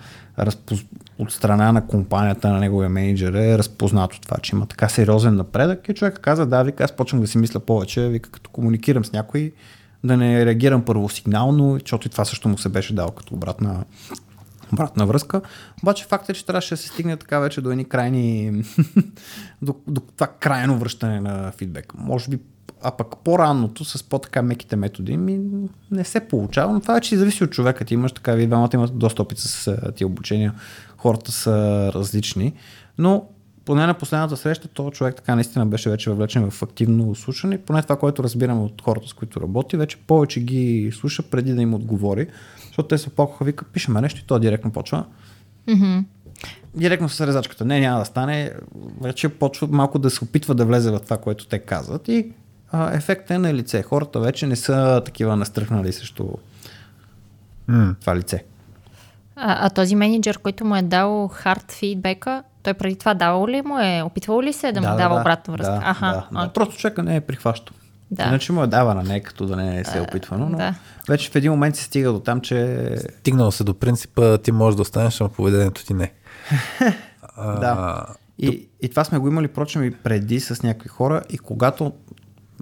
разпоз... 0.46 0.84
от 1.18 1.32
страна 1.32 1.72
на 1.72 1.86
компанията 1.86 2.48
на 2.48 2.60
неговия 2.60 2.90
менеджер 2.90 3.32
е 3.32 3.58
разпознато 3.58 4.20
това, 4.20 4.36
че 4.36 4.56
има 4.56 4.66
така 4.66 4.88
сериозен 4.88 5.36
напредък 5.36 5.88
и 5.88 5.94
човек 5.94 6.18
каза, 6.22 6.46
да, 6.46 6.62
вика, 6.62 6.84
аз 6.84 6.92
почвам 6.92 7.20
да 7.20 7.26
си 7.26 7.38
мисля 7.38 7.60
повече, 7.60 8.08
вика, 8.08 8.30
като 8.30 8.50
комуникирам 8.50 9.04
с 9.04 9.12
някой, 9.12 9.52
да 10.04 10.16
не 10.16 10.46
реагирам 10.46 10.84
първосигнално, 10.84 11.78
защото 11.80 12.06
и 12.06 12.10
това 12.10 12.24
също 12.24 12.48
му 12.48 12.58
се 12.58 12.68
беше 12.68 12.94
дал 12.94 13.10
като 13.10 13.34
обратна 13.34 13.84
обратна 14.72 15.06
връзка. 15.06 15.40
Обаче 15.82 16.04
факт 16.04 16.30
е, 16.30 16.34
че 16.34 16.46
трябваше 16.46 16.74
да 16.74 16.76
се 16.76 16.88
стигне 16.88 17.16
така 17.16 17.38
вече 17.38 17.60
до 17.60 17.70
едни 17.70 17.84
крайни, 17.84 18.62
до, 19.62 19.74
до 19.86 20.00
това 20.00 20.26
крайно 20.40 20.78
връщане 20.78 21.20
на 21.20 21.52
фидбек. 21.56 21.92
Може 21.98 22.30
би 22.30 22.38
а 22.82 22.90
пък 22.90 23.16
по-ранното 23.24 23.84
с 23.84 24.02
по-така 24.02 24.42
меките 24.42 24.76
методи 24.76 25.16
ми 25.16 25.40
не 25.90 26.04
се 26.04 26.20
получава, 26.20 26.72
но 26.72 26.80
това 26.80 26.94
вече 26.94 27.16
зависи 27.16 27.44
от 27.44 27.50
човека. 27.50 27.84
Ти 27.84 27.94
имаш 27.94 28.12
така, 28.12 28.32
вие 28.32 28.46
двамата 28.46 28.70
имате 28.74 28.92
доста 28.92 29.22
опит 29.22 29.38
с 29.38 29.76
тия 29.96 30.06
обучения, 30.06 30.54
хората 30.96 31.32
са 31.32 31.90
различни, 31.94 32.52
но 32.98 33.24
поне 33.64 33.86
на 33.86 33.94
последната 33.94 34.36
среща, 34.36 34.68
то 34.68 34.90
човек 34.90 35.16
така 35.16 35.34
наистина 35.34 35.66
беше 35.66 35.90
вече 35.90 36.10
въвлечен 36.10 36.50
в 36.50 36.62
активно 36.62 37.14
слушане. 37.14 37.58
Поне 37.58 37.82
това, 37.82 37.96
което 37.98 38.22
разбирам 38.22 38.62
от 38.62 38.82
хората, 38.82 39.08
с 39.08 39.12
които 39.12 39.40
работи, 39.40 39.76
вече 39.76 39.96
повече 39.96 40.40
ги 40.40 40.90
слуша 40.94 41.22
преди 41.22 41.52
да 41.52 41.62
им 41.62 41.74
отговори, 41.74 42.26
защото 42.66 42.88
те 42.88 42.98
са 42.98 43.10
по 43.10 43.28
вика, 43.40 43.64
пишеме 43.64 44.00
нещо 44.00 44.20
и 44.20 44.26
то 44.26 44.38
директно 44.38 44.72
почва. 44.72 45.04
Mm-hmm. 45.68 46.04
Директно 46.74 47.08
с 47.08 47.26
резачката. 47.26 47.64
Не, 47.64 47.80
няма 47.80 47.98
да 47.98 48.04
стане. 48.04 48.52
Вече 49.00 49.28
почва 49.28 49.68
малко 49.70 49.98
да 49.98 50.10
се 50.10 50.24
опитва 50.24 50.54
да 50.54 50.64
влезе 50.64 50.90
в 50.90 51.00
това, 51.00 51.16
което 51.16 51.46
те 51.46 51.58
казват 51.58 52.08
и 52.08 52.32
а, 52.72 52.96
ефектът 52.96 53.30
е 53.30 53.38
на 53.38 53.54
лице. 53.54 53.82
Хората 53.82 54.20
вече 54.20 54.46
не 54.46 54.56
са 54.56 55.02
такива 55.04 55.36
настръхнали 55.36 55.92
срещу 55.92 56.28
mm. 57.70 57.94
това 58.00 58.16
лице. 58.16 58.44
А, 59.36 59.66
а 59.66 59.70
този 59.70 59.94
менеджер, 59.94 60.38
който 60.38 60.64
му 60.64 60.76
е 60.76 60.82
дал 60.82 61.28
хард 61.28 61.72
фидбека, 61.72 62.42
той 62.62 62.74
преди 62.74 62.96
това 62.96 63.14
давал 63.14 63.48
ли 63.48 63.62
му 63.62 63.78
е, 63.78 64.02
опитвал 64.02 64.42
ли 64.42 64.52
се 64.52 64.72
да, 64.72 64.80
да 64.80 64.90
му 64.90 64.96
дава 64.96 65.14
да, 65.14 65.20
обратна 65.20 65.52
връзка? 65.52 65.72
Да, 65.72 65.82
Аха, 65.84 66.06
да, 66.32 66.40
да. 66.40 66.52
Просто 66.52 66.76
човека 66.76 67.02
не 67.02 67.16
е 67.16 67.20
прихващал. 67.20 67.76
Да. 68.10 68.24
Иначе 68.24 68.52
му 68.52 68.62
е 68.62 68.66
давана, 68.66 69.02
не 69.02 69.20
като 69.20 69.46
да 69.46 69.56
не 69.56 69.84
се 69.84 69.98
е 69.98 70.00
опитвано, 70.00 70.48
но 70.48 70.56
да. 70.56 70.74
вече 71.08 71.30
в 71.30 71.36
един 71.36 71.52
момент 71.52 71.76
се 71.76 71.84
стига 71.84 72.12
до 72.12 72.20
там, 72.20 72.40
че... 72.40 72.88
Стигнал 73.20 73.50
се 73.50 73.64
до 73.64 73.74
принципа, 73.74 74.38
ти 74.38 74.52
можеш 74.52 74.76
да 74.76 74.82
останеш, 74.82 75.20
но 75.20 75.28
поведението 75.28 75.84
ти 75.84 75.94
не. 75.94 76.12
да. 77.36 78.06
И, 78.38 78.68
и 78.80 78.88
това 78.88 79.04
сме 79.04 79.18
го 79.18 79.28
имали, 79.28 79.48
прочим, 79.48 79.84
и 79.84 79.90
преди 79.90 80.40
с 80.40 80.62
някакви 80.62 80.88
хора 80.88 81.22
и 81.30 81.38
когато 81.38 81.92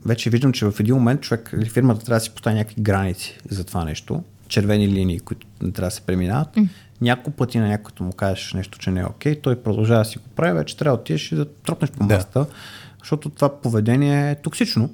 вече 0.06 0.30
виждам, 0.30 0.52
че 0.52 0.66
в 0.66 0.80
един 0.80 0.94
момент 0.94 1.20
човек 1.20 1.50
или 1.54 1.68
фирмата 1.68 2.04
трябва 2.04 2.16
да 2.18 2.24
си 2.24 2.30
постави 2.30 2.56
някакви 2.56 2.82
граници 2.82 3.38
за 3.50 3.64
това 3.64 3.84
нещо, 3.84 4.22
червени 4.48 4.88
линии, 4.88 5.20
които 5.20 5.46
не 5.62 5.72
трябва 5.72 5.86
да 5.86 5.94
се 5.94 6.00
преминават. 6.00 6.56
Mm. 6.56 6.68
Няколко 7.00 7.30
пъти 7.30 7.58
на 7.58 7.68
някой 7.68 8.06
му 8.06 8.12
кажеш 8.12 8.52
нещо, 8.52 8.78
че 8.78 8.90
не 8.90 9.00
е 9.00 9.04
окей, 9.04 9.34
okay, 9.34 9.42
той 9.42 9.62
продължава 9.62 10.00
да 10.00 10.04
си 10.04 10.18
го 10.18 10.24
прави, 10.36 10.58
вече 10.58 10.76
трябва 10.76 10.96
да 10.96 11.00
отидеш 11.00 11.32
и 11.32 11.34
да 11.34 11.52
тропнеш 11.52 11.90
по 11.90 12.04
масата, 12.04 12.40
да. 12.40 12.46
защото 12.98 13.30
това 13.30 13.60
поведение 13.60 14.30
е 14.30 14.34
токсично. 14.34 14.90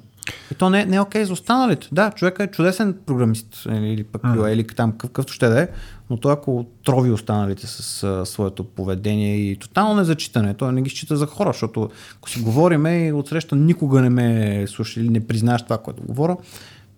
И 0.51 0.55
то 0.55 0.69
не, 0.69 0.85
не 0.85 0.95
е 0.95 1.01
окей 1.01 1.21
okay 1.21 1.25
за 1.25 1.33
останалите. 1.33 1.87
Да, 1.91 2.11
човек 2.11 2.39
е 2.39 2.47
чудесен 2.47 2.97
програмист 3.05 3.67
или 3.71 4.03
пък 4.03 4.21
mm. 4.21 4.47
или 4.47 4.67
там 4.67 4.91
какъвто 4.91 5.33
ще 5.33 5.47
да 5.47 5.61
е, 5.61 5.67
но 6.09 6.17
той 6.17 6.33
ако 6.33 6.65
трови 6.85 7.11
останалите 7.11 7.67
с 7.67 8.03
а, 8.03 8.25
своето 8.25 8.63
поведение 8.63 9.35
и 9.35 9.55
тотално 9.55 9.95
незачитане, 9.95 10.53
той 10.53 10.73
не 10.73 10.81
ги 10.81 10.89
счита 10.89 11.17
за 11.17 11.25
хора, 11.25 11.49
защото 11.49 11.89
ако 12.17 12.29
си 12.29 12.41
говориме 12.41 13.07
и 13.07 13.13
отсреща 13.13 13.55
никога 13.55 14.01
не 14.01 14.09
ме 14.09 14.65
слуша 14.67 14.99
или 14.99 15.09
не 15.09 15.27
признаеш 15.27 15.63
това, 15.63 15.77
което 15.77 16.03
говоря, 16.03 16.37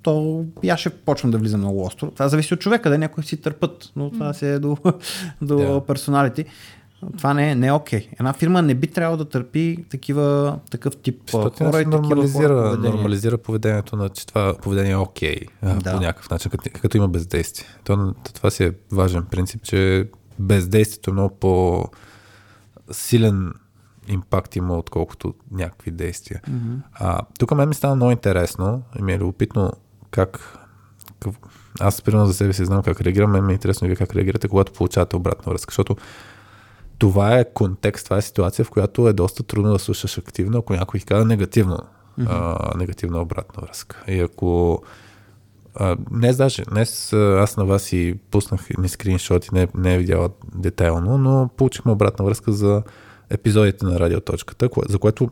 то 0.02 0.46
аз 0.70 0.80
ще 0.80 0.90
почвам 0.90 1.32
да 1.32 1.38
влизам 1.38 1.60
много 1.60 1.86
остро. 1.86 2.12
Това 2.12 2.28
зависи 2.28 2.54
от 2.54 2.60
човека, 2.60 2.90
да 2.90 2.98
някои 2.98 3.24
си 3.24 3.38
търпат, 3.38 3.92
но 3.96 4.12
това 4.12 4.34
си 4.34 4.46
е 4.46 4.60
до, 4.60 4.78
до 5.42 5.54
yeah. 5.54 5.86
персоналити. 5.86 6.46
Това 7.18 7.34
не 7.34 7.52
е, 7.52 7.56
не 7.56 7.68
е 7.68 7.72
окей. 7.72 8.00
Okay. 8.00 8.14
Една 8.20 8.34
фирма 8.34 8.62
не 8.62 8.76
би 8.76 8.88
трябвало 8.88 9.18
да 9.18 9.30
търпи 9.30 9.86
такива, 9.90 10.60
такъв 10.72 10.98
тип 10.98 11.22
Защото 11.26 11.66
хора 11.66 11.82
и 11.82 11.86
нормализира, 11.86 12.42
такива 12.42 12.64
поведение. 12.64 12.90
нормализира 12.90 13.38
поведението 13.38 13.96
на, 13.96 14.10
че 14.10 14.28
това 14.28 14.54
поведение 14.62 14.92
е 14.92 14.96
окей 14.96 15.36
okay, 15.36 15.84
да. 15.84 15.92
по 15.92 16.00
някакъв 16.00 16.30
начин, 16.30 16.52
като, 16.52 16.70
като 16.82 16.98
има 16.98 17.08
бездействие. 17.08 17.68
То, 17.84 18.14
това 18.34 18.50
си 18.50 18.64
е 18.64 18.72
важен 18.92 19.24
принцип, 19.24 19.64
че 19.64 20.10
бездействието 20.40 21.10
е 21.10 21.14
много 21.14 21.36
по 21.36 21.84
силен 22.92 23.54
импакт 24.08 24.56
има, 24.56 24.78
отколкото 24.78 25.34
някакви 25.52 25.92
действия. 25.92 26.42
Mm-hmm. 26.50 26.78
А, 26.94 27.20
тук 27.40 27.56
мен 27.56 27.70
ми 27.70 27.76
стана 27.76 27.96
много 27.96 28.12
интересно 28.12 28.84
и 29.00 29.02
ми 29.02 29.14
е 29.14 29.20
любопитно 29.20 29.72
как, 30.12 30.58
как 31.20 31.34
аз 31.80 32.02
примерно 32.02 32.26
за 32.26 32.34
себе 32.34 32.54
си 32.54 32.66
знам 32.66 32.84
как 32.84 33.02
реагирам, 33.02 33.32
мен 33.32 33.46
ми 33.46 33.54
е 33.54 33.56
интересно 33.56 33.88
вие 33.88 33.96
как 33.96 34.16
реагирате, 34.16 34.48
когато 34.48 34.74
получавате 34.74 35.16
обратна 35.16 35.52
връзка, 35.52 35.72
защото 35.72 35.96
това 36.98 37.40
е 37.40 37.54
контекст, 37.54 38.04
това 38.04 38.18
е 38.18 38.22
ситуация, 38.22 38.66
в 38.66 38.70
която 38.70 39.08
е 39.08 39.14
доста 39.14 39.44
трудно 39.44 39.74
да 39.74 39.80
слушаш 39.80 40.18
активно, 40.18 40.58
ако 40.58 40.74
някой 40.74 41.00
казва 41.00 41.26
негативно, 41.26 41.78
mm-hmm. 42.20 42.28
а, 42.30 42.78
негативна 42.78 43.22
обратна 43.22 43.64
връзка. 43.64 44.04
И 44.08 44.20
ако 44.20 44.82
а, 45.76 45.96
днес 46.12 46.38
даже, 46.38 46.64
днес 46.64 47.14
аз 47.14 47.58
на 47.58 47.66
вас 47.66 47.94
и 47.94 48.16
пуснах 48.32 48.70
ни 48.78 48.90
скриншоти, 48.90 49.50
не, 49.54 49.68
не 49.76 49.94
е 49.94 49.98
видяла 49.98 50.30
детайлно, 50.56 51.18
но 51.18 51.50
получихме 51.58 51.92
обратна 51.92 52.26
връзка 52.26 52.52
за 52.52 52.84
епизодите 53.30 53.86
на 53.86 54.00
радиоточката, 54.00 54.70
за 54.90 55.00
което 55.00 55.30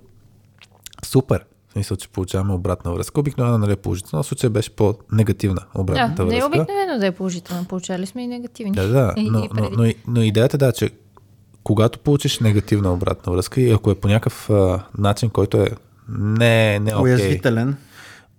супер. 1.06 1.46
Мисля, 1.76 1.96
че 1.96 2.10
получаваме 2.10 2.54
обратна 2.54 2.94
връзка. 2.94 3.20
Обикновено 3.20 3.58
нали, 3.58 3.72
е 3.72 3.76
положителна, 3.76 4.24
в 4.24 4.26
случая 4.26 4.50
беше 4.50 4.76
по-негативна 4.76 5.62
обратната 5.76 6.16
да, 6.16 6.26
връзка. 6.26 6.50
Не 6.50 6.58
е 6.58 6.62
обикновено 6.62 7.00
да 7.00 7.06
е 7.06 7.12
положителна, 7.12 7.66
получали 7.66 8.06
сме 8.06 8.24
и 8.24 8.28
негативни. 8.28 8.72
Да, 8.72 8.88
да, 8.88 9.14
но, 9.22 9.48
но, 9.54 9.70
но, 9.78 9.94
но 10.08 10.22
идеята 10.22 10.58
да, 10.58 10.72
че 10.72 10.90
когато 11.66 12.00
получиш 12.00 12.40
негативна 12.40 12.94
обратна 12.94 13.34
връзка 13.34 13.62
и 13.62 13.72
ако 13.72 13.92
е 13.92 13.96
по 13.96 14.08
някакъв 14.08 14.50
а, 14.50 14.84
начин, 14.98 15.30
който 15.30 15.62
е 15.62 15.70
не, 16.10 16.80
не 16.80 16.96
окей. 16.96 17.14
Уязвителен. 17.14 17.78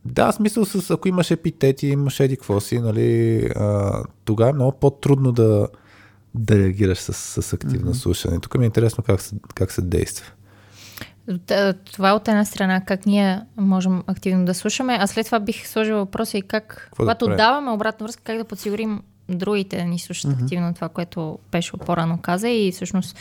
Да, 0.05 0.33
смисъл 0.33 0.65
с 0.65 0.91
ако 0.91 1.09
имаш 1.09 1.31
епитети, 1.31 1.87
имаш 1.87 2.21
еди 2.21 2.37
какво 2.37 2.61
си, 2.61 2.79
нали, 2.79 3.41
а, 3.57 4.03
тогава 4.25 4.51
е 4.51 4.53
много 4.53 4.73
по-трудно 4.73 5.33
да, 5.33 5.69
да 6.35 6.59
реагираш 6.59 6.99
с, 6.99 7.43
с 7.43 7.53
активно 7.53 7.95
mm-hmm. 7.95 8.03
слушане. 8.03 8.41
Тук 8.41 8.59
ми 8.59 8.65
е 8.65 8.67
интересно 8.67 9.05
как 9.05 9.21
се, 9.21 9.37
как 9.55 9.73
се 9.73 9.83
действа. 9.83 10.33
Това 11.93 12.13
от 12.13 12.29
една 12.29 12.45
страна, 12.45 12.85
как 12.85 13.07
ние 13.07 13.41
можем 13.57 14.03
активно 14.07 14.45
да 14.45 14.55
слушаме, 14.55 14.99
а 15.01 15.07
след 15.07 15.27
това 15.27 15.41
бих 15.41 15.69
сложил 15.69 15.97
въпроса 15.97 16.39
и 16.39 16.43
как, 16.43 16.67
Какво 16.85 17.03
когато 17.03 17.27
да 17.27 17.37
даваме 17.37 17.71
обратна 17.71 18.05
връзка, 18.07 18.23
как 18.23 18.39
да 18.39 18.45
подсигурим 18.45 19.01
другите 19.29 19.77
да 19.77 19.85
ни 19.85 19.99
слушат 19.99 20.31
mm-hmm. 20.31 20.43
активно 20.43 20.75
това, 20.75 20.89
което 20.89 21.39
Пешо 21.51 21.77
по-рано 21.77 22.19
каза 22.23 22.49
и 22.49 22.73
всъщност 22.73 23.17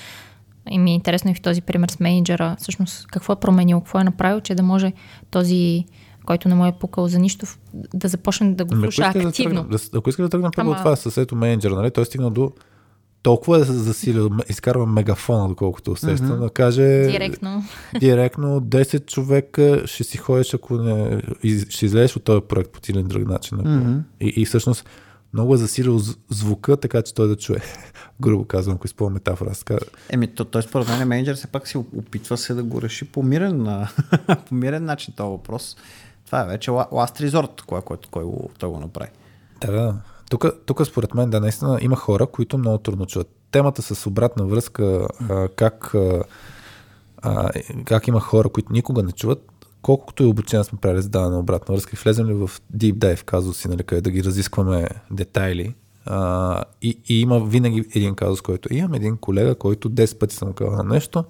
и 0.69 0.79
ми 0.79 0.91
е 0.91 0.93
интересно 0.93 1.31
и 1.31 1.35
в 1.35 1.41
този 1.41 1.61
пример 1.61 1.89
с 1.89 1.99
менеджера, 1.99 2.55
всъщност 2.59 3.07
какво 3.07 3.33
е 3.33 3.39
променил, 3.39 3.81
какво 3.81 3.99
е 3.99 4.03
направил, 4.03 4.41
че 4.41 4.55
да 4.55 4.63
може 4.63 4.93
този 5.31 5.85
който 6.25 6.49
не 6.49 6.55
му 6.55 6.65
е 6.65 6.71
пукал 6.79 7.07
за 7.07 7.19
нищо, 7.19 7.45
да 7.93 8.07
започне 8.07 8.53
да 8.53 8.65
го 8.65 8.73
ами, 8.73 8.83
слуша 8.83 9.03
ако 9.05 9.27
активно. 9.27 9.63
Да, 9.63 9.77
да, 9.77 9.97
ако 9.97 10.09
искаш 10.09 10.23
да 10.23 10.29
тръгнем 10.29 10.51
първо 10.55 10.69
Ама... 10.69 10.77
от 10.77 10.83
това 10.83 10.95
с 10.95 11.17
ето 11.17 11.35
менеджер, 11.35 11.71
нали? 11.71 11.91
той 11.91 12.01
е 12.01 12.05
стигнал 12.05 12.29
до 12.29 12.51
толкова 13.23 13.57
да 13.57 13.65
се 13.65 13.73
засилил, 13.73 14.29
изкарва 14.49 14.85
мегафона, 14.85 15.47
доколкото 15.47 15.91
усещам, 15.91 16.27
mm-hmm. 16.27 16.39
да 16.39 16.49
каже... 16.49 17.07
Директно. 17.11 17.63
Директно 17.99 18.61
10 18.61 19.05
човека 19.05 19.81
ще 19.85 20.03
си 20.03 20.17
ходиш, 20.17 20.53
ако 20.53 20.77
не... 20.77 21.21
Ще 21.69 21.85
излезеш 21.85 22.15
от 22.15 22.23
този 22.23 22.41
проект 22.41 22.71
по 22.71 22.79
един 22.89 23.07
друг 23.07 23.27
начин. 23.27 23.57
Mm-hmm. 23.57 24.01
И, 24.21 24.41
и 24.41 24.45
всъщност 24.45 24.85
много 25.35 25.53
е 25.53 25.57
засилил 25.57 25.99
звука, 26.29 26.77
така 26.77 27.01
че 27.01 27.13
той 27.13 27.27
да 27.27 27.35
чуе. 27.35 27.57
Грубо 28.21 28.45
казвам, 28.45 28.75
ако 28.75 28.87
използвам 28.87 29.13
метафора. 29.13 29.51
Така... 29.65 29.77
Еми, 30.09 30.27
то, 30.27 30.45
той 30.45 30.63
според 30.63 30.87
мен 30.87 31.07
менеджер 31.07 31.35
все 31.35 31.47
пак 31.47 31.67
си 31.67 31.77
опитва 31.77 32.37
се 32.37 32.53
да 32.53 32.63
го 32.63 32.81
реши 32.81 33.05
по 33.05 33.23
мирен, 33.23 33.67
по 34.47 34.55
мирен 34.55 34.85
начин 34.85 35.13
този 35.17 35.29
въпрос. 35.29 35.77
Това 36.25 36.41
е 36.41 36.47
вече 36.47 36.71
last 36.71 37.29
resort, 37.29 37.65
кой, 37.65 37.81
който 37.81 38.09
кой, 38.09 38.23
кой, 38.23 38.33
той 38.59 38.69
го 38.69 38.79
направи. 38.79 39.09
Да, 39.61 39.71
да. 39.71 39.95
Тук, 40.29 40.45
тук 40.65 40.85
според 40.85 41.13
мен, 41.13 41.29
да, 41.29 41.39
наистина 41.39 41.79
има 41.81 41.95
хора, 41.95 42.27
които 42.27 42.57
много 42.57 42.77
трудно 42.77 43.05
чуват. 43.05 43.27
Темата 43.51 43.81
с 43.81 44.07
обратна 44.07 44.45
връзка, 44.45 45.07
а, 45.29 45.47
как, 45.47 45.95
а, 47.21 47.49
как 47.85 48.07
има 48.07 48.19
хора, 48.19 48.49
които 48.49 48.73
никога 48.73 49.03
не 49.03 49.11
чуват, 49.11 49.51
колкото 49.85 50.23
и 50.23 50.25
обучение 50.25 50.63
сме 50.63 50.79
правили 50.79 51.01
за 51.01 51.09
даване 51.09 51.37
обратна 51.37 51.75
връзка 51.75 51.91
и 51.93 51.99
влезем 52.03 52.27
ли 52.27 52.33
в 52.33 52.51
deep 52.77 52.93
dive 52.93 53.23
казуси, 53.23 53.67
нали, 53.67 53.83
къде 53.83 54.01
да 54.01 54.11
ги 54.11 54.23
разискваме 54.23 54.87
детайли, 55.11 55.73
а, 56.05 56.63
и, 56.81 56.99
и 57.09 57.21
има 57.21 57.39
винаги 57.39 57.85
един 57.95 58.15
казус, 58.15 58.41
който 58.41 58.73
имам 58.73 58.93
един 58.93 59.17
колега, 59.17 59.55
който 59.55 59.89
10 59.89 60.17
пъти 60.17 60.35
съм 60.35 60.53
казал 60.53 60.73
на 60.73 60.83
нещо 60.83 61.25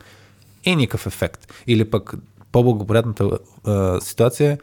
и 0.64 0.76
никакъв 0.76 1.08
ефект. 1.08 1.54
Или 1.68 1.86
пък 1.86 2.14
по-благоприятната 2.52 3.38
ситуация 4.02 4.52
е 4.52 4.58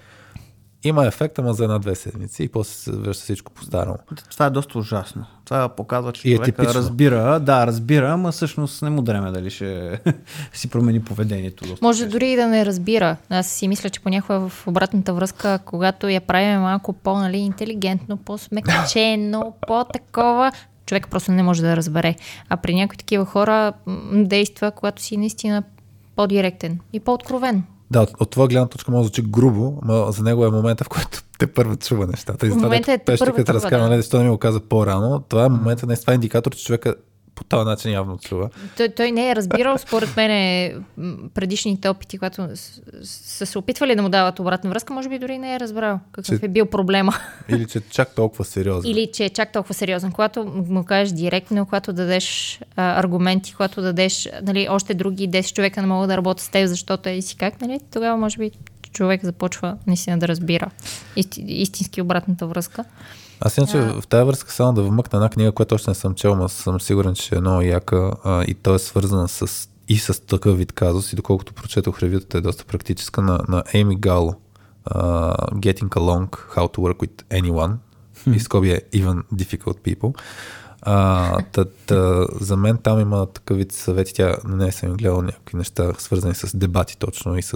има 0.85 1.07
ефект, 1.07 1.39
ама 1.39 1.55
за 1.55 1.65
една-две 1.65 1.95
седмици 1.95 2.43
и 2.43 2.49
после 2.49 2.73
се 2.73 2.93
връща 2.93 3.23
всичко 3.23 3.53
по-старому. 3.53 3.99
Това 4.31 4.47
е 4.47 4.51
доста 4.51 4.79
ужасно. 4.79 5.25
Това 5.45 5.69
показва, 5.69 6.13
че 6.13 6.37
човек 6.37 6.59
е 6.59 6.65
разбира, 6.65 7.41
да, 7.41 7.67
разбира, 7.67 8.13
ама 8.13 8.33
всъщност 8.33 8.83
не 8.83 8.91
му 8.91 9.03
дреме 9.03 9.31
дали 9.31 9.51
ще 9.51 10.01
си 10.53 10.71
промени 10.71 11.05
поведението. 11.05 11.65
Може 11.83 11.99
често. 11.99 12.13
дори 12.13 12.31
и 12.31 12.37
да 12.37 12.47
не 12.47 12.67
разбира. 12.67 13.17
Аз 13.29 13.47
си 13.47 13.69
мисля, 13.69 13.91
че 13.91 14.01
понякога 14.01 14.49
в 14.49 14.67
обратната 14.67 15.15
връзка, 15.15 15.59
когато 15.65 16.09
я 16.09 16.21
правим 16.21 16.61
малко 16.61 16.93
по-интелигентно, 16.93 18.17
по-смекчено, 18.17 19.55
по-такова, 19.67 20.53
човек 20.87 21.09
просто 21.09 21.33
не 21.33 21.43
може 21.43 21.63
да 21.63 21.77
разбере. 21.77 22.15
А 22.49 22.57
при 22.57 22.75
някои 22.75 22.97
такива 22.97 23.25
хора 23.25 23.73
действа, 24.13 24.71
когато 24.71 25.03
си 25.03 25.17
наистина 25.17 25.63
по-директен 26.17 26.79
и 26.93 27.01
по-откровен. 27.01 27.63
Да, 27.93 28.01
от, 28.01 28.11
от 28.21 28.31
твоя 28.31 28.49
гледна 28.49 28.67
точка 28.67 28.91
може 28.91 29.01
да 29.01 29.05
звучи 29.05 29.23
грубо, 29.23 29.79
но 29.85 30.13
за 30.13 30.23
него 30.23 30.47
е 30.47 30.51
момента, 30.51 30.85
в 30.85 30.89
който 30.89 31.23
те 31.39 31.47
първо 31.47 31.77
чува 31.77 32.07
нещата. 32.07 32.47
И 32.47 32.51
в 32.51 32.57
момента 32.57 32.93
е 32.93 32.99
те 32.99 33.17
първо 33.19 33.39
разказва, 33.39 33.89
да. 33.89 33.97
защо 33.97 34.19
не 34.19 34.25
ми 34.25 34.31
го 34.31 34.39
каза 34.39 34.61
по-рано. 34.61 35.25
Това 35.29 35.45
е 35.45 35.49
момента, 35.49 35.87
не 35.87 35.97
това 35.97 36.13
е 36.13 36.15
индикатор, 36.15 36.53
че 36.55 36.65
човека 36.65 36.95
по 37.35 37.45
този 37.45 37.65
начин 37.65 37.93
явно 37.93 38.19
чува. 38.19 38.51
Той, 38.77 38.89
той 38.89 39.13
не 39.13 39.31
е 39.31 39.37
разбирал, 39.37 39.79
според 39.79 40.17
мен, 40.17 40.31
е, 40.31 40.75
предишните 41.35 41.89
опити, 41.89 42.19
когато 42.19 42.49
са 43.03 43.47
се 43.47 43.59
опитвали 43.59 43.97
да 43.97 44.03
му 44.03 44.09
дават 44.09 44.39
обратна 44.39 44.71
връзка, 44.71 44.93
може 44.93 45.09
би 45.09 45.19
дори 45.19 45.39
не 45.39 45.55
е 45.55 45.61
разбрал 45.61 46.01
какъв 46.13 46.41
Че- 46.41 46.47
е 46.47 46.49
бил 46.49 46.67
проблема. 46.67 47.15
Или 47.49 47.67
че 47.67 47.81
чак 47.81 48.15
толкова 48.15 48.45
сериозно. 48.45 48.91
Или 48.91 49.11
че 49.13 49.25
е 49.25 49.31
чак 49.31 49.53
толкова 49.53 49.75
сериозен. 49.75 50.13
Когато 50.13 50.45
му 50.45 50.85
кажеш 50.85 51.13
директно, 51.15 51.65
когато 51.65 51.93
дадеш 51.93 52.59
а, 52.77 53.01
аргументи, 53.01 53.55
когато 53.55 53.83
дадеш 53.83 54.29
нали, 54.43 54.67
още 54.71 54.95
други 54.95 55.29
10 55.31 55.55
човека 55.55 55.81
не 55.81 55.87
могат 55.87 56.09
да 56.09 56.17
работят 56.17 56.41
с 56.41 56.49
теб, 56.49 56.67
защото 56.67 57.09
е 57.09 57.23
си 57.23 57.37
как, 57.37 57.61
нали, 57.61 57.81
тогава 57.93 58.17
може 58.17 58.39
би 58.39 58.51
човек 58.93 59.25
започва 59.25 59.77
наистина 59.87 60.19
да 60.19 60.29
разбира 60.29 60.71
исти, 61.17 61.45
истински 61.49 62.03
обратната 62.03 62.47
връзка. 62.47 62.85
Аз 63.45 63.57
иначе 63.57 63.81
в 63.81 64.07
тази 64.09 64.27
връзка 64.27 64.53
само 64.53 64.73
да 64.73 64.83
вмъкна 64.83 65.17
една 65.17 65.29
книга, 65.29 65.53
която 65.53 65.75
още 65.75 65.91
не 65.91 65.95
съм 65.95 66.15
чел, 66.15 66.37
но 66.37 66.49
съм 66.49 66.81
сигурен, 66.81 67.15
че 67.15 67.35
е 67.35 67.41
много 67.41 67.63
яка 67.63 68.13
а, 68.25 68.45
и 68.45 68.55
то 68.55 68.75
е 68.75 68.79
свързана 68.79 69.29
с, 69.29 69.69
и 69.89 69.99
с 69.99 70.27
такъв 70.27 70.59
вид 70.59 70.73
казус 70.73 71.13
и 71.13 71.17
доколкото 71.17 71.55
прочетох 71.55 72.03
ревютата 72.03 72.39
е 72.39 72.41
доста 72.41 72.65
практическа 72.65 73.23
на, 73.23 73.41
на 73.49 73.63
Amy 73.63 73.99
Gallo 73.99 74.35
uh, 74.91 75.35
Getting 75.53 75.89
Along, 75.89 76.29
How 76.29 76.75
to 76.75 76.79
Work 76.79 76.97
with 76.97 77.43
Anyone 77.43 77.75
и 78.37 78.41
скоби 78.41 78.71
е 78.71 78.81
Even 78.95 79.23
Difficult 79.35 79.97
People. 79.97 80.19
А, 80.83 81.39
та, 81.53 81.65
та, 81.65 82.27
за 82.41 82.57
мен 82.57 82.79
там 82.79 83.01
има 83.01 83.27
такъв 83.27 83.57
вид 83.57 83.73
съвети. 83.73 84.15
Тя 84.15 84.37
на 84.45 84.57
нея 84.57 84.73
съм 84.73 84.93
гледал 84.93 85.23
някакви 85.23 85.59
неща, 85.59 85.93
свързани 85.99 86.35
с 86.35 86.57
дебати 86.57 86.99
точно 86.99 87.39
и 87.39 87.43
с 87.43 87.55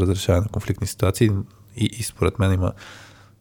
разрешаване 0.00 0.42
на 0.42 0.48
конфликтни 0.48 0.86
ситуации. 0.86 1.30
И, 1.76 1.84
и 1.98 2.02
според 2.02 2.38
мен 2.38 2.52
има 2.52 2.72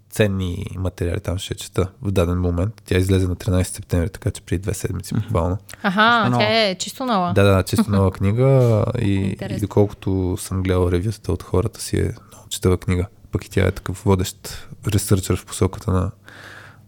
ценни 0.10 0.66
материали 0.76 1.20
там 1.20 1.38
ще 1.38 1.55
чета 1.55 1.88
в 2.01 2.12
даден 2.12 2.39
момент. 2.39 2.82
Тя 2.86 2.97
излезе 2.97 3.28
на 3.28 3.36
13 3.36 3.64
септември, 3.64 4.10
така 4.10 4.32
че 4.32 4.41
преди 4.41 4.62
две 4.62 4.74
седмици 4.74 5.14
буквално. 5.14 5.58
Аха, 5.84 6.32
тя 6.39 6.68
е 6.68 6.76
чисто 6.76 7.05
нова. 7.05 7.34
Да, 7.34 7.43
да, 7.43 7.64
чисто 7.64 7.91
нова 7.91 8.12
книга 8.12 8.86
и, 9.01 9.14
Интересно. 9.14 9.58
и 9.58 9.60
доколкото 9.60 10.38
съм 10.39 10.64
гледал 10.64 10.91
ревютата 10.91 11.32
от 11.32 11.43
хората 11.43 11.82
си 11.82 11.97
е 11.97 12.03
много 12.03 12.49
четава 12.49 12.78
книга. 12.78 13.05
Пък 13.32 13.45
и 13.45 13.49
тя 13.49 13.68
е 13.68 13.72
такъв 13.72 14.03
водещ 14.03 14.68
ресърчър 14.88 15.38
в 15.38 15.45
посоката 15.45 15.91
на 15.91 16.12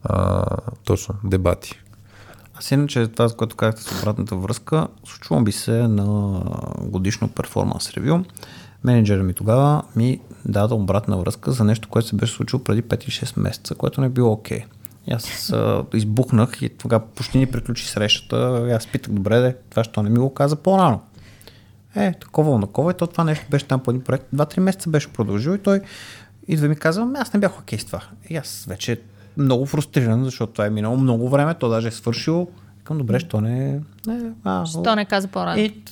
а, 0.04 0.46
точно 0.84 1.16
дебати. 1.24 1.82
Аз 2.60 2.72
иначе 2.72 3.08
това, 3.08 3.30
което 3.30 3.56
казахте 3.56 3.82
с 3.82 4.02
обратната 4.02 4.36
връзка, 4.36 4.88
случвам 5.06 5.44
би 5.44 5.52
се 5.52 5.72
на 5.72 6.42
годишно 6.82 7.28
перформанс 7.28 7.92
ревю. 7.92 8.24
Менеджерът 8.84 9.26
ми 9.26 9.34
тогава 9.34 9.84
ми 9.96 10.20
даде 10.46 10.74
обратна 10.74 11.18
връзка 11.18 11.52
за 11.52 11.64
нещо, 11.64 11.90
което 11.90 12.08
се 12.08 12.16
беше 12.16 12.34
случило 12.34 12.64
преди 12.64 12.84
5 12.84 13.04
или 13.04 13.12
6 13.12 13.40
месеца, 13.40 13.76
което 13.76 14.02
не 14.02 14.08
е 14.08 14.10
било 14.10 14.32
окей. 14.32 14.66
И 15.08 15.14
аз 15.14 15.54
а, 15.54 15.86
избухнах 15.94 16.62
и 16.62 16.70
тогава 16.70 17.06
почти 17.06 17.38
ни 17.38 17.46
приключи 17.46 17.88
срещата. 17.88 18.66
И 18.70 18.72
аз 18.72 18.88
питах, 18.88 19.14
добре, 19.14 19.40
де, 19.40 19.56
това 19.70 19.84
що 19.84 20.04
не 20.04 20.10
ми 20.10 20.20
го 20.20 20.34
каза 20.34 20.56
по-рано. 20.56 21.02
Е, 21.96 22.14
такова, 22.14 22.62
такова. 22.62 22.92
И 22.92 22.94
то 22.94 23.08
това 23.08 23.24
нещо 23.24 23.46
беше 23.52 23.66
там 23.66 23.80
по 23.80 23.92
един 23.92 24.04
проект. 24.04 24.26
Два-три 24.34 24.60
месеца 24.60 24.90
беше 24.90 25.14
продължил 25.14 25.52
и 25.52 25.58
той 25.58 25.82
идва 26.48 26.66
и 26.66 26.70
ми 26.70 26.76
казва, 26.76 27.04
«Ами 27.04 27.20
аз 27.20 27.34
не 27.34 27.40
бях 27.40 27.60
окей 27.60 27.80
с 27.80 27.86
това. 27.86 28.02
И 28.30 28.36
аз 28.36 28.66
вече 28.70 29.02
много 29.38 29.66
фрустриран, 29.66 30.24
защото 30.24 30.54
това 30.54 30.66
е 30.66 30.70
минало 30.70 30.98
много 30.98 31.30
време, 31.30 31.54
то 31.54 31.70
даже 31.70 31.88
е 31.88 31.92
свършило. 31.92 32.48
Към 32.84 32.98
добре, 32.98 33.20
що 33.20 33.42
не... 33.42 33.82
не 34.08 34.32
а, 34.44 34.66
Що 34.66 34.96
не 34.96 35.06
каза 35.06 35.28
по-рано? 35.28 35.62
и, 35.62 35.84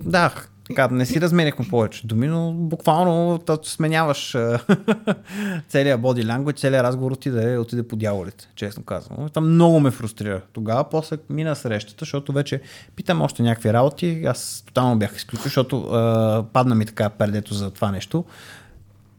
да, 0.00 0.34
така, 0.68 0.88
не 0.88 1.06
си 1.06 1.20
разменяхме 1.20 1.68
повече 1.68 2.06
думи, 2.06 2.26
но 2.26 2.52
буквално 2.52 3.40
сменяваш 3.62 4.30
целият 5.68 6.00
body 6.00 6.24
language, 6.24 6.56
целият 6.56 6.84
разговор 6.84 7.12
отиде, 7.12 7.58
отиде 7.58 7.88
по 7.88 7.96
дяволите, 7.96 8.48
честно 8.54 8.82
казвам. 8.82 9.28
Това 9.28 9.46
много 9.46 9.80
ме 9.80 9.90
фрустрира. 9.90 10.40
Тогава 10.52 10.84
после 10.90 11.16
мина 11.30 11.56
срещата, 11.56 11.96
защото 11.98 12.32
вече 12.32 12.60
питам 12.96 13.22
още 13.22 13.42
някакви 13.42 13.72
работи. 13.72 14.22
Аз 14.26 14.64
тотално 14.66 14.98
бях 14.98 15.16
изключил, 15.16 15.44
защото 15.44 15.80
а, 15.82 16.44
падна 16.52 16.74
ми 16.74 16.86
така 16.86 17.08
пердето 17.08 17.54
за 17.54 17.70
това 17.70 17.90
нещо. 17.90 18.24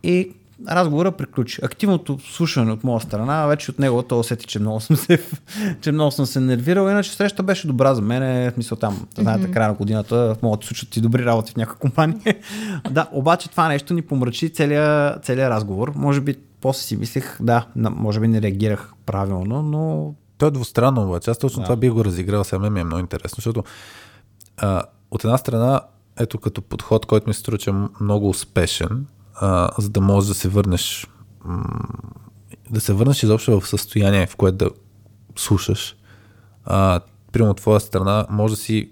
И 0.03 0.31
разговора 0.69 1.11
приключи. 1.11 1.61
Активното 1.63 2.19
слушане 2.19 2.71
от 2.71 2.83
моя 2.83 3.01
страна, 3.01 3.45
вече 3.45 3.71
от 3.71 3.79
него 3.79 4.03
то 4.03 4.19
усети, 4.19 4.45
че 4.45 4.59
много 4.59 4.79
съм 4.79 4.95
се, 4.95 5.23
че 5.81 5.91
много 5.91 6.11
съм 6.11 6.25
се 6.25 6.39
нервирал. 6.39 6.89
Иначе 6.89 7.11
среща 7.11 7.43
беше 7.43 7.67
добра 7.67 7.95
за 7.95 8.01
мен. 8.01 8.51
В 8.51 8.53
смисъл 8.53 8.77
там, 8.77 9.07
знаете, 9.17 9.51
края 9.51 9.67
на 9.67 9.73
годината 9.73 10.35
могат 10.41 10.59
да 10.59 10.65
случат 10.65 10.97
и 10.97 11.01
добри 11.01 11.25
работи 11.25 11.51
в 11.51 11.55
някаква 11.55 11.79
компания. 11.79 12.35
да, 12.91 13.09
обаче 13.11 13.49
това 13.49 13.67
нещо 13.67 13.93
ни 13.93 14.01
помрачи 14.01 14.49
целият, 14.49 15.25
целият 15.25 15.51
разговор. 15.51 15.91
Може 15.95 16.21
би 16.21 16.35
после 16.61 16.81
си 16.81 16.97
мислех, 16.97 17.37
да, 17.41 17.65
може 17.75 18.19
би 18.19 18.27
не 18.27 18.41
реагирах 18.41 18.93
правилно, 19.05 19.61
но 19.61 20.13
То 20.37 20.47
е 20.47 20.51
двустранно 20.51 21.03
обаче. 21.03 21.31
Аз 21.31 21.37
точно 21.37 21.59
да. 21.59 21.63
това 21.63 21.75
бих 21.75 21.91
го 21.91 22.05
разиграл. 22.05 22.43
Сега 22.43 22.59
мен 22.59 22.73
ми 22.73 22.79
е 22.79 22.83
много 22.83 22.99
интересно, 22.99 23.35
защото 23.35 23.63
а, 24.57 24.83
от 25.11 25.23
една 25.23 25.37
страна, 25.37 25.81
ето 26.19 26.37
като 26.37 26.61
подход, 26.61 27.05
който 27.05 27.27
ми 27.27 27.33
се 27.33 27.39
струва, 27.39 27.57
че 27.57 27.69
е 27.69 27.73
много 28.01 28.29
успешен, 28.29 29.05
а, 29.41 29.69
за 29.77 29.89
да 29.89 30.01
можеш 30.01 30.27
да 30.27 30.35
се 30.35 30.49
върнеш 30.49 31.07
да 32.69 32.81
се 32.81 32.93
върнеш 32.93 33.23
изобщо 33.23 33.59
в 33.59 33.67
състояние, 33.67 34.27
в 34.27 34.35
което 34.35 34.57
да 34.57 34.69
слушаш. 35.35 35.95
А, 36.65 36.99
примерно 37.31 37.51
от 37.51 37.57
твоя 37.57 37.79
страна, 37.79 38.25
може 38.29 38.53
да 38.53 38.59
си 38.59 38.91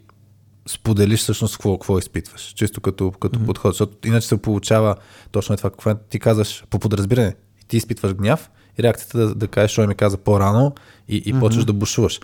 споделиш 0.67 1.19
всъщност 1.19 1.55
какво, 1.55 1.77
какво 1.77 1.99
изпитваш, 1.99 2.41
чисто 2.41 2.81
като, 2.81 3.11
като 3.11 3.39
mm-hmm. 3.39 3.45
подход, 3.45 3.73
защото 3.73 4.07
иначе 4.07 4.27
се 4.27 4.41
получава 4.41 4.95
точно 5.31 5.53
е 5.53 5.57
това, 5.57 5.69
какво 5.69 5.95
ти 5.95 6.19
казваш 6.19 6.63
по 6.69 6.79
подразбиране, 6.79 7.35
ти 7.67 7.77
изпитваш 7.77 8.13
гняв 8.13 8.49
и 8.79 8.83
реакцията 8.83 9.17
да, 9.17 9.35
да 9.35 9.47
кажеш, 9.47 9.75
той 9.75 9.87
ми 9.87 9.95
каза 9.95 10.17
по-рано 10.17 10.75
и, 11.07 11.17
и 11.17 11.33
mm-hmm. 11.33 11.39
почваш 11.39 11.65
да 11.65 11.73
бушуваш. 11.73 12.19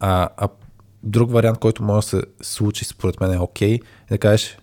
А, 0.00 0.28
а 0.36 0.48
друг 1.02 1.32
вариант, 1.32 1.58
който 1.58 1.82
може 1.82 2.04
да 2.04 2.08
се 2.08 2.22
случи, 2.42 2.84
според 2.84 3.20
мен 3.20 3.32
е 3.32 3.38
окей, 3.38 3.74
е 3.74 3.80
да 4.10 4.18
кажеш 4.18 4.58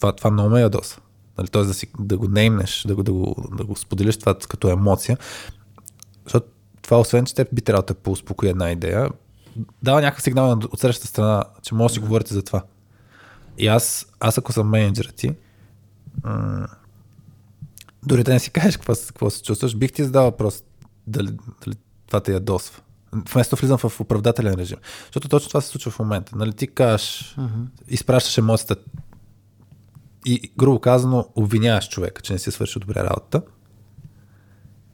това, 0.00 0.12
това 0.12 0.30
много 0.30 0.50
ме 0.50 0.60
ядоса. 0.60 1.00
Нали, 1.38 1.48
Тоест 1.48 1.68
да, 1.68 1.74
си, 1.74 1.86
да 1.98 2.18
го 2.18 2.28
неймнеш, 2.28 2.84
да 2.86 2.94
го, 2.94 3.02
да, 3.02 3.12
го, 3.12 3.48
да 3.56 3.64
го 3.64 3.76
споделиш 3.76 4.16
това 4.16 4.34
като 4.34 4.70
емоция. 4.70 5.18
Защото 6.24 6.46
това, 6.82 7.00
освен 7.00 7.24
че 7.24 7.34
те 7.34 7.46
би 7.52 7.62
трябвало 7.62 7.86
да 7.86 7.94
поуспокои 7.94 8.48
една 8.48 8.70
идея, 8.70 9.10
дава 9.82 10.00
някакъв 10.00 10.22
сигнал 10.22 10.46
на- 10.56 10.68
от 10.72 10.80
срещата 10.80 11.08
страна, 11.08 11.44
че 11.62 11.74
може 11.74 11.92
да 11.92 11.94
си 11.94 12.00
говорите 12.00 12.34
за 12.34 12.42
това. 12.42 12.62
И 13.58 13.66
аз, 13.66 14.06
аз 14.20 14.38
ако 14.38 14.52
съм 14.52 14.68
менеджера 14.68 15.12
ти, 15.12 15.34
м- 16.24 16.66
дори 18.06 18.24
да 18.24 18.32
не 18.32 18.40
си 18.40 18.50
кажеш 18.50 18.76
какво, 18.76 18.94
какво 19.06 19.30
се 19.30 19.42
чувстваш, 19.42 19.76
бих 19.76 19.92
ти 19.92 20.04
задал 20.04 20.24
въпрос 20.24 20.62
дали, 21.06 21.36
дали 21.64 21.76
това 22.06 22.20
те 22.20 22.32
ядосва. 22.32 22.80
Вместо 23.32 23.56
влизам 23.56 23.78
в 23.78 24.00
оправдателен 24.00 24.54
режим. 24.54 24.78
Защото 25.06 25.28
точно 25.28 25.48
това 25.48 25.60
се 25.60 25.68
случва 25.68 25.90
в 25.90 25.98
момента. 25.98 26.36
Нали, 26.36 26.52
ти 26.52 26.66
кажеш, 26.66 27.34
uh-huh. 27.38 27.66
изпращаш 27.88 28.38
емоцията 28.38 28.76
и, 30.26 30.52
грубо 30.58 30.80
казано, 30.80 31.28
обвиняваш 31.34 31.88
човека, 31.88 32.22
че 32.22 32.32
не 32.32 32.38
си 32.38 32.48
е 32.48 32.52
свършил 32.52 32.80
добре 32.80 33.04
работата. 33.04 33.42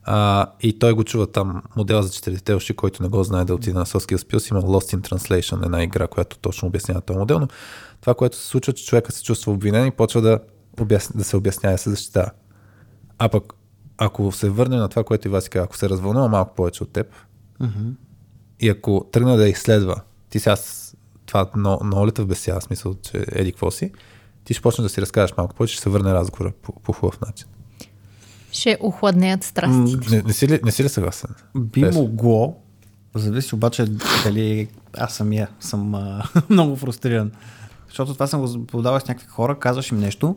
А, 0.09 0.47
и 0.63 0.79
той 0.79 0.93
го 0.93 1.05
чува 1.05 1.27
там 1.27 1.63
модел 1.77 2.03
за 2.03 2.11
четирите 2.11 2.55
уши, 2.55 2.77
който 2.77 3.03
не 3.03 3.09
го 3.09 3.25
знае 3.25 3.45
да 3.45 3.55
отиде 3.55 3.79
на 3.79 3.87
Skills 3.87 4.33
Pills. 4.33 4.51
Има 4.51 4.63
Lost 4.63 4.97
in 4.97 5.09
Translation, 5.09 5.65
една 5.65 5.83
игра, 5.83 6.07
която 6.07 6.39
точно 6.39 6.69
обяснява 6.69 7.01
този 7.01 7.19
модел, 7.19 7.39
но 7.39 7.49
това, 8.01 8.15
което 8.15 8.37
се 8.37 8.47
случва, 8.47 8.73
че 8.73 8.87
човека 8.87 9.13
се 9.13 9.23
чувства 9.23 9.53
обвинен 9.53 9.87
и 9.87 9.91
почва 9.91 10.21
да, 10.21 10.39
обясня, 10.81 11.19
да 11.19 11.25
се 11.25 11.37
обяснява 11.37 11.75
и 11.75 11.79
се 11.79 11.91
защитава. 11.91 12.31
А 13.19 13.29
пък, 13.29 13.53
ако 13.99 14.33
се 14.33 14.51
върнем 14.51 14.79
на 14.79 14.89
това, 14.89 15.05
което 15.05 15.29
и 15.29 15.31
вас 15.31 15.49
каза, 15.49 15.65
ако 15.65 15.77
се 15.77 15.89
развълнува 15.89 16.29
малко 16.29 16.55
повече 16.55 16.83
от 16.83 16.93
теб, 16.93 17.07
mm-hmm. 17.61 17.93
и 18.61 18.69
ако 18.69 19.07
тръгна 19.13 19.37
да 19.37 19.49
изследва, 19.49 19.97
ти 20.31 20.39
сега 20.39 20.57
с- 20.57 20.97
това 21.27 21.51
много, 21.57 21.85
много 21.85 22.07
лета 22.07 22.23
в 22.23 22.27
бесия, 22.27 22.61
смисъл, 22.61 22.95
че 22.95 23.25
еди 23.29 23.53
какво 23.53 23.71
си, 23.71 23.93
ти 24.47 24.55
ще 24.55 24.63
почнеш 24.63 24.83
да 24.83 24.89
си 24.89 25.01
разкажеш 25.01 25.37
малко 25.37 25.55
повече, 25.55 25.75
ще 25.75 25.83
се 25.83 25.91
върне 25.91 26.13
разговора 26.15 26.53
по, 26.63 26.73
по 26.73 26.93
хубав 26.93 27.21
начин. 27.21 27.47
Ще 28.53 28.79
охладнеят 28.81 29.45
страстите. 29.45 30.11
Не, 30.17 30.23
не, 30.23 30.33
си, 30.33 30.49
ли, 30.49 30.61
не 30.65 30.71
си 30.71 30.85
ли 30.85 30.89
съгласен? 30.89 31.31
Би 31.57 31.81
Без- 31.81 31.95
могло, 31.95 32.57
зависи 33.15 33.55
обаче 33.55 33.85
дали 34.25 34.69
аз 34.99 35.15
самия 35.15 35.49
съм 35.61 35.95
а, 35.95 36.23
много 36.51 36.77
фрустриран. 36.77 37.33
Защото 37.89 38.15
това 38.15 38.27
съм 38.27 38.41
го 38.41 38.67
подавал 38.67 39.01
с 39.01 39.09
някакви 39.09 39.27
хора, 39.27 39.59
казваш 39.59 39.91
им 39.91 39.99
нещо, 39.99 40.37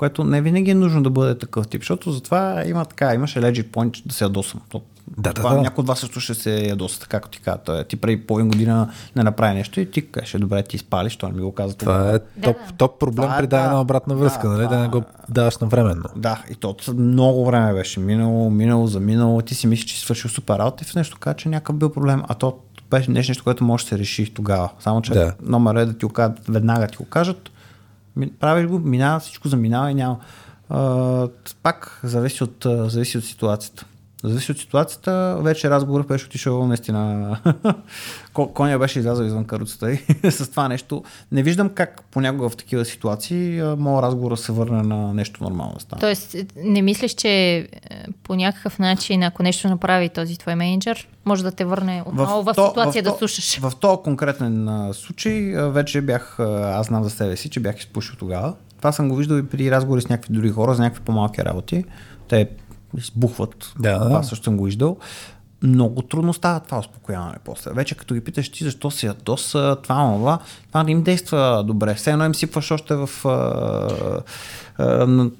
което 0.00 0.24
не 0.24 0.40
винаги 0.40 0.70
е 0.70 0.74
нужно 0.74 1.02
да 1.02 1.10
бъде 1.10 1.38
такъв 1.38 1.68
тип, 1.68 1.80
защото 1.80 2.12
затова 2.12 2.62
има 2.66 2.84
така, 2.84 3.14
имаш 3.14 3.34
legit 3.34 3.64
point 3.64 4.06
да 4.06 4.14
се 4.14 4.24
ядосам. 4.24 4.60
То- 4.68 4.82
Да, 5.08 5.22
да, 5.22 5.34
това, 5.34 5.54
да. 5.54 5.60
Някой 5.60 5.82
от 5.82 5.88
вас 5.88 5.98
също 5.98 6.20
ще 6.20 6.34
се 6.34 6.68
ядоса, 6.68 7.00
така 7.00 7.10
както 7.10 7.30
ти 7.30 7.40
казва. 7.40 7.58
Той, 7.58 7.84
Ти 7.84 7.96
преди 7.96 8.26
половин 8.26 8.48
година 8.48 8.90
не 9.16 9.22
направи 9.22 9.54
нещо 9.54 9.80
и 9.80 9.90
ти 9.90 10.06
кажеш, 10.06 10.36
добре, 10.40 10.62
ти 10.62 10.78
спалиш, 10.78 11.16
той 11.16 11.30
не 11.30 11.36
ми 11.36 11.42
го 11.42 11.52
каза 11.52 11.76
Това 11.76 12.10
е 12.10 12.18
топ, 12.42 12.56
топ 12.78 13.00
проблем 13.00 13.24
Това 13.24 13.36
е, 13.36 13.38
при 13.38 13.46
даване 13.46 13.68
да. 13.68 13.74
на 13.74 13.80
обратна 13.80 14.14
връзка, 14.14 14.48
Да, 14.48 14.54
нали? 14.54 14.64
това 14.64 14.76
Да 14.76 14.82
не 14.82 14.88
го 14.88 15.02
даваш 15.28 15.58
навременно. 15.58 16.04
Да, 16.16 16.42
и 16.50 16.54
то 16.54 16.76
много 16.96 17.46
време 17.46 17.72
беше 17.72 18.00
минало, 18.00 18.50
минало, 18.50 18.86
за 18.86 19.00
минало. 19.00 19.42
Ти 19.42 19.54
си 19.54 19.66
мислиш, 19.66 19.84
че 19.84 19.94
си 19.94 20.00
свършил 20.00 20.30
супер 20.30 20.58
работа 20.58 20.84
и 20.84 20.90
в 20.90 20.94
нещо 20.94 21.18
каза, 21.20 21.36
че 21.36 21.48
някакъв 21.48 21.76
бил 21.76 21.92
проблем. 21.92 22.22
А 22.28 22.34
то 22.34 22.58
беше 22.90 23.10
нещо, 23.10 23.44
което 23.44 23.64
може 23.64 23.84
да 23.84 23.88
се 23.88 23.98
реши 23.98 24.34
тогава. 24.34 24.70
Само, 24.80 25.02
че 25.02 25.12
Да. 25.12 25.24
да. 25.24 25.34
номер 25.42 25.74
е 25.74 25.84
да 25.86 25.98
ти 25.98 26.04
го 26.06 26.12
кажат, 26.12 26.38
веднага 26.48 26.86
ти 26.86 26.96
го 26.96 27.04
кажат. 27.04 27.50
Правиш 28.40 28.66
го, 28.66 28.78
минава, 28.78 29.20
всичко 29.20 29.48
заминава 29.48 29.90
и 29.90 29.94
няма. 29.94 30.18
А, 30.68 31.28
пак 31.62 32.00
зависи 32.04 32.44
от, 32.44 32.66
зависи 32.66 33.18
от 33.18 33.24
ситуацията. 33.24 33.86
Зависи 34.22 34.52
от 34.52 34.58
ситуацията. 34.58 35.36
Вече 35.40 35.70
разговорът 35.70 36.06
беше 36.06 36.26
отишъл 36.26 36.66
наистина. 36.66 37.36
Ко- 38.34 38.54
Коня 38.54 38.78
беше 38.78 38.98
излязъл 38.98 39.24
извън 39.24 39.44
каруцата 39.44 39.92
и 39.92 39.98
с 40.30 40.50
това 40.50 40.68
нещо. 40.68 41.02
Не 41.32 41.42
виждам 41.42 41.68
как 41.68 42.02
понякога 42.10 42.48
в 42.48 42.56
такива 42.56 42.84
ситуации 42.84 43.62
моят 43.78 44.04
разговор 44.04 44.30
да 44.30 44.36
се 44.36 44.52
върне 44.52 44.82
на 44.82 45.14
нещо 45.14 45.44
нормално 45.44 45.74
да 45.74 45.80
стане. 45.80 46.00
Тоест, 46.00 46.36
не 46.56 46.82
мислиш, 46.82 47.14
че 47.14 47.28
е, 47.30 47.66
по 48.22 48.34
някакъв 48.34 48.78
начин, 48.78 49.22
ако 49.22 49.42
нещо 49.42 49.68
направи 49.68 50.08
този 50.08 50.38
твой 50.38 50.54
менеджер, 50.54 51.08
може 51.24 51.42
да 51.42 51.52
те 51.52 51.64
върне 51.64 52.02
отново 52.06 52.42
в, 52.42 52.52
то- 52.54 52.68
ситуация 52.68 53.02
да 53.02 53.10
то- 53.10 53.18
слушаш. 53.18 53.58
В 53.58 53.72
този 53.80 54.02
конкретен 54.04 54.68
случай 54.92 55.32
вече 55.56 56.00
бях, 56.00 56.40
аз 56.40 56.86
знам 56.86 57.04
за 57.04 57.10
себе 57.10 57.36
си, 57.36 57.50
че 57.50 57.60
бях 57.60 57.78
изпушил 57.78 58.16
тогава. 58.16 58.54
Това 58.78 58.92
съм 58.92 59.08
го 59.08 59.16
виждал 59.16 59.36
и 59.36 59.46
при 59.46 59.70
разговори 59.70 60.02
с 60.02 60.08
някакви 60.08 60.34
други 60.34 60.50
хора 60.50 60.74
за 60.74 60.82
някакви 60.82 61.04
по-малки 61.04 61.44
работи. 61.44 61.84
Те 62.28 62.48
избухват. 62.98 63.72
Да, 63.78 63.98
да. 63.98 64.04
Това 64.04 64.22
също 64.22 64.44
съм 64.44 64.56
го 64.56 64.64
виждал. 64.64 64.96
Много 65.62 66.02
трудно 66.02 66.32
става 66.34 66.60
това 66.60 66.78
успокояване 66.78 67.36
после. 67.44 67.70
Вече 67.72 67.94
като 67.94 68.14
ги 68.14 68.20
питаш 68.20 68.48
ти 68.48 68.64
защо 68.64 68.90
се 68.90 69.06
ядоса, 69.06 69.76
това, 69.82 70.14
това, 70.16 70.38
това 70.68 70.82
не 70.82 70.90
им 70.90 71.02
действа 71.02 71.64
добре. 71.66 71.94
Все 71.94 72.10
едно 72.10 72.24
им 72.24 72.34
сипваш 72.34 72.70
още 72.70 72.94
в 72.94 73.10
а, 73.24 74.22
а, 74.78 75.30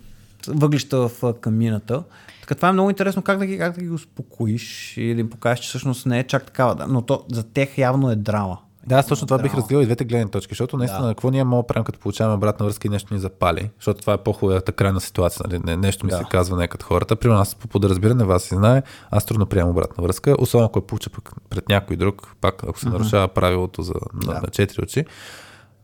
въглища 0.49 1.09
в 1.09 1.35
камината. 1.41 2.03
Така 2.41 2.55
това 2.55 2.69
е 2.69 2.73
много 2.73 2.91
интересно 2.91 3.23
как 3.23 3.39
да 3.39 3.47
ги, 3.47 3.59
как 3.59 3.75
да 3.75 3.81
ги 3.81 3.91
успокоиш 3.91 4.97
и 4.97 5.15
да 5.15 5.21
им 5.21 5.31
покажеш, 5.31 5.65
че 5.65 5.69
всъщност 5.69 6.07
не 6.07 6.19
е 6.19 6.27
чак 6.27 6.45
такава. 6.45 6.87
Но 6.89 7.03
то 7.03 7.25
за 7.33 7.43
тях 7.43 7.79
явно 7.79 8.11
е 8.11 8.17
драма. 8.17 8.59
Да, 8.87 8.95
аз 8.95 9.07
точно 9.07 9.27
това 9.27 9.39
бих 9.39 9.45
Драма. 9.45 9.57
разгледал 9.57 9.83
и 9.83 9.87
двете 9.87 10.05
гледни 10.05 10.31
точки, 10.31 10.51
защото 10.51 10.77
наистина 10.77 11.03
Да. 11.03 11.09
какво 11.09 11.31
ние 11.31 11.45
можем 11.45 11.61
да 11.61 11.67
правим, 11.67 11.85
като 11.85 11.99
получаваме 11.99 12.37
обратна 12.37 12.67
връзка 12.67 12.89
и 12.89 12.91
нещо 12.91 13.15
ни 13.15 13.21
запали, 13.21 13.71
защото 13.77 14.01
това 14.01 14.13
е 14.13 14.19
по-хубавата 14.19 14.73
крайна 14.73 15.01
ситуация, 15.01 15.45
нали? 15.49 15.61
Не, 15.61 15.77
нещо 15.77 16.07
ми 16.07 16.11
Да. 16.11 16.19
се 16.19 16.25
казва 16.25 16.57
не 16.57 16.69
като 16.69 16.87
хората. 16.87 17.17
Примерно 17.17 17.41
аз 17.41 17.55
по 17.55 17.69
подразбиране 17.69 18.25
вас 18.25 18.43
си 18.43 18.55
знае, 18.55 18.83
аз 19.11 19.25
трудно 19.25 19.47
приемам 19.47 19.71
обратна 19.71 20.05
връзка, 20.05 20.37
особено 20.39 20.67
ако 20.67 20.79
я 20.79 20.87
получа 20.87 21.11
пък 21.11 21.31
пред 21.51 21.69
някой 21.69 21.97
друг, 21.97 22.35
пак 22.41 22.65
ако 22.65 22.81
се 22.81 22.89
нарушава 22.89 23.29
правилото 23.29 23.83
за, 23.83 23.95
на, 24.15 24.33
Да. 24.35 24.41
на 24.41 24.49
четири 24.49 24.83
очи. 24.83 25.05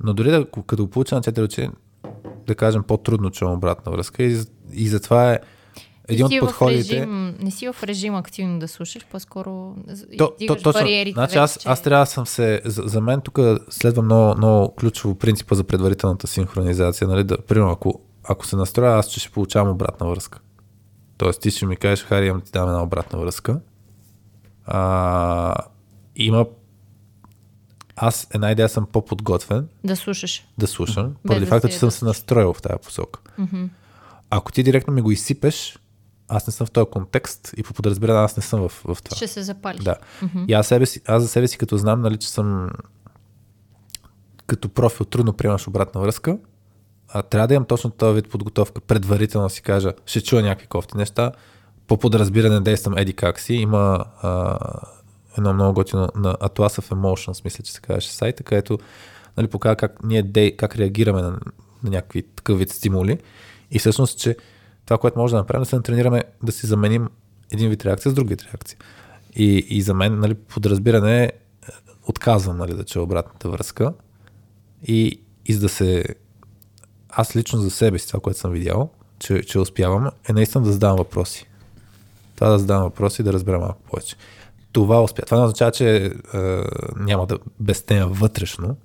Но 0.00 0.14
дори 0.14 0.30
да, 0.30 0.44
като 0.66 0.84
го 0.84 0.90
получа 0.90 1.14
на 1.14 1.22
четири 1.22 1.44
очи, 1.44 1.70
да 2.46 2.54
кажем 2.54 2.82
по-трудно 2.82 3.30
чувам 3.30 3.54
обратна 3.54 3.92
връзка 3.92 4.22
и, 4.22 4.40
и 4.72 4.88
затова 4.88 5.32
е 5.32 5.38
един 6.08 6.24
не 6.26 6.28
си 6.28 6.40
от 6.40 6.48
подходите... 6.48 6.96
Режим, 6.96 7.36
не 7.40 7.50
си 7.50 7.68
в 7.68 7.82
режим 7.82 8.14
активно 8.14 8.58
да 8.58 8.68
слушаш, 8.68 9.06
по-скоро 9.06 9.74
То, 10.18 10.32
то, 10.46 10.54
точно. 10.54 10.72
бариерите. 10.72 11.14
Значи 11.14 11.38
аз, 11.38 11.66
аз 11.66 11.82
трябва 11.82 12.02
да 12.02 12.10
съм 12.10 12.26
се... 12.26 12.60
За, 12.64 12.82
за 12.86 13.00
мен 13.00 13.20
тук 13.20 13.38
следва 13.70 14.02
много, 14.02 14.36
много 14.36 14.74
ключово 14.74 15.14
принципа 15.14 15.54
за 15.54 15.64
предварителната 15.64 16.26
синхронизация. 16.26 17.08
Нали? 17.08 17.24
Да, 17.24 17.42
примерно, 17.42 17.70
ако, 17.70 18.00
ако 18.24 18.46
се 18.46 18.56
настроя, 18.56 18.94
аз 18.98 19.10
че 19.10 19.20
ще 19.20 19.30
получавам 19.30 19.70
обратна 19.70 20.08
връзка. 20.08 20.40
Тоест 21.18 21.40
ти 21.40 21.50
ще 21.50 21.66
ми 21.66 21.76
кажеш, 21.76 22.04
Хари, 22.04 22.26
имам 22.26 22.40
ти 22.40 22.50
дам 22.52 22.68
една 22.68 22.82
обратна 22.82 23.18
връзка. 23.18 23.60
А, 24.66 25.54
има... 26.16 26.46
Аз 27.96 28.26
една 28.34 28.52
идея 28.52 28.68
съм 28.68 28.86
по-подготвен 28.92 29.68
Да 29.84 29.96
слушаш. 29.96 30.46
да 30.58 30.66
слушам, 30.66 31.14
поради 31.26 31.44
да 31.44 31.46
факта, 31.46 31.68
че 31.68 31.78
съм 31.78 31.90
се 31.90 32.04
настроил 32.04 32.52
в 32.52 32.62
тази 32.62 32.78
посока. 32.84 33.20
Ако 34.30 34.52
ти 34.52 34.62
директно 34.62 34.92
ми 34.92 35.02
го 35.02 35.10
изсипеш, 35.10 35.78
аз 36.28 36.46
не 36.46 36.52
съм 36.52 36.66
в 36.66 36.70
този 36.70 36.90
контекст 36.90 37.54
и 37.56 37.62
по 37.62 37.74
подразбиране 37.74 38.18
аз 38.18 38.36
не 38.36 38.42
съм 38.42 38.68
в, 38.68 38.68
в 38.68 39.02
това. 39.02 39.16
Ще 39.16 39.28
се 39.28 39.42
запалиш. 39.42 39.84
Да. 39.84 39.96
И 40.48 40.52
аз, 40.52 40.66
себе 40.66 40.86
си, 40.86 41.00
аз 41.06 41.22
за 41.22 41.28
себе 41.28 41.48
си, 41.48 41.58
като 41.58 41.76
знам, 41.76 42.00
нали, 42.00 42.16
че 42.16 42.28
съм 42.28 42.70
като 44.46 44.68
профил 44.68 45.06
трудно 45.06 45.32
приемаш 45.32 45.68
обратна 45.68 46.00
връзка, 46.00 46.38
а 47.08 47.22
трябва 47.22 47.48
да 47.48 47.54
имам 47.54 47.66
точно 47.66 47.90
този 47.90 48.14
вид 48.14 48.30
подготовка. 48.30 48.80
Предварително 48.80 49.50
си 49.50 49.62
кажа, 49.62 49.92
ще 50.06 50.20
чуя 50.20 50.42
някакви 50.42 50.66
кофти 50.66 50.96
неща, 50.96 51.32
по 51.86 51.98
подразбиране 51.98 52.60
действам 52.60 52.98
еди 52.98 53.12
как 53.12 53.40
си. 53.40 53.54
Има 53.54 54.04
а, 54.22 54.58
едно 55.38 55.52
много 55.52 55.74
готино 55.74 56.08
на 56.14 56.34
Atlas 56.34 56.80
of 56.80 56.94
Emotions, 56.94 57.44
мисля, 57.44 57.64
че 57.64 57.72
се 57.72 57.80
казваше 57.80 58.12
сайта, 58.12 58.42
където 58.42 58.78
нали, 59.36 59.48
показва 59.48 59.76
как 59.76 60.04
ние 60.04 60.22
дей, 60.22 60.56
как 60.56 60.76
реагираме 60.76 61.22
на, 61.22 61.30
на 61.82 61.90
някакви 61.90 62.22
такъв 62.22 62.58
вид 62.58 62.70
стимули. 62.70 63.18
И 63.70 63.78
всъщност, 63.78 64.18
че 64.18 64.36
това, 64.86 64.98
което 64.98 65.18
може 65.18 65.30
да 65.30 65.36
направим, 65.36 65.62
да 65.62 65.68
се 65.68 65.76
натренираме 65.76 66.24
да 66.42 66.52
си 66.52 66.66
заменим 66.66 67.08
един 67.50 67.70
вид 67.70 67.86
реакция 67.86 68.10
с 68.10 68.14
друг 68.14 68.28
вид 68.28 68.42
реакция. 68.42 68.78
И, 69.36 69.66
и 69.68 69.82
за 69.82 69.94
мен, 69.94 70.20
нали, 70.20 70.34
подразбиране 70.34 71.24
е, 71.24 71.32
отказвам 72.08 72.56
нали, 72.56 72.74
да 72.74 72.84
чуя 72.84 73.02
обратната 73.02 73.50
връзка 73.50 73.92
и, 74.86 75.20
и 75.46 75.54
за 75.54 75.60
да 75.60 75.68
се... 75.68 76.04
Аз 77.08 77.36
лично 77.36 77.58
за 77.58 77.70
себе 77.70 77.98
си, 77.98 78.08
това, 78.08 78.20
което 78.20 78.38
съм 78.38 78.52
видял, 78.52 78.90
че, 79.18 79.42
че 79.42 79.58
успявам, 79.58 80.10
е 80.28 80.32
наистина 80.32 80.64
да 80.64 80.72
задавам 80.72 80.96
въпроси. 80.96 81.46
Това 82.34 82.48
да 82.48 82.58
задавам 82.58 82.84
въпроси 82.84 83.22
и 83.22 83.24
да 83.24 83.32
разбера 83.32 83.58
малко 83.58 83.82
повече. 83.82 84.16
Това 84.72 85.02
успя. 85.02 85.22
Това 85.22 85.38
не 85.38 85.44
означава, 85.44 85.72
че 85.72 86.06
е, 86.06 86.10
няма 86.96 87.26
да 87.26 87.38
безтея 87.60 88.06
вътрешно. 88.06 88.76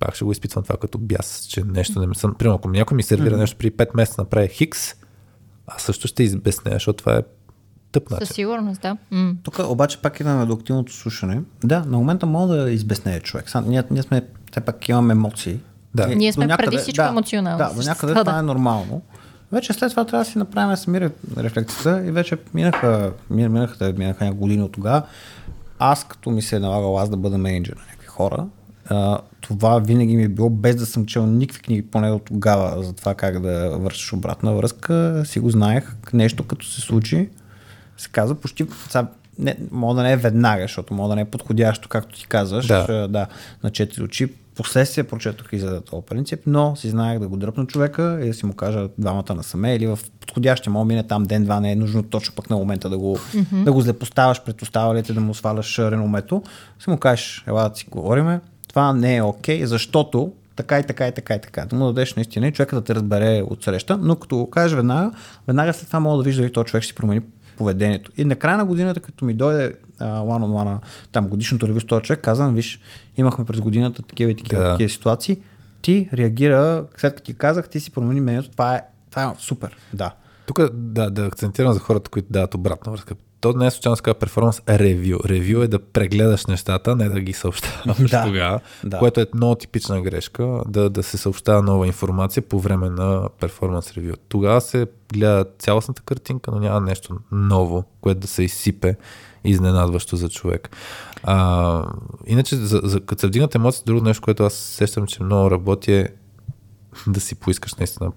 Пак 0.00 0.14
ще 0.14 0.24
го 0.24 0.32
изпитвам 0.32 0.64
това 0.64 0.76
като 0.76 0.98
бяс, 0.98 1.46
че 1.48 1.64
нещо 1.64 2.00
не 2.00 2.06
ми 2.06 2.14
съм... 2.14 2.34
Примерно, 2.34 2.56
ако 2.56 2.68
някой 2.68 2.96
ми 2.96 3.02
сервира 3.02 3.36
нещо 3.36 3.56
при 3.58 3.70
5 3.70 3.88
месеца 3.94 4.22
направи 4.22 4.48
хикс, 4.48 4.94
аз 5.68 5.82
също 5.82 6.08
ще 6.08 6.22
избеснея, 6.22 6.74
защото 6.74 6.96
това 6.96 7.14
е 7.14 7.22
тъп 7.92 8.10
начин. 8.10 8.26
Със 8.26 8.34
сигурност, 8.34 8.80
да. 8.80 8.96
М. 9.10 9.32
Тук 9.42 9.58
обаче 9.60 9.98
пак 9.98 10.20
идваме 10.20 10.46
до 10.46 10.52
активното 10.52 10.92
слушане. 10.92 11.40
Да, 11.64 11.80
на 11.80 11.98
момента 11.98 12.26
мога 12.26 12.56
да 12.56 12.70
избеснее 12.70 13.20
човек. 13.20 13.50
Сам, 13.50 13.68
ние, 13.68 13.82
ние 13.90 14.02
сме, 14.02 14.22
все 14.50 14.60
пак 14.60 14.88
имаме 14.88 15.12
емоции. 15.12 15.58
Да. 15.94 16.12
И 16.12 16.16
Ние 16.16 16.32
сме 16.32 16.46
до 16.46 16.56
преди 16.56 16.76
всичко 16.78 17.04
емоционални 17.04 17.58
Да, 17.58 17.72
до 17.72 17.82
някъде 17.82 18.12
това 18.12 18.24
да. 18.24 18.38
е 18.38 18.42
нормално. 18.42 19.02
Вече 19.52 19.72
след 19.72 19.90
това 19.90 20.04
трябва 20.04 20.24
да 20.24 20.30
си 20.30 20.38
направим 20.38 20.76
сами 20.76 20.98
ре- 20.98 21.12
рефлексията 21.36 22.06
и 22.06 22.10
вече 22.10 22.36
минаха, 22.54 23.12
мин- 23.30 23.48
минаха, 23.48 23.78
те- 23.78 23.92
минаха 23.92 24.24
няколко 24.24 24.40
години 24.40 24.62
от 24.62 24.72
тогава. 24.72 25.02
Аз 25.78 26.04
като 26.04 26.30
ми 26.30 26.42
се 26.42 26.56
е 26.56 26.60
налагал 26.60 26.98
аз 26.98 27.10
да 27.10 27.16
бъда 27.16 27.38
менеджер 27.38 27.72
на 27.72 27.82
някакви 27.82 28.06
хора, 28.06 28.46
а, 28.88 29.18
това 29.48 29.78
винаги 29.78 30.16
ми 30.16 30.22
е 30.24 30.28
било, 30.28 30.50
без 30.50 30.76
да 30.76 30.86
съм 30.86 31.06
чел 31.06 31.26
никакви 31.26 31.62
книги, 31.62 31.82
поне 31.82 32.10
от 32.10 32.24
тогава, 32.24 32.82
за 32.82 32.92
това 32.92 33.14
как 33.14 33.40
да 33.40 33.78
вършиш 33.78 34.12
обратна 34.12 34.54
връзка, 34.54 35.22
си 35.26 35.40
го 35.40 35.50
знаех. 35.50 35.96
Нещо 36.12 36.46
като 36.46 36.66
се 36.66 36.80
случи, 36.80 37.28
се 37.96 38.08
казва 38.08 38.34
почти, 38.34 38.66
сега, 38.88 39.06
не, 39.38 39.56
мога 39.70 39.94
да 39.94 40.02
не 40.02 40.12
е 40.12 40.16
веднага, 40.16 40.62
защото 40.62 40.94
мога 40.94 41.08
да 41.08 41.16
не 41.16 41.22
е 41.22 41.24
подходящо, 41.24 41.88
както 41.88 42.18
ти 42.18 42.26
казваш, 42.26 42.66
Да. 42.66 43.08
да 43.08 43.26
на 43.64 43.70
четири 43.70 44.02
очи. 44.02 44.32
Последствие 44.54 45.04
прочетох 45.04 45.52
и 45.52 45.58
за 45.58 45.80
този 45.80 46.06
принцип, 46.06 46.40
но 46.46 46.76
си 46.76 46.88
знаех 46.88 47.18
да 47.18 47.28
го 47.28 47.36
дръпна 47.36 47.66
човека 47.66 48.18
и 48.22 48.26
да 48.26 48.34
си 48.34 48.46
му 48.46 48.52
кажа 48.52 48.88
двамата 48.98 49.34
насаме 49.34 49.74
или 49.74 49.86
в 49.86 49.98
подходящия 50.20 50.72
мога 50.72 50.84
мине 50.84 51.02
там 51.02 51.24
ден-два, 51.24 51.60
не 51.60 51.72
е 51.72 51.76
нужно 51.76 52.02
точно 52.02 52.34
пък 52.34 52.50
на 52.50 52.56
момента 52.56 52.88
да 52.88 52.98
го, 52.98 53.16
mm-hmm. 53.16 53.64
да 53.64 53.72
го 53.72 53.80
злепоставяш 53.80 54.42
пред 54.42 54.62
останалите, 54.62 55.12
да 55.12 55.20
му 55.20 55.34
сваляш 55.34 55.78
реномето. 55.78 56.42
Си 56.80 56.90
му 56.90 56.96
кажеш, 56.96 57.44
ела 57.46 57.68
да 57.68 57.76
си 57.76 57.86
говориме, 57.90 58.40
това 58.78 58.92
не 58.92 59.16
е 59.16 59.22
окей, 59.22 59.66
защото 59.66 60.32
така 60.56 60.78
и 60.78 60.82
така 60.82 61.08
и 61.08 61.12
така 61.12 61.34
и 61.34 61.40
така. 61.40 61.64
Да 61.64 61.76
му 61.76 61.86
дадеш 61.86 62.14
наистина 62.14 62.48
и 62.48 62.52
човека 62.52 62.76
да 62.76 62.84
те 62.84 62.94
разбере 62.94 63.42
от 63.42 63.64
среща, 63.64 63.98
но 64.02 64.16
като 64.16 64.36
го 64.36 64.50
кажеш 64.50 64.76
веднага, 64.76 65.10
веднага 65.46 65.72
след 65.72 65.86
това 65.86 66.00
мога 66.00 66.16
да 66.16 66.22
вижда 66.22 66.42
дали 66.42 66.52
този 66.52 66.66
човек 66.66 66.82
ще 66.82 66.88
си 66.88 66.94
промени 66.94 67.20
поведението. 67.56 68.12
И 68.16 68.24
на 68.24 68.36
края 68.36 68.56
на 68.56 68.64
годината, 68.64 69.00
като 69.00 69.24
ми 69.24 69.34
дойде 69.34 69.74
а, 69.98 70.04
one 70.04 70.44
on 70.44 70.64
one, 70.64 70.78
там 71.12 71.28
годишното 71.28 71.68
ревю 71.68 71.80
с 71.80 71.86
този 71.86 72.02
човек, 72.02 72.20
казвам, 72.20 72.54
виж, 72.54 72.80
имахме 73.16 73.44
през 73.44 73.60
годината 73.60 74.02
такива 74.02 74.30
и 74.30 74.36
такива, 74.36 74.62
Да. 74.62 74.70
такива 74.70 74.90
ситуации, 74.90 75.38
ти 75.82 76.08
реагира, 76.12 76.84
след 76.96 77.14
като 77.14 77.26
ти 77.26 77.34
казах, 77.34 77.68
ти 77.68 77.80
си 77.80 77.90
промени 77.90 78.20
мнението, 78.20 78.50
това 78.50 78.74
е, 78.74 78.82
това 79.10 79.22
е 79.22 79.34
супер, 79.38 79.76
да. 79.92 80.14
Тук 80.46 80.60
да, 80.72 81.10
да 81.10 81.26
акцентирам 81.26 81.72
за 81.72 81.78
хората, 81.78 82.10
които 82.10 82.32
дават 82.32 82.54
обратна 82.54 82.92
връзка. 82.92 83.14
То 83.40 83.52
не 83.52 83.66
е 83.66 83.70
случайно 83.70 83.96
се 83.96 84.02
казва 84.02 84.18
перформанс 84.18 84.62
ревю. 84.68 85.18
Ревю 85.24 85.62
е 85.62 85.68
да 85.68 85.78
прегледаш 85.78 86.46
нещата, 86.46 86.96
не 86.96 87.08
да 87.08 87.20
ги 87.20 87.32
съобщаваш 87.32 87.98
Да. 88.10 88.24
тогава, 88.24 88.60
Да. 88.84 88.98
което 88.98 89.20
е 89.20 89.26
много 89.34 89.54
типична 89.54 90.00
грешка, 90.02 90.62
да, 90.68 90.90
да 90.90 91.02
се 91.02 91.18
съобщава 91.18 91.62
нова 91.62 91.86
информация 91.86 92.42
по 92.42 92.60
време 92.60 92.90
на 92.90 93.28
перформанс 93.40 93.92
ревю. 93.92 94.12
Тогава 94.28 94.60
се 94.60 94.86
гледа 95.12 95.44
цялостната 95.58 96.02
картинка, 96.02 96.50
но 96.50 96.58
няма 96.58 96.80
нещо 96.80 97.16
ново, 97.32 97.84
което 98.00 98.20
да 98.20 98.26
се 98.26 98.42
изсипе 98.42 98.96
изненадващо 99.44 100.16
за 100.16 100.28
човек. 100.28 100.70
А, 101.22 101.84
иначе, 102.26 102.56
за, 102.56 102.80
за, 102.84 103.00
като 103.00 103.20
се 103.20 103.26
вдигнат 103.26 103.54
емоции, 103.54 103.82
друго 103.86 104.04
нещо, 104.04 104.22
което 104.22 104.44
аз 104.44 104.54
сещам, 104.54 105.06
че 105.06 105.22
много 105.22 105.50
работи 105.50 105.92
е 105.92 106.08
да 107.06 107.20
си 107.20 107.34
поискаш 107.34 107.74
наистина 107.74 108.12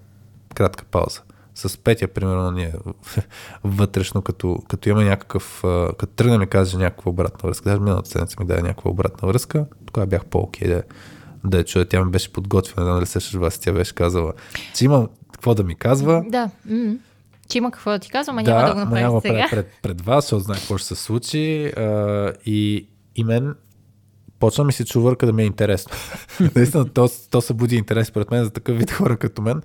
кратка 0.54 0.84
пауза. 0.84 1.20
С 1.54 1.78
Петя, 1.78 2.08
примерно, 2.08 2.50
ние 2.50 2.74
вътрешно, 3.64 4.22
като, 4.22 4.58
като 4.68 4.88
имаме 4.88 5.08
някакъв, 5.08 5.60
като 5.98 6.06
тръгне 6.06 6.38
ми 6.38 6.46
каже 6.46 6.76
някаква 6.76 7.10
обратна 7.10 7.48
връзка, 7.48 7.70
даже 7.70 7.80
миналата 7.80 8.10
седмица 8.10 8.36
ми 8.40 8.46
даде 8.46 8.62
някаква 8.62 8.90
обратна 8.90 9.28
връзка, 9.28 9.66
тогава 9.86 10.06
бях 10.06 10.26
по-окей 10.26 10.68
да, 10.68 10.82
да 11.44 11.58
я 11.58 11.64
чуя. 11.64 11.88
Тя 11.88 12.04
ми 12.04 12.10
беше 12.10 12.32
подготвена, 12.32 12.86
да 12.86 12.94
нали 12.94 13.06
сещаш 13.06 13.34
вас, 13.34 13.58
тя 13.58 13.72
беше 13.72 13.94
казала, 13.94 14.32
че 14.74 14.84
имам 14.84 15.08
какво 15.32 15.54
да 15.54 15.64
ми 15.64 15.74
казва, 15.74 16.24
Да. 16.28 16.50
Че 17.48 17.58
има 17.58 17.70
какво 17.70 17.90
да 17.90 17.98
ти 17.98 18.10
казвам, 18.10 18.38
а 18.38 18.42
няма 18.42 18.66
да 18.66 18.72
го 18.72 18.78
направиш 18.78 19.02
няма 19.02 19.20
сега. 19.20 19.46
пред, 19.50 19.50
пред, 19.50 19.72
пред 19.82 20.00
вас, 20.00 20.24
защото 20.24 20.42
знае 20.42 20.58
какво 20.58 20.78
ще 20.78 20.88
се 20.88 20.94
случи 20.94 21.66
а, 21.66 22.32
и, 22.46 22.88
и 23.16 23.24
мен 23.24 23.54
почва 24.42 24.64
ми 24.64 24.72
се 24.72 24.84
чувърка 24.84 25.26
да 25.26 25.32
ми 25.32 25.42
е 25.42 25.46
интересно. 25.46 25.96
Наистина, 26.56 26.88
то, 26.88 27.08
то 27.30 27.40
събуди 27.40 27.76
интерес 27.76 28.10
пред 28.10 28.30
мен 28.30 28.44
за 28.44 28.50
такъв 28.50 28.78
вид 28.78 28.90
хора 28.90 29.16
като 29.16 29.42
мен. 29.42 29.62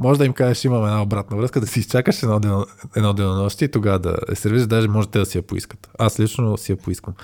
Може 0.00 0.18
да 0.18 0.26
им 0.26 0.32
кажеш, 0.32 0.64
имам 0.64 0.84
една 0.84 1.02
обратна 1.02 1.36
връзка, 1.36 1.60
да 1.60 1.66
си 1.66 1.80
изчакаш 1.80 2.22
едно, 2.22 2.40
ден, 2.40 2.64
едно 2.96 3.12
денонощие 3.12 3.66
и 3.66 3.70
тогава 3.70 3.98
да 3.98 4.16
е 4.32 4.34
сервираш, 4.34 4.66
даже 4.66 4.88
може 4.88 5.08
те 5.08 5.18
да 5.18 5.26
си 5.26 5.38
я 5.38 5.42
поискат. 5.42 5.90
Аз 5.98 6.20
лично 6.20 6.56
си 6.56 6.72
я 6.72 6.76
поискам. 6.76 7.14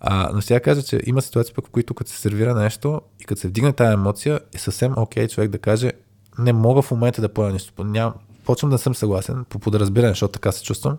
А, 0.00 0.30
но 0.34 0.42
сега 0.42 0.60
кажа, 0.60 0.82
че 0.82 1.00
има 1.06 1.22
ситуации, 1.22 1.54
пък, 1.54 1.66
в 1.66 1.70
които 1.70 1.94
като 1.94 2.10
се 2.10 2.18
сервира 2.18 2.54
нещо 2.54 3.00
и 3.20 3.24
като 3.24 3.40
се 3.40 3.48
вдигне 3.48 3.72
тази 3.72 3.92
емоция, 3.92 4.40
е 4.54 4.58
съвсем 4.58 4.92
окей 4.96 5.26
okay, 5.26 5.34
човек 5.34 5.50
да 5.50 5.58
каже, 5.58 5.92
не 6.38 6.52
мога 6.52 6.82
в 6.82 6.90
момента 6.90 7.20
да 7.20 7.28
поя 7.28 7.52
нещо. 7.52 7.84
Ням, 7.84 8.14
почвам 8.44 8.70
да 8.70 8.78
съм 8.78 8.94
съгласен 8.94 9.44
по 9.48 9.58
подразбиране, 9.58 10.10
защото 10.10 10.32
така 10.32 10.52
се 10.52 10.62
чувствам. 10.62 10.96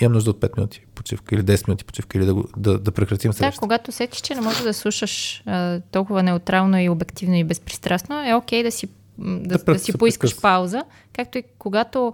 Имам 0.00 0.12
нужда 0.12 0.30
от 0.30 0.40
5 0.40 0.56
минути 0.56 0.86
почивка 0.94 1.34
или 1.34 1.42
10 1.42 1.68
минути 1.68 1.84
почивка 1.84 2.18
или 2.18 2.26
да, 2.26 2.34
го, 2.34 2.48
да, 2.56 2.78
да 2.78 2.92
прекратим 2.92 3.30
Да, 3.30 3.36
срещата. 3.36 3.60
когато 3.60 3.92
сетиш, 3.92 4.20
че 4.20 4.34
не 4.34 4.40
можеш 4.40 4.62
да 4.62 4.74
слушаш 4.74 5.42
а, 5.46 5.80
толкова 5.80 6.22
неутрално 6.22 6.80
и 6.80 6.88
обективно 6.88 7.34
и 7.34 7.44
безпристрастно, 7.44 8.28
е 8.28 8.34
окей 8.34 8.62
да 8.62 8.70
си, 8.70 8.88
да, 9.18 9.58
Да 9.58 9.72
да, 9.72 9.78
си 9.78 9.92
поискаш 9.92 10.30
прекъсва. 10.30 10.42
пауза, 10.42 10.84
както 11.12 11.38
и 11.38 11.42
когато 11.58 12.12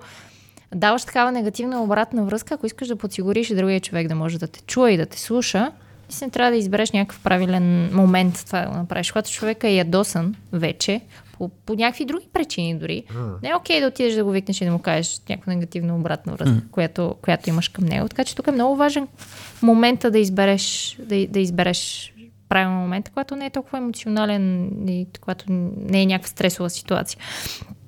даваш 0.74 1.04
такава 1.04 1.32
негативна 1.32 1.82
обратна 1.82 2.24
връзка, 2.24 2.54
ако 2.54 2.66
искаш 2.66 2.88
да 2.88 2.96
подсигуриш 2.96 3.48
другия 3.48 3.80
човек 3.80 4.08
да 4.08 4.14
може 4.14 4.38
да 4.38 4.46
те 4.46 4.60
чуе 4.62 4.90
и 4.90 4.96
да 4.96 5.06
те 5.06 5.20
слуша, 5.20 5.72
наистина 6.08 6.30
трябва 6.30 6.50
да 6.50 6.56
избереш 6.56 6.90
някакъв 6.90 7.20
правилен 7.22 7.94
момент 7.94 8.42
това 8.46 8.60
да 8.60 8.68
го 8.68 8.76
направиш. 8.76 9.12
Когато 9.12 9.30
човека 9.30 9.68
е 9.68 9.74
ядосан 9.74 10.34
вече, 10.52 11.00
по, 11.32 11.48
по 11.48 11.74
някакви 11.74 12.04
други 12.04 12.26
причини 12.32 12.78
дори, 12.78 13.04
не 13.42 13.48
е 13.48 13.54
окей 13.54 13.80
да 13.80 13.86
отидеш 13.86 14.14
да 14.14 14.24
го 14.24 14.30
викнеш 14.30 14.60
и 14.60 14.64
да 14.64 14.70
му 14.70 14.78
кажеш 14.78 15.20
някаква 15.28 15.52
негативна 15.52 15.96
обратна 15.96 16.32
връзка, 16.32 16.62
която, 16.70 17.16
която 17.22 17.48
имаш 17.48 17.68
към 17.68 17.84
него. 17.84 18.08
Така 18.08 18.24
че 18.24 18.36
тук 18.36 18.46
е 18.46 18.52
много 18.52 18.76
важен 18.76 19.08
момента 19.62 20.10
да 20.10 20.18
избереш, 20.18 20.96
да, 20.98 21.26
да 21.26 21.40
избереш 21.40 22.11
правилен 22.52 22.78
момент, 22.78 23.08
когато 23.08 23.36
не 23.36 23.46
е 23.46 23.50
толкова 23.50 23.78
емоционален 23.78 24.70
и 24.88 25.06
когато 25.20 25.44
не 25.48 26.02
е 26.02 26.06
някаква 26.06 26.28
стресова 26.28 26.70
ситуация. 26.70 27.18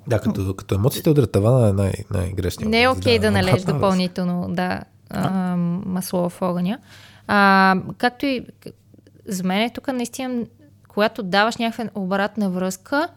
Да, 0.06 0.20
като, 0.20 0.56
като 0.56 0.74
емоциите 0.74 1.10
удрят 1.10 1.32
тавана 1.32 1.68
е 1.68 1.72
най- 1.72 1.94
най-грешният. 2.10 2.70
Не 2.70 2.82
е 2.82 2.88
окей 2.88 3.18
да, 3.18 3.30
належ 3.30 3.44
обратна 3.44 3.52
връзка. 3.52 3.72
допълнително 3.72 4.46
да, 4.48 4.80
а, 5.10 5.56
масло 5.86 6.28
в 6.28 6.42
огъня. 6.42 6.78
А, 7.26 7.76
както 7.98 8.26
и 8.26 8.46
за 9.28 9.44
мен 9.44 9.60
е 9.60 9.70
тук 9.70 9.88
наистина, 9.88 10.44
когато 10.88 11.22
даваш 11.22 11.56
някаква 11.56 12.02
обратна 12.02 12.50
връзка, 12.50 13.08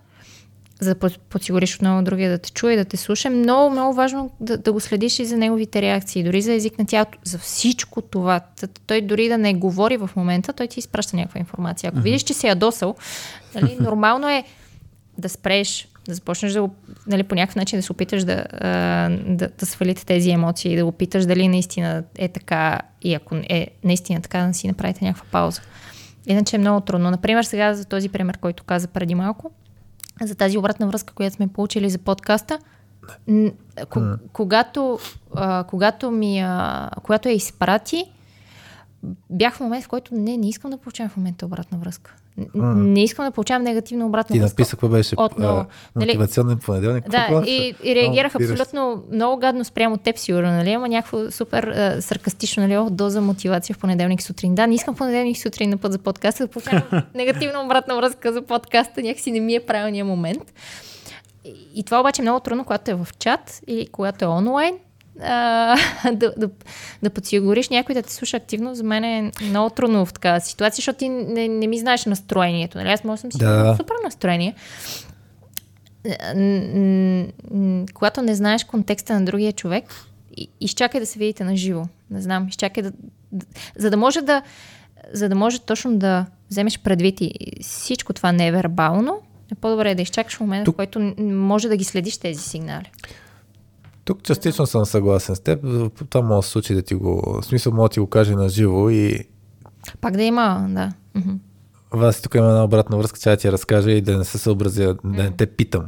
за 0.80 0.90
да 0.90 1.00
под- 1.00 1.20
подсигуриш 1.20 1.76
отново 1.76 2.04
другия 2.04 2.32
да 2.32 2.38
те 2.38 2.52
чуе 2.52 2.76
да 2.76 2.86
те 2.86 2.98
слуша, 2.98 3.30
много, 3.30 3.70
много 3.70 3.94
важно 3.94 4.32
да, 4.40 4.58
да 4.58 4.74
го 4.74 4.80
следиш 4.80 5.20
и 5.20 5.26
за 5.26 5.38
неговите 5.38 5.82
реакции, 5.82 6.24
дори 6.24 6.42
за 6.42 6.54
език 6.54 6.80
на 6.80 6.86
тялото, 6.86 7.18
за 7.24 7.38
всичко 7.38 8.02
това. 8.02 8.42
Той 8.88 9.02
дори 9.02 9.28
да 9.28 9.38
не 9.38 9.54
говори 9.54 9.98
в 9.98 10.10
момента, 10.16 10.54
той 10.54 10.68
ти 10.68 10.80
изпраща 10.80 11.16
някаква 11.18 11.40
информация. 11.40 11.90
Ако 11.90 12.00
видиш, 12.00 12.24
че 12.24 12.34
се 12.34 12.48
ядосал, 12.48 12.96
нали, 13.56 13.78
нормално 13.82 14.30
е 14.30 14.44
да 15.18 15.30
спреш, 15.30 15.88
да 16.08 16.14
започнеш 16.14 16.54
да 16.54 16.70
нали, 17.08 17.24
по 17.24 17.36
някакъв 17.36 17.56
начин 17.56 17.80
да 17.80 17.84
се 17.84 17.92
опиташ 17.92 18.24
да, 18.24 18.46
да, 19.26 19.50
да 19.60 19.66
свалите 19.66 20.06
тези 20.06 20.30
емоции, 20.30 20.76
да 20.76 20.86
го 20.86 20.92
питаш 20.92 21.26
дали 21.26 21.48
наистина 21.48 22.04
е 22.18 22.28
така 22.28 22.80
и 23.02 23.14
ако 23.14 23.36
е 23.36 23.68
наистина 23.84 24.22
така, 24.22 24.40
да 24.40 24.54
си 24.54 24.68
направите 24.68 25.06
някаква 25.06 25.26
пауза. 25.32 25.62
Иначе 26.28 26.56
е 26.56 26.60
много 26.60 26.82
трудно. 26.82 27.12
Например, 27.12 27.44
сега 27.44 27.74
за 27.74 27.86
този 27.86 28.10
пример, 28.10 28.38
който 28.38 28.64
каза 28.64 28.88
преди 28.88 29.16
малко, 29.16 29.52
за 30.22 30.36
тази 30.36 30.58
обратна 30.58 30.88
връзка, 30.88 31.14
която 31.14 31.36
сме 31.36 31.48
получили 31.48 31.90
за 31.90 31.98
подкаста, 31.98 32.60
когато, 34.34 35.00
а, 35.36 35.64
когато, 35.64 36.12
ми, 36.12 36.40
а, 36.40 36.90
когато 37.04 37.30
я 37.30 37.36
изпрати, 37.36 38.06
бях 39.30 39.56
в 39.56 39.60
момент, 39.60 39.86
в 39.86 39.88
който 39.88 40.16
не, 40.16 40.38
не 40.38 40.50
искам 40.50 40.72
да 40.72 40.78
получавам 40.78 41.10
в 41.10 41.18
момента 41.18 41.46
обратна 41.46 41.78
връзка. 41.78 42.16
Не 42.56 43.04
искам 43.04 43.26
да 43.26 43.32
получавам 43.32 43.64
негативна 43.64 44.06
обратна 44.06 44.34
Ти 44.34 44.40
написа 44.40 44.72
какво 44.72 44.88
беше 44.88 45.16
Отново. 45.18 45.58
а, 45.58 45.66
Нали- 45.96 46.06
мотивационен 46.08 46.58
понеделник. 46.58 47.10
Да, 47.10 47.44
и, 47.48 47.76
и 47.84 47.96
реагирах 47.96 48.32
спираш. 48.32 48.52
абсолютно 48.52 49.04
много 49.12 49.38
гадно 49.40 49.66
спрямо 49.66 49.98
теб, 49.98 50.18
сигурно, 50.18 50.52
нали? 50.52 50.72
Ама 50.72 50.88
някакво 50.88 51.32
супер 51.32 51.64
а, 51.64 52.02
саркастично, 52.02 52.64
нали? 52.64 52.78
О, 52.78 52.90
доза 52.90 53.22
мотивация 53.22 53.74
в 53.76 53.80
понеделник 53.80 54.22
сутрин. 54.22 54.56
Да, 54.56 54.68
не 54.68 54.76
искам 54.76 54.96
понеделник 54.96 55.38
сутрин 55.38 55.70
на 55.70 55.78
път 55.78 55.92
за 55.92 56.00
подкаста, 56.00 56.46
да 56.46 56.52
получавам 56.52 56.84
негативна 57.16 57.62
обратна 57.66 57.96
връзка 57.96 58.34
за 58.34 58.42
подкаста, 58.42 59.02
някакси 59.02 59.32
не 59.32 59.40
ми 59.40 59.56
е 59.56 59.60
правилният 59.60 60.08
момент. 60.08 60.54
И, 61.46 61.54
и 61.76 61.84
това 61.84 62.00
обаче 62.00 62.22
е 62.22 62.26
много 62.26 62.40
трудно, 62.40 62.64
когато 62.66 62.92
е 62.92 62.96
в 62.96 63.08
чат 63.20 63.62
или 63.68 63.88
когато 63.88 64.26
е 64.26 64.28
онлайн. 64.28 64.76
А, 65.22 65.76
да, 66.12 66.34
да, 66.38 66.50
да 67.04 67.10
подсигуриш 67.10 67.70
някой 67.70 67.96
да 67.96 68.02
те 68.02 68.14
слуша 68.14 68.38
активно, 68.38 68.76
за 68.76 68.84
мен 68.84 69.04
е 69.04 69.32
много 69.42 69.70
трудно 69.70 70.06
в 70.06 70.14
такава 70.14 70.42
ситуация, 70.42 70.76
защото 70.76 71.00
ти 71.00 71.10
не, 71.10 71.48
не 71.48 71.68
ми 71.68 71.80
знаеш 71.80 72.06
настроението. 72.06 72.78
Нали? 72.78 72.90
Аз 72.90 73.04
може 73.04 73.18
да 73.18 73.22
съм 73.22 73.32
си 73.32 73.38
Да. 73.38 73.64
в 73.64 73.78
супер 73.78 73.96
настроение, 74.04 74.56
когато 77.94 78.22
не 78.22 78.36
знаеш 78.36 78.64
контекста 78.64 79.14
на 79.14 79.26
другия 79.26 79.54
човек, 79.54 79.86
изчакай 80.62 81.00
да 81.00 81.06
се 81.06 81.20
видите 81.20 81.44
на 81.44 81.58
живо. 81.58 81.84
Не 82.12 82.22
знам, 82.22 82.48
изчакай 82.48 82.84
да, 82.84 82.92
да. 83.32 83.46
За 83.76 83.90
да 83.90 83.98
може 83.98 84.22
да. 84.22 84.42
За 85.14 85.30
да 85.30 85.36
може 85.36 85.60
точно 85.60 85.96
да 85.96 86.26
вземеш 86.50 86.80
предвид 86.80 87.22
и 87.22 87.32
всичко 87.62 88.14
това 88.14 88.32
невербално, 88.32 89.20
е 89.52 89.56
по-добре 89.56 89.96
да 89.96 90.02
изчакаш 90.02 90.40
момента, 90.40 90.64
в 90.64 90.66
Тук- 90.66 90.76
който 90.76 91.00
н- 91.00 91.14
може 91.24 91.68
да 91.70 91.78
ги 91.78 91.84
следиш 91.84 92.18
тези 92.18 92.42
сигнали. 92.42 92.92
Тук 94.08 94.24
частично 94.24 94.68
съм 94.68 94.86
съгласен 94.86 95.36
с 95.36 95.40
теб. 95.40 95.62
Това 96.10 96.28
може 96.28 96.46
да 96.46 96.52
случи 96.52 96.74
да 96.74 96.82
ти 96.82 96.96
го... 96.96 97.40
В 97.42 97.46
смисъл, 97.46 97.74
може 97.74 97.90
да 97.90 97.94
ти 97.94 98.00
го 98.00 98.08
каже 98.08 98.36
на 98.36 98.50
живо 98.50 98.90
и 98.90 99.20
Пак 100.02 100.14
да 100.18 100.24
има, 100.24 100.68
да. 100.70 100.94
Мгм. 101.16 101.34
Вас 101.92 102.22
тук 102.22 102.36
има 102.36 102.48
една 102.48 102.64
обратна 102.64 102.98
връзка, 102.98 103.20
че 103.20 103.38
ти 103.38 103.48
я 103.48 103.54
разкажа 103.54 103.92
и 103.92 104.02
да 104.02 104.18
не 104.18 104.24
се 104.24 104.38
съобразя, 104.38 104.96
да 105.04 105.24
не 105.24 105.32
те 105.32 105.48
питам. 105.48 105.86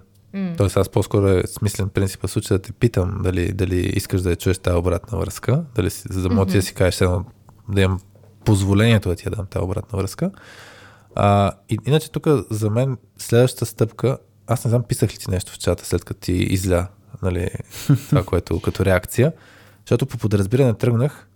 Тоест 0.57 0.77
аз 0.77 0.89
по-скоро 0.89 1.27
е 1.27 1.43
смислен 1.47 1.89
принцип 1.89 2.25
в 2.25 2.27
случая 2.27 2.57
да 2.57 2.61
те 2.61 2.71
питам 2.71 3.19
дали, 3.23 3.53
дали 3.53 3.79
искаш 3.79 4.21
да 4.21 4.29
я 4.29 4.35
чуеш 4.35 4.57
тази 4.57 4.77
обратна 4.77 5.17
връзка, 5.17 5.63
дали 5.75 5.89
за 5.89 6.21
да 6.21 6.29
мога 6.29 6.51
ти 6.51 6.57
да 6.57 6.61
си 6.61 6.73
кажеш 6.73 7.01
едно, 7.01 7.25
да 7.69 7.81
имам 7.81 7.99
позволението 8.45 9.09
да 9.09 9.15
ти 9.15 9.23
я 9.27 9.31
дам 9.31 9.45
тази 9.45 9.63
обратна 9.63 9.99
връзка. 9.99 10.31
А, 11.15 11.51
и, 11.69 11.77
иначе 11.87 12.11
тук 12.11 12.27
за 12.51 12.69
мен 12.69 12.97
следващата 13.17 13.65
стъпка, 13.65 14.17
аз 14.47 14.65
не 14.65 14.69
знам 14.69 14.83
писах 14.83 15.13
ли 15.13 15.17
ти 15.17 15.31
нещо 15.31 15.51
в 15.51 15.59
чата 15.59 15.85
след 15.85 16.05
като 16.05 16.19
ти 16.19 16.33
изля 16.33 16.87
нали, 17.21 17.49
това, 18.09 18.23
което 18.23 18.61
като 18.61 18.85
реакция, 18.85 19.33
защото 19.85 20.05
по 20.05 20.17
подразбиране 20.17 20.73
тръгнах 20.73 21.28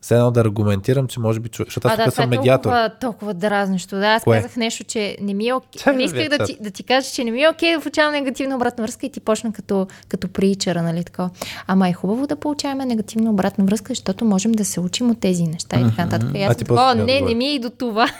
все 0.00 0.14
едно 0.14 0.30
да 0.30 0.40
аргументирам, 0.40 1.06
че 1.06 1.20
може 1.20 1.40
би, 1.40 1.48
чу- 1.48 1.64
защото 1.64 1.88
аз 1.88 2.04
тук 2.04 2.14
съм 2.14 2.24
е 2.24 2.36
медиатор. 2.36 2.62
толкова, 2.62 2.90
толкова 3.00 3.34
дразнищо. 3.34 3.96
Да, 3.96 4.06
аз 4.06 4.24
Кое? 4.24 4.36
казах 4.36 4.56
нещо, 4.56 4.84
че 4.84 5.16
не 5.20 5.34
ми 5.34 5.48
е 5.48 5.54
окей. 5.54 5.78
Чакай 5.78 5.96
Не 5.96 6.02
исках 6.02 6.28
да 6.28 6.44
ти, 6.44 6.56
да 6.60 6.70
ти 6.70 6.82
кажа, 6.82 7.10
че 7.10 7.24
не 7.24 7.30
ми 7.30 7.42
е 7.42 7.48
окей 7.48 7.74
да 7.74 7.80
получавам 7.80 8.12
негативна 8.12 8.56
обратна 8.56 8.84
връзка 8.84 9.06
и 9.06 9.12
ти 9.12 9.20
почна 9.20 9.52
като, 9.52 9.86
като 10.08 10.28
притчера, 10.28 10.82
нали 10.82 11.04
така. 11.04 11.30
Ама 11.66 11.88
е 11.88 11.92
хубаво 11.92 12.26
да 12.26 12.36
получаваме 12.36 12.86
негативна 12.86 13.30
обратна 13.30 13.64
връзка, 13.64 13.88
защото 13.88 14.24
можем 14.24 14.52
да 14.52 14.64
се 14.64 14.80
учим 14.80 15.10
от 15.10 15.20
тези 15.20 15.42
неща 15.42 15.80
и 15.80 15.84
така 15.84 16.04
нататък. 16.04 16.30
И 16.34 16.42
А 16.42 16.46
аз 16.46 16.56
ти 16.56 16.64
ми 16.96 17.04
не, 17.04 17.20
не 17.20 17.34
ми 17.34 17.44
е 17.44 17.54
и 17.54 17.58
до 17.58 17.70
това. 17.70 18.06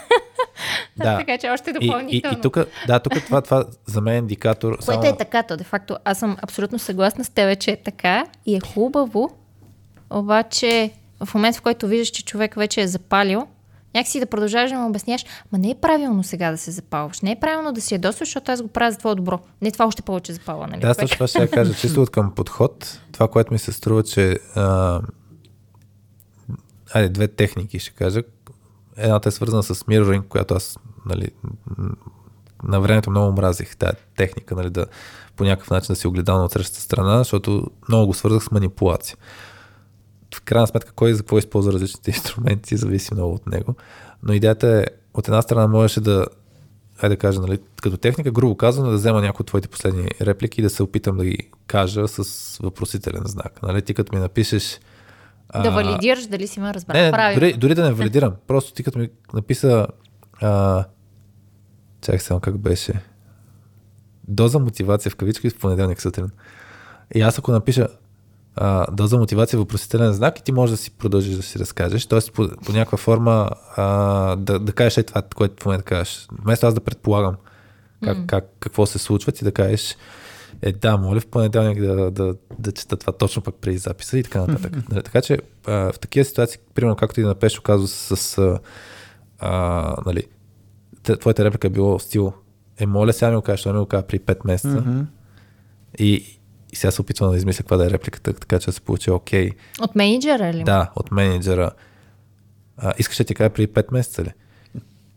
Да. 0.97 1.19
така 1.19 1.39
че 1.39 1.51
още 1.51 1.71
И, 1.71 1.75
и, 1.81 1.87
допълнително. 1.87 2.39
и 2.39 2.41
тук, 2.41 2.59
да, 2.87 3.01
тук 3.01 3.13
това, 3.25 3.41
това 3.41 3.65
за 3.87 4.01
мен 4.01 4.15
е 4.15 4.19
индикатор. 4.19 4.79
Което 4.87 5.07
е 5.07 5.17
така, 5.17 5.43
то 5.43 5.57
де 5.57 5.65
факто 5.65 5.97
аз 6.05 6.19
съм 6.19 6.37
абсолютно 6.43 6.79
съгласна 6.79 7.25
с 7.25 7.29
тебе, 7.29 7.57
че 7.57 7.71
е 7.71 7.77
така 7.77 8.25
и 8.47 8.57
е 8.57 8.61
хубаво, 8.61 9.31
обаче 10.11 10.91
в 11.25 11.35
момента, 11.35 11.59
в 11.59 11.63
който 11.63 11.87
виждаш, 11.87 12.09
че 12.09 12.25
човек 12.25 12.55
вече 12.55 12.81
е 12.81 12.89
запалил, 12.89 13.47
някакси 13.95 14.21
да 14.21 14.27
продължаваш 14.27 14.71
да 14.71 14.79
му 14.79 14.89
обясняваш, 14.89 15.25
ма 15.53 15.59
не 15.59 15.71
е 15.71 15.75
правилно 15.75 16.23
сега 16.23 16.51
да 16.51 16.59
се 16.59 16.71
запалваш, 16.71 17.21
не 17.21 17.31
е 17.31 17.41
правилно 17.41 17.73
да 17.73 17.81
си 17.81 17.95
ядосваш, 17.95 18.29
защото 18.29 18.53
аз 18.53 18.63
го 18.63 18.69
правя 18.69 18.93
за 18.93 18.99
твое 18.99 19.15
добро. 19.15 19.41
Не 19.63 19.71
това 19.71 19.87
още 19.87 20.03
повече 20.03 20.33
запалва, 20.33 20.67
нали? 20.67 20.81
Да, 20.81 20.89
аз 20.89 20.97
точно 20.97 21.15
това 21.15 21.27
ще 21.27 21.39
я 21.39 21.51
кажа. 21.51 21.75
Чисто 21.75 22.03
от 22.03 22.11
към 22.11 22.35
подход, 22.35 23.01
това, 23.13 23.29
което 23.29 23.53
ми 23.53 23.59
се 23.59 23.73
струва, 23.73 24.03
че 24.03 24.39
а, 24.55 25.01
айде, 26.95 27.09
две 27.09 27.29
техники 27.29 27.79
ще 27.79 27.91
кажа. 27.91 28.23
Едната 28.97 29.29
е 29.29 29.33
свързана 29.33 29.63
с 29.63 29.75
mirroring, 29.75 30.29
която 30.29 30.55
аз 30.55 30.79
нали, 31.07 31.29
на 32.63 32.81
времето 32.81 33.11
много 33.11 33.33
мразих 33.33 33.77
тази 33.77 33.97
техника, 34.17 34.55
нали, 34.55 34.71
да 34.71 34.87
по 35.37 35.45
някакъв 35.45 35.71
начин 35.71 35.93
да 35.93 35.97
си 35.97 36.07
огледал 36.07 36.45
от 36.45 36.53
срещата 36.53 36.81
страна, 36.81 37.19
защото 37.19 37.71
много 37.89 38.07
го 38.07 38.15
свързах 38.15 38.43
с 38.43 38.51
манипулация. 38.51 39.17
В 40.35 40.41
крайна 40.41 40.67
сметка, 40.67 40.93
кой 40.93 41.15
за 41.15 41.23
какво 41.23 41.39
използва 41.39 41.73
различните 41.73 42.11
инструменти, 42.11 42.77
зависи 42.77 43.15
много 43.15 43.35
от 43.35 43.47
него. 43.47 43.75
Но 44.23 44.33
идеята 44.33 44.69
е, 44.69 44.85
от 45.15 45.29
една 45.29 45.43
страна 45.43 45.67
можеше 45.67 46.01
да, 46.01 46.27
айде 47.03 47.17
да 47.17 47.19
кажа, 47.19 47.41
нали, 47.41 47.59
като 47.83 47.97
техника, 47.97 48.31
грубо 48.31 48.57
казано, 48.57 48.91
да 48.91 48.97
взема 48.97 49.21
някои 49.21 49.43
от 49.43 49.47
твоите 49.47 49.69
последни 49.69 50.09
реплики 50.21 50.61
и 50.61 50.63
да 50.63 50.71
се 50.71 50.83
опитам 50.83 51.17
да 51.17 51.25
ги 51.25 51.39
кажа 51.67 52.09
с 52.09 52.59
въпросителен 52.63 53.23
знак. 53.25 53.63
Нали, 53.63 53.83
ти 53.83 53.95
като 53.95 54.15
ми 54.15 54.21
напишеш... 54.21 54.81
Да 55.53 55.69
а, 55.69 55.71
валидираш 55.71 56.27
дали 56.27 56.47
си 56.47 56.61
ме 56.61 56.75
разбрал 56.75 57.03
не, 57.03 57.11
правилно. 57.11 57.41
дори, 57.41 57.53
дори 57.53 57.75
да 57.75 57.85
не 57.85 57.93
валидирам. 57.93 58.33
Просто 58.47 58.73
ти 58.73 58.83
като 58.83 58.99
ми 58.99 59.09
написа... 59.35 59.87
А, 60.41 60.85
чакай 62.01 62.19
само 62.19 62.41
как 62.41 62.59
беше. 62.59 62.93
Доза 64.29 64.59
мотивация 64.59 65.11
в 65.11 65.17
кавички 65.17 65.51
в 65.51 65.59
понеделник 65.59 66.03
сутрин. 66.03 66.31
И 67.15 67.21
аз 67.21 67.39
ако 67.39 67.53
напиша 67.53 67.89
а, 68.57 68.87
доза 68.93 69.19
мотивация 69.19 69.59
въпросителен 69.59 70.13
знак 70.13 70.39
и 70.39 70.43
ти 70.43 70.53
можеш 70.53 70.71
да 70.71 70.77
си 70.77 70.91
продължиш 70.91 71.37
да 71.37 71.43
си 71.43 71.59
разкажеш, 71.59 72.07
т.е. 72.07 72.21
По, 72.35 72.49
по 72.67 72.73
някаква 72.73 72.99
форма 72.99 73.51
а, 73.77 74.37
да, 74.37 74.59
да 74.59 74.73
кажеш 74.73 74.97
е 74.97 75.03
това, 75.03 75.23
което 75.37 75.63
в 75.63 75.67
момента 75.67 75.85
кажеш. 75.85 76.29
Вместо 76.43 76.67
аз 76.67 76.75
да 76.75 76.81
предполагам 76.81 77.37
как, 78.05 78.27
как, 78.27 78.45
какво 78.61 78.87
се 78.87 78.99
случва, 78.99 79.33
ти 79.33 79.45
да 79.45 79.53
кажеш 79.53 79.97
Е, 80.63 80.73
да, 80.73 80.97
моля 80.97 81.21
в 81.21 81.27
понеделник 81.27 81.81
да, 81.81 82.11
да, 82.11 82.35
да 82.59 82.73
чета 82.73 82.97
това 82.97 83.13
точно 83.13 83.43
пък 83.43 83.55
преди 83.55 83.79
записа 83.79 84.19
и 84.19 84.23
така 84.23 84.41
нататък. 84.41 84.77
Нали, 84.91 85.03
така 85.03 85.23
че 85.23 85.39
а, 85.67 85.93
в 85.93 85.99
такива 85.99 86.25
ситуации, 86.25 86.61
примерно 86.75 86.97
както 86.97 87.21
и 87.21 87.25
на 87.25 87.35
Пешо 87.35 87.63
казва 87.63 87.89
с, 87.89 88.39
а, 88.39 88.59
а, 89.39 89.97
нали, 90.07 90.23
твоята 91.21 91.45
реплика 91.45 91.67
е 91.67 91.71
било 91.71 91.99
стил, 91.99 92.33
е, 92.79 92.87
моля 92.87 93.13
сега 93.13 93.31
ми 93.31 93.37
го 93.37 93.43
кажеш, 93.43 93.63
той 93.63 93.73
ми 93.73 93.79
го 93.79 93.87
каза 93.87 94.07
при 94.07 94.19
5 94.19 94.47
месеца. 94.47 94.85
И, 95.99 96.40
и 96.73 96.77
сега 96.77 96.91
се 96.91 97.01
опитвам 97.01 97.31
да 97.31 97.37
измисля 97.37 97.63
каква 97.63 97.77
да 97.77 97.87
е 97.87 97.91
репликата, 97.91 98.33
така 98.33 98.59
че 98.59 98.67
да 98.67 98.73
се 98.73 98.81
получи 98.81 99.11
окей. 99.11 99.51
От 99.81 99.95
менеджера 99.97 100.53
ли? 100.53 100.65
Да, 100.65 100.91
от 100.97 101.11
менеджера. 101.11 101.71
А, 102.77 102.93
искаш 102.99 103.17
да 103.17 103.25
ти 103.25 103.35
кажа 103.35 103.51
преди 103.51 103.73
5 103.73 103.93
месеца 103.93 104.25
ли? 104.25 104.33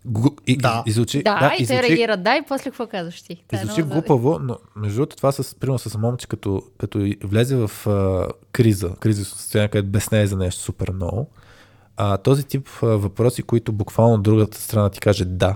Гу, 0.05 0.29
и, 0.47 0.57
Да. 0.57 0.83
и, 0.87 0.89
и 0.89 0.93
звучи, 0.93 1.23
Да, 1.23 1.39
да, 1.39 1.55
и 1.59 1.63
и 1.63 1.67
те 1.67 1.83
реагират 1.83 2.23
да 2.23 2.35
и 2.35 2.41
после 2.47 2.63
какво 2.63 2.87
казваш 2.87 3.21
ти? 3.21 3.33
И 3.53 3.55
е 3.55 3.57
звучи 3.57 3.83
много 3.83 3.93
глупаво, 3.93 4.39
но 4.41 4.57
между 4.75 4.95
другото 4.95 5.15
това 5.15 5.31
с, 5.31 5.55
примерно 5.55 5.79
с 5.79 5.97
момче, 5.97 6.27
като, 6.27 6.63
като 6.77 7.07
влезе 7.23 7.55
в 7.55 7.87
а, 7.87 8.27
криза, 8.51 8.95
кризисно 8.99 9.37
състояние, 9.37 9.69
където 9.69 9.91
безнее 9.91 10.27
за 10.27 10.37
нещо 10.37 10.61
супер 10.61 10.91
много, 10.91 11.29
а, 11.97 12.17
този 12.17 12.43
тип 12.43 12.69
а, 12.83 12.85
въпроси, 12.85 13.43
които 13.43 13.71
буквално 13.71 14.17
другата 14.17 14.61
страна 14.61 14.89
ти 14.89 14.99
каже 14.99 15.25
да, 15.25 15.55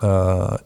а, 0.00 0.58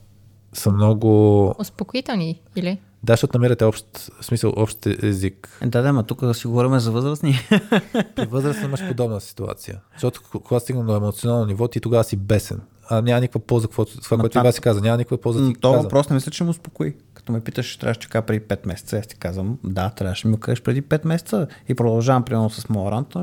са 0.52 0.70
много... 0.70 1.54
Успокоителни 1.58 2.42
или? 2.56 2.78
Да, 3.02 3.12
защото 3.12 3.38
намирате 3.38 3.64
общ, 3.64 3.86
смисъл, 4.20 4.52
общ 4.56 4.78
език. 4.86 5.58
Е, 5.62 5.66
Да, 5.66 5.82
да, 5.82 5.92
ма 5.92 6.02
тук 6.02 6.20
да 6.20 6.34
си 6.34 6.46
говорим 6.46 6.78
за 6.78 6.90
възрастни. 6.90 7.34
При 8.16 8.26
възраст 8.26 8.62
имаш 8.62 8.88
подобна 8.88 9.20
ситуация. 9.20 9.80
Защото 9.92 10.20
ко- 10.22 10.40
когато 10.40 10.62
стигна 10.62 10.84
до 10.84 10.96
емоционално 10.96 11.44
ниво, 11.46 11.68
ти 11.68 11.80
тогава 11.80 12.04
си 12.04 12.16
бесен. 12.16 12.60
А 12.88 13.02
няма 13.02 13.20
никаква 13.20 13.40
полза, 13.40 13.66
какво, 13.66 13.84
това, 13.84 14.18
което 14.18 14.38
това- 14.38 14.52
си 14.52 14.60
каза. 14.60 14.80
Няма 14.80 14.96
никаква 14.96 15.18
полза. 15.18 15.48
Ти 15.48 15.54
То 15.54 15.72
каза. 15.72 15.82
въпрос 15.82 16.08
не 16.08 16.14
мисля, 16.14 16.30
че 16.30 16.44
му 16.44 16.50
успокои. 16.50 16.94
Като 17.14 17.32
ме 17.32 17.40
питаш, 17.40 17.76
трябваше 17.76 18.00
да 18.00 18.06
кажа 18.06 18.22
преди 18.22 18.40
5 18.40 18.66
месеца. 18.66 18.98
Аз 18.98 19.06
ти 19.06 19.16
казвам, 19.16 19.58
да, 19.64 19.90
трябваше 19.90 20.22
да 20.22 20.28
ми 20.28 20.40
кажеш 20.40 20.62
преди 20.62 20.82
5 20.82 21.04
месеца. 21.04 21.46
И 21.68 21.74
продължавам 21.74 22.24
примерно 22.24 22.50
с 22.50 22.68
моя 22.68 22.90
рант. 22.90 23.14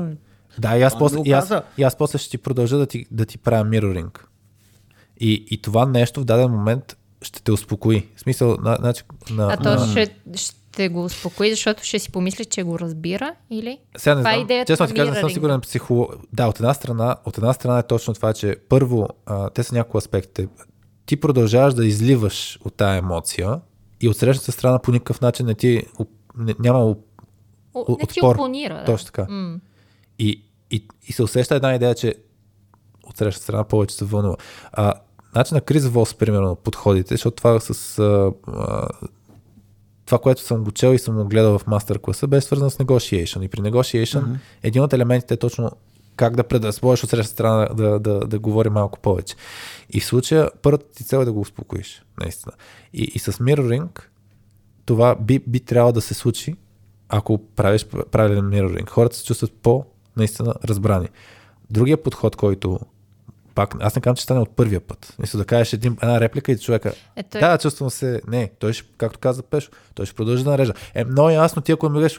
Да, 0.58 0.76
и 0.76 0.82
аз, 0.82 0.92
Това 0.92 0.98
после, 1.00 1.18
и, 1.24 1.32
аз, 1.32 1.52
и 1.78 1.82
аз 1.82 1.96
после 1.96 2.18
ще 2.18 2.30
ти 2.30 2.38
продължа 2.38 2.78
да 2.78 2.86
ти, 2.86 3.06
да 3.10 3.26
ти 3.26 3.38
правя 3.38 3.64
мироринг. 3.64 4.28
И, 5.20 5.46
и 5.50 5.62
това 5.62 5.86
нещо 5.86 6.20
в 6.20 6.24
даден 6.24 6.50
момент 6.50 6.96
ще 7.22 7.42
те 7.42 7.52
успокои. 7.52 8.08
В 8.16 8.20
смисъл, 8.20 8.56
на, 8.60 8.76
значи, 8.80 9.02
на, 9.30 9.52
А 9.52 9.56
то 9.56 9.74
на, 9.74 9.86
ще, 9.86 10.16
ще 10.34 10.88
го 10.88 11.04
успокои, 11.04 11.50
защото 11.50 11.84
ще 11.84 11.98
си 11.98 12.12
помисли, 12.12 12.44
че 12.44 12.62
го 12.62 12.78
разбира 12.78 13.34
или? 13.50 13.78
Сега 13.96 14.14
не 14.14 14.20
Това 14.20 14.30
е 14.30 14.34
знам, 14.34 14.44
идеята 14.44 14.72
честно 14.72 14.86
ти 14.86 14.94
кажа, 14.94 15.10
не 15.10 15.20
съм 15.20 15.30
сигурен 15.30 15.60
психолог. 15.60 16.14
Да, 16.32 16.46
от 16.46 16.56
една 16.56 16.74
страна, 16.74 17.16
от 17.24 17.38
една 17.38 17.52
страна 17.52 17.78
е 17.78 17.86
точно 17.86 18.14
това, 18.14 18.32
че 18.32 18.56
първо, 18.68 19.08
а, 19.26 19.50
те 19.50 19.62
са 19.62 19.74
няколко 19.74 19.98
аспекти. 19.98 20.48
Ти 21.06 21.20
продължаваш 21.20 21.74
да 21.74 21.86
изливаш 21.86 22.58
от 22.64 22.74
тая 22.74 22.98
емоция 22.98 23.60
и 24.00 24.08
от 24.08 24.16
срещната 24.16 24.52
страна 24.52 24.78
по 24.78 24.92
никакъв 24.92 25.20
начин 25.20 25.46
не 25.46 25.54
ти 25.54 25.82
не, 26.36 26.54
няма 26.58 26.78
оп- 26.78 27.04
О, 27.74 27.96
не 28.00 28.06
ти 28.06 28.20
отпор. 28.20 28.34
опонира. 28.34 28.74
Да. 28.74 28.84
Точно 28.84 29.06
така. 29.06 29.26
М. 29.30 29.60
И, 30.18 30.42
и, 30.70 30.86
и 31.08 31.12
се 31.12 31.22
усеща 31.22 31.54
една 31.54 31.74
идея, 31.74 31.94
че 31.94 32.14
от 33.06 33.16
срещата 33.16 33.42
страна 33.44 33.64
повече 33.64 33.94
се 33.96 34.04
вълнува. 34.04 34.36
А, 34.72 34.94
начин 35.34 35.54
на 35.54 35.60
Крис 35.60 35.86
Волс, 35.86 36.14
примерно, 36.14 36.56
подходите, 36.56 37.14
защото 37.14 37.36
това 37.36 37.60
с 37.60 37.98
а, 37.98 38.32
а, 38.46 38.88
това, 40.06 40.18
което 40.18 40.42
съм 40.42 40.64
го 40.64 40.70
чел 40.70 40.94
и 40.94 40.98
съм 40.98 41.16
го 41.16 41.24
гледал 41.24 41.58
в 41.58 41.66
мастер 41.66 41.98
класа, 41.98 42.26
беше 42.26 42.46
свързано 42.46 42.70
с 42.70 42.76
negotiation. 42.76 43.44
И 43.44 43.48
при 43.48 43.60
negotiation 43.60 44.22
mm-hmm. 44.22 44.38
един 44.62 44.82
от 44.82 44.92
елементите 44.92 45.34
е 45.34 45.36
точно 45.36 45.70
как 46.16 46.36
да 46.36 46.44
предразположиш 46.44 47.04
от 47.04 47.10
срещата 47.10 47.32
страна 47.32 47.68
да, 47.74 47.74
да, 47.74 48.00
да, 48.00 48.20
да 48.20 48.38
говори 48.38 48.68
малко 48.68 48.98
повече. 49.00 49.34
И 49.90 50.00
в 50.00 50.06
случая 50.06 50.50
първата 50.62 50.84
ти 50.94 51.04
цел 51.04 51.18
е 51.18 51.24
да 51.24 51.32
го 51.32 51.40
успокоиш, 51.40 52.02
наистина. 52.20 52.52
И, 52.92 53.12
и 53.14 53.18
с 53.18 53.32
mirroring 53.32 54.02
това 54.84 55.14
би, 55.14 55.38
би 55.46 55.60
трябвало 55.60 55.92
да 55.92 56.00
се 56.00 56.14
случи, 56.14 56.56
ако 57.08 57.38
правиш 57.38 57.86
правилен 57.86 58.48
мироринг. 58.48 58.90
Хората 58.90 59.16
се 59.16 59.24
чувстват 59.24 59.52
по, 59.52 59.84
наистина, 60.16 60.54
разбрани. 60.64 61.08
Другия 61.70 62.02
подход, 62.02 62.36
който 62.36 62.80
пак, 63.58 63.76
аз 63.80 63.96
не 63.96 64.02
казвам, 64.02 64.16
че 64.16 64.22
стане 64.22 64.40
от 64.40 64.56
първия 64.56 64.80
път. 64.80 65.14
Мисля 65.18 65.38
да 65.38 65.44
кажеш 65.44 65.72
един, 65.72 65.96
една 66.02 66.20
реплика 66.20 66.52
и 66.52 66.58
човека, 66.58 66.92
Е, 67.16 67.22
той- 67.22 67.40
да, 67.40 67.58
чувствам 67.58 67.90
се, 67.90 68.22
не, 68.28 68.50
той 68.58 68.72
ще, 68.72 68.88
както 68.98 69.18
каза 69.18 69.42
Пешо, 69.42 69.70
той 69.94 70.06
ще 70.06 70.14
продължи 70.14 70.44
да 70.44 70.50
нарежда. 70.50 70.74
Е, 70.94 71.04
много 71.04 71.30
ясно, 71.30 71.62
ти 71.62 71.72
ако 71.72 71.88
ме 71.88 71.98
гледаш, 71.98 72.18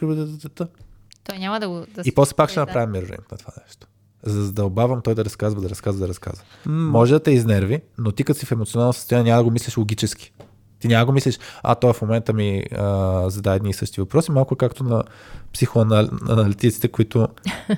Той 1.24 1.38
няма 1.40 1.60
да 1.60 1.70
го... 1.70 1.86
Да 1.95 2.02
и 2.06 2.16
после 2.16 2.36
пак 2.36 2.49
ще 2.49 2.60
да. 2.60 2.66
направим 2.66 2.91
мироринг 2.91 3.32
на 3.32 3.38
това 3.38 3.53
нещо. 3.66 3.88
За 4.24 4.40
да 4.40 4.45
задълбавам 4.45 5.02
той 5.02 5.16
да 5.16 5.26
разказва, 5.26 5.61
да 5.61 5.70
разказва, 5.70 6.02
да 6.02 6.07
разказва. 6.07 6.44
Може 6.66 7.14
да 7.14 7.20
те 7.20 7.32
изнерви, 7.32 7.82
но 7.98 8.11
ти 8.11 8.24
като 8.24 8.40
си 8.40 8.45
в 8.45 8.52
емоционално 8.52 8.94
състояние 8.94 9.32
няма 9.32 9.40
да 9.40 9.44
го 9.44 9.52
мислиш 9.52 9.78
логически. 9.78 10.34
Ти 10.80 10.88
няма 10.88 11.02
да 11.02 11.06
го 11.06 11.11
мислиш, 11.11 11.40
а 11.64 11.76
той 11.76 11.94
в 11.94 12.02
момента 12.02 12.34
ми 12.34 12.64
а, 12.72 13.30
задава 13.30 13.56
едни 13.56 13.70
и 13.70 13.74
същи 13.74 14.02
въпроси, 14.02 14.32
малко 14.32 14.56
както 14.56 14.84
на 14.84 15.03
психоаналитиците, 15.53 16.88
които 16.88 17.28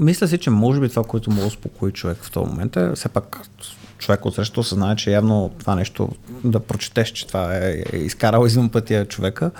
Мисля 0.00 0.28
си, 0.28 0.38
че 0.38 0.50
може 0.50 0.80
би 0.80 0.88
това, 0.88 1.04
което 1.04 1.30
му 1.30 1.46
успокои 1.46 1.92
човек 1.92 2.18
в 2.22 2.30
този 2.30 2.50
момент 2.50 2.76
е 2.76 2.92
все 2.94 3.08
пак 3.08 3.40
човек 3.98 4.24
от 4.24 4.34
срещу 4.34 4.60
осъзнае, 4.60 4.96
че 4.96 5.10
явно 5.10 5.50
това 5.58 5.74
нещо 5.74 6.08
да 6.44 6.60
прочетеш, 6.60 7.08
че 7.08 7.26
това 7.26 7.56
е, 7.56 7.82
е 7.92 7.96
изкарал 7.96 8.46
извън 8.46 8.68
пътя 8.68 9.04
човека 9.04 9.50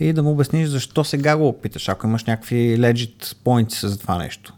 и 0.00 0.12
да 0.12 0.22
му 0.22 0.30
обясниш 0.30 0.68
защо 0.68 1.04
сега 1.04 1.36
го 1.36 1.48
опиташ, 1.48 1.88
ако 1.88 2.06
имаш 2.06 2.24
някакви 2.24 2.76
legit 2.78 3.36
points 3.44 3.86
за 3.86 3.98
това 3.98 4.18
нещо. 4.18 4.54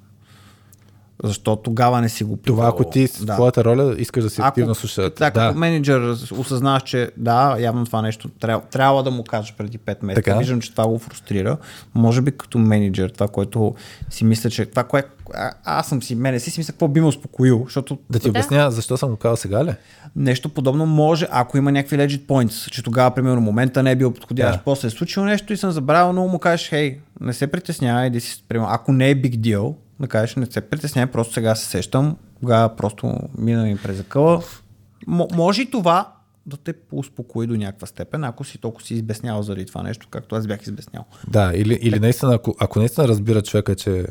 Защо 1.25 1.57
тогава 1.57 2.01
не 2.01 2.09
си 2.09 2.25
го 2.25 2.37
това, 2.37 2.57
питал? 2.57 2.69
ако 2.69 2.85
ти 2.85 3.07
с 3.07 3.27
твоята 3.27 3.65
роля 3.65 3.95
искаш 3.99 4.25
да 4.25 4.31
си 4.31 4.41
активно 4.45 4.75
слушаш. 4.75 5.11
Да, 5.19 5.31
като 5.31 5.59
менеджер 5.59 6.01
осъзнаваш, 6.39 6.83
че 6.83 7.11
да, 7.17 7.57
явно 7.61 7.87
това 7.87 8.03
нещо 8.03 8.29
трябва, 8.29 8.67
трябва 8.67 9.03
да 9.03 9.11
му 9.11 9.25
кажа 9.25 9.55
преди 9.59 9.79
5 9.79 9.97
месеца. 10.03 10.23
Така. 10.25 10.39
Виждам, 10.39 10.61
че 10.61 10.71
това 10.73 10.87
го 10.89 10.99
фрустрира. 10.99 11.57
Може 11.95 12.21
би 12.23 12.31
като 12.31 12.59
менеджер, 12.59 13.11
това, 13.11 13.29
което 13.29 13.75
си 14.11 14.25
мисля, 14.25 14.51
че 14.51 14.67
това, 14.67 14.85
което 14.85 15.09
а, 15.35 15.53
аз 15.65 15.89
съм 15.89 16.03
си, 16.03 16.15
мене 16.15 16.41
си, 16.41 16.51
си 16.51 16.61
мисля, 16.61 16.73
какво 16.73 16.89
би 16.89 17.01
ме 17.01 17.07
успокоил, 17.07 17.63
защото 17.65 17.99
Да 18.11 18.19
ти 18.19 18.25
Да. 18.25 18.31
обясня 18.31 18.71
защо 18.71 18.97
съм 18.97 19.11
го 19.11 19.17
казал 19.17 19.37
сега 19.37 19.65
ли? 19.65 19.75
нещо 20.17 20.49
подобно 20.49 20.87
може, 20.87 21.27
ако 21.31 21.59
има 21.59 21.73
някакви 21.73 21.97
legit 21.97 22.27
points, 22.27 22.71
че 22.71 22.83
тогава, 22.83 23.11
примерно, 23.11 23.41
момента 23.41 23.83
не 23.83 23.91
е 23.91 23.97
бил 23.97 24.13
подходящ, 24.13 24.59
Да. 24.59 24.65
после 24.65 24.89
е 24.89 24.91
случило 24.91 25.27
нещо 25.27 25.53
и 25.53 25.57
съм 25.57 25.71
забравил, 25.71 26.13
но 26.13 26.29
му 26.29 26.39
кажеш, 26.39 26.69
хей, 26.69 26.99
не 27.21 27.33
се 27.33 27.47
притеснявай, 27.47 28.11
да 28.11 28.21
си, 28.21 28.45
примерно, 28.49 28.69
ако 28.73 28.93
не 28.93 29.11
е 29.11 29.17
big 29.17 29.37
deal, 29.37 29.75
да 30.01 30.09
кажеш, 30.09 30.37
не 30.37 30.47
се 30.47 30.61
притеснявай, 30.61 31.13
просто 31.13 31.35
сега 31.35 31.55
се 31.55 31.67
сещам, 31.67 32.17
тогава 32.41 32.77
просто 32.77 33.15
мина 33.39 33.65
ми 33.65 33.77
през 33.77 33.97
закъла. 33.97 34.43
М- 35.07 35.27
може 35.33 35.63
и 35.63 35.71
това 35.71 36.13
да 36.47 36.57
те 36.57 36.75
успокои 36.93 37.47
до 37.47 37.57
някаква 37.57 37.87
степен, 37.87 38.25
ако 38.25 38.45
си 38.45 38.59
толкова 38.59 38.87
си 38.87 38.95
избеснял 38.95 39.43
заради 39.43 39.67
това 39.67 39.83
нещо, 39.83 40.07
както 40.11 40.37
аз 40.37 40.47
бях 40.47 40.63
избеснял. 40.63 41.05
Да, 41.29 41.53
или, 41.55 41.75
или 41.75 42.01
наистина, 42.01 42.35
ако, 42.35 42.55
ако 42.61 42.79
наистина 42.79 43.09
разбира 43.09 43.43
човека, 43.43 43.75
че... 43.75 44.07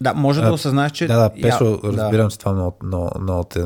Да, 0.00 0.14
може 0.14 0.40
да 0.40 0.46
А, 0.46 0.52
осъзнаеш, 0.52 0.92
че... 0.92 1.06
Да, 1.06 1.16
да, 1.18 1.30
Пешо, 1.42 1.64
я- 1.84 1.92
разбирам, 1.92 2.30
че 2.30 2.38
това 2.38 2.52
много, 2.52 2.76
много, 2.82 3.10
много 3.20 3.44
те 3.44 3.64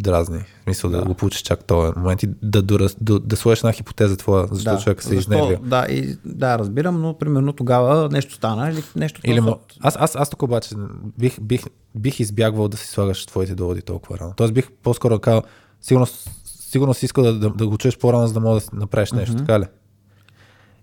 дразни. 0.00 0.38
В 0.38 0.64
смисъл 0.64 0.90
да, 0.90 1.04
го 1.04 1.14
получиш 1.14 1.42
чак 1.42 1.64
този 1.64 1.92
момент 1.96 2.22
и 2.22 2.28
да, 2.42 2.62
да, 2.62 2.88
да, 3.00 3.20
да 3.20 3.36
сложиш 3.36 3.60
една 3.60 3.72
хипотеза 3.72 4.16
твоя, 4.16 4.46
защо 4.50 4.78
човека 4.78 5.02
се 5.02 5.14
защо- 5.14 5.32
изнервя. 5.32 5.58
Да, 5.62 5.86
и, 5.90 6.16
да, 6.24 6.58
разбирам, 6.58 7.00
но 7.00 7.18
примерно 7.18 7.52
тогава 7.52 8.08
нещо 8.12 8.34
стана 8.34 8.70
или 8.70 8.82
нещо 8.96 9.20
Или 9.24 9.40
мо... 9.40 9.58
аз, 9.80 9.96
аз, 10.00 10.16
аз 10.16 10.30
тук 10.30 10.42
обаче 10.42 10.74
бих, 11.18 11.40
бих, 11.40 11.64
бих 11.94 12.20
избягвал 12.20 12.68
да 12.68 12.76
си 12.76 12.86
слагаш 12.86 13.26
твоите 13.26 13.54
доводи 13.54 13.82
толкова 13.82 14.18
рано. 14.18 14.32
Тоест 14.36 14.54
бих 14.54 14.70
по-скоро 14.82 15.18
казал, 15.18 15.42
сигурно, 15.80 16.06
сигурно 16.44 16.94
си 16.94 17.04
искал 17.04 17.24
да, 17.24 17.38
да, 17.38 17.50
да 17.50 17.68
го 17.68 17.78
чуеш 17.78 17.98
по-рано, 17.98 18.26
за 18.26 18.32
да 18.32 18.40
мога 18.40 18.60
да 18.60 18.66
направиш 18.72 19.12
нещо, 19.12 19.34
mm-hmm. 19.34 19.38
така 19.38 19.60
ли? 19.60 19.64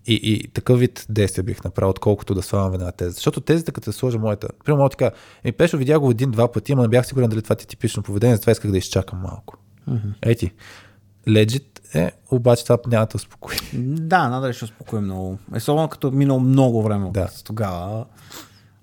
И, 0.08 0.20
и 0.22 0.48
такъв 0.48 0.78
вид 0.78 1.06
действия 1.08 1.44
бих 1.44 1.64
направил, 1.64 1.90
отколкото 1.90 2.34
да 2.34 2.42
слагам 2.42 2.74
една 2.74 2.92
теза. 2.92 3.10
Защото 3.10 3.40
тезата, 3.40 3.72
като 3.72 3.92
се 3.92 3.98
сложа 3.98 4.18
моята, 4.18 4.48
примерно 4.64 4.82
мога 4.82 4.90
така, 4.90 5.10
ми 5.44 5.52
Пешо 5.52 5.76
видях 5.76 6.00
го 6.00 6.10
един-два 6.10 6.52
пъти, 6.52 6.72
ама 6.72 6.82
не 6.82 6.88
бях 6.88 7.06
сигурен 7.06 7.30
дали 7.30 7.42
това 7.42 7.56
ти 7.56 7.64
е 7.64 7.66
типично 7.66 8.02
поведение, 8.02 8.36
затова 8.36 8.52
исках 8.52 8.70
да 8.70 8.78
изчакам 8.78 9.18
малко. 9.18 9.56
Mm-hmm. 9.88 10.12
Ети, 10.22 10.52
легит 11.28 11.80
е, 11.94 12.12
обаче 12.30 12.64
това 12.64 12.78
няма 12.86 13.06
да 13.06 13.16
успокои. 13.16 13.56
Да, 13.72 14.28
надали 14.28 14.52
ще 14.52 14.64
успокои 14.64 15.00
много. 15.00 15.38
Особено 15.56 15.88
като 15.88 16.08
е 16.08 16.10
минало 16.10 16.40
много 16.40 16.82
време 16.82 17.06
от 17.06 17.12
Да. 17.12 17.28
тогава. 17.44 18.04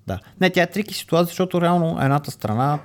Да. 0.08 0.20
Не, 0.42 0.50
тя 0.50 0.64
е 0.64 0.72
трики 0.72 0.94
ситуация, 0.94 1.26
защото 1.26 1.62
реално 1.62 2.02
едната 2.02 2.32
страна 2.32 2.80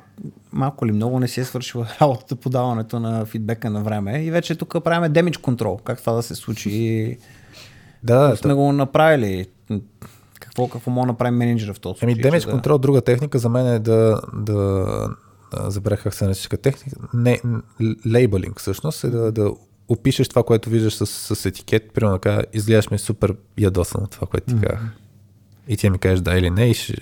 малко 0.52 0.86
ли 0.86 0.92
много 0.92 1.20
не 1.20 1.28
си 1.28 1.40
е 1.40 1.44
свършила 1.44 1.86
работата 2.00 2.36
по 2.36 2.50
даването 2.50 3.00
на 3.00 3.26
фидбека 3.26 3.70
на 3.70 3.82
време 3.82 4.22
и 4.22 4.30
вече 4.30 4.54
тук 4.54 4.84
правим 4.84 5.12
damage 5.12 5.36
control, 5.36 5.82
как 5.82 5.98
това 5.98 6.12
да 6.12 6.22
се 6.22 6.34
случи 6.34 7.18
Да, 8.02 8.28
да, 8.28 8.36
сме 8.36 8.54
го 8.54 8.72
направили. 8.72 9.46
Какво, 10.40 10.68
какво 10.68 10.90
може 10.90 11.06
да 11.06 11.12
направи 11.12 11.36
менеджера 11.36 11.74
в 11.74 11.80
този 11.80 11.98
случай? 11.98 12.12
Еми, 12.12 12.22
damage 12.22 12.46
да- 12.46 12.52
control, 12.52 12.78
друга 12.78 13.00
техника 13.00 13.38
за 13.38 13.48
мен 13.48 13.66
е 13.66 13.78
да, 13.78 14.20
да, 14.34 14.54
да 15.52 15.70
забравях 15.70 16.02
как 16.02 16.14
се 16.14 16.24
нарича 16.24 16.48
техника, 16.48 16.96
не, 17.14 17.40
лейбълинг 18.06 18.58
всъщност, 18.58 19.04
е 19.04 19.08
да, 19.10 19.32
да 19.32 19.52
опишеш 19.88 20.28
това, 20.28 20.42
което 20.42 20.70
виждаш 20.70 20.94
с, 20.94 21.06
с 21.36 21.46
етикет, 21.46 21.92
примерно 21.92 22.18
така, 22.18 22.42
изглеждаш 22.52 22.90
ми 22.90 22.98
супер 22.98 23.34
ядосан 23.58 24.04
от 24.04 24.10
това, 24.10 24.26
което 24.26 24.46
ти 24.46 24.60
казах. 24.60 24.80
И 25.68 25.76
ти 25.76 25.90
ми 25.90 25.98
кажеш 25.98 26.20
да 26.20 26.38
или 26.38 26.50
не 26.50 26.66
и 26.70 26.74
ще, 26.74 26.94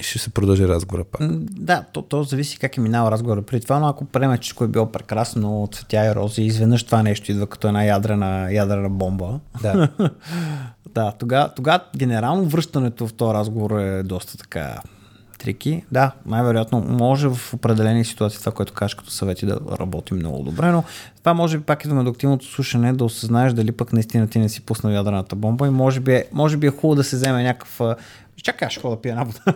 и 0.00 0.02
ще 0.02 0.18
се 0.18 0.30
продължи 0.30 0.68
разговора 0.68 1.04
пак. 1.04 1.20
Да, 1.40 1.84
то, 1.92 2.02
то 2.02 2.22
зависи 2.22 2.58
как 2.58 2.76
е 2.76 2.80
минал 2.80 3.10
разговора 3.10 3.42
при 3.42 3.60
това, 3.60 3.78
но 3.78 3.88
ако 3.88 4.04
приеме, 4.04 4.38
че 4.38 4.42
всичко 4.42 4.64
е 4.64 4.68
било 4.68 4.92
прекрасно, 4.92 5.68
цветя 5.72 6.06
и 6.06 6.14
рози, 6.14 6.42
изведнъж 6.42 6.84
това 6.84 7.02
нещо 7.02 7.32
идва 7.32 7.46
като 7.46 7.68
една 7.68 7.84
ядрена, 7.84 8.52
ядрена 8.52 8.90
бомба. 8.90 9.40
Да. 9.62 9.88
да, 10.94 11.12
тогава 11.12 11.54
тога, 11.54 11.80
генерално 11.96 12.44
връщането 12.44 13.06
в 13.06 13.12
този 13.12 13.34
разговор 13.34 13.78
е 13.78 14.02
доста 14.02 14.38
така 14.38 14.80
трики. 15.40 15.84
Да, 15.92 16.12
най-вероятно 16.26 16.80
може 16.80 17.28
в 17.28 17.54
определени 17.54 18.04
ситуации 18.04 18.40
това, 18.40 18.52
което 18.52 18.72
кажеш 18.72 18.94
като 18.94 19.10
съвети 19.10 19.46
да 19.46 19.58
работи 19.80 20.14
много 20.14 20.42
добре, 20.42 20.70
но 20.70 20.84
това 21.18 21.34
може 21.34 21.58
би 21.58 21.64
пак 21.64 21.84
идваме 21.84 22.04
до 22.04 22.10
активното 22.10 22.46
слушане, 22.46 22.92
да 22.92 23.04
осъзнаеш 23.04 23.52
дали 23.52 23.72
пък 23.72 23.92
наистина 23.92 24.28
ти 24.28 24.38
не 24.38 24.48
си 24.48 24.60
пуснал 24.60 24.92
ядрената 24.92 25.36
бомба 25.36 25.66
и 25.66 25.70
може 25.70 26.00
би 26.00 26.12
е, 26.12 26.24
може 26.32 26.56
би 26.56 26.66
е 26.66 26.70
хубаво 26.70 26.94
да 26.94 27.04
се 27.04 27.16
вземе 27.16 27.42
някакъв... 27.42 27.80
а, 28.40 28.42
Чакай, 28.42 28.66
аз 28.66 28.72
ще 28.72 28.88
да 28.88 29.00
пия 29.00 29.10
една 29.10 29.24
вода. 29.24 29.54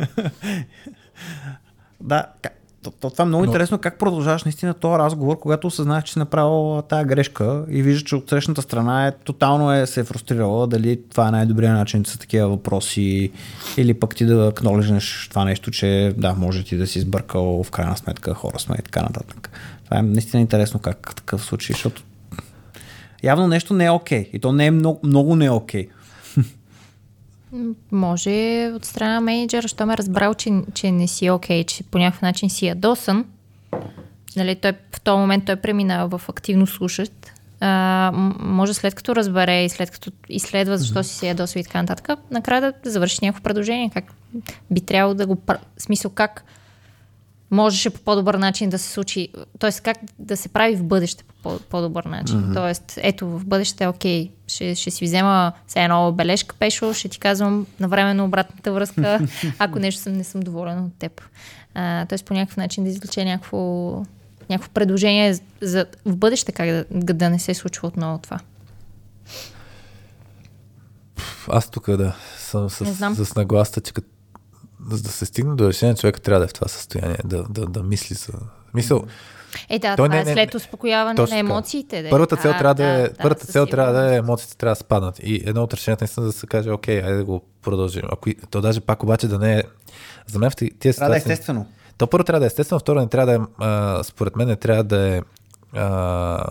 да, 2.00 2.26
то, 2.82 2.90
то, 2.90 3.10
това 3.10 3.22
е 3.22 3.26
много 3.26 3.44
Но- 3.44 3.50
интересно 3.50 3.78
как 3.78 3.98
продължаваш 3.98 4.44
наистина 4.44 4.74
този 4.74 4.98
разговор, 4.98 5.38
когато 5.38 5.66
осъзнаеш, 5.66 6.04
че 6.04 6.12
си 6.12 6.18
направил 6.18 6.82
тая 6.82 7.04
грешка 7.04 7.64
и 7.68 7.82
виждаш, 7.82 8.02
че 8.02 8.16
от 8.16 8.28
срещната 8.30 8.62
страна 8.62 9.06
е 9.06 9.12
тотално 9.12 9.72
е, 9.72 9.86
се 9.86 10.00
е 10.00 10.04
фрустрирала, 10.04 10.66
дали 10.66 11.00
това 11.10 11.28
е 11.28 11.30
най-добрият 11.30 11.74
начин 11.74 12.04
са 12.04 12.18
такива 12.18 12.48
въпроси 12.48 13.32
или 13.76 13.94
пък 13.94 14.16
ти 14.16 14.26
да 14.26 14.46
акнолежнеш 14.46 15.26
това 15.30 15.44
нещо, 15.44 15.70
че 15.70 16.14
да, 16.16 16.34
може 16.34 16.64
ти 16.64 16.76
да 16.76 16.86
си 16.86 17.00
сбъркал 17.00 17.62
в 17.64 17.70
крайна 17.70 17.96
сметка 17.96 18.34
хора 18.34 18.58
сме 18.58 18.76
и 18.78 18.82
така 18.82 19.02
нататък. 19.02 19.50
Това 19.84 19.98
е 19.98 20.02
наистина 20.02 20.40
интересно 20.40 20.80
как 20.80 21.14
такъв 21.16 21.44
случай, 21.44 21.74
защото 21.74 22.02
явно 23.22 23.48
нещо 23.48 23.74
не 23.74 23.84
е 23.84 23.90
окей 23.90 24.30
и 24.32 24.38
то 24.38 24.52
не 24.52 24.66
е 24.66 24.70
много, 24.70 25.00
много 25.02 25.36
не 25.36 25.44
е 25.44 25.50
окей. 25.50 25.88
Може 27.92 28.72
от 28.74 28.84
страна 28.84 29.14
на 29.14 29.20
менеджера, 29.20 29.68
що 29.68 29.86
ме 29.86 29.96
разбрал, 29.96 30.34
че, 30.34 30.50
че 30.74 30.92
не 30.92 31.08
си 31.08 31.30
окей, 31.30 31.64
че 31.64 31.84
по 31.84 31.98
някакъв 31.98 32.22
начин 32.22 32.50
си 32.50 32.66
ядосан. 32.66 33.24
Нали, 34.36 34.54
той, 34.56 34.72
в 34.92 35.00
този 35.00 35.18
момент 35.18 35.44
той 35.46 35.56
преминава 35.56 36.18
в 36.18 36.28
активно 36.28 36.66
слушащ. 36.66 37.12
А, 37.60 38.12
може 38.38 38.74
след 38.74 38.94
като 38.94 39.16
разбере 39.16 39.64
и 39.64 39.68
след 39.68 39.90
като 39.90 40.10
изследва 40.28 40.76
защо 40.76 41.02
си 41.02 41.14
се 41.14 41.28
ядосва 41.28 41.60
и 41.60 41.64
така 41.64 41.82
нататък, 41.82 42.18
накрая 42.30 42.60
да, 42.60 42.90
завърши 42.90 43.18
някакво 43.22 43.42
предложение. 43.42 43.90
Как 43.94 44.04
би 44.70 44.80
трябвало 44.80 45.14
да 45.14 45.26
го... 45.26 45.36
смисъл 45.78 46.10
как 46.10 46.44
можеше 47.50 47.90
по 47.90 48.00
по-добър 48.00 48.34
начин 48.34 48.70
да 48.70 48.78
се 48.78 48.90
случи, 48.90 49.28
т.е. 49.58 49.70
как 49.82 49.96
да 50.18 50.36
се 50.36 50.48
прави 50.48 50.76
в 50.76 50.84
бъдеще 50.84 51.24
по 51.24 51.36
по- 51.46 51.58
по-добър 51.58 52.04
начин. 52.04 52.36
Mm-hmm. 52.36 52.54
Тоест, 52.54 52.94
ето 52.96 53.26
в 53.26 53.46
бъдеще, 53.46 53.86
окей, 53.86 54.30
ще, 54.46 54.74
ще 54.74 54.90
си 54.90 55.04
взема 55.04 55.52
все 55.66 55.80
едно 55.80 56.12
бележка, 56.12 56.54
Пешо, 56.58 56.94
ще 56.94 57.08
ти 57.08 57.18
казвам 57.18 57.66
навременно 57.80 58.24
обратната 58.24 58.72
връзка, 58.72 59.20
ако 59.58 59.78
нещо 59.78 60.00
съм, 60.00 60.12
не 60.12 60.24
съм 60.24 60.40
доволен 60.40 60.84
от 60.84 60.98
теб. 60.98 61.22
А, 61.74 62.06
тоест, 62.06 62.24
по 62.24 62.34
някакъв 62.34 62.56
начин 62.56 62.84
да 62.84 62.90
извлече 62.90 63.24
някакво, 63.24 63.58
някакво 64.50 64.72
предложение 64.72 65.38
за 65.60 65.86
в 66.04 66.16
бъдеще 66.16 66.52
как 66.52 66.68
да, 66.90 67.14
да 67.14 67.30
не 67.30 67.38
се 67.38 67.54
случва 67.54 67.88
отново 67.88 68.18
това. 68.18 68.40
Аз 71.48 71.70
тук 71.70 71.90
да 71.90 72.16
съм 72.38 72.70
с, 72.70 73.24
с 73.24 73.34
нагласта, 73.34 73.80
че 73.80 73.92
като, 73.92 74.08
за 74.90 75.02
да 75.02 75.08
се 75.08 75.26
стигне 75.26 75.54
до 75.54 75.68
решение, 75.68 75.94
човека 75.94 76.20
трябва 76.20 76.38
да 76.38 76.44
е 76.44 76.48
в 76.48 76.52
това 76.52 76.68
състояние, 76.68 77.16
да, 77.24 77.44
да, 77.50 77.66
да 77.66 77.82
мисли 77.82 78.14
за... 78.14 78.32
Мисъл, 78.74 79.04
Е, 79.68 79.78
да, 79.78 79.96
това 79.96 80.08
не- 80.08 80.20
е 80.20 80.24
не- 80.24 80.32
след 80.32 80.54
успокояване 80.54 81.16
точно 81.16 81.34
на 81.34 81.40
емоциите. 81.40 82.02
Да. 82.02 82.10
Първата 82.10 82.36
цел, 82.36 82.50
А, 82.50 82.58
трябва 82.58 82.74
да, 82.74 82.84
е, 82.84 83.10
първата 83.22 83.44
със 83.44 83.52
цел 83.52 83.66
трябва 83.66 83.92
да 83.92 84.14
е 84.14 84.16
емоциите 84.16 84.56
трябва 84.56 84.72
да 84.72 84.80
спаднат. 84.80 85.18
И 85.18 85.42
едно 85.46 85.62
от 85.62 85.74
решенията 85.74 86.04
наистина 86.04 86.26
да 86.26 86.32
се 86.32 86.46
каже, 86.46 86.70
окей, 86.70 87.02
айде 87.02 87.16
да 87.16 87.24
го 87.24 87.42
продължим. 87.62 88.02
Ако, 88.12 88.30
то 88.50 88.60
даже 88.60 88.80
пак 88.80 89.02
обаче 89.02 89.28
да 89.28 89.38
не 89.38 89.58
е... 89.58 89.62
За 90.26 90.38
мен 90.38 90.50
в 90.50 90.56
тези 90.56 90.70
тези 90.70 90.96
Трябва 90.98 91.10
да 91.10 91.16
е 91.16 91.20
ситуации- 91.20 91.32
естествено. 91.32 91.66
То 91.98 92.06
първо 92.06 92.24
трябва 92.24 92.40
да 92.40 92.46
е 92.46 92.52
естествено, 92.52 92.78
второ 92.80 93.00
не 93.00 93.08
трябва 93.08 93.26
да 93.26 93.34
е, 93.34 93.38
а, 93.58 94.02
според 94.04 94.36
мен 94.36 94.48
не 94.48 94.56
трябва 94.56 94.84
да 94.84 95.16
е 95.16 95.22
а, 95.74 96.44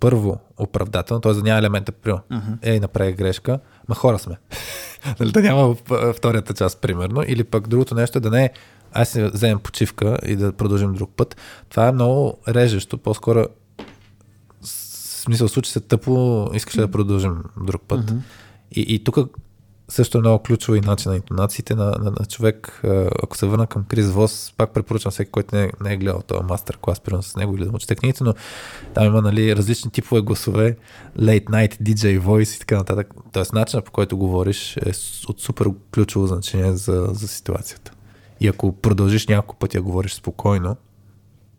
първо 0.00 0.38
оправдателно, 0.58 1.20
т.е. 1.20 1.32
да 1.32 1.42
няма 1.42 1.58
елемента, 1.58 1.92
примерно, 1.92 2.22
uh-huh. 2.32 2.58
ей, 2.62 2.80
направи 2.80 3.12
грешка, 3.12 3.58
ма 3.92 3.96
хора 3.96 4.18
сме. 4.18 4.36
нали, 5.20 5.32
да 5.32 5.42
няма 5.42 5.76
втората 6.16 6.54
част, 6.54 6.80
примерно, 6.80 7.22
или 7.26 7.44
пък 7.44 7.68
другото 7.68 7.94
нещо 7.94 8.18
е 8.18 8.20
да 8.20 8.30
не 8.30 8.44
е, 8.44 8.50
аз 8.92 9.08
си 9.08 9.22
вземем 9.22 9.58
почивка 9.58 10.18
и 10.26 10.36
да 10.36 10.52
продължим 10.52 10.94
друг 10.94 11.10
път. 11.16 11.36
Това 11.68 11.88
е 11.88 11.92
много 11.92 12.38
режещо, 12.48 12.98
по-скоро 12.98 13.46
в 14.62 14.68
смисъл 15.24 15.48
случи 15.48 15.70
се 15.70 15.80
тъпо, 15.80 16.50
искаш 16.54 16.76
ли 16.76 16.80
да 16.80 16.90
продължим 16.90 17.42
друг 17.66 17.82
път. 17.88 18.10
Uh-huh. 18.10 18.18
И, 18.72 18.94
и 18.94 19.04
тук 19.04 19.18
също 19.92 20.18
е 20.18 20.20
много 20.20 20.42
ключово 20.42 20.76
и 20.76 20.80
начин 20.80 21.10
на 21.10 21.16
интонациите 21.16 21.74
на, 21.74 21.84
на, 21.84 22.10
на 22.20 22.26
човек. 22.28 22.80
А, 22.84 23.10
Ако 23.22 23.36
се 23.36 23.46
върна 23.46 23.66
към 23.66 23.84
Крис 23.84 24.10
Вос, 24.10 24.54
пак 24.56 24.72
препоръчвам 24.72 25.12
всеки, 25.12 25.30
който 25.30 25.56
не, 25.56 25.64
е- 25.64 25.70
не 25.84 25.92
е 25.92 25.96
гледал 25.96 26.22
този 26.26 26.44
мастер 26.44 26.78
клас, 26.80 27.00
примерно 27.00 27.22
с 27.22 27.36
него 27.36 27.56
или 27.56 27.64
да 27.64 27.72
му 27.72 27.78
чете 27.78 27.94
книгите, 27.94 28.24
но 28.24 28.34
там 28.94 29.06
има 29.06 29.22
нали, 29.22 29.56
различни 29.56 29.90
типове 29.90 30.20
гласове, 30.20 30.76
late 31.18 31.44
night, 31.44 31.82
DJ 31.82 32.20
voice 32.20 32.56
и 32.56 32.58
така 32.58 32.76
нататък. 32.76 33.14
Тоест 33.32 33.52
начинът 33.52 33.84
по 33.84 33.92
който 33.92 34.16
говориш 34.16 34.76
е 34.76 34.92
от 35.28 35.40
супер 35.40 35.66
ключово 35.94 36.26
значение 36.26 36.72
за, 36.72 37.08
за 37.12 37.28
ситуацията. 37.28 37.92
И 38.40 38.48
ако 38.48 38.72
продължиш 38.72 39.26
няколко 39.26 39.56
пъти 39.56 39.76
да 39.76 39.82
говориш 39.82 40.12
спокойно, 40.14 40.76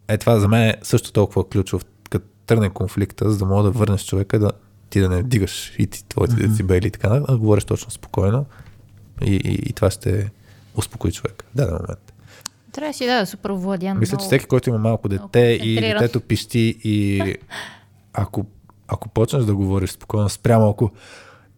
е 0.07 0.18
това 0.18 0.39
за 0.39 0.47
мен 0.47 0.61
е 0.69 0.77
също 0.84 1.11
толкова 1.11 1.49
ключов, 1.49 1.85
като 2.10 2.26
тръгне 2.45 2.69
конфликта, 2.69 3.31
за 3.31 3.38
да 3.38 3.45
мога 3.45 3.64
да 3.64 3.72
върнеш 3.72 4.05
човека 4.05 4.39
да 4.39 4.51
ти 4.93 4.99
да 4.99 5.09
не 5.09 5.21
вдигаш 5.21 5.73
и 5.79 5.87
ти, 5.87 6.05
твоите 6.05 6.33
mm-hmm. 6.33 6.47
децибели 6.47 6.87
и 6.87 6.91
така, 6.91 7.21
а 7.27 7.37
говориш 7.37 7.63
точно 7.63 7.91
спокойно 7.91 8.45
и, 9.21 9.35
и, 9.35 9.69
и 9.69 9.73
това 9.73 9.91
ще 9.91 10.31
успокои 10.75 11.11
човека 11.11 11.45
в 11.53 11.57
даден 11.57 11.73
момент. 11.73 12.13
Трябва 12.71 12.89
да 12.89 12.93
си 12.93 13.05
да, 13.05 13.25
супер 13.25 13.51
владян. 13.51 13.99
Мисля, 13.99 14.17
че 14.17 14.25
всеки, 14.25 14.45
който 14.45 14.69
има 14.69 14.79
малко 14.79 15.09
дете 15.09 15.39
и 15.39 15.81
детето 15.81 16.21
пищи 16.21 16.79
и 16.83 17.35
ако, 18.13 18.45
ако 18.87 19.09
почнеш 19.09 19.43
да 19.43 19.55
говориш 19.55 19.89
спокойно 19.91 20.29
спрямо, 20.29 20.69
ако 20.69 20.91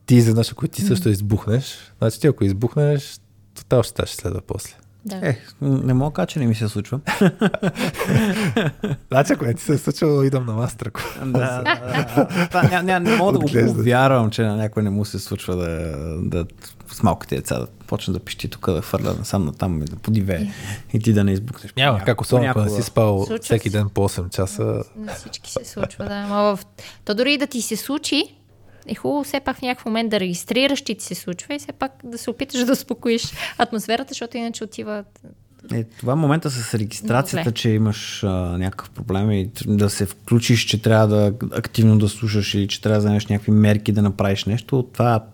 ти 0.05 0.15
изведнъж, 0.15 0.51
ако 0.51 0.67
ти 0.67 0.81
също 0.81 1.09
избухнеш, 1.09 1.93
значи 1.97 2.19
ти 2.19 2.27
ако 2.27 2.43
избухнеш, 2.43 3.19
тотал 3.53 3.83
ще 3.83 4.05
ще 4.05 4.15
следва 4.15 4.41
после. 4.41 4.75
Да. 5.06 5.15
Е, 5.15 5.38
не 5.61 5.94
мога 5.94 6.11
да 6.11 6.14
кажа, 6.14 6.27
че 6.27 6.40
не 6.40 6.48
ми 6.48 6.56
се 6.56 6.69
случва. 6.69 6.99
Значи, 9.11 9.34
ако 9.34 9.45
не 9.45 9.53
ти 9.53 9.64
се 9.64 9.73
е 9.73 9.77
случило, 9.77 10.23
идам 10.23 10.45
на 10.45 10.53
мастер. 10.53 10.91
да, 11.26 11.64
да, 11.64 12.27
да. 12.52 12.64
Ня, 12.72 12.84
ня, 12.84 12.99
не 12.99 13.15
мога 13.15 13.32
да 13.32 13.40
го 13.40 13.73
повярвам, 13.73 14.30
че 14.30 14.41
на 14.44 14.56
някой 14.56 14.84
не 14.84 14.90
му 14.90 15.06
се 15.06 15.19
случва 15.19 15.56
да, 15.56 15.95
да 16.22 16.45
с 16.91 17.03
малките 17.03 17.36
деца 17.36 17.60
да 17.60 17.68
почне 17.88 18.14
да 18.14 18.19
пищи 18.19 18.48
тук, 18.48 18.72
да 18.72 18.82
хвърля 18.82 19.15
насам 19.19 19.45
натам 19.45 19.82
и 19.82 19.86
да 19.86 19.95
подивее 19.95 20.53
и 20.94 20.99
ти 20.99 21.14
да 21.14 21.23
не 21.23 21.32
избухнеш. 21.32 21.73
Няма 21.77 21.99
как, 21.99 22.22
особено 22.22 22.49
ако 22.49 22.61
не 22.61 22.69
си 22.69 22.82
спал 22.82 23.27
всеки 23.41 23.69
се. 23.69 23.77
ден 23.77 23.90
по 23.90 24.10
8 24.10 24.30
часа. 24.30 24.84
На 24.95 25.14
всички 25.14 25.52
се 25.52 25.65
случва, 25.65 26.06
да. 26.06 26.14
Ама 26.14 26.56
в... 26.56 26.60
То 27.06 27.15
дори 27.15 27.34
и 27.34 27.38
да 27.38 27.48
ти 27.48 27.61
се 27.61 27.76
случи, 27.76 28.36
е 28.87 28.95
хубаво 28.95 29.23
все 29.23 29.39
пак 29.39 29.57
в 29.57 29.61
някакъв 29.61 29.85
момент 29.85 30.09
да 30.09 30.19
регистрираш, 30.19 30.79
че 30.79 30.95
ти 30.95 31.05
се 31.05 31.15
случва 31.15 31.55
и 31.55 31.59
все 31.59 31.71
пак 31.71 31.91
да 32.03 32.17
се 32.17 32.29
опиташ 32.29 32.65
да 32.65 32.71
успокоиш 32.71 33.33
атмосферата, 33.57 34.07
защото 34.09 34.37
иначе 34.37 34.63
отива... 34.63 35.03
Е, 35.73 35.83
това 35.83 36.13
е 36.13 36.15
момента 36.15 36.49
с 36.49 36.73
регистрацията, 36.73 37.51
че 37.51 37.69
имаш 37.69 38.23
а, 38.23 38.27
някакъв 38.57 38.89
проблем 38.89 39.31
и 39.31 39.49
да 39.67 39.89
се 39.89 40.05
включиш, 40.05 40.65
че 40.65 40.81
трябва 40.81 41.07
да 41.07 41.33
активно 41.51 41.97
да 41.97 42.09
слушаш 42.09 42.53
или 42.53 42.67
че 42.67 42.81
трябва 42.81 42.95
да 42.95 42.99
вземеш 42.99 43.27
някакви 43.27 43.51
мерки 43.51 43.91
да 43.91 44.01
направиш 44.01 44.45
нещо, 44.45 44.83
това 44.93 45.25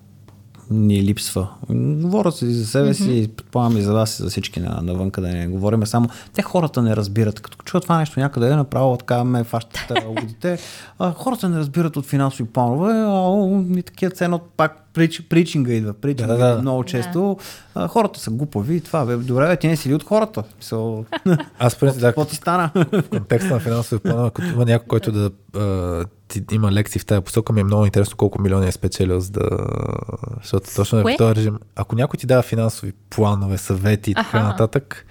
ни 0.72 1.04
липсва. 1.04 1.48
Говоря 1.70 2.32
си 2.32 2.54
за 2.54 2.66
себе 2.66 2.94
си, 2.94 3.04
mm-hmm. 3.04 3.32
предполагам 3.36 3.78
и 3.78 3.82
за 3.82 3.94
вас 3.94 4.20
и 4.20 4.24
за 4.24 4.30
всички 4.30 4.60
на, 4.60 4.82
навънка 4.84 5.22
да 5.22 5.28
не 5.28 5.48
говорим 5.48 5.86
само. 5.86 6.10
Те 6.34 6.42
хората 6.42 6.82
не 6.82 6.96
разбират. 6.96 7.40
Като 7.40 7.58
чуят 7.64 7.84
това 7.84 7.98
нещо 7.98 8.20
някъде, 8.20 8.48
е 8.48 8.56
направо 8.56 8.98
така 8.98 9.24
ме 9.24 9.44
фащат 9.44 9.92
лудите. 10.06 10.60
А, 11.00 11.14
хората 11.14 11.50
не 11.50 11.58
разбират 11.58 11.98
от 11.98 12.06
финансови 12.06 12.50
планове, 12.50 12.94
а 12.94 13.80
и 13.80 13.84
такива 13.84 14.12
цено 14.12 14.40
пак 14.58 14.82
прич, 14.94 15.22
причинга 15.30 15.74
идва. 15.74 15.94
Причинга 15.94 16.34
Да, 16.34 16.46
да, 16.48 16.56
да. 16.56 16.62
много 16.62 16.84
често. 16.84 17.38
А, 17.76 17.88
хората 17.88 18.20
са 18.20 18.32
глупави 18.32 18.76
и 18.76 18.82
това. 18.82 19.06
Бе, 19.06 19.16
добре, 19.16 19.48
бе, 19.48 19.58
ти 19.58 19.68
не 19.68 19.76
си 19.76 19.90
ли 19.90 19.94
от 19.94 20.04
хората? 20.04 20.44
Мисъл, 20.58 21.06
Аз 21.60 21.76
преди 21.76 22.00
да 22.00 22.08
какво 22.08 22.26
ти 22.26 22.36
стана? 22.36 22.72
в 22.76 23.10
контекста 23.10 23.54
на 23.54 23.60
финансови 23.60 24.02
планове, 24.02 24.28
ако 24.28 24.42
има 24.42 24.66
някой, 24.66 24.88
който 24.88 25.12
да 25.12 25.32
има 26.52 26.72
лекции 26.72 27.00
в 27.00 27.06
тази 27.06 27.22
посока, 27.22 27.54
ми 27.54 27.62
е 27.62 27.64
много 27.64 27.86
интересно 27.86 28.18
колко 28.18 28.42
милиони 28.42 28.68
е 28.68 28.72
спечелил, 28.72 29.20
за 29.20 29.32
да... 29.32 29.50
Защото 30.42 30.76
точно 30.76 31.00
е 31.00 31.18
този 31.18 31.36
режим. 31.36 31.60
Ако 31.76 31.96
някой 31.96 32.18
ти 32.18 32.26
дава 32.26 32.42
финансови 32.42 32.94
планове, 33.10 33.58
съвети 33.58 34.12
и 34.12 34.14
така 34.14 34.44
нататък, 34.44 35.06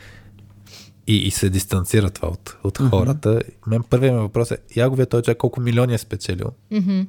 и, 1.07 1.17
и 1.17 1.31
се 1.31 1.51
дистанцира 1.51 2.11
това 2.11 2.29
от, 2.29 2.57
от 2.65 2.79
хората, 2.79 3.41
мен 3.67 3.83
първият 3.83 4.15
ми 4.15 4.21
въпрос 4.21 4.51
е, 4.51 4.59
я 4.77 4.91
го 4.91 4.97
вие 4.97 5.07
този 5.07 5.23
човек 5.23 5.39
колко 5.39 5.61
милиони 5.61 5.95
е 5.95 5.99
спечелил, 5.99 6.51
Мгм. 6.71 7.01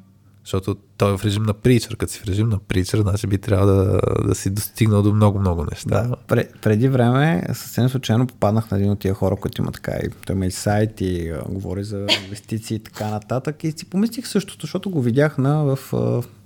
Защото 0.44 0.76
той 0.98 1.14
е 1.14 1.18
в 1.18 1.26
режим 1.26 1.44
на 1.44 1.54
причър. 1.54 1.96
Като 1.98 2.14
си 2.14 2.20
в 2.20 2.26
режим 2.26 2.50
на 2.50 2.60
причър, 2.60 3.02
значи 3.02 3.28
би 3.28 3.38
трябвало 3.38 3.72
да, 3.84 4.00
да 4.28 4.36
си 4.36 4.50
достигнал 4.50 5.02
до 5.02 5.14
много-много 5.14 5.66
неща. 5.72 5.90
Да, 6.04 6.16
пре- 6.28 6.60
преди 6.62 6.88
време 6.88 7.44
съвсем 7.48 7.90
случайно 7.90 8.28
попаднах 8.28 8.72
на 8.72 8.78
един 8.78 8.92
от 8.92 9.00
тия 9.00 9.14
хора, 9.14 9.36
който 9.36 9.62
има 9.62 9.72
така 9.72 9.92
и 9.92 10.10
той 10.26 10.36
има 10.36 10.46
и 10.46 10.52
сайт 10.52 11.02
и 11.02 11.30
а, 11.30 11.42
говори 11.50 11.84
за 11.84 12.08
инвестиции 12.26 12.76
и 12.76 12.80
така 12.80 13.10
нататък 13.10 13.64
и 13.64 13.72
си 13.72 13.86
помислих 13.86 14.28
същото, 14.28 14.66
защото 14.66 14.90
го 14.90 15.02
видях 15.02 15.38
на, 15.38 15.64
в, 15.64 15.94
а, 15.94 15.98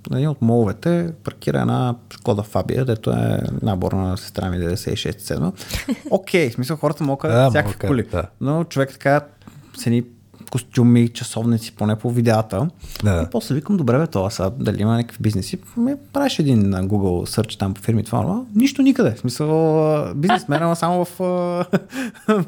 на 0.09 0.17
един 0.17 0.29
от 0.29 0.41
моловете 0.41 1.13
паркира 1.23 1.61
една 1.61 1.95
Шкода 2.13 2.43
Фабия, 2.43 2.85
дето 2.85 3.09
е 3.11 3.39
набор 3.61 3.91
на 3.91 4.17
сестра 4.17 4.49
ми 4.49 4.57
96-7. 4.57 5.53
Окей, 6.11 6.47
okay, 6.47 6.51
в 6.51 6.53
смисъл 6.53 6.77
хората 6.77 7.03
могат 7.03 7.31
Да, 7.31 7.49
всякакви 7.49 7.87
коли. 7.87 8.03
да. 8.03 8.23
Но 8.41 8.63
човек 8.63 8.91
така 8.91 9.21
с 9.77 9.85
едни 9.87 10.03
костюми, 10.55 11.09
часовници, 11.09 11.71
поне 11.75 11.95
по 11.95 12.09
видеята. 12.09 12.67
Да. 13.03 13.23
И 13.27 13.31
после 13.31 13.55
викам, 13.55 13.77
добре 13.77 13.97
бе, 13.97 14.07
това 14.07 14.29
сега 14.29 14.49
дали 14.49 14.81
има 14.81 14.95
някакви 14.95 15.17
бизнеси. 15.21 15.59
Ме 15.77 15.95
правиш 16.13 16.39
един 16.39 16.69
на 16.69 16.83
Google 16.83 17.39
search 17.39 17.59
там 17.59 17.73
по 17.73 17.81
фирми, 17.81 18.03
това, 18.03 18.21
това. 18.21 18.41
Нищо 18.55 18.81
никъде. 18.81 19.11
В 19.11 19.19
смисъл, 19.19 19.49
а, 19.95 20.13
бизнесмен, 20.15 20.63
ама 20.63 20.75
само 20.75 21.05
в, 21.05 21.09
в 21.19 21.65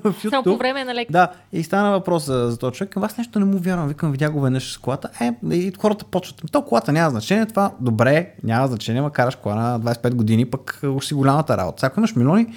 YouTube. 0.03 0.29
Само 0.29 0.43
по 0.43 0.57
време 0.57 0.83
на 0.83 0.95
лекция. 0.95 1.11
Да, 1.11 1.31
и 1.53 1.63
стана 1.63 1.91
въпрос 1.91 2.25
за, 2.25 2.47
за 2.51 2.57
този 2.57 2.73
човек. 2.73 2.93
Към 2.93 3.03
Аз 3.03 3.17
нещо 3.17 3.39
не 3.39 3.45
му 3.45 3.57
вярвам. 3.57 3.87
Викам, 3.87 4.11
видя 4.11 4.29
го 4.29 4.41
веднъж 4.41 4.73
с 4.73 4.77
колата. 4.77 5.09
Е, 5.21 5.55
и 5.55 5.73
хората 5.79 6.05
почват. 6.05 6.41
То 6.51 6.61
колата 6.61 6.91
няма 6.91 7.09
значение. 7.09 7.45
Това 7.45 7.71
добре, 7.79 8.31
няма 8.43 8.67
значение, 8.67 9.01
ма 9.01 9.11
караш 9.11 9.35
кола 9.35 9.55
на 9.55 9.79
25 9.79 10.13
години, 10.13 10.45
пък 10.45 10.79
уж 10.83 11.05
си 11.05 11.13
голямата 11.13 11.57
работа. 11.57 11.79
Сега, 11.79 11.87
ако 11.87 11.99
имаш 11.99 12.15
милиони, 12.15 12.47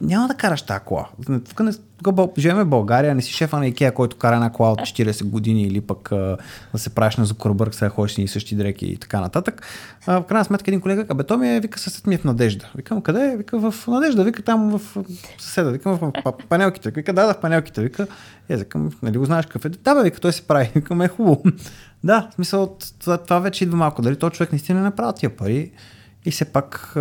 няма 0.00 0.28
да 0.28 0.34
караш 0.34 0.62
тази 0.62 0.84
кола. 0.84 1.08
Тук, 1.48 1.60
не, 1.60 1.72
тук 2.02 2.38
живеем 2.38 2.58
в 2.58 2.68
България, 2.68 3.14
не 3.14 3.22
си 3.22 3.32
шефа 3.32 3.58
на 3.58 3.66
Икеа, 3.66 3.94
който 3.94 4.16
кара 4.16 4.34
една 4.34 4.52
кола 4.52 4.72
от 4.72 4.80
40 4.80 5.24
години 5.24 5.62
или 5.62 5.80
пък 5.80 6.12
а, 6.12 6.36
да 6.72 6.78
се 6.78 6.94
правиш 6.94 7.16
на 7.16 7.24
Зукърбърг, 7.24 7.74
сега 7.74 7.88
ходиш 7.88 8.18
и 8.18 8.28
същи 8.28 8.56
дреки 8.56 8.86
и 8.86 8.96
така 8.96 9.20
нататък. 9.20 9.62
А, 10.06 10.20
в 10.20 10.26
крайна 10.26 10.44
сметка 10.44 10.70
един 10.70 10.80
колега, 10.80 11.06
абе, 11.08 11.24
той 11.24 11.36
ми 11.36 11.48
е, 11.48 11.60
вика, 11.60 11.78
съсед 11.78 12.06
ми 12.06 12.14
е 12.14 12.18
в 12.18 12.24
Надежда. 12.24 12.70
Викам, 12.74 13.02
къде 13.02 13.32
е? 13.32 13.36
Вика, 13.36 13.70
в 13.70 13.86
Надежда, 13.86 14.24
вика, 14.24 14.42
там 14.42 14.78
в 14.78 15.04
съседа. 15.38 15.70
Викам, 15.70 15.98
в 15.98 16.12
па- 16.24 16.32
панелките. 16.48 16.90
Вика, 16.90 17.12
да, 17.12 17.26
да, 17.26 17.34
в 17.34 17.40
панелките. 17.40 17.82
Вика, 17.82 18.06
е, 18.48 18.56
викам, 18.56 18.90
нали 19.02 19.18
го 19.18 19.24
знаеш 19.24 19.46
какъв 19.46 19.64
е? 19.64 19.68
Да, 19.68 19.94
бе, 19.94 20.02
вика, 20.02 20.20
той 20.20 20.32
се 20.32 20.46
прави. 20.46 20.70
Викам, 20.74 21.02
е 21.02 21.08
хубаво. 21.08 21.42
да, 22.04 22.28
в 22.30 22.34
смисъл, 22.34 22.76
това, 22.98 23.18
това 23.18 23.38
вече 23.38 23.64
идва 23.64 23.76
малко. 23.76 24.02
Дали 24.02 24.16
той 24.16 24.30
човек 24.30 24.52
наистина 24.52 24.78
не 24.78 24.84
направи 24.84 25.12
тия 25.16 25.36
пари 25.36 25.72
и 26.24 26.30
все 26.30 26.44
пак, 26.44 26.92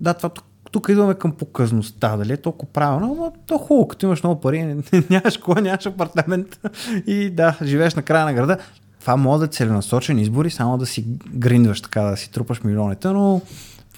да, 0.00 0.14
това 0.14 0.28
тук 0.28 0.44
тук 0.70 0.88
идваме 0.88 1.14
към 1.14 1.32
показността, 1.32 2.16
дали 2.16 2.32
е 2.32 2.36
толкова 2.36 2.72
правилно, 2.72 3.14
но 3.14 3.32
то 3.46 3.58
хубаво, 3.58 3.88
като 3.88 4.06
имаш 4.06 4.22
много 4.22 4.40
пари, 4.40 4.76
нямаш 5.10 5.36
кола, 5.36 5.60
нямаш 5.60 5.86
апартамент 5.86 6.60
и 7.06 7.30
да, 7.30 7.56
живееш 7.62 7.94
на 7.94 8.02
края 8.02 8.24
на 8.24 8.34
града. 8.34 8.58
Това 9.00 9.16
може 9.16 9.38
да 9.38 9.44
е 9.44 9.48
целенасочен 9.48 10.18
избор 10.18 10.44
и 10.44 10.50
само 10.50 10.78
да 10.78 10.86
си 10.86 11.04
гриндваш 11.34 11.80
така, 11.80 12.02
да 12.02 12.16
си 12.16 12.30
трупаш 12.30 12.62
милионите, 12.62 13.08
но 13.08 13.40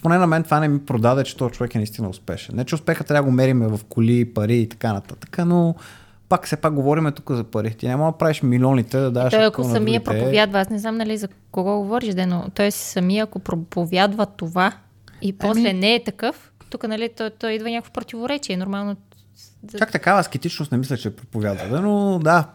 поне 0.03 0.19
на 0.19 0.27
мен 0.27 0.43
това 0.43 0.61
не 0.61 0.69
ми 0.69 0.85
продаде, 0.85 1.25
че 1.25 1.37
този 1.37 1.55
човек 1.55 1.75
е 1.75 1.79
наистина 1.79 2.09
успешен. 2.09 2.57
Не, 2.57 2.65
че 2.65 2.75
успеха 2.75 3.05
трябва 3.05 3.23
да 3.23 3.31
го 3.31 3.37
мериме 3.37 3.69
в 3.69 3.81
коли, 3.89 4.35
пари 4.35 4.57
и 4.57 4.69
така 4.69 4.93
нататък, 4.93 5.39
но 5.47 5.75
пак 6.29 6.47
все 6.47 6.57
пак 6.57 6.75
говориме 6.75 7.13
тук 7.13 7.31
за 7.31 7.45
пари. 7.45 7.75
Ти 7.75 7.89
няма 7.89 8.07
да 8.07 8.19
правиш 8.19 8.43
милионите 8.43 8.99
да 8.99 9.11
даваш 9.11 9.33
Той 9.33 9.45
ако 9.45 9.65
самия 9.65 10.01
другите. 10.01 10.21
проповядва, 10.21 10.61
аз 10.61 10.71
не 10.71 10.79
знам 10.79 10.97
нали 10.97 11.17
за 11.17 11.29
кого 11.51 11.79
говориш, 11.79 12.15
де, 12.15 12.27
но 12.27 12.47
той 12.55 12.71
самия 12.71 13.25
ако 13.25 13.39
проповядва 13.39 14.27
това 14.27 14.73
и 15.23 15.33
после 15.33 15.73
не 15.73 15.95
е 15.95 16.05
такъв, 16.05 16.52
тук 16.73 16.89
нали 16.89 17.11
той, 17.17 17.31
той 17.31 17.53
идва 17.53 17.71
някакво 17.71 17.93
противоречие. 17.93 18.57
Нормално 18.57 18.97
Чак 19.79 19.93
такава 19.93 20.21
аскетичност 20.21 20.73
не 20.73 20.79
мисля, 20.79 20.97
че 20.97 21.17
проповядва, 21.17 21.69
да, 21.69 21.81
но 21.81 22.19
да, 22.19 22.47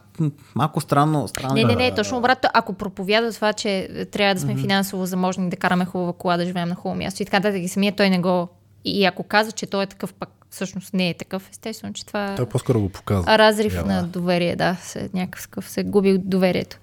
малко 0.55 0.81
странно. 0.81 1.27
странно 1.27 1.53
Не, 1.53 1.63
не, 1.63 1.73
да- 1.73 1.79
не, 1.79 1.95
точно 1.95 2.17
обратно. 2.17 2.49
Ако 2.53 2.73
проповядва 2.73 3.31
това, 3.31 3.53
че 3.53 3.89
трябва 4.11 4.35
да 4.35 4.41
сме 4.41 4.55
финансово 4.55 5.05
заможни, 5.05 5.49
да 5.49 5.55
караме 5.57 5.85
хубава 5.85 6.13
кола, 6.13 6.37
да 6.37 6.45
живеем 6.45 6.69
на 6.69 6.75
хубаво 6.75 6.95
място 6.97 7.21
и 7.21 7.25
така 7.25 7.37
нататък, 7.39 7.61
и 7.61 7.67
самия 7.67 7.95
той 7.95 8.09
не 8.09 8.19
го... 8.19 8.47
И 8.85 9.05
ако 9.05 9.23
каза, 9.23 9.51
че 9.51 9.65
той 9.65 9.83
е 9.83 9.87
такъв, 9.87 10.13
пък 10.13 10.29
всъщност 10.49 10.93
не 10.93 11.09
е 11.09 11.13
такъв, 11.13 11.49
естествено, 11.51 11.93
че 11.93 12.05
това 12.05 12.33
Той 12.35 12.45
по-скоро 12.45 12.81
го 12.81 12.89
показва. 12.89 13.33
е 13.33 13.37
разрив 13.37 13.85
на 13.85 14.03
доверие, 14.03 14.55
да. 14.55 14.77
Се, 14.81 15.09
някакъв 15.13 15.69
се 15.69 15.83
губи 15.83 16.17
доверието 16.17 16.77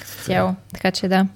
като 0.00 0.24
цяло. 0.24 0.54
Така 0.72 0.90
че 0.90 1.08
да. 1.08 1.26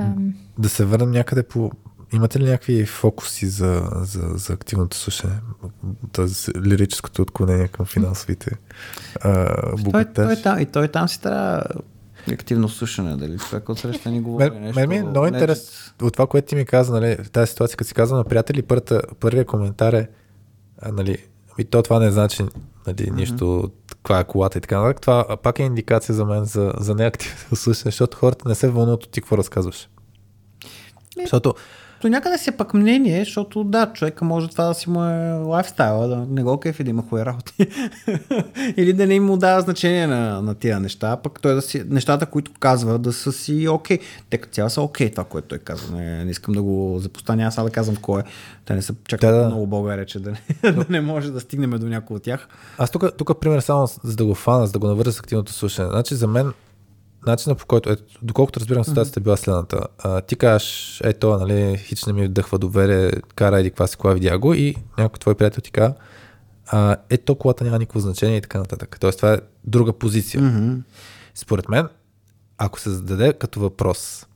Ам, 0.00 0.34
Да 0.58 0.68
се 0.68 0.84
върнем 0.84 1.10
някъде 1.10 1.42
по... 1.42 1.70
Имате 2.14 2.40
ли 2.40 2.44
някакви 2.44 2.86
фокуси 2.86 3.46
за, 3.46 3.90
за, 3.94 4.20
за 4.34 4.52
активното 4.52 4.96
слушане? 4.96 5.34
Тоест 6.12 6.50
лирическото 6.66 7.22
отклонение 7.22 7.68
към 7.68 7.86
финансовите 7.86 8.50
а, 9.20 9.56
Той, 9.90 10.04
той, 10.04 10.36
там, 10.36 10.60
и 10.60 10.66
той 10.66 10.88
там 10.88 11.08
си 11.08 11.20
трябва 11.20 11.62
активно 12.32 12.68
слушане, 12.68 13.16
дали 13.16 13.38
човек 13.38 13.68
от 13.68 13.78
среща 13.78 14.10
ни 14.10 14.20
говори 14.20 14.50
Мен, 14.50 14.62
нещо. 14.62 14.80
мен 14.80 14.88
ми 14.88 14.96
е 14.96 15.02
много 15.02 15.26
не, 15.26 15.28
интерес 15.28 15.92
от 16.02 16.12
това, 16.12 16.26
което 16.26 16.48
ти 16.48 16.54
ми 16.54 16.64
каза, 16.64 17.00
нали, 17.00 17.16
в 17.24 17.30
тази 17.30 17.50
ситуация, 17.50 17.76
като 17.76 17.88
си 17.88 17.94
каза 17.94 18.16
на 18.16 18.24
приятели, 18.24 18.62
първата, 18.62 19.02
първия 19.20 19.44
коментар 19.44 19.92
е, 19.92 20.08
а, 20.82 20.92
нали, 20.92 21.18
и 21.58 21.64
то 21.64 21.82
това 21.82 21.98
не 21.98 22.10
значи 22.10 22.42
нали, 22.86 23.10
нищо, 23.10 23.70
каква 23.88 24.20
е 24.20 24.24
колата 24.24 24.58
и 24.58 24.60
така 24.60 24.80
нататък. 24.80 25.00
Това 25.00 25.36
пак 25.42 25.58
е 25.58 25.62
индикация 25.62 26.14
за 26.14 26.24
мен 26.24 26.44
за, 26.44 26.72
за 26.78 26.94
неактивно 26.94 27.36
слушане, 27.56 27.90
защото 27.90 28.16
хората 28.16 28.48
не 28.48 28.54
се 28.54 28.68
вълнуват 28.68 29.04
от 29.04 29.10
ти 29.10 29.20
какво 29.20 29.38
разказваш. 29.38 29.88
Защото 31.20 31.54
До 32.04 32.10
някъде 32.10 32.38
си 32.38 32.50
е 32.50 32.56
пък 32.56 32.74
мнение, 32.74 33.24
защото 33.24 33.64
да, 33.64 33.92
човека 33.92 34.24
може 34.24 34.48
това 34.48 34.64
да 34.64 34.74
си 34.74 34.90
му 34.90 35.04
е 35.04 35.32
лайфстайла, 35.32 36.08
да 36.08 36.16
не 36.16 36.42
го 36.42 36.60
кефи 36.60 36.84
да 36.84 36.90
има 36.90 37.02
хубави 37.02 37.24
работи. 37.24 37.52
Или 38.76 38.92
да 38.92 39.06
не 39.06 39.20
му 39.20 39.36
дава 39.36 39.60
значение 39.60 40.06
на, 40.06 40.42
на 40.42 40.54
тия 40.54 40.80
неща, 40.80 41.16
пък 41.16 41.40
той 41.40 41.54
да 41.54 41.62
си, 41.62 41.84
нещата, 41.88 42.26
които 42.26 42.52
казва, 42.60 42.98
да 42.98 43.12
са 43.12 43.32
си 43.32 43.68
окей. 43.68 43.98
Те 44.30 44.38
като 44.38 44.54
цяло 44.54 44.70
са 44.70 44.82
окей 44.82 45.10
това, 45.10 45.24
което 45.24 45.48
той 45.48 45.58
казва. 45.58 45.96
Не, 45.96 46.24
не 46.24 46.30
искам 46.30 46.54
да 46.54 46.62
го 46.62 46.98
запоставя, 46.98 47.42
аз 47.42 47.64
да 47.64 47.70
казвам 47.70 47.96
кой 47.96 48.20
е. 48.20 48.24
Те 48.64 48.74
не 48.74 48.82
са 48.82 48.94
чак 49.08 49.20
Да, 49.20 49.46
много 49.46 49.66
България, 49.66 50.06
че 50.06 50.20
да 50.20 50.30
не, 50.30 50.72
да 50.72 50.84
не 50.90 51.00
може 51.00 51.30
да 51.30 51.40
стигнем 51.40 51.70
до 51.70 51.86
някой 51.86 52.16
от 52.16 52.22
тях. 52.22 52.48
Аз 52.78 52.90
тук, 52.90 53.04
тук 53.16 53.40
пример 53.40 53.60
само 53.60 53.86
за 54.04 54.16
да 54.16 54.24
го 54.24 54.34
фана, 54.34 54.66
за 54.66 54.72
да 54.72 54.78
го 54.78 54.86
навържа 54.86 55.12
с 55.12 55.18
активното 55.18 55.52
слушане. 55.52 55.88
Значи 55.88 56.14
за 56.14 56.26
мен 56.26 56.52
начинът 57.26 57.58
по 57.58 57.66
който, 57.66 57.90
ето, 57.90 58.02
доколкото 58.22 58.60
разбирам, 58.60 58.84
ситуацията 58.84 59.20
е 59.20 59.22
била 59.22 59.36
следната. 59.36 59.80
А, 59.98 60.20
ти 60.20 60.36
кажеш, 60.36 61.00
ето, 61.04 61.38
нали, 61.38 61.76
хич 61.76 62.04
не 62.04 62.12
ми 62.12 62.26
вдъхва 62.26 62.58
доверие, 62.58 63.12
кара 63.34 63.60
еди 63.60 63.70
каква 63.70 63.86
си 63.86 63.96
кола, 63.96 64.14
видя 64.14 64.38
го 64.38 64.54
и 64.54 64.74
някой 64.98 65.18
твой 65.18 65.34
приятел 65.34 65.60
ти 65.60 65.70
казва, 65.70 65.94
а, 66.66 66.96
ето 67.10 67.34
колата 67.34 67.64
няма 67.64 67.78
никакво 67.78 68.00
значение 68.00 68.36
и 68.36 68.40
така 68.40 68.58
нататък. 68.58 68.96
Тоест 69.00 69.18
това 69.18 69.32
е 69.32 69.38
друга 69.64 69.92
позиция. 69.92 70.42
Mm-hmm. 70.42 70.80
Според 71.34 71.68
мен, 71.68 71.88
ако 72.58 72.80
се 72.80 72.90
зададе 72.90 73.32
като 73.32 73.60
въпрос, 73.60 74.26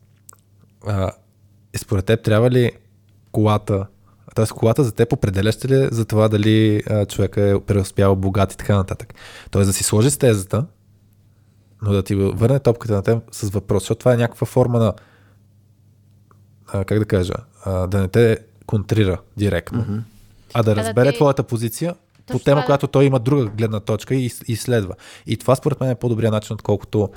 а, 0.87 1.11
е, 1.73 1.77
според 1.77 2.05
теб 2.05 2.23
трябва 2.23 2.51
ли 2.51 2.71
колата, 3.31 3.85
т.е. 4.35 4.45
колата 4.45 4.83
за 4.83 4.91
теб 4.91 5.13
определяща 5.13 5.67
ли 5.67 5.83
е 5.83 5.89
за 5.91 6.05
това 6.05 6.27
дали 6.27 6.83
а, 6.89 7.05
човека 7.05 7.41
е 7.41 7.59
преуспял 7.59 8.15
богат 8.15 8.53
и 8.53 8.57
така 8.57 8.75
нататък. 8.75 9.13
Тоест 9.51 9.69
да 9.69 9.73
си 9.73 9.83
сложи 9.83 10.11
с 10.11 10.17
тезата, 10.17 10.65
но 11.81 11.91
да 11.91 12.03
ти 12.03 12.15
върне 12.15 12.59
топката 12.59 12.93
на 12.93 13.03
теб 13.03 13.23
с 13.31 13.49
въпрос, 13.49 13.83
защото 13.83 13.99
това 13.99 14.13
е 14.13 14.17
някаква 14.17 14.47
форма 14.47 14.79
на 14.79 14.93
а, 16.67 16.85
как 16.85 16.99
да 16.99 17.05
кажа, 17.05 17.33
а, 17.65 17.87
да 17.87 17.99
не 17.99 18.07
те 18.07 18.37
контрира 18.65 19.17
директно, 19.37 19.81
mm-hmm. 19.81 20.01
а 20.53 20.63
да 20.63 20.75
да 20.75 20.81
разбере 20.81 21.11
ти- 21.11 21.15
твоята 21.15 21.43
позиция 21.43 21.93
по 21.93 22.33
Точно 22.33 22.43
тема, 22.45 22.55
това- 22.55 22.65
която 22.65 22.87
той 22.87 23.05
има 23.05 23.19
друга 23.19 23.45
гледна 23.45 23.79
точка 23.79 24.15
и 24.15 24.25
и 24.25 24.31
изследва. 24.47 24.93
И 25.25 25.37
това 25.37 25.55
според 25.55 25.79
мен 25.79 25.89
е 25.89 25.95
по-добрия 25.95 26.31
начин, 26.31 26.53
отколкото 26.53 27.09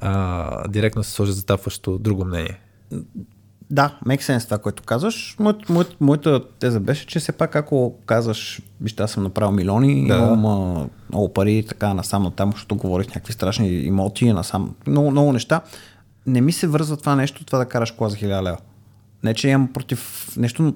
а, 0.00 0.68
директно 0.68 1.02
се 1.04 1.10
сложи 1.10 1.32
затапващо 1.32 1.98
друго 1.98 2.24
мнение. 2.24 2.60
Да, 3.72 3.98
make 4.06 4.20
sense 4.20 4.44
това, 4.44 4.58
което 4.58 4.82
казваш. 4.82 5.36
Моят, 5.38 5.68
моят, 5.68 5.96
моята 6.00 6.48
теза 6.58 6.80
беше, 6.80 7.06
че 7.06 7.18
все 7.20 7.32
пак 7.32 7.56
ако 7.56 7.94
казваш, 8.06 8.60
вижте, 8.80 9.02
аз 9.02 9.10
съм 9.10 9.22
направил 9.22 9.52
милиони, 9.52 10.08
Да. 10.08 10.16
имам 10.16 10.46
а, 10.46 10.86
много 11.10 11.32
пари, 11.32 11.64
така 11.68 11.94
насам 11.94 12.22
натам, 12.22 12.52
защото 12.52 12.76
говорих 12.76 13.08
някакви 13.08 13.32
страшни 13.32 13.68
имоти, 13.68 14.32
насам, 14.32 14.74
много, 14.86 15.10
много 15.10 15.32
неща, 15.32 15.60
не 16.26 16.40
ми 16.40 16.52
се 16.52 16.66
връзва 16.66 16.96
това 16.96 17.16
нещо, 17.16 17.44
това 17.44 17.58
да 17.58 17.66
караш 17.66 17.90
кола 17.90 18.10
за 18.10 18.16
1000 18.16 18.42
лева. 18.42 18.58
Не, 19.22 19.34
че 19.34 19.48
имам 19.48 19.72
против 19.72 20.28
нещо, 20.36 20.74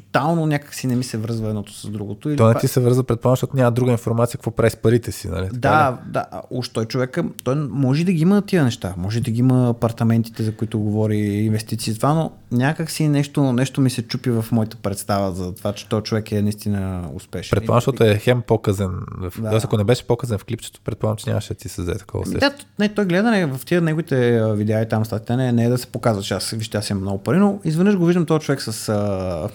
тотално 0.00 0.46
някак 0.46 0.74
си 0.74 0.86
не 0.86 0.96
ми 0.96 1.04
се 1.04 1.16
връзва 1.16 1.48
едното 1.48 1.72
с 1.72 1.88
другото. 1.88 2.28
Или 2.28 2.36
То 2.36 2.48
не 2.48 2.54
па- 2.54 2.60
ти 2.60 2.68
се 2.68 2.80
върза, 2.80 3.02
предполагам, 3.02 3.32
защото 3.36 3.56
няма 3.56 3.70
друга 3.70 3.92
информация, 3.92 4.38
какво 4.38 4.50
прави 4.50 4.70
с 4.70 4.76
парите 4.76 5.12
си, 5.12 5.28
нали? 5.28 5.44
Така 5.44 5.54
ли? 5.54 5.58
Да, 5.60 5.98
да, 6.06 6.24
а 6.32 6.42
уж 6.50 6.68
той 6.68 6.84
човека, 6.84 7.24
той 7.44 7.54
може 7.54 8.04
да 8.04 8.12
ги 8.12 8.22
има 8.22 8.42
тия 8.42 8.64
неща, 8.64 8.94
може 8.96 9.20
да 9.20 9.30
ги 9.30 9.38
има 9.38 9.68
апартаментите, 9.68 10.42
за 10.42 10.56
които 10.56 10.78
говори, 10.78 11.16
инвестиции, 11.18 11.94
това, 11.94 12.14
но 12.14 12.30
някак 12.52 12.90
си 12.90 13.08
нещо, 13.08 13.52
нещо 13.52 13.80
ми 13.80 13.90
се 13.90 14.02
чупи 14.02 14.30
в 14.30 14.44
моята 14.52 14.76
представа 14.76 15.32
за 15.32 15.54
това, 15.54 15.72
че 15.72 15.88
той 15.88 16.00
човек 16.02 16.32
е 16.32 16.42
наистина 16.42 17.10
успешен. 17.14 17.56
Предполагам, 17.56 17.80
защото 17.80 18.04
е 18.04 18.18
хем 18.18 18.42
по-къзен. 18.46 18.90
В... 19.18 19.32
Да. 19.42 19.50
Да. 19.50 19.60
ако 19.64 19.76
не 19.76 19.84
беше 19.84 20.06
по-късен 20.06 20.38
в 20.38 20.44
клипчето, 20.44 20.80
предполагам, 20.84 21.16
че 21.16 21.30
нямаше 21.30 21.48
да 21.48 21.54
ти 21.54 21.68
се 21.68 21.82
взе 21.82 21.94
такова 21.94 22.22
усещане. 22.22 22.40
Да, 22.40 22.54
не, 22.78 22.88
той 22.88 23.04
гледа 23.04 23.30
не, 23.30 23.46
в 23.46 23.60
тия 23.66 23.80
неговите 23.80 24.42
видеа 24.54 24.82
и 24.82 24.88
там 24.88 25.04
статите, 25.04 25.36
не, 25.36 25.52
не 25.52 25.64
е 25.64 25.68
да 25.68 25.78
се 25.78 25.86
показва, 25.86 26.22
че 26.22 26.34
аз, 26.34 26.50
вижте, 26.50 26.78
аз 26.78 26.90
имам 26.90 27.02
много 27.02 27.18
пари, 27.18 27.38
но 27.38 27.58
изведнъж 27.64 27.96
го 27.96 28.06
виждам 28.06 28.26
този 28.26 28.44
човек 28.44 28.62
с, 28.62 28.92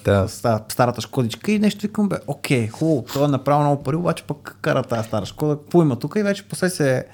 Да. 0.05 0.27
с 0.27 0.32
ста- 0.33 0.63
старата 0.69 1.01
шкодичка 1.01 1.51
и 1.51 1.59
нещо 1.59 1.81
викам, 1.81 2.09
бе, 2.09 2.15
окей, 2.27 2.67
хубаво, 2.67 3.05
той 3.13 3.25
е 3.25 3.27
направил 3.27 3.61
много 3.61 3.83
пари, 3.83 3.95
обаче 3.95 4.23
пък 4.23 4.57
кара 4.61 4.83
тази 4.83 5.07
стара 5.07 5.25
шкода, 5.25 5.57
какво 5.57 5.81
има 5.81 5.95
тук 5.95 6.15
и 6.15 6.23
вече 6.23 6.43
после 6.43 6.69
се 6.69 7.05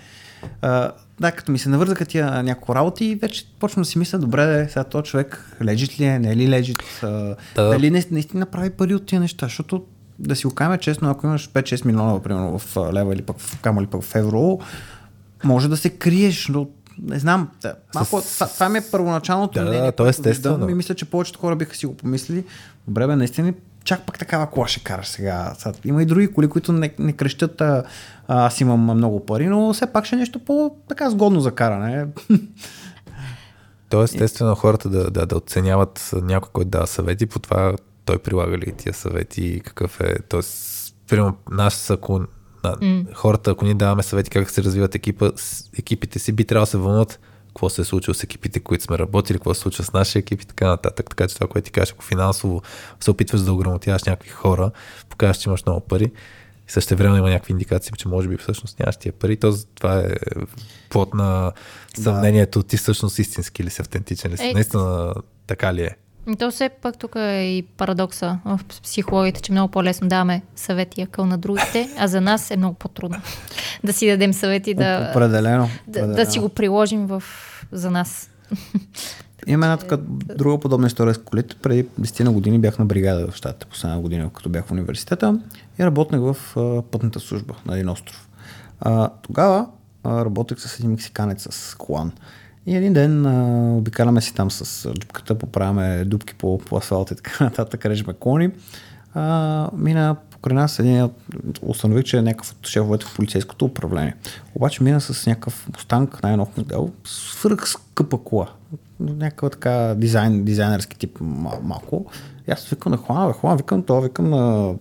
а, 0.61 0.91
да, 1.19 1.31
като 1.31 1.51
ми 1.51 1.59
се 1.59 1.69
навързаха 1.69 2.05
тия 2.05 2.43
няколко 2.43 2.75
работи, 2.75 3.15
вече 3.15 3.45
почвам 3.59 3.81
да 3.81 3.89
си 3.89 3.99
мисля, 3.99 4.19
добре, 4.19 4.45
де, 4.47 4.69
сега 4.69 4.83
този 4.83 5.03
човек 5.03 5.55
лежит 5.63 5.99
ли 5.99 6.03
е, 6.03 6.19
не 6.19 6.31
е 6.31 6.35
ли 6.35 6.49
лежит, 6.49 6.77
Да. 7.01 7.35
дали 7.57 7.91
не, 7.91 8.05
наистина 8.11 8.45
прави 8.45 8.69
пари 8.69 8.95
от 8.95 9.05
тия 9.05 9.21
неща, 9.21 9.45
защото 9.45 9.85
да 10.19 10.35
си 10.35 10.47
го 10.47 10.53
кажем 10.53 10.79
честно, 10.79 11.09
ако 11.09 11.27
имаш 11.27 11.49
5-6 11.49 11.85
милиона, 11.85 12.19
примерно 12.21 12.59
в 12.59 12.77
лева 12.93 13.13
или 13.13 13.21
пък 13.21 13.39
в 13.39 13.59
камо 13.61 13.81
или 13.81 13.87
пък 13.87 14.03
в 14.03 14.15
евро, 14.15 14.59
може 15.43 15.69
да 15.69 15.77
се 15.77 15.89
криеш, 15.89 16.47
но 16.47 16.67
не 17.03 17.19
знам. 17.19 17.49
Да, 17.61 17.73
малко, 17.95 18.21
това, 18.23 18.47
това 18.47 18.69
ми 18.69 18.77
е 18.77 18.81
първоначалното 18.81 19.53
Да, 19.53 19.65
да, 19.65 19.69
мнение. 19.71 19.91
то 19.91 20.05
е 20.05 20.09
естествено. 20.09 20.55
виждам 20.55 20.69
И 20.69 20.73
мисля, 20.73 20.95
че 20.95 21.05
повечето 21.05 21.39
хора 21.39 21.55
биха 21.55 21.75
си 21.75 21.85
го 21.85 21.97
помислили. 21.97 22.43
Добре, 22.89 23.07
бе, 23.07 23.15
наистина 23.15 23.53
чак 23.83 24.05
пък 24.05 24.19
такава 24.19 24.49
кола 24.49 24.67
ще 24.67 24.83
караш 24.83 25.07
сега. 25.07 25.53
Сега, 25.57 25.75
Има 25.85 26.01
и 26.01 26.05
други 26.05 26.27
коли, 26.27 26.47
които 26.47 26.71
не, 26.71 26.93
не 26.99 27.13
крещят 27.13 27.61
а, 27.61 27.83
аз 28.27 28.61
имам 28.61 28.81
много 28.81 29.25
пари, 29.25 29.47
но 29.47 29.73
все 29.73 29.93
пак 29.93 30.05
ще 30.05 30.15
е 30.15 30.19
нещо 30.19 30.39
по-така 30.39 31.09
сгодно 31.09 31.39
за 31.39 31.51
каране. 31.51 32.07
То 33.89 34.01
е 34.01 34.03
естествено 34.03 34.55
хората 34.55 34.89
да, 34.89 35.11
да, 35.11 35.25
да 35.25 35.37
оценяват 35.37 36.09
някой, 36.13 36.49
който 36.53 36.69
дава 36.69 36.87
съвети, 36.87 37.25
по 37.25 37.39
това 37.39 37.75
той 38.05 38.17
прилага 38.17 38.57
ли 38.57 38.73
тия 38.77 38.93
съвети 38.93 39.43
и 39.43 39.59
какъв 39.59 40.01
е. 40.01 40.15
Тоест, 40.29 40.95
примерно, 41.07 41.37
нас, 41.51 41.89
ако 41.89 42.19
на, 42.63 42.75
mm. 42.75 43.13
хората, 43.13 43.51
ако 43.51 43.65
ние 43.65 43.73
даваме 43.73 44.03
съвети 44.03 44.29
как 44.29 44.49
се 44.49 44.63
развиват 44.63 44.95
екипа, 44.95 45.31
екипите 45.79 46.19
си, 46.19 46.31
би 46.31 46.45
трябвало 46.45 46.65
да 46.65 46.69
се 46.69 46.77
вълнат 46.77 47.19
какво 47.59 47.69
се 47.69 47.81
е 47.81 47.85
случило 47.85 48.13
с 48.13 48.23
екипите, 48.23 48.59
които 48.59 48.83
сме 48.83 48.97
работили, 48.97 49.37
какво 49.37 49.53
се 49.53 49.61
случва 49.61 49.83
с 49.83 49.93
нашия 49.93 50.19
екип 50.19 50.41
и 50.41 50.45
така 50.45 50.67
нататък. 50.67 51.09
Така 51.09 51.27
че 51.27 51.35
това, 51.35 51.47
което 51.47 51.65
ти 51.65 51.71
кажеш, 51.71 51.93
ако 51.93 52.03
финансово 52.03 52.61
се 52.99 53.11
опитваш 53.11 53.41
да 53.41 53.53
ограмотяваш 53.53 54.03
някакви 54.03 54.29
хора, 54.29 54.71
покажеш, 55.09 55.37
че 55.37 55.49
имаш 55.49 55.65
много 55.65 55.79
пари, 55.79 56.11
и 56.67 56.71
също 56.71 56.95
време 56.95 57.17
има 57.17 57.29
някакви 57.29 57.51
индикации, 57.51 57.91
че 57.97 58.07
може 58.07 58.27
би 58.27 58.37
всъщност 58.37 58.79
нямаш 58.79 58.97
тия 58.97 59.13
пари. 59.13 59.37
То, 59.37 59.53
това 59.75 59.99
е 59.99 60.07
плод 60.89 61.13
на 61.13 61.51
съмнението 61.97 62.63
ти 62.63 62.77
всъщност 62.77 63.19
истински 63.19 63.63
ли 63.63 63.69
си, 63.69 63.81
автентичен 63.81 64.31
ли 64.31 64.37
си. 64.37 64.47
Е. 64.47 64.53
Наистина 64.53 65.13
така 65.47 65.73
ли 65.73 65.81
е? 65.81 65.95
И 66.29 66.35
То 66.35 66.51
все 66.51 66.69
пак 66.69 66.97
тук 66.97 67.15
е 67.15 67.41
и 67.41 67.61
парадокса 67.61 68.39
в 68.45 68.59
психологията, 68.83 69.41
че 69.41 69.51
много 69.51 69.71
по-лесно 69.71 70.07
даваме 70.07 70.41
съвети 70.55 71.01
акъл 71.01 71.25
на 71.25 71.37
другите, 71.37 71.89
а 71.99 72.07
за 72.07 72.21
нас 72.21 72.51
е 72.51 72.57
много 72.57 72.75
по-трудно 72.75 73.17
да 73.83 73.93
си 73.93 74.07
дадем 74.07 74.33
съвети 74.33 74.73
да, 74.73 75.07
Определено. 75.11 75.69
да, 75.87 75.99
да 75.99 76.05
определено. 76.05 76.31
си 76.31 76.39
го 76.39 76.49
приложим 76.49 77.07
в, 77.07 77.23
за 77.71 77.91
нас. 77.91 78.29
Има 79.47 79.65
една 79.65 79.77
така 79.77 79.97
друга 80.35 80.59
подобна 80.59 80.87
история 80.87 81.13
с 81.13 81.17
колите. 81.17 81.55
Преди 81.55 81.85
10 81.85 82.23
на 82.23 82.31
години 82.31 82.59
бях 82.59 82.79
на 82.79 82.85
бригада 82.85 83.31
в 83.31 83.35
щатите, 83.35 83.65
последна 83.65 83.99
година, 83.99 84.29
като 84.33 84.49
бях 84.49 84.65
в 84.65 84.71
университета 84.71 85.39
и 85.79 85.85
работех 85.85 86.19
в 86.19 86.37
а, 86.57 86.81
пътната 86.81 87.19
служба 87.19 87.55
на 87.65 87.75
един 87.75 87.89
остров. 87.89 88.27
А, 88.79 89.09
тогава 89.21 89.67
а, 90.03 90.25
работех 90.25 90.59
с 90.59 90.79
един 90.79 90.91
мексиканец 90.91 91.47
с 91.51 91.75
колан. 91.75 92.11
И 92.65 92.75
един 92.75 92.93
ден 92.93 93.25
а, 93.25 93.77
обикаляме 93.77 94.21
си 94.21 94.35
там 94.35 94.51
с 94.51 94.85
а, 94.85 94.93
джупката, 94.93 95.35
поправяме 95.35 96.05
дупки 96.05 96.33
по, 96.33 96.57
по 96.57 96.77
асфалта 96.77 97.13
и 97.13 97.17
така 97.17 97.43
нататък, 97.43 97.85
режеме 97.85 98.13
клони. 98.19 98.49
А, 99.13 99.69
мина 99.73 100.15
покрай 100.31 100.55
нас 100.55 100.79
един, 100.79 101.09
установих, 101.61 102.03
че 102.03 102.17
е 102.17 102.21
някакъв 102.21 102.51
от 102.51 102.67
шефовете 102.67 103.05
в 103.05 103.15
полицейското 103.15 103.65
управление. 103.65 104.15
Обаче 104.55 104.83
мина 104.83 105.01
с 105.01 105.27
някакъв 105.27 105.69
мустанг, 105.73 106.23
най-нов 106.23 106.57
модел, 106.57 106.91
свърх 107.03 107.69
скъпа 107.69 108.17
кола. 108.17 108.47
Някакъв 108.99 109.51
така 109.51 109.95
дизайн, 109.97 110.43
дизайнерски 110.43 110.97
тип 110.97 111.19
мал- 111.19 111.61
малко. 111.63 112.05
И 112.47 112.51
аз 112.51 112.65
викам 112.65 112.91
на 112.91 112.97
хлана, 112.97 113.27
бе, 113.27 113.33
хлана, 113.33 113.55
викам 113.55 113.83
това, 113.83 113.99
викам 113.99 114.29
на, 114.29 114.73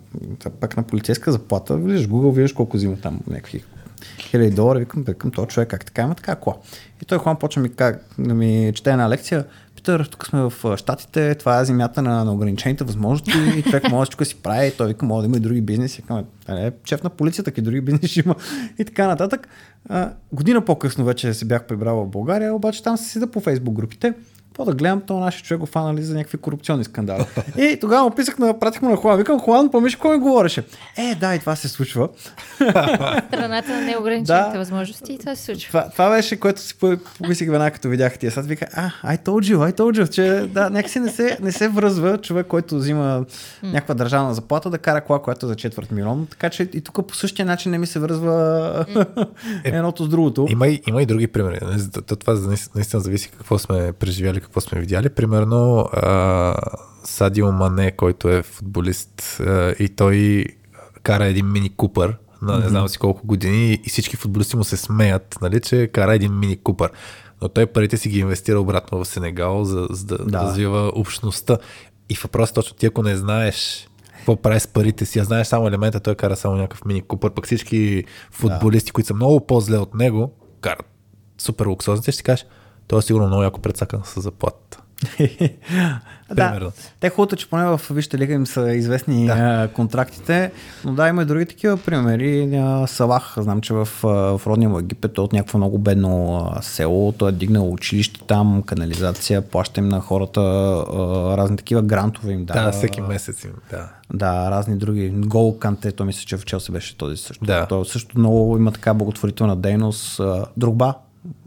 пак 0.61 0.77
на 0.77 0.83
полицейска 0.83 1.33
заплата, 1.33 1.77
влизаш 1.77 2.07
в 2.07 2.11
Google, 2.11 2.35
виждаш 2.35 2.53
колко 2.53 2.77
взима 2.77 2.97
там 2.97 3.21
някакви 3.27 3.65
хиляди 4.19 4.51
долари, 4.51 4.79
викам, 4.79 5.05
викам, 5.05 5.31
този 5.31 5.49
човек 5.49 5.69
как 5.69 5.85
така 5.85 6.03
има 6.03 6.15
така 6.15 6.35
кола. 6.35 6.57
И 7.03 7.05
той 7.05 7.19
хлан 7.19 7.37
почва 7.37 7.62
ми, 7.62 7.75
как, 7.75 8.05
да 8.19 8.35
ми 8.35 8.73
чете 8.75 8.91
една 8.91 9.09
лекция, 9.09 9.45
Питър, 9.79 10.05
тук 10.05 10.27
сме 10.27 10.41
в 10.43 10.77
Штатите, 10.77 11.35
това 11.35 11.61
е 11.61 11.65
земята 11.65 12.03
на, 12.03 12.25
на 12.25 12.33
ограничените 12.33 12.85
възможности 12.85 13.33
и 13.59 13.62
човек 13.62 13.91
може 13.91 14.11
да 14.11 14.25
си 14.25 14.37
прави, 14.37 14.73
той 14.79 14.87
вика, 14.87 15.07
може 15.07 15.23
да 15.23 15.27
има 15.27 15.37
и 15.37 15.41
други 15.41 15.61
бизнеси. 15.61 16.03
Викам, 16.03 16.25
«А, 16.47 16.55
не, 16.55 16.73
шеф 16.85 17.03
на 17.03 17.11
полицията, 17.11 17.53
и 17.57 17.62
други 17.62 17.81
бизнеси 17.81 18.23
има 18.25 18.35
и 18.79 18.85
така 18.85 19.07
нататък. 19.07 19.49
А, 19.89 20.11
година 20.33 20.65
по-късно 20.65 21.05
вече 21.05 21.35
се 21.35 21.45
бях 21.45 21.66
прибрал 21.66 22.05
в 22.05 22.09
България, 22.09 22.55
обаче 22.55 22.83
там 22.83 22.97
се 22.97 23.05
седа 23.05 23.27
по 23.27 23.41
фейсбук 23.41 23.75
групите. 23.75 24.15
По 24.59 24.65
да 24.65 24.73
гледам, 24.73 25.01
то 25.01 25.19
нашия 25.19 25.43
човек 25.43 25.61
го 25.61 25.67
фанали 25.67 26.03
за 26.03 26.15
някакви 26.15 26.39
корупционни 26.39 26.85
скандали. 26.85 27.25
И 27.59 27.79
тогава 27.81 28.05
му 28.05 28.11
писах, 28.11 28.39
на, 28.39 28.59
пратих 28.59 28.83
му 28.83 28.89
на 28.89 28.97
Хуан. 28.97 29.17
Викам, 29.19 29.41
Хуан, 29.41 29.71
помниш 29.71 29.95
какво 29.95 30.09
ми 30.09 30.19
говореше? 30.19 30.65
Е, 30.97 31.15
да, 31.15 31.35
и 31.35 31.39
това 31.39 31.57
се 31.57 31.69
случва. 31.69 32.09
Страната 33.29 33.71
на 33.71 33.81
неограничените 33.81 34.33
Да. 34.53 34.59
възможности 34.59 35.13
и 35.13 35.19
това 35.19 35.35
се 35.37 35.45
случва. 35.45 35.69
Това, 35.69 35.89
това 35.91 36.11
беше, 36.11 36.37
което 36.37 36.61
си 36.61 36.75
по- 36.75 36.97
помислих 37.19 37.51
веднага, 37.51 37.71
като 37.71 37.89
видях 37.89 38.19
тия. 38.19 38.31
Сега 38.31 38.43
вика, 38.43 38.67
а, 38.75 38.91
I 39.07 39.19
told 39.19 39.55
you, 39.55 39.73
I 39.73 39.79
told 39.79 40.03
you, 40.03 40.11
че 40.11 40.23
да, 40.47 40.71
някакси 40.71 41.01
не 41.01 41.09
се, 41.09 41.39
не 41.41 41.53
се 41.53 41.69
връзва 41.69 42.19
човек, 42.19 42.47
който 42.47 42.77
взима 42.77 43.25
някаква 43.63 43.95
държавна 43.95 44.35
заплата 44.35 44.71
да 44.71 44.79
кара 44.79 45.01
кола, 45.01 45.19
която 45.19 45.47
е 45.47 45.49
за 45.49 45.57
четвърт 45.57 45.91
милион. 45.91 46.27
Така 46.31 46.51
че 46.51 46.63
и 46.65 46.81
тук 46.81 47.07
по 47.07 47.15
същия 47.15 47.47
начин 47.47 47.73
не 47.73 47.79
ми 47.79 47.87
се 47.87 47.99
връзва 47.99 48.87
едното 49.65 50.05
с 50.05 50.09
другото. 50.09 50.47
Има 50.51 50.69
и, 50.69 50.83
има 50.89 51.03
и 51.03 51.07
други 51.07 51.27
примери. 51.27 51.59
Това 52.19 52.35
наистина 52.75 53.01
зависи 53.01 53.29
какво 53.29 53.59
сме 53.59 53.93
преживяли, 53.93 54.41
какво 54.49 54.61
сме 54.61 54.81
видяли. 54.81 55.09
Примерно 55.09 55.89
а, 55.93 56.55
Садио 57.05 57.53
Мане, 57.53 57.91
който 57.91 58.29
е 58.29 58.43
футболист 58.43 59.41
а, 59.41 59.75
и 59.79 59.89
той 59.89 60.45
кара 61.03 61.27
един 61.27 61.53
мини 61.53 61.70
купър 61.77 62.16
на 62.43 62.59
не 62.59 62.69
знам 62.69 62.89
си 62.89 62.99
колко 62.99 63.27
години 63.27 63.81
и 63.85 63.89
всички 63.89 64.16
футболисти 64.16 64.57
му 64.57 64.65
се 64.65 64.77
смеят, 64.77 65.39
нали, 65.43 65.61
че 65.61 65.87
кара 65.87 66.15
един 66.15 66.39
мини 66.39 66.57
купър. 66.57 66.91
Но 67.43 67.49
той 67.49 67.66
парите 67.66 67.97
си 67.97 68.09
ги 68.09 68.19
инвестира 68.19 68.61
обратно 68.61 69.05
в 69.05 69.09
Сенегал, 69.09 69.65
за, 69.65 69.87
за 69.91 70.07
да, 70.07 70.19
Да. 70.19 70.39
развива 70.39 70.93
общността. 70.95 71.59
И 72.09 72.15
въпросът 72.23 72.53
е 72.53 72.55
точно 72.55 72.77
ти, 72.77 72.87
ако 72.87 73.03
не 73.03 73.16
знаеш 73.16 73.89
какво 74.16 74.37
прави 74.37 74.61
с 74.61 74.66
парите 74.66 75.07
си, 75.07 75.19
а 75.19 75.25
знаеш 75.25 75.47
само 75.47 75.69
елемента, 75.69 76.01
той 76.01 76.15
кара 76.15 76.37
само 76.37 76.57
някакъв 76.57 76.85
мини 76.85 77.03
купър, 77.03 77.31
пък 77.31 77.47
всички 77.47 78.05
футболисти, 78.31 78.91
които 78.91 79.07
са 79.07 79.15
много 79.15 79.47
по-зле 79.47 79.79
от 79.79 79.95
него, 79.95 80.33
карат 80.61 80.87
супер 81.39 81.66
луксозни, 81.66 82.03
ще 82.03 82.12
си 82.12 82.23
кажеш, 82.23 82.47
той 82.89 82.98
е 82.98 83.02
сигурно 83.02 83.27
много 83.27 83.43
яко 83.43 83.60
прецакан 83.60 84.01
с 84.05 84.20
заплатата. 84.20 84.78
да, 86.35 86.70
те 87.01 87.10
хубавото, 87.10 87.36
че 87.36 87.51
поне 87.51 87.65
в 87.65 87.81
Висшата 87.90 88.19
лига 88.19 88.35
им 88.35 88.47
са 88.47 88.73
известни 88.73 89.27
да. 89.27 89.69
контрактите, 89.74 90.52
но 90.85 90.93
да, 90.93 91.09
има 91.09 91.23
и 91.23 91.24
други 91.24 91.47
такива 91.47 91.77
примери. 91.77 92.62
Салах, 92.86 93.35
знам, 93.39 93.60
че 93.60 93.74
в, 93.74 93.89
в 94.02 94.40
родния 94.47 94.69
му 94.69 94.78
Египет 94.78 95.19
е 95.19 95.20
от 95.20 95.32
някакво 95.32 95.59
много 95.59 95.78
бедно 95.78 96.44
село, 96.62 97.12
той 97.12 97.28
е 97.28 97.32
дигнал 97.32 97.73
училище 97.73 98.20
там, 98.27 98.62
канализация, 98.62 99.43
плаща 99.43 99.81
им 99.81 99.89
на 99.89 100.01
хората 100.01 100.40
разни 101.36 101.56
такива 101.56 101.82
грантове 101.82 102.32
им 102.32 102.44
Да, 102.44 102.55
дава. 102.55 102.73
всеки 102.73 103.01
месец 103.01 103.44
им, 103.44 103.52
да. 103.70 103.89
Да, 104.15 104.51
разни 104.51 104.77
други. 104.77 105.09
Гол 105.10 105.59
Канте, 105.59 105.93
то 105.93 106.05
мисля, 106.05 106.24
че 106.27 106.36
в 106.36 106.44
Челси 106.44 106.73
беше 106.73 106.98
този 106.98 107.16
също. 107.16 107.44
Да. 107.44 107.66
Той 107.66 107.85
също 107.85 108.19
много 108.19 108.56
има 108.56 108.73
така 108.73 108.94
благотворителна 108.94 109.56
дейност. 109.56 110.20
Другба 110.56 110.94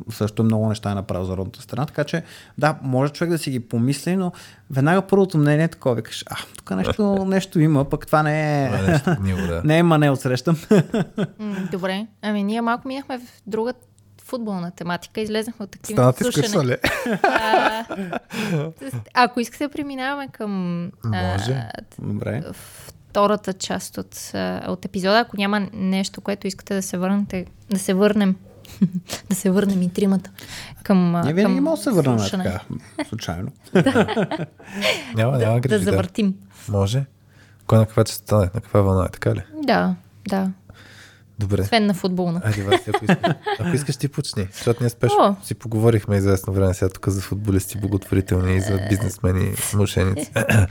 също 0.09 0.43
много 0.43 0.69
неща 0.69 0.91
е 0.91 0.95
направил 0.95 1.25
за 1.25 1.37
родната 1.37 1.61
страна, 1.61 1.85
така 1.85 2.03
че 2.03 2.23
да, 2.57 2.75
може 2.81 3.13
човек 3.13 3.31
да 3.31 3.37
си 3.37 3.51
ги 3.51 3.59
помисли, 3.59 4.15
но 4.15 4.31
веднага 4.69 5.01
първото 5.01 5.37
мнение 5.37 5.65
е 5.65 5.67
такова, 5.67 5.95
викаш, 5.95 6.23
а, 6.27 6.35
тук 6.57 6.71
нещо, 6.71 7.25
нещо 7.27 7.59
има, 7.59 7.85
пък 7.85 8.07
това 8.07 8.23
не 8.23 8.65
е, 8.65 8.67
Това 8.67 8.79
е 8.79 8.87
нещо 8.87 9.11
да. 9.47 9.61
не 9.63 9.77
е 9.77 9.83
манел 9.83 10.15
срещам. 10.15 10.57
М, 11.39 11.55
Добре. 11.71 12.07
Ами 12.21 12.43
ние 12.43 12.61
малко 12.61 12.87
минахме 12.87 13.19
в 13.19 13.41
друга 13.47 13.73
футболна 14.25 14.71
тематика, 14.71 15.21
излезнахме 15.21 15.63
от 15.63 15.71
такива 15.71 15.95
Станат 15.95 16.33
слушане. 16.33 16.77
А, 17.23 17.85
Ако 19.13 19.39
искате, 19.39 19.67
преминаваме 19.67 20.27
към 20.27 20.85
а, 20.85 21.33
Може. 21.33 21.63
Добре. 21.99 22.43
втората 23.09 23.53
част 23.53 23.97
от, 23.97 24.31
а, 24.33 24.71
от 24.71 24.85
епизода. 24.85 25.19
Ако 25.19 25.37
няма 25.37 25.67
нещо, 25.73 26.21
което 26.21 26.47
искате 26.47 26.73
да 26.73 26.81
се 26.81 26.97
върнете, 26.97 27.45
да 27.69 27.79
се 27.79 27.93
върнем, 27.93 28.35
да 29.29 29.35
се 29.35 29.51
върнем 29.51 29.81
и 29.81 29.89
тримата 29.89 30.31
към. 30.83 31.15
а, 31.15 31.23
Ние 31.23 31.33
винаги 31.33 31.55
към 31.55 31.63
може 31.63 31.79
да 31.79 31.83
се 31.83 31.91
върнем 31.91 32.19
слушане. 32.19 32.43
така, 32.43 32.59
случайно. 33.09 33.51
Няма, 35.15 35.31
няма 35.31 35.37
Да, 35.39 35.53
да 35.53 35.59
грижи, 35.59 35.85
да. 35.85 35.91
завъртим. 35.91 36.35
Може. 36.69 37.05
Кой 37.67 37.77
на 37.77 37.85
каква 37.85 38.03
частота 38.03 38.35
е? 38.35 38.39
На 38.39 38.49
каква 38.49 38.81
вълна 38.81 39.05
е, 39.05 39.09
така 39.09 39.35
ли? 39.35 39.41
Да, 39.63 39.95
да. 40.27 40.51
Добре. 41.39 41.61
Освен 41.61 41.85
на 41.85 41.93
футболна. 41.93 42.41
Айде, 42.45 42.63
Васи, 42.63 42.89
ако 42.89 43.05
искаш, 43.05 43.17
ако 43.59 43.69
искаш 43.69 43.97
ти 43.97 44.07
почни. 44.07 44.47
Защото 44.53 44.83
ние 44.83 44.89
спешно 44.89 45.17
О. 45.21 45.35
си 45.45 45.55
поговорихме 45.55 46.15
известно 46.15 46.53
време 46.53 46.73
сега 46.73 46.89
тук 46.89 47.07
за 47.07 47.21
футболисти, 47.21 47.77
благотворителни 47.77 48.55
и 48.55 48.61
за 48.61 48.79
бизнесмени, 48.89 49.53
мошеници. 49.73 50.31
На 50.35 50.67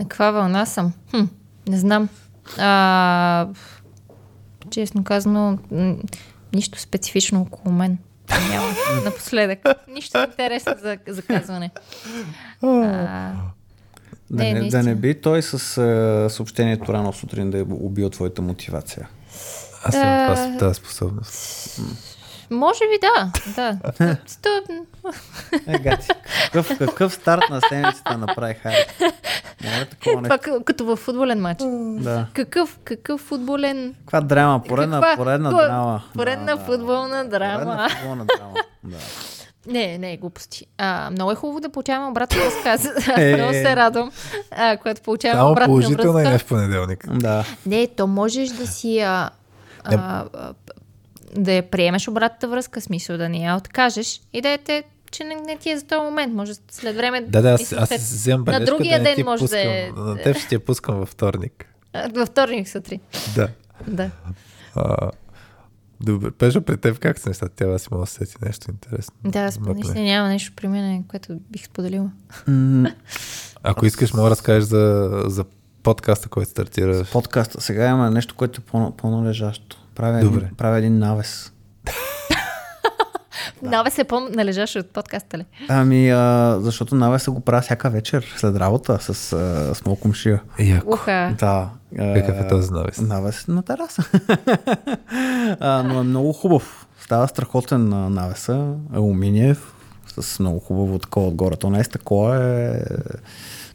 каква 0.00 0.30
вълна 0.30 0.66
съм? 0.66 0.92
Хм, 1.10 1.24
не 1.68 1.78
знам. 1.78 2.08
А, 2.58 3.46
честно 4.70 5.04
казано, 5.04 5.58
нищо 6.54 6.80
специфично 6.80 7.40
около 7.40 7.74
мен. 7.74 7.98
Няма 8.50 8.74
напоследък. 9.04 9.58
Нищо 9.88 10.18
интересно 10.18 10.74
за, 10.82 10.98
за 11.08 11.22
казване. 11.22 11.70
А, 12.62 13.32
Да 14.30 14.44
Не, 14.44 14.54
не, 14.54 14.68
да 14.68 14.82
не 14.82 14.94
би 14.94 15.20
той 15.20 15.42
с 15.42 15.78
а, 15.78 16.26
съобщението 16.30 16.92
рано 16.92 17.12
сутрин 17.12 17.50
да 17.50 17.58
е 17.58 17.62
убил 17.62 18.10
твоята 18.10 18.42
мотивация. 18.42 19.08
Аз 19.84 19.94
имам 19.94 20.58
тази 20.58 20.74
способност. 20.74 21.80
Може 22.50 22.78
би 22.80 22.98
да. 23.00 23.32
да. 23.48 23.78
Е, 25.66 25.82
какъв, 26.44 26.78
какъв 26.78 27.14
старт 27.14 27.42
на 27.50 27.60
седмицата 27.60 28.18
направи 28.18 28.54
Хари? 28.54 28.74
Това 30.24 30.38
като 30.60 30.84
в 30.86 30.96
футболен 30.96 31.40
матч. 31.40 31.60
Да. 31.98 32.26
Какъв, 32.34 32.78
какъв 32.84 33.20
футболен... 33.20 33.94
Каква 34.00 34.20
драма? 34.20 34.62
Поредна, 34.62 35.00
Каква? 35.00 35.16
поредна 35.16 35.50
Кой- 35.50 35.64
драма. 35.64 36.02
поредна 36.14 36.46
Да, 36.46 36.56
да. 36.56 36.64
футболна 36.64 37.24
драма. 37.24 37.58
Поредна 37.60 37.88
футболна 37.88 38.24
драма. 38.26 38.54
Да. 38.84 38.96
Не, 39.66 39.98
не, 39.98 40.16
глупости. 40.16 40.66
А, 40.78 41.10
много 41.10 41.30
е 41.30 41.34
хубаво 41.34 41.60
да 41.60 41.68
получаваме 41.68 42.10
обратна 42.10 42.38
връзка. 42.38 42.70
Аз 42.70 42.84
Е. 43.18 43.34
много 43.34 43.52
се 43.52 43.76
радвам, 43.76 44.10
а, 44.50 44.76
когато 44.76 45.02
получаваме 45.02 45.38
Само 45.38 45.50
обратна 45.50 45.66
положителна 45.68 46.20
и 46.20 46.24
връзка. 46.24 46.32
не 46.32 46.38
в 46.38 46.44
понеделник. 46.44 47.06
да. 47.08 47.44
Не, 47.66 47.86
то 47.88 48.06
можеш 48.06 48.48
да 48.48 48.66
си 48.66 49.00
а, 49.00 49.30
а, 49.84 49.94
а, 50.34 50.52
да 51.36 51.52
я 51.52 51.70
приемеш 51.70 52.08
обратната 52.08 52.48
връзка, 52.48 52.80
смисъл 52.80 53.18
да 53.18 53.28
не 53.28 53.38
я 53.38 53.56
откажеш 53.56 54.20
и 54.32 54.40
да 54.40 54.48
я 54.50 54.58
те, 54.58 54.84
че 55.10 55.24
не, 55.24 55.34
не 55.34 55.56
ти 55.56 55.70
е 55.70 55.78
за 55.78 55.86
този 55.86 56.00
момент. 56.00 56.34
Може 56.34 56.52
след 56.70 56.96
време... 56.96 57.20
Да, 57.20 57.42
да, 57.42 57.50
аз, 57.50 57.72
аз 57.72 57.90
вземам 57.90 58.44
На 58.46 58.64
другия 58.64 58.98
да 58.98 59.04
ден 59.04 59.16
ти 59.16 59.22
може 59.24 59.40
пускам. 59.42 59.58
да 59.62 59.78
е... 59.78 59.90
На 59.96 60.16
теб 60.16 60.36
ще 60.36 60.48
ти 60.48 60.54
я 60.54 60.60
пускам 60.60 60.96
във 60.96 61.08
вторник. 61.08 61.66
Във 62.10 62.28
вторник 62.28 62.68
сутрин. 62.68 63.00
Да. 63.34 63.48
Да. 63.86 64.10
А, 64.74 65.10
добре, 66.00 66.30
Пежо, 66.30 66.60
при 66.62 66.76
теб 66.76 66.98
как 66.98 67.18
са 67.18 67.28
нещата? 67.28 67.54
Тя 67.56 67.78
си 67.78 67.88
мога 67.90 68.04
да 68.04 68.10
сети 68.10 68.34
нещо 68.42 68.70
интересно. 68.70 69.14
Да, 69.24 69.50
наистина 69.60 70.04
няма 70.04 70.28
нещо 70.28 70.52
при 70.56 70.68
мен, 70.68 71.02
което 71.02 71.36
бих 71.50 71.64
споделила. 71.66 72.10
Ако 73.62 73.86
искаш, 73.86 74.12
мога 74.12 74.24
да 74.24 74.30
разкажеш 74.30 74.64
за, 74.64 75.10
за 75.26 75.44
подкаста, 75.82 76.28
който 76.28 76.50
стартираш. 76.50 77.10
Подкаста. 77.12 77.60
Сега 77.60 77.88
има 77.88 78.10
нещо, 78.10 78.34
което 78.34 78.60
е 78.60 78.64
по- 78.64 78.96
по-належащо. 78.96 79.79
Правя, 80.00 80.20
Добре. 80.20 80.38
един, 80.38 80.56
правя 80.56 80.78
един 80.78 80.98
навес. 80.98 81.52
Наве 83.62 83.90
се 83.90 84.04
по-належаше 84.04 84.78
от 84.78 84.90
подкаста 84.90 85.38
ли? 85.38 85.44
Ами, 85.68 86.10
а, 86.10 86.56
защото 86.60 86.94
навеса 86.94 87.30
го 87.30 87.40
правя 87.40 87.62
всяка 87.62 87.90
вечер 87.90 88.34
след 88.36 88.56
работа 88.56 88.98
с, 89.00 89.32
а, 89.32 89.74
с 89.74 89.84
моят 89.84 90.00
комшия. 90.00 90.42
Яко. 90.58 90.92
Уха. 90.92 91.36
Да. 91.38 91.70
а, 91.98 92.14
Какъв 92.14 92.40
е 92.40 92.48
този 92.48 92.70
навес? 92.70 93.00
Навес 93.00 93.48
на 93.48 93.62
тераса. 93.62 94.04
а, 95.60 95.82
но 95.82 96.00
е 96.00 96.02
много 96.02 96.32
хубав. 96.32 96.86
Става 97.00 97.28
страхотен 97.28 97.92
а, 97.92 98.10
навеса. 98.10 98.74
Алуминиев. 98.94 99.74
С 100.20 100.38
много 100.38 100.60
хубаво 100.60 100.98
такова 100.98 101.28
отгоре. 101.28 101.56
То 101.56 101.70
не 101.70 101.80
е 101.80 101.84
стъкло, 101.84 102.34
е 102.34 102.84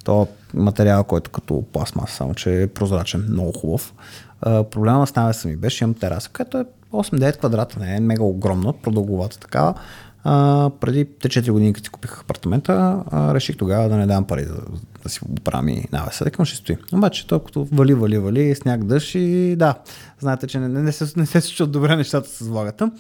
то 0.05 0.21
е 0.23 0.57
материал, 0.57 1.03
който 1.03 1.31
като 1.31 1.63
пластмас, 1.73 2.11
само 2.11 2.33
че 2.33 2.61
е 2.61 2.67
прозрачен, 2.67 3.27
много 3.29 3.51
хубав. 3.51 3.93
Проблема 4.41 5.07
с 5.07 5.15
навеса 5.15 5.47
ми 5.47 5.55
беше, 5.55 5.83
имам 5.83 5.93
тераса, 5.93 6.29
която 6.29 6.57
е 6.57 6.65
8-9 6.91 7.37
квадрата, 7.37 7.79
не 7.79 7.95
е 7.95 7.99
мега 7.99 8.23
огромна, 8.23 8.73
продълговата 8.73 9.39
такава. 9.39 9.73
А, 10.27 10.69
преди 10.79 11.05
4 11.05 11.51
години, 11.51 11.73
като 11.73 11.85
си 11.85 11.89
купих 11.89 12.21
апартамента, 12.21 13.03
а, 13.11 13.33
реших 13.33 13.57
тогава 13.57 13.89
да 13.89 13.95
не 13.97 14.07
дам 14.07 14.25
пари 14.25 14.45
да, 14.45 14.57
да 15.03 15.09
си 15.09 15.19
оправям 15.39 15.69
и 15.69 15.83
навеса. 15.91 16.25
Викам, 16.25 16.45
ще 16.45 16.57
стои. 16.57 16.77
Обаче, 16.93 17.27
то 17.27 17.39
като 17.39 17.67
вали, 17.71 17.93
вали, 17.93 18.17
вали, 18.17 18.55
сняг, 18.55 18.83
дъжд 18.83 19.15
и 19.15 19.55
да, 19.55 19.75
знаете, 20.19 20.47
че 20.47 20.59
не, 20.59 20.67
не, 20.67 20.81
не, 20.81 20.91
се, 20.91 21.19
не 21.19 21.25
се 21.25 21.41
случват 21.41 21.71
добре 21.71 21.95
нещата 21.95 22.29
с 22.29 22.39
влагата. 22.39 22.91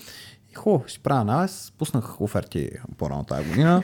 И 0.51 0.55
хубаво, 0.55 0.83
си 0.87 0.99
правя 0.99 1.25
навес, 1.25 1.73
пуснах 1.77 2.21
оферти 2.21 2.69
по-рано 2.97 3.23
тази 3.23 3.49
година. 3.49 3.83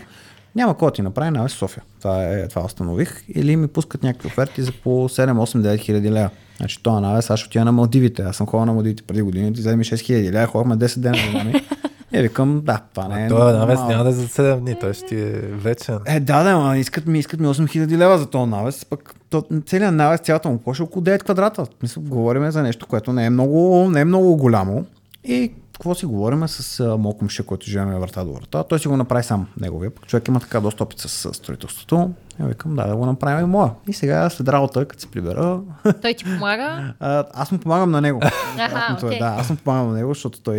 Няма 0.55 0.77
кой 0.77 0.87
да 0.87 0.93
ти 0.93 1.01
направи 1.01 1.31
навес 1.31 1.51
София. 1.51 1.83
Това, 2.01 2.23
е, 2.23 2.47
това 2.47 2.65
установих. 2.65 3.23
Или 3.35 3.55
ми 3.55 3.67
пускат 3.67 4.03
някакви 4.03 4.27
оферти 4.27 4.61
за 4.61 4.71
по 4.71 4.89
7, 4.89 5.31
8, 5.31 5.61
9 5.61 5.79
хиляди 5.79 6.11
лева. 6.11 6.29
Значи 6.57 6.83
това 6.83 6.99
навес, 6.99 7.29
аз 7.29 7.39
ще 7.39 7.47
отида 7.47 7.65
на 7.65 7.71
Малдивите. 7.71 8.21
Аз 8.21 8.35
съм 8.35 8.47
ходил 8.47 8.65
на 8.65 8.73
Малдивите 8.73 9.03
преди 9.03 9.21
години, 9.21 9.53
ти 9.53 9.59
вземе 9.59 9.75
ми 9.75 9.83
6 9.83 9.99
хиляди 9.99 10.31
лева, 10.31 10.47
ходихме 10.47 10.75
10 10.75 10.99
дена 10.99 11.17
за 11.17 11.37
нами. 11.37 11.53
И 12.13 12.21
викам, 12.21 12.61
да, 12.65 12.81
това 12.93 13.07
не 13.07 13.25
е. 13.25 13.27
Това 13.27 13.51
навес 13.51 13.79
нормално. 13.79 13.89
няма 13.89 14.03
да 14.03 14.09
е 14.09 14.13
за 14.13 14.27
7 14.27 14.59
дни, 14.59 14.75
той 14.79 14.93
ще 14.93 15.21
е 15.21 15.31
вечен. 15.41 15.99
Е, 16.05 16.19
да, 16.19 16.43
да, 16.43 16.57
ма 16.57 16.77
искат 16.77 17.05
ми, 17.05 17.19
искат 17.19 17.39
ми 17.39 17.47
8000 17.47 17.97
лева 17.97 18.17
за 18.17 18.25
този 18.25 18.49
навес, 18.49 18.85
пък 18.85 19.15
то, 19.29 19.43
целият 19.65 19.95
навес, 19.95 20.21
цялата 20.21 20.49
му 20.49 20.57
площ 20.57 20.79
е 20.79 20.83
около 20.83 21.05
9 21.05 21.23
квадрата. 21.23 21.65
Мисля, 21.81 22.01
говорим 22.01 22.51
за 22.51 22.63
нещо, 22.63 22.87
което 22.87 23.13
не 23.13 23.25
е 23.25 23.29
много, 23.29 23.89
не 23.89 24.01
е 24.01 24.05
много 24.05 24.35
голямо. 24.35 24.85
И 25.23 25.51
какво 25.81 25.95
си 25.95 26.05
говорим 26.05 26.47
с 26.47 26.97
моят 26.97 27.17
комшия, 27.17 27.45
който 27.45 27.65
живеем 27.65 27.99
врата 27.99 28.23
до 28.23 28.33
врата. 28.33 28.63
Той 28.63 28.79
си 28.79 28.87
го 28.87 28.97
направи 28.97 29.23
сам 29.23 29.47
неговия, 29.59 29.95
пък 29.95 30.07
човек 30.07 30.27
има 30.27 30.39
така 30.39 30.59
доста 30.59 30.83
опит 30.83 30.99
с 30.99 31.33
строителството. 31.33 32.11
И 32.39 32.43
викам, 32.43 32.75
да, 32.75 32.87
да 32.87 32.95
го 32.95 33.05
направим 33.05 33.45
и 33.45 33.49
моя. 33.49 33.71
И 33.87 33.93
сега 33.93 34.29
след 34.29 34.49
работа, 34.49 34.85
като 34.85 35.01
се 35.01 35.07
прибера, 35.07 35.59
Той 36.01 36.13
ти 36.13 36.23
помага. 36.23 36.93
а, 36.99 37.25
аз 37.33 37.51
му 37.51 37.57
помагам 37.57 37.91
на 37.91 38.01
него. 38.01 38.19
Аха, 38.23 38.71
Обратното 38.71 39.07
е, 39.07 39.19
да, 39.19 39.35
аз 39.39 39.49
му 39.49 39.55
помагам 39.55 39.87
на 39.87 39.93
него, 39.93 40.13
защото 40.13 40.41
той 40.41 40.57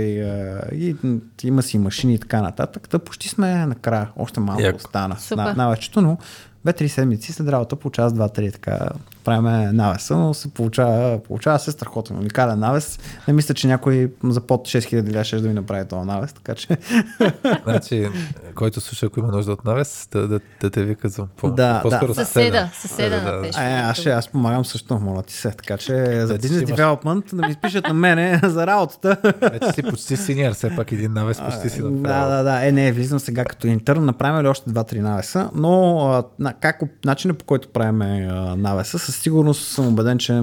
и, 0.72 0.96
има 1.42 1.62
си 1.62 1.78
машини 1.78 2.14
и 2.14 2.18
така 2.18 2.42
нататък. 2.42 2.88
Та 2.88 2.98
почти 2.98 3.28
сме 3.28 3.66
накрая. 3.66 4.08
Още 4.16 4.40
малко 4.40 4.62
Яко. 4.62 4.76
остана 4.76 5.16
Супер. 5.18 5.42
на, 5.42 5.54
навечето, 5.54 6.00
но 6.00 6.18
две-три 6.62 6.88
седмици 6.88 7.32
след 7.32 7.48
работа 7.48 7.76
по 7.76 7.90
час, 7.90 8.12
два-три 8.12 8.52
така 8.52 8.88
правиме 9.24 9.72
навеса, 9.72 10.16
но 10.16 10.34
се 10.34 10.50
получава, 10.50 11.22
получава 11.22 11.58
се 11.58 11.70
страхотен, 11.70 12.18
уникален 12.18 12.58
навес. 12.58 12.98
Не 13.28 13.34
мисля, 13.34 13.54
че 13.54 13.66
някой 13.66 14.12
за 14.24 14.40
под 14.40 14.60
6000 14.60 15.14
ля 15.14 15.24
ще 15.24 15.36
да 15.36 15.48
ми 15.48 15.54
направи 15.54 15.88
този 15.88 16.06
навес, 16.06 16.32
така 16.32 16.54
че 16.54 16.68
Значи, 17.64 18.08
който 18.54 18.80
слуша, 18.80 19.06
ако 19.06 19.20
има 19.20 19.28
нужда 19.32 19.52
от 19.52 19.64
навес, 19.64 20.08
да, 20.12 20.28
да, 20.28 20.40
да 20.60 20.70
те 20.70 20.84
вика 20.84 21.08
за 21.08 21.26
помощ. 21.36 21.56
Да, 21.56 21.80
По-скоро 21.82 22.14
да. 22.14 22.14
Съседа, 22.14 22.70
съседа 22.74 23.20
Да, 23.20 23.32
да, 23.32 23.40
да. 23.40 23.50
А, 23.56 23.64
е, 23.70 23.80
аз, 23.80 23.96
ще, 23.96 24.10
аз 24.10 24.28
помагам 24.28 24.64
също, 24.64 24.98
моля 24.98 25.22
ти 25.22 25.34
се. 25.34 25.50
Така 25.50 25.76
че 25.76 26.26
за 26.26 26.38
Business 26.38 26.46
ще 26.46 26.72
имаш- 26.72 26.80
Development 26.80 27.34
да 27.34 27.46
ми 27.46 27.50
изпишат 27.50 27.88
на 27.88 27.94
мене 27.94 28.40
за 28.44 28.66
работата. 28.66 29.16
Вече 29.40 29.72
си 29.72 29.82
почти 29.82 30.16
синьор, 30.16 30.52
все 30.52 30.76
пак 30.76 30.92
един 30.92 31.12
навес 31.12 31.40
почти 31.40 31.70
си 31.70 31.82
Да, 31.82 31.90
направил. 31.90 32.28
да, 32.30 32.42
да. 32.42 32.66
Е, 32.66 32.72
не, 32.72 32.92
влизам 32.92 33.20
сега 33.20 33.44
като 33.44 33.66
интерн. 33.66 34.04
Направим 34.04 34.42
ли 34.44 34.48
още 34.48 34.70
2-3 34.70 34.98
навеса, 35.00 35.50
но 35.54 35.98
а, 36.40 36.52
как, 36.52 36.82
начинът 37.04 37.38
по 37.38 37.44
който 37.44 37.68
правим 37.68 38.02
а, 38.02 38.56
навеса, 38.56 38.98
със 39.12 39.22
сигурност 39.22 39.68
съм 39.68 39.88
убеден, 39.88 40.18
че 40.18 40.42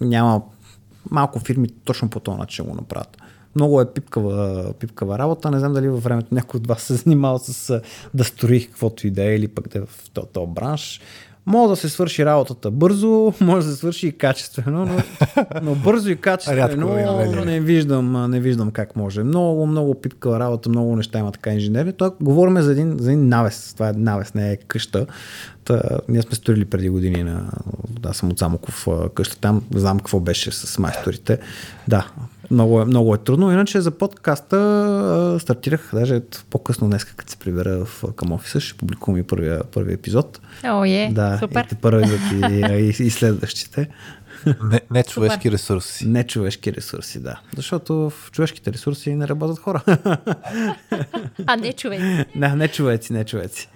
няма 0.00 0.42
малко 1.10 1.38
фирми 1.38 1.68
точно 1.68 2.10
по 2.10 2.20
този 2.20 2.38
начин 2.38 2.64
го 2.64 2.74
направят. 2.74 3.16
Много 3.56 3.80
е 3.80 3.92
пипкава, 3.92 4.72
пипкава 4.72 5.18
работа. 5.18 5.50
Не 5.50 5.58
знам 5.58 5.72
дали 5.72 5.88
във 5.88 6.02
времето 6.02 6.34
някой 6.34 6.58
от 6.58 6.66
вас 6.66 6.82
се 6.82 6.94
занимава 6.94 7.38
с 7.38 7.80
да 8.14 8.24
строи 8.24 8.66
каквото 8.66 9.06
и 9.06 9.10
да 9.10 9.24
е 9.24 9.36
или 9.36 9.48
пък 9.48 9.68
да 9.68 9.78
е 9.78 9.82
в 9.82 10.10
този 10.32 10.46
бранш. 10.46 11.00
Може 11.46 11.70
да 11.70 11.76
се 11.76 11.88
свърши 11.88 12.24
работата 12.24 12.70
бързо, 12.70 13.32
може 13.40 13.66
да 13.66 13.72
се 13.72 13.78
свърши 13.78 14.06
и 14.06 14.12
качествено, 14.12 14.86
но, 14.86 14.96
но 15.62 15.74
бързо 15.74 16.10
и 16.10 16.16
качествено 16.16 16.96
Рядко 16.96 17.44
не 17.44 17.60
виждам, 17.60 18.30
не 18.30 18.40
виждам 18.40 18.70
как 18.70 18.96
може. 18.96 19.22
Много, 19.22 19.66
много 19.66 20.00
пипкава 20.00 20.40
работа, 20.40 20.68
много 20.68 20.96
неща 20.96 21.18
има 21.18 21.32
така 21.32 21.52
инженери. 21.52 21.92
Това 21.92 22.10
говорим 22.20 22.60
за 22.60 22.72
един, 22.72 22.96
за 22.98 23.12
един 23.12 23.28
навес. 23.28 23.74
Това 23.74 23.88
е 23.88 23.92
навес, 23.92 24.34
не 24.34 24.52
е 24.52 24.56
къща. 24.56 25.06
Та, 25.64 25.82
ние 26.08 26.22
сме 26.22 26.34
строили 26.34 26.64
преди 26.64 26.88
години 26.88 27.22
на... 27.22 27.50
Да, 28.00 28.14
съм 28.14 28.30
от 28.30 28.38
Самоков 28.38 28.88
къща. 29.14 29.36
Там 29.40 29.62
знам 29.74 29.98
какво 29.98 30.20
беше 30.20 30.52
с 30.52 30.78
майсторите. 30.78 31.38
Да, 31.88 32.06
много 32.54 32.80
е, 32.80 32.84
много 32.84 33.14
е 33.14 33.18
трудно. 33.18 33.52
Иначе 33.52 33.80
за 33.80 33.90
подкаста 33.90 34.56
а, 34.56 35.40
стартирах, 35.40 35.90
даже 35.92 36.20
по-късно 36.50 36.88
днес, 36.88 37.04
като 37.04 37.30
се 37.30 37.36
прибера 37.36 37.84
в, 37.84 38.04
към 38.16 38.32
офиса, 38.32 38.60
ще 38.60 38.78
публикувам 38.78 39.20
и 39.20 39.22
първия, 39.22 39.64
първия 39.64 39.94
епизод. 39.94 40.40
О, 40.64 40.84
е, 40.84 41.10
да, 41.12 41.38
супер. 41.40 41.66
и 41.72 41.74
първи 41.74 42.18
и, 42.32 42.94
и, 43.00 43.06
и 43.06 43.10
следващите. 43.10 43.88
Не, 44.46 44.80
не 44.90 45.02
човешки 45.02 45.50
ресурси. 45.50 46.08
Не 46.08 46.24
човешки 46.24 46.72
ресурси, 46.72 47.20
да. 47.20 47.40
Защото 47.56 48.10
в 48.10 48.30
човешките 48.30 48.72
ресурси 48.72 49.14
не 49.14 49.28
работят 49.28 49.58
хора. 49.58 49.82
А, 51.46 51.56
не 51.56 51.72
човек. 51.72 52.00
да, 52.36 52.56
не 52.56 52.68
човеци, 52.68 53.12
не 53.12 53.24
човеци. 53.24 53.68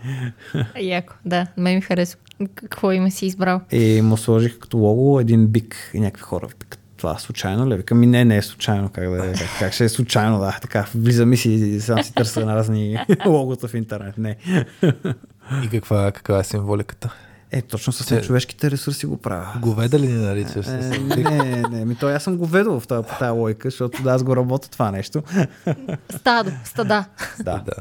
Яко, 0.81 1.15
да. 1.25 1.47
Ме 1.57 1.75
ми 1.75 1.81
харесва. 1.81 2.21
Какво 2.55 2.93
има 2.93 3.11
си 3.11 3.27
избрал? 3.27 3.61
И 3.73 4.03
му 4.03 4.17
сложих 4.17 4.59
като 4.59 4.79
лого 4.79 5.21
един 5.21 5.47
бик 5.47 5.91
и 5.95 6.01
някакви 6.01 6.23
хора. 6.23 6.47
Викат, 6.47 6.78
това 6.99 7.19
случайно 7.19 7.69
ли? 7.69 7.77
Викам, 7.77 7.99
ми 7.99 8.07
не, 8.07 8.25
не 8.25 8.37
е 8.37 8.43
случайно. 8.43 8.89
Как, 8.89 9.11
да, 9.11 9.27
е, 9.27 9.33
как, 9.33 9.49
как 9.59 9.73
ще 9.73 9.85
е 9.85 9.89
случайно, 9.89 10.39
да. 10.41 10.59
Така, 10.63 10.87
влизам 10.95 11.33
и 11.33 11.37
си, 11.37 11.81
сам 11.81 12.03
си 12.03 12.15
търся 12.15 12.47
на 12.47 12.57
разни 12.57 12.99
логота 13.27 13.69
в 13.69 13.75
интернет. 13.75 14.19
Не. 14.19 14.37
И 15.65 15.69
каква, 15.71 16.13
каква 16.13 16.39
е 16.39 16.45
символиката? 16.45 17.15
Е, 17.53 17.63
точно 17.63 17.93
с 17.93 18.07
Те- 18.07 18.23
човешките 18.23 18.71
ресурси 18.71 19.07
го 19.07 19.17
правя. 19.17 19.47
Говеда 19.61 19.99
ли 19.99 20.07
ни 20.07 20.13
наричаш? 20.15 20.67
Е, 20.67 20.71
не, 20.99 21.63
не, 21.63 21.85
ми 21.85 21.95
то 21.95 22.09
аз 22.09 22.23
съм 22.23 22.37
го 22.37 22.47
ведал 22.47 22.81
в 22.81 22.87
тази, 22.87 23.09
по 23.09 23.19
тази 23.19 23.31
логика, 23.31 23.71
защото 23.71 24.03
да, 24.03 24.11
аз 24.11 24.23
го 24.23 24.37
работя 24.37 24.71
това 24.71 24.91
нещо. 24.91 25.23
Стадо, 26.17 26.51
стада. 26.65 27.05
Да. 27.39 27.59
Да. 27.59 27.73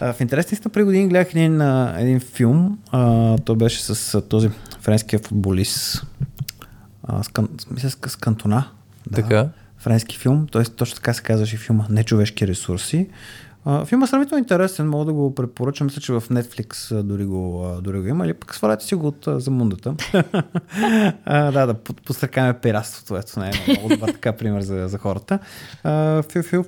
А, 0.00 0.12
В 0.12 0.20
интересни 0.20 0.56
сте, 0.56 0.68
преди 0.68 0.84
години 0.84 1.08
гледах 1.08 1.28
един, 1.30 1.60
един 1.98 2.20
филм. 2.20 2.78
А, 2.90 3.38
той 3.38 3.56
беше 3.56 3.82
с 3.82 4.20
този 4.20 4.50
френския 4.80 5.18
футболист. 5.18 6.02
А, 7.08 7.22
с, 7.22 7.28
кан, 7.28 7.48
мисля, 7.70 7.90
с, 7.90 7.98
с 8.06 8.16
Кантона. 8.16 8.64
Да. 9.06 9.22
Така. 9.22 9.48
Френски 9.78 10.18
филм. 10.18 10.46
Той 10.46 10.64
точно 10.64 10.96
така 10.96 11.14
се 11.14 11.22
казваше 11.22 11.56
филма 11.56 11.86
Нечовешки 11.90 12.46
ресурси. 12.46 13.08
Филма 13.86 14.04
е 14.04 14.06
сравнително 14.06 14.38
интересен, 14.38 14.88
мога 14.88 15.04
да 15.04 15.12
го 15.12 15.34
препоръчам. 15.34 15.86
Мисля, 15.86 16.00
че 16.00 16.12
в 16.12 16.20
Netflix 16.20 17.02
дори 17.02 17.24
го, 17.24 17.66
дори 17.82 18.00
го 18.00 18.06
има. 18.06 18.24
Или 18.24 18.34
пък 18.34 18.54
свалете 18.54 18.84
си 18.84 18.94
го 18.94 19.06
от 19.06 19.28
за 19.28 19.50
мундата. 19.50 19.94
да, 21.26 21.66
да 21.66 21.74
под- 21.74 22.00
подстрекаме 22.04 22.54
пиратството. 22.54 23.16
Ето, 23.16 23.40
не 23.40 23.48
е 23.48 23.52
много 23.68 23.88
добър 23.88 24.12
така 24.12 24.32
пример 24.32 24.60
за, 24.60 24.88
за 24.88 24.98
хората. 24.98 25.38
А, 25.84 26.22
фил, 26.22 26.42
фил, 26.42 26.64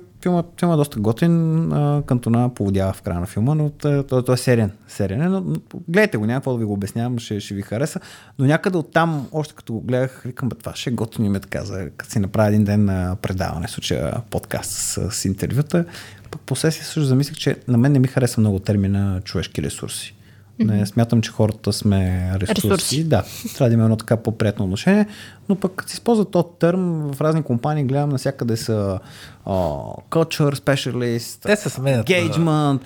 е 0.63 0.75
доста 0.75 0.99
готин, 0.99 1.69
кантона 2.05 2.53
поводява 2.53 2.93
в 2.93 3.01
края 3.01 3.19
на 3.19 3.25
филма, 3.25 3.55
но 3.55 3.69
той, 3.69 4.03
той, 4.07 4.33
е 4.33 4.37
сериен. 4.37 4.71
сериен 4.87 5.21
е, 5.21 5.29
но, 5.29 5.43
гледайте 5.87 6.17
го, 6.17 6.25
няма 6.25 6.39
какво 6.39 6.51
да 6.51 6.57
ви 6.57 6.65
го 6.65 6.73
обяснявам, 6.73 7.19
ще, 7.19 7.39
ще 7.39 7.53
ви 7.53 7.61
хареса. 7.61 7.99
Но 8.39 8.45
някъде 8.45 8.77
оттам, 8.77 9.27
още 9.31 9.55
като 9.55 9.73
го 9.73 9.81
гледах, 9.81 10.21
викам, 10.25 10.49
това 10.49 10.75
ще 10.75 10.89
е 10.89 10.93
готино 10.93 11.27
име 11.27 11.39
така, 11.39 11.63
за, 11.63 11.89
като 11.97 12.11
си 12.11 12.19
направя 12.19 12.47
един 12.47 12.63
ден 12.63 12.85
на 12.85 13.15
предаване, 13.21 13.67
случая 13.67 14.21
подкаст 14.29 14.71
с, 14.71 15.11
с 15.11 15.25
интервюта. 15.25 15.85
Пък 16.31 16.41
по 16.41 16.55
сесия 16.55 16.85
също 16.85 17.03
замислих, 17.03 17.37
че 17.37 17.55
на 17.67 17.77
мен 17.77 17.91
не 17.91 17.99
ми 17.99 18.07
хареса 18.07 18.41
много 18.41 18.59
термина 18.59 19.21
човешки 19.23 19.61
ресурси. 19.63 20.13
Не 20.59 20.85
смятам, 20.85 21.21
че 21.21 21.31
хората 21.31 21.73
сме 21.73 22.31
ресурси. 22.39 22.67
Ресурси. 22.67 23.03
Да, 23.03 23.23
трябва 23.55 23.69
да 23.69 23.73
има 23.73 23.83
едно 23.83 23.95
така 23.95 24.17
по-приятно 24.17 24.65
отношение, 24.65 25.07
но 25.49 25.55
пък 25.55 25.71
като 25.75 25.89
се 25.89 25.93
използва 25.93 26.25
този 26.25 26.47
терм, 26.59 27.11
в 27.13 27.21
разни 27.21 27.43
компании 27.43 27.83
гледам 27.83 28.09
навсякъде 28.09 28.57
са 28.57 28.99
uh, 29.47 30.03
culture 30.09 30.55
specialist, 30.55 31.41
Те 31.41 31.55
се 31.55 31.69
сменят, 31.69 32.07
engagement. 32.07 32.79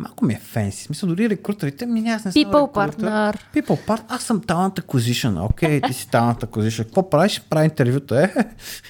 Малко 0.00 0.24
ми 0.24 0.34
е 0.34 0.40
фенси. 0.42 0.82
В 0.82 0.86
Смисъл, 0.86 1.08
дори 1.08 1.30
рекрутерите 1.30 1.86
ми 1.86 2.10
аз 2.10 2.24
не 2.24 2.32
съм 2.32 2.42
People 2.42 2.68
рекрутер. 2.68 3.06
partner. 3.06 3.36
People 3.54 3.86
part. 3.86 4.02
Аз 4.08 4.22
съм 4.22 4.40
talent 4.40 4.80
acquisition. 4.80 5.44
Окей, 5.44 5.80
ти 5.80 5.92
си 5.92 6.06
talent 6.06 6.44
acquisition. 6.44 6.84
Какво 6.84 7.10
правиш? 7.10 7.42
Прави 7.50 7.64
интервюта. 7.64 8.30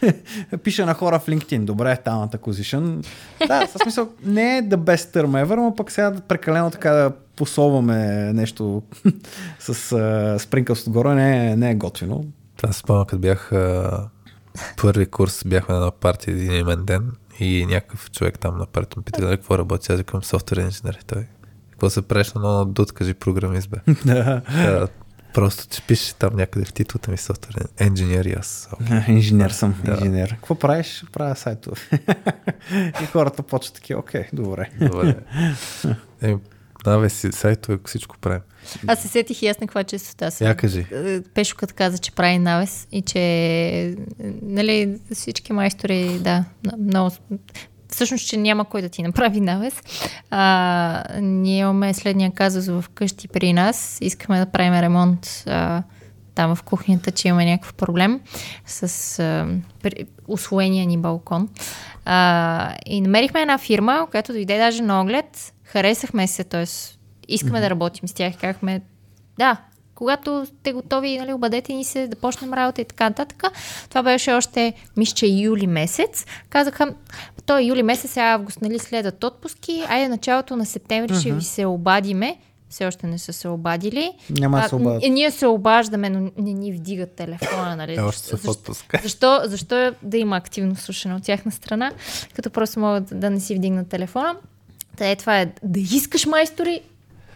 Е, 0.02 0.12
пише 0.64 0.84
на 0.84 0.94
хора 0.94 1.18
в 1.18 1.26
LinkedIn. 1.26 1.64
Добре, 1.64 1.96
talent 2.04 2.36
acquisition. 2.36 3.06
Да, 3.46 3.66
със 3.66 3.82
смисъл, 3.82 4.08
не 4.24 4.58
е 4.58 4.62
the 4.62 4.76
best 4.76 5.16
term 5.16 5.44
ever, 5.46 5.56
но 5.56 5.74
пък 5.74 5.90
сега 5.90 6.12
прекалено 6.28 6.70
така 6.70 6.90
да 6.90 7.12
посолваме 7.36 8.32
нещо 8.32 8.82
с 9.58 9.74
uh, 9.74 10.38
спринкълс 10.38 10.86
отгоре 10.86 11.14
не 11.14 11.50
е, 11.50 11.56
не 11.56 11.70
е 11.70 11.74
готино. 11.74 12.24
Това 12.56 12.72
се 12.72 12.78
спомня, 12.78 13.06
като 13.06 13.20
бях 13.20 13.52
а, 13.52 14.08
първи 14.76 15.06
курс, 15.06 15.42
бяхме 15.46 15.74
на 15.74 15.80
една 15.80 15.90
партия 15.90 16.32
един 16.32 16.52
имен 16.52 16.84
ден 16.84 17.10
и 17.40 17.66
някакъв 17.66 18.10
човек 18.10 18.38
там 18.38 18.58
на 18.58 18.66
партията 18.66 19.00
ме 19.00 19.04
пита, 19.04 19.22
нали, 19.22 19.36
какво 19.36 19.58
работи, 19.58 19.92
аз 19.92 19.98
викам 19.98 20.22
софтуер 20.22 20.56
инженер. 20.64 20.98
Той, 21.06 21.26
какво 21.70 21.90
се 21.90 22.02
правиш 22.02 22.32
на 22.32 22.40
много 22.40 22.72
дут, 22.72 22.92
кажи 22.92 23.14
програмист, 23.14 23.70
бе. 23.70 23.76
Просто, 25.34 25.74
че 25.74 25.82
пише 25.82 26.14
там 26.14 26.36
някъде 26.36 26.64
в 26.64 26.72
титлата 26.72 27.10
ми 27.10 27.16
софтуер 27.16 27.68
инженер 27.80 28.24
и 28.24 28.32
аз. 28.32 28.68
окей. 28.72 29.00
Инженер 29.14 29.50
съм, 29.50 29.74
Да. 29.84 29.92
инженер. 29.92 30.30
Какво 30.30 30.54
правиш? 30.54 31.04
Правя 31.12 31.36
сайтове. 31.36 31.76
и 33.02 33.06
хората 33.12 33.42
почват 33.42 33.74
такива, 33.74 34.00
окей, 34.00 34.24
добре. 34.32 34.70
Добре. 34.80 35.16
Е, 36.22 36.36
наве 36.86 37.09
си 37.09 37.32
сайтове, 37.32 37.78
всичко 37.86 38.19
правим. 38.19 38.40
Аз 38.86 39.02
се 39.02 39.09
сетих 39.09 39.43
и 39.43 39.47
аз 39.47 39.61
на 39.61 39.66
каква 39.66 39.85
честота 39.85 40.31
съм. 40.31 40.47
Я 40.47 40.55
кажи. 40.55 40.86
Е, 40.93 41.20
Пешо 41.20 41.57
като 41.57 41.74
каза, 41.77 41.98
че 41.98 42.12
прави 42.12 42.39
навес 42.39 42.89
и 42.93 43.02
че 43.02 43.94
нали, 44.43 44.98
всички 45.15 45.52
майстори, 45.52 46.19
да, 46.19 46.44
много... 46.78 47.11
Всъщност, 47.89 48.28
че 48.28 48.36
няма 48.36 48.65
кой 48.65 48.82
да 48.82 48.89
ти 48.89 49.02
направи 49.02 49.40
навес. 49.40 49.74
А, 50.31 51.05
ние 51.20 51.59
имаме 51.59 51.94
следния 51.94 52.31
казус 52.31 52.66
в 52.66 52.85
къщи 52.94 53.28
при 53.28 53.52
нас. 53.52 53.98
Искаме 54.01 54.39
да 54.39 54.47
правим 54.47 54.81
ремонт 54.81 55.44
а, 55.47 55.82
там 56.35 56.57
в 56.57 56.62
кухнята, 56.62 57.11
че 57.11 57.28
имаме 57.28 57.51
някакъв 57.51 57.74
проблем 57.74 58.20
с 58.66 59.19
а, 59.19 59.48
при, 59.82 60.07
усвоения 60.28 60.86
ни 60.86 60.98
балкон. 60.98 61.48
А, 62.05 62.74
и 62.86 63.01
намерихме 63.01 63.40
една 63.40 63.59
фирма, 63.59 64.07
която 64.11 64.32
дойде 64.32 64.59
даже 64.59 64.82
на 64.82 65.01
оглед. 65.01 65.52
Харесахме 65.72 66.26
се, 66.26 66.44
т.е. 66.44 66.64
искаме 67.28 67.60
да 67.60 67.70
работим 67.70 68.09
с 68.09 68.12
тях. 68.12 68.36
Казахме, 68.40 68.80
да, 69.38 69.56
когато 69.94 70.47
сте 70.47 70.72
готови, 70.72 71.18
нали, 71.18 71.32
обадете 71.32 71.72
ни 71.72 71.84
се 71.84 72.09
да 72.09 72.16
почнем 72.16 72.55
работа 72.55 72.80
и 72.80 72.84
така 72.84 73.09
нататък. 73.09 73.44
Това 73.88 74.02
беше 74.02 74.32
още, 74.32 74.72
мисля, 74.97 75.14
че 75.14 75.26
юли 75.26 75.66
месец. 75.66 76.26
Казаха, 76.48 76.94
той 77.47 77.62
юли 77.62 77.82
месец, 77.82 78.16
а 78.16 78.20
август, 78.20 78.62
нали, 78.62 78.78
следват 78.78 79.24
отпуски, 79.24 79.84
айде 79.88 80.09
началото 80.09 80.56
на 80.56 80.66
септември 80.66 81.14
ще 81.20 81.32
ви 81.32 81.42
се 81.42 81.66
обадиме. 81.66 82.36
Все 82.70 82.86
още 82.86 83.06
не 83.06 83.18
са 83.18 83.32
се 83.32 83.48
обадили. 83.48 84.12
Няма 84.30 84.60
да 84.60 84.68
се 84.68 84.74
обадят. 84.74 85.02
Ние 85.10 85.30
се 85.30 85.47
обаждаме, 85.47 86.10
но 86.10 86.30
не 86.38 86.52
ни 86.52 86.72
вдигат 86.72 87.12
телефона, 87.12 87.76
нали? 87.76 87.94
Е, 87.94 88.01
още 88.01 88.22
са 88.22 88.36
в 88.36 88.40
Защо-. 88.40 88.72
Защо, 89.02 89.40
защо 89.44 89.92
да 90.02 90.18
има 90.18 90.36
активно 90.36 90.76
слушане 90.76 91.14
от 91.14 91.22
тяхна 91.22 91.52
страна, 91.52 91.92
като 92.34 92.51
просто 92.51 92.80
могат 92.80 93.20
да 93.20 93.30
не 93.30 93.40
си 93.40 93.55
вдигнат 93.55 93.88
телефона? 93.88 94.36
Та 95.01 95.10
е, 95.10 95.16
това 95.16 95.40
е 95.40 95.52
да 95.62 95.81
искаш 95.81 96.27
майстори 96.27 96.81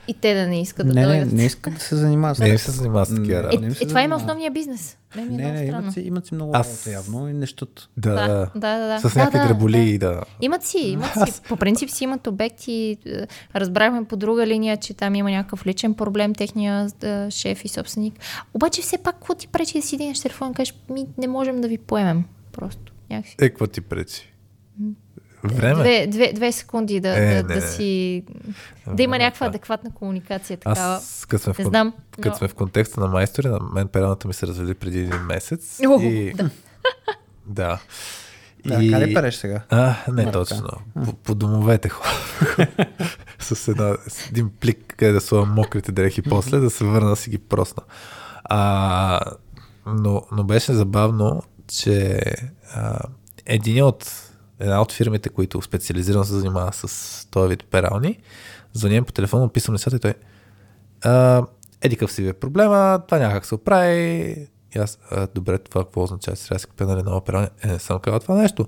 и 0.08 0.14
те 0.14 0.34
да 0.34 0.46
не 0.46 0.60
искат 0.60 0.86
да 0.86 0.94
Не, 0.94 1.00
не, 1.00 1.06
дойдат. 1.06 1.32
не 1.32 1.44
искат 1.44 1.74
да 1.74 1.80
се 1.80 1.96
занимават. 1.96 2.36
с 2.36 2.40
Не 2.40 2.48
им 2.48 2.58
се 2.58 2.70
занимава 2.70 3.06
с 3.06 3.14
такива 3.14 3.38
Е, 3.38 3.42
работи. 3.42 3.58
не 3.58 3.74
се 3.74 3.84
е, 3.84 3.86
това 3.86 4.02
има 4.02 4.16
основния 4.16 4.50
бизнес. 4.50 4.96
Не, 5.16 5.22
ми 5.22 5.34
е 5.34 5.36
Не, 5.36 5.52
не, 5.52 5.64
имат 5.64 5.92
си, 5.92 6.00
имат 6.00 6.26
си 6.26 6.34
много 6.34 6.52
Аз- 6.54 6.66
работа 6.68 6.90
явно 6.90 7.28
и 7.28 7.32
нещото. 7.32 7.88
Да, 7.96 8.10
Да, 8.10 8.28
да, 8.28 8.50
да, 8.54 8.78
да, 8.78 8.86
да. 8.88 9.00
С 9.00 9.14
Да, 9.14 9.18
някакви 9.18 9.38
да, 9.38 9.46
дреболи, 9.46 9.98
да. 9.98 10.22
Имат 10.40 10.62
си, 10.62 10.78
имат 10.78 11.10
си. 11.26 11.40
По 11.42 11.56
принцип 11.56 11.90
си 11.90 12.04
имат 12.04 12.26
обекти. 12.26 12.72
Е, 13.06 13.26
Разбрахме 13.56 14.04
по 14.04 14.16
друга 14.16 14.46
линия, 14.46 14.76
че 14.76 14.94
там 14.94 15.14
има 15.14 15.30
някакъв 15.30 15.66
личен 15.66 15.94
проблем, 15.94 16.34
техния 16.34 16.88
е, 17.02 17.30
шеф 17.30 17.64
и 17.64 17.68
собственик. 17.68 18.14
Обаче 18.54 18.82
все 18.82 18.98
пак, 18.98 19.14
какво 19.14 19.34
ти 19.34 19.48
пречи 19.48 19.78
да 19.78 19.86
си 19.86 19.96
дигнеш 19.96 20.20
телефон 20.20 20.50
и 20.50 20.54
кажеш, 20.54 20.74
ми 20.90 21.06
не 21.18 21.26
можем 21.28 21.60
да 21.60 21.68
ви 21.68 21.78
поемем. 21.78 22.24
Просто. 22.52 22.92
Някакси. 23.10 23.36
Е, 23.40 23.48
какво 23.48 23.66
ти 23.66 23.80
пречи? 23.80 24.33
Време. 25.44 25.74
Две, 25.74 26.06
две, 26.08 26.32
две 26.32 26.52
секунди 26.52 27.00
да, 27.00 27.08
Е, 27.10 27.20
да, 27.20 27.26
не, 27.26 27.42
да 27.44 27.54
не. 27.54 27.60
си... 27.60 28.24
Да 28.28 28.42
Време 28.86 29.02
има 29.02 29.16
е 29.16 29.18
някаква 29.18 29.38
това. 29.38 29.46
адекватна 29.48 29.90
комуникация. 29.92 30.56
Такава. 30.56 30.94
Аз, 30.94 31.26
като 31.26 31.42
сме, 31.42 31.52
в, 31.52 31.58
Не 31.58 31.64
кон- 31.64 31.68
знам, 31.68 31.92
като 32.12 32.28
но- 32.28 32.34
сме 32.34 32.48
в 32.48 32.54
контекста 32.54 33.00
на 33.00 33.06
майстори, 33.06 33.48
на 33.48 33.58
мен 33.74 33.88
пералната 33.88 34.28
ми 34.28 34.34
се 34.34 34.46
развали 34.46 34.74
преди 34.74 34.98
един 34.98 35.20
месец. 35.20 35.80
О, 35.88 36.00
и... 36.00 36.32
да. 36.32 36.50
да. 37.46 37.78
Да, 38.66 38.82
И- 38.82 38.92
къде 38.92 39.14
переш 39.14 39.34
сега? 39.34 39.60
А, 39.70 39.94
не 40.08 40.24
Марка. 40.24 40.32
точно. 40.32 40.68
По, 41.04 41.12
по 41.14 41.34
домовете 41.34 41.88
хора. 41.88 42.08
с, 43.38 43.68
една, 43.68 43.96
с 44.08 44.28
един 44.28 44.50
плик, 44.50 44.94
къде 44.96 45.12
да 45.12 45.20
слагам 45.20 45.50
мокрите 45.50 45.92
дрехи 45.92 46.22
после, 46.22 46.58
да 46.58 46.70
се 46.70 46.84
върна 46.84 47.10
да 47.10 47.16
си 47.16 47.30
ги 47.30 47.38
просна. 47.38 47.82
А, 48.44 49.20
но, 49.86 50.22
но 50.32 50.44
беше 50.44 50.72
забавно, 50.72 51.42
че 51.68 52.20
а, 52.74 52.98
един 53.46 53.84
от, 53.84 54.10
една 54.60 54.82
от 54.82 54.92
фирмите, 54.92 55.28
които 55.28 55.62
специализирано 55.62 56.24
се 56.24 56.32
занимава 56.32 56.72
с 56.72 57.26
този 57.30 57.48
вид 57.48 57.64
перални, 57.70 58.18
звъня 58.72 59.02
по 59.02 59.12
телефона, 59.12 59.44
описвам 59.44 59.74
нещата 59.74 59.96
и 59.96 60.00
той 60.00 60.14
а, 61.04 61.42
еди 61.82 61.96
какъв 61.96 62.12
си 62.12 62.22
ви 62.22 62.28
е 62.28 62.32
проблема, 62.32 63.02
това 63.06 63.18
няма 63.18 63.34
как 63.34 63.46
се 63.46 63.54
оправи. 63.54 64.36
И 64.76 64.78
аз, 64.78 64.98
а, 65.10 65.28
добре, 65.34 65.58
това 65.58 65.84
какво 65.84 66.02
означава? 66.02 66.36
Сега 66.36 66.58
си 66.58 66.66
купя 66.66 66.86
нали, 66.86 67.02
нова 67.02 67.24
пералня. 67.24 67.50
Е, 67.64 67.66
не 67.66 67.78
съм 67.78 67.98
казал 67.98 68.20
това 68.20 68.34
нещо. 68.34 68.66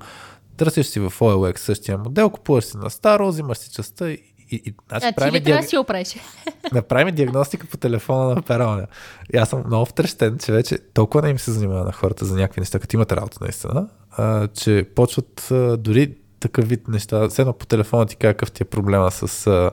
Търсиш 0.57 0.87
си 0.87 1.01
в 1.01 1.11
OLX 1.11 1.59
същия 1.59 1.99
модел, 1.99 2.31
купуваш 2.31 2.65
си 2.65 2.77
на 2.77 2.91
старо, 2.91 3.29
взимаш 3.29 3.59
си 3.59 3.71
частта 3.71 4.11
и, 4.11 4.19
и, 4.51 4.63
и 4.65 4.75
значи, 4.89 5.07
А, 5.07 5.13
ти 5.13 5.15
ли 5.15 5.15
трябва 5.15 5.41
диаг... 5.41 5.61
да 5.61 5.69
си 5.69 5.77
опреш? 5.77 6.17
направим 6.73 7.15
диагностика 7.15 7.67
по 7.67 7.77
телефона 7.77 8.35
на 8.35 8.43
пералня. 8.43 8.87
И 9.35 9.37
аз 9.37 9.49
съм 9.49 9.63
много 9.67 9.87
втрещен, 9.87 10.39
че 10.39 10.53
вече 10.53 10.79
толкова 10.79 11.23
не 11.23 11.31
им 11.31 11.39
се 11.39 11.53
занимава 11.53 11.85
на 11.85 11.93
хората 11.93 12.25
за 12.25 12.37
някакви 12.37 12.61
неща, 12.61 12.79
като 12.79 12.97
имат 12.97 13.13
работа 13.13 13.39
наистина, 13.41 13.89
а, 14.17 14.49
че 14.49 14.87
почват 14.95 15.51
а, 15.51 15.77
дори 15.77 16.15
такъв 16.41 16.69
вид 16.69 16.89
неща. 16.89 17.29
Все 17.29 17.43
едно 17.43 17.53
по 17.53 17.67
телефона 17.67 18.07
ти 18.07 18.17
какъв 18.17 18.53
ти 18.53 18.63
е 18.63 18.67
проблема 18.67 19.11
с 19.11 19.47
а, 19.47 19.71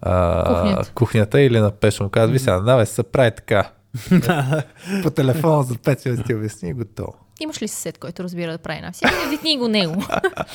а, 0.00 0.44
Кухнята. 0.44 0.92
кухнята 0.94 1.40
или 1.40 1.60
на 1.60 1.70
пешо 1.70 2.08
казва, 2.08 2.32
ви 2.32 2.38
сега, 2.38 2.60
наве 2.60 2.86
се 2.86 3.02
прави 3.02 3.30
така. 3.36 3.70
по 5.02 5.10
телефона 5.10 5.62
за 5.62 5.74
5 5.74 6.06
минути 6.06 6.26
ти 6.26 6.34
обясни 6.34 6.68
и 6.68 6.72
готово. 6.72 7.14
Имаш 7.40 7.62
ли 7.62 7.68
съсед, 7.68 7.98
който 7.98 8.24
разбира 8.24 8.52
да 8.52 8.58
прави 8.58 8.80
на 8.80 8.92
всяка? 8.92 9.14
Витни 9.30 9.58
го 9.58 9.68
него. 9.68 9.92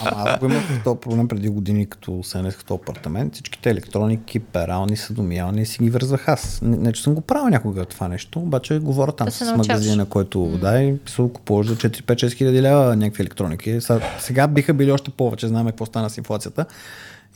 Ама 0.02 0.30
аз 0.30 0.40
го 0.40 0.45
имах 0.45 0.84
този 0.84 0.99
проблем 0.99 1.28
преди 1.28 1.49
години, 1.49 1.86
като 1.86 2.24
седнах 2.24 2.60
в 2.60 2.66
този 2.66 2.80
апартамент. 2.82 3.34
Всичките 3.34 3.70
електроники, 3.70 4.40
перални, 4.40 4.98
съдомиялни 4.98 5.66
си 5.66 5.84
ги 5.84 5.90
вързах 5.90 6.28
аз. 6.28 6.60
Не, 6.62 6.78
не, 6.78 6.94
че 6.94 7.04
съм 7.04 7.16
го 7.16 7.22
правил 7.22 7.49
някога 7.49 7.86
това 7.86 8.08
нещо, 8.08 8.40
обаче 8.40 8.80
говоря 8.80 9.12
там 9.12 9.32
се 9.32 9.45
с 9.45 9.54
магазина, 9.56 10.06
който 10.06 10.38
mm. 10.38 10.58
да, 10.58 10.82
и 10.82 10.98
писал 10.98 11.30
купуваш 11.30 11.68
за 11.68 11.76
4-5-6 11.76 12.34
хиляди 12.34 12.62
лева 12.62 12.95
някакви 12.95 13.22
електроники. 13.22 13.82
Сега, 13.82 13.99
сега 14.20 14.48
биха 14.48 14.74
били 14.74 14.91
още 14.91 15.12
повече, 15.12 15.48
знаем 15.48 15.68
какво 15.68 15.86
стана 15.86 16.10
с 16.10 16.18
инфлацията. 16.18 16.66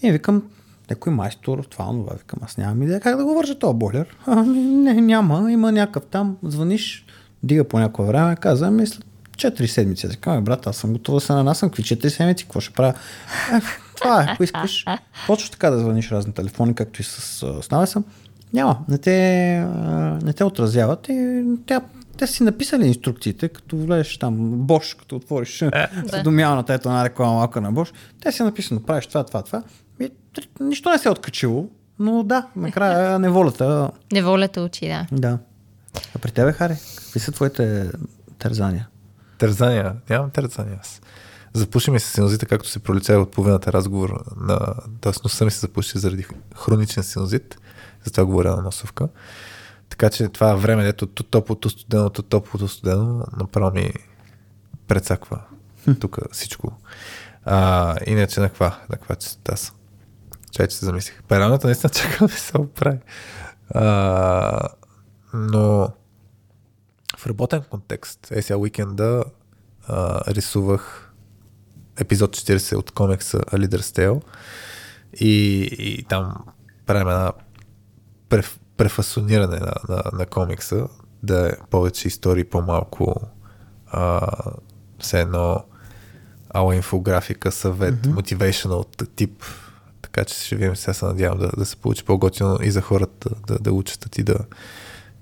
И 0.04 0.12
викам, 0.12 0.44
някой 0.90 1.14
майстор, 1.14 1.64
това, 1.70 1.86
това, 1.86 2.14
викам, 2.18 2.40
аз 2.44 2.58
нямам 2.58 2.84
идея 2.84 3.00
как 3.00 3.18
да 3.18 3.26
го 3.26 3.36
вържа 3.36 3.60
този 3.60 3.78
бойлер. 3.78 4.18
А, 4.26 4.44
не, 4.46 4.94
няма, 4.94 5.52
има 5.52 5.72
някакъв 5.72 6.06
там, 6.06 6.38
звъниш, 6.44 7.06
дига 7.44 7.64
по 7.64 7.80
някое 7.80 8.06
време, 8.06 8.36
каза, 8.36 8.72
ми 8.72 8.88
след 8.88 9.06
4 9.42 9.66
седмици. 9.66 10.08
Аз 10.08 10.16
казвам, 10.16 10.44
брат, 10.44 10.68
аз 10.68 10.78
съм 10.78 10.94
готов 10.94 11.16
да 11.16 11.22
се 11.22 11.34
нанасям, 11.34 11.70
какви 11.70 11.84
4 11.84 12.08
седмици, 12.08 12.44
какво 12.44 12.60
ще 12.60 12.74
правя? 12.74 12.94
Е, 13.54 13.62
това 13.98 14.22
е, 14.22 14.26
ако 14.30 14.44
искаш. 14.44 14.86
Почваш 15.28 15.50
така 15.50 15.70
да 15.70 15.80
звъниш 15.80 16.12
разни 16.12 16.34
телефони, 16.34 16.76
както 16.76 17.02
и 17.02 17.04
с, 17.04 17.22
с 17.62 17.72
навеса. 17.72 18.04
Няма, 18.54 18.80
не 18.88 18.98
те, 18.98 19.12
не 20.24 20.34
те 20.34 20.44
отразяват 20.44 21.10
и 21.10 21.44
тя 21.66 21.82
те 22.18 22.28
си 22.28 22.44
написали 22.44 22.88
инструкциите, 22.88 23.50
като 23.50 23.78
влезеш 23.78 24.18
там, 24.18 24.36
Бош, 24.40 24.94
като 24.94 25.16
отвориш 25.16 25.64
съдомялната, 26.08 26.74
ето 26.74 26.90
една 26.90 27.06
реклама 27.06 27.34
малка 27.34 27.62
на 27.62 27.72
Бош, 27.72 27.94
те 28.22 28.32
си 28.32 28.44
написано, 28.44 28.84
правиш 28.84 29.08
това, 29.08 29.24
това, 29.24 29.42
това. 29.42 29.64
И, 30.00 30.12
нищо 30.60 30.90
не 30.90 30.98
се 30.98 31.08
е 31.08 31.12
откачило, 31.12 31.68
но 32.00 32.24
да, 32.24 32.48
накрая 32.56 33.20
неволята, 33.20 33.92
Неволята 34.14 34.62
учи, 34.62 34.88
да. 34.88 35.08
да. 35.12 35.38
А 36.16 36.20
при 36.20 36.32
тебе, 36.32 36.52
Хари, 36.52 36.76
какви 36.96 37.20
са 37.20 37.32
твоите 37.32 37.92
тързания? 38.40 38.88
Тързания. 39.42 39.96
Нямам 40.10 40.32
тързания 40.32 40.78
аз. 40.82 41.02
Запуши 41.54 41.92
ми 41.92 42.00
се 42.00 42.12
синузита, 42.12 42.46
както 42.46 42.70
се 42.70 42.80
пролича 42.80 43.14
от 43.14 43.32
половината 43.32 43.74
разговор. 43.74 44.24
На... 44.42 44.76
Тоест 45.02 45.24
носа 45.24 45.46
ми 45.46 45.52
се 45.52 45.60
запуши 45.60 46.00
заради 46.00 46.26
хроничен 46.56 47.04
синузит. 47.04 47.58
Затова 48.04 48.26
говоря 48.26 48.56
на 48.56 48.62
носовка. 48.62 49.08
Така 49.90 50.10
че 50.10 50.28
това 50.28 50.56
време, 50.56 50.84
дето 50.84 51.08
то 51.08 51.24
топло, 51.24 51.56
то 51.56 51.70
студено, 51.70 52.10
то 52.10 52.22
топло, 52.22 52.60
то 52.60 52.68
студено, 52.68 53.26
направо 53.38 53.72
ми 53.72 53.94
прецаква 54.88 55.42
тук 56.00 56.18
всичко. 56.32 56.74
А, 57.46 57.96
иначе 58.06 58.40
на 58.40 58.48
каква, 58.48 58.80
на 58.90 58.98
каква 58.98 59.16
честота 59.16 59.56
съм? 59.56 59.76
Чай, 60.52 60.68
че 60.68 60.76
се 60.76 60.86
замислих. 60.86 61.24
Пералната 61.24 61.68
наистина 61.68 61.90
чакам 61.94 62.28
да 62.28 62.34
се 62.34 62.58
оправи. 62.58 63.00
А, 63.76 64.70
но 65.34 65.90
в 67.22 67.28
работен 67.28 67.64
контекст, 67.70 68.28
е 68.32 68.42
сега 68.42 68.58
уикенда 68.58 69.24
а, 69.88 70.22
рисувах 70.34 71.14
епизод 72.00 72.38
40 72.38 72.76
от 72.76 72.92
комикса 72.92 73.38
A 73.40 73.68
Leader's 73.68 73.98
Tale 73.98 74.22
и, 75.20 75.62
и 75.80 76.04
там 76.04 76.36
правим 76.86 77.08
една 77.08 77.34
преф, 78.30 78.60
префасониране 78.78 79.60
на, 79.60 79.74
на, 79.90 80.04
на 80.14 80.26
комикса, 80.26 80.88
да 81.24 81.50
е 81.50 81.52
повече 81.70 82.08
истории, 82.08 82.44
по-малко 82.44 83.16
а, 83.88 84.22
все 85.00 85.22
едно 85.22 85.64
ала 86.50 86.76
инфографика, 86.76 87.52
съвет, 87.52 87.96
mm-hmm. 87.96 88.14
motivational 88.14 89.16
тип. 89.16 89.44
Така 90.02 90.26
че 90.26 90.46
ще 90.46 90.56
видим, 90.56 90.76
сега 90.76 90.94
се 90.94 91.06
надявам 91.06 91.40
да, 91.40 91.52
да 91.58 91.66
се 91.66 91.76
получи 91.76 92.04
по-готино 92.06 92.60
и 92.62 92.72
за 92.72 92.82
хората 92.82 93.30
да, 93.48 93.60
да 93.60 93.72
учат 93.72 94.18
и 94.18 94.24
да 94.24 94.38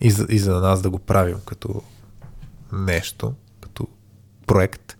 и 0.01 0.11
за, 0.11 0.25
и 0.29 0.39
за 0.39 0.59
нас 0.61 0.81
да 0.81 0.89
го 0.89 0.99
правим 0.99 1.37
като 1.45 1.81
нещо, 2.73 3.33
като 3.61 3.87
проект. 4.47 4.97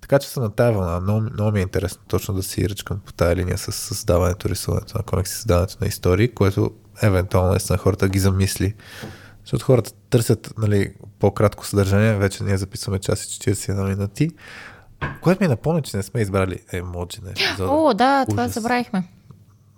Така 0.00 0.18
че 0.18 0.28
съм 0.28 0.42
на 0.42 0.50
тази 0.50 0.74
вълна. 0.76 1.00
Много, 1.00 1.20
много 1.20 1.50
ми 1.52 1.58
е 1.58 1.62
интересно 1.62 2.02
точно 2.08 2.34
да 2.34 2.42
си 2.42 2.68
ръчкам 2.68 3.00
по 3.06 3.12
тази 3.12 3.36
линия 3.36 3.58
с 3.58 3.72
създаването, 3.72 4.48
рисуването 4.48 4.98
на 4.98 5.04
комикси, 5.04 5.34
създаването 5.34 5.76
на 5.80 5.86
истории, 5.86 6.34
което 6.34 6.70
евентуално 7.02 7.50
наистина 7.50 7.78
хората 7.78 8.08
ги 8.08 8.18
замисли. 8.18 8.74
Защото 9.40 9.64
хората 9.64 9.92
търсят 10.10 10.54
нали, 10.58 10.94
по-кратко 11.18 11.66
съдържание, 11.66 12.14
вече 12.14 12.44
ние 12.44 12.56
записваме 12.56 12.98
час 12.98 13.24
и 13.24 13.28
41 13.28 13.88
минути, 13.88 14.30
което 15.20 15.44
ми 15.44 15.48
напомня, 15.48 15.82
че 15.82 15.96
не 15.96 16.02
сме 16.02 16.20
избрали 16.20 16.60
емоджи 16.72 17.18
на 17.22 17.30
епизода. 17.30 17.70
О, 17.70 17.94
да, 17.94 18.26
това 18.26 18.42
Ужас. 18.42 18.54
забравихме. 18.54 19.08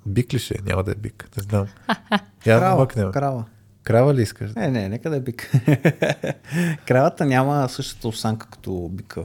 Бик 0.07 0.35
ли 0.35 0.39
ще? 0.39 0.55
е? 0.55 0.59
Няма 0.65 0.83
да 0.83 0.91
е 0.91 0.95
бик. 0.95 1.29
Не 1.37 1.43
знам. 1.43 1.67
Я 2.47 2.59
Крава, 2.59 2.77
мъкнем. 2.77 3.13
крава. 3.13 3.45
Крава 3.85 4.15
ли 4.15 4.23
искаш? 4.23 4.51
Не, 4.55 4.69
не, 4.69 4.89
нека 4.89 5.11
да 5.11 5.17
е 5.17 5.21
бик. 5.21 5.53
Кравата 6.87 7.27
няма 7.27 7.69
същата 7.69 8.09
осанка 8.09 8.47
като 8.49 8.91
бика. 8.93 9.25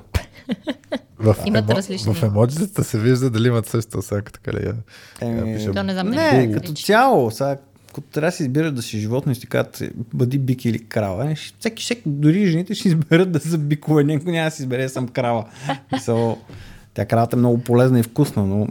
В, 1.20 1.36
Имат 1.46 1.70
различни. 1.70 2.14
в 2.14 2.24
емоджитата 2.24 2.84
се 2.84 3.00
вижда 3.00 3.30
дали 3.30 3.48
имат 3.48 3.66
същата 3.66 3.98
осанка, 3.98 4.32
така 4.32 4.54
ли? 4.54 4.66
Я, 4.66 4.74
Еми, 5.22 5.52
я 5.52 5.58
пиша 5.58 5.72
То 5.72 5.84
не 5.84 5.94
знам. 5.94 6.10
Не, 6.10 6.48
ми 6.48 6.54
като 6.54 6.74
цяло, 6.74 7.32
сега, 7.32 7.58
като 7.88 8.02
трябва 8.04 8.28
да 8.28 8.32
си 8.32 8.44
избираш 8.44 8.72
да 8.72 8.82
си 8.82 9.00
животно 9.00 9.32
и 9.32 9.36
си 9.36 9.48
казват, 9.48 9.82
бъди 10.14 10.40
бик 10.40 10.66
или 10.66 10.80
крава, 10.80 11.32
е, 11.32 11.36
ще- 11.36 11.58
всеки, 11.60 11.84
всеки, 11.84 12.02
дори 12.06 12.46
жените 12.46 12.76
ще 12.76 12.88
изберат 12.88 13.32
да 13.32 13.40
са 13.40 13.58
бикове, 13.58 14.04
някой 14.04 14.32
няма 14.32 14.46
да 14.46 14.56
си 14.56 14.62
избере 14.62 14.90
съм 14.90 15.08
крава. 15.08 15.46
So, 15.94 16.38
тя 16.94 17.06
кравата 17.06 17.36
е 17.36 17.40
много 17.40 17.58
полезна 17.58 18.00
и 18.00 18.04
вкусна, 18.04 18.46
но 18.46 18.68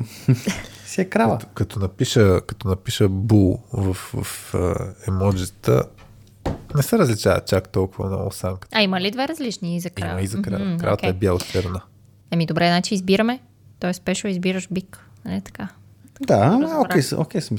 си 0.96 1.02
е 1.02 1.04
крава. 1.04 1.38
Като, 1.38 1.50
като, 1.54 1.78
напиша, 1.78 2.40
като 2.46 2.68
напиша 2.68 3.08
бул 3.08 3.60
в, 3.72 3.94
в, 3.94 4.22
в 4.22 4.54
емоджита, 5.08 5.82
не 6.74 6.82
се 6.82 6.98
различава 6.98 7.40
чак 7.40 7.68
толкова 7.68 8.08
много 8.08 8.26
осанката. 8.28 8.78
А 8.78 8.82
има 8.82 9.00
ли 9.00 9.10
две 9.10 9.28
различни 9.28 9.80
за 9.80 9.90
крава? 9.90 10.12
Има 10.12 10.22
и 10.22 10.26
за 10.26 10.42
крава. 10.42 10.64
Мгм, 10.64 10.76
Кравата 10.76 11.06
е 11.06 11.10
окей. 11.10 11.18
бяло-черна. 11.18 11.80
Еми 12.30 12.46
добре, 12.46 12.68
значи 12.68 12.94
избираме. 12.94 13.40
Той 13.80 13.90
е 13.90 13.94
спешъл, 13.94 14.28
избираш 14.28 14.68
бик. 14.70 15.06
Нали 15.24 15.40
така? 15.40 15.68
Да, 16.20 16.56
окей, 16.80 17.00
okay, 17.00 17.18
окей 17.18 17.40
съм 17.40 17.56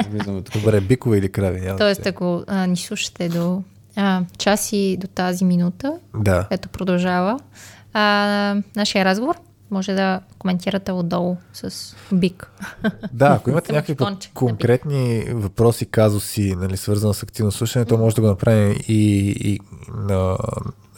не 0.00 0.42
тук. 0.42 0.54
Добре, 0.54 0.80
бикове 0.80 1.18
или 1.18 1.32
крави? 1.32 1.60
Няма 1.60 1.78
Тоест, 1.78 2.06
ако 2.06 2.44
а, 2.46 2.66
ни 2.66 2.76
слушате 2.76 3.28
до 3.28 3.62
а, 3.96 4.22
час 4.38 4.72
и 4.72 4.96
до 5.00 5.06
тази 5.06 5.44
минута, 5.44 5.92
Да. 6.14 6.46
ето 6.50 6.68
продължава 6.68 7.40
а, 7.92 8.56
нашия 8.76 9.04
разговор, 9.04 9.36
може 9.70 9.92
да 9.94 10.20
коментирате 10.38 10.92
отдолу 10.92 11.36
с 11.52 11.96
бик. 12.12 12.50
Да, 13.12 13.26
ако 13.26 13.50
имате 13.50 13.72
някакви 13.72 13.96
конкретни 14.34 15.24
въпроси, 15.32 15.86
казуси, 15.86 16.54
нали, 16.58 16.76
свързано 16.76 17.14
с 17.14 17.22
активно 17.22 17.52
слушане, 17.52 17.84
то 17.84 17.98
може 17.98 18.14
да 18.14 18.22
го 18.22 18.28
направим 18.28 18.76
и, 18.88 19.34
и 19.40 19.60
на 19.94 20.38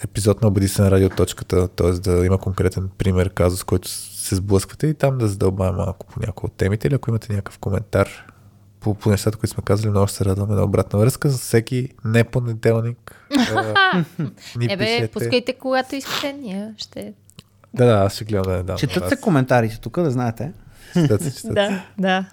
епизод 0.04 0.42
на 0.42 0.48
Обади 0.48 0.68
се 0.68 0.82
на 0.82 0.90
радиоточката, 0.90 1.68
т.е. 1.68 1.92
да 1.92 2.26
има 2.26 2.38
конкретен 2.38 2.88
пример, 2.98 3.30
казус, 3.30 3.64
който 3.64 3.88
се 3.88 4.34
сблъсквате 4.34 4.86
и 4.86 4.94
там 4.94 5.18
да 5.18 5.28
задълбаем 5.28 5.74
малко 5.74 6.06
по 6.06 6.20
някои 6.20 6.46
от 6.46 6.52
темите 6.52 6.88
или 6.88 6.94
ако 6.94 7.10
имате 7.10 7.32
някакъв 7.32 7.58
коментар 7.58 8.08
по, 8.82 8.94
по 8.94 9.10
нещата, 9.10 9.38
които 9.38 9.54
сме 9.54 9.62
казали, 9.62 9.90
много 9.90 10.06
ще 10.06 10.16
се 10.16 10.24
радваме 10.24 10.54
на 10.54 10.64
обратна 10.64 10.98
връзка. 10.98 11.28
За 11.28 11.38
всеки 11.38 11.88
не 12.04 12.24
понеделник 12.24 13.26
а, 13.54 14.04
ни 14.56 14.72
Ебе, 14.72 14.84
пишете. 14.84 15.08
пускайте 15.08 15.52
когато 15.52 15.96
искате, 15.96 16.32
ние 16.32 16.74
ще... 16.76 17.12
Да, 17.74 17.84
да, 17.86 17.92
аз 17.92 18.14
ще 18.14 18.24
гледам 18.24 18.52
да 18.52 18.62
дам. 18.62 18.76
Четат 18.76 19.02
на 19.02 19.08
се 19.08 19.16
коментарите 19.16 19.80
тук, 19.80 20.00
да 20.00 20.10
знаете. 20.10 20.52
Четат 20.92 21.22
се, 21.22 21.34
четат. 21.34 21.54
Да, 21.54 21.82
да. 21.98 22.24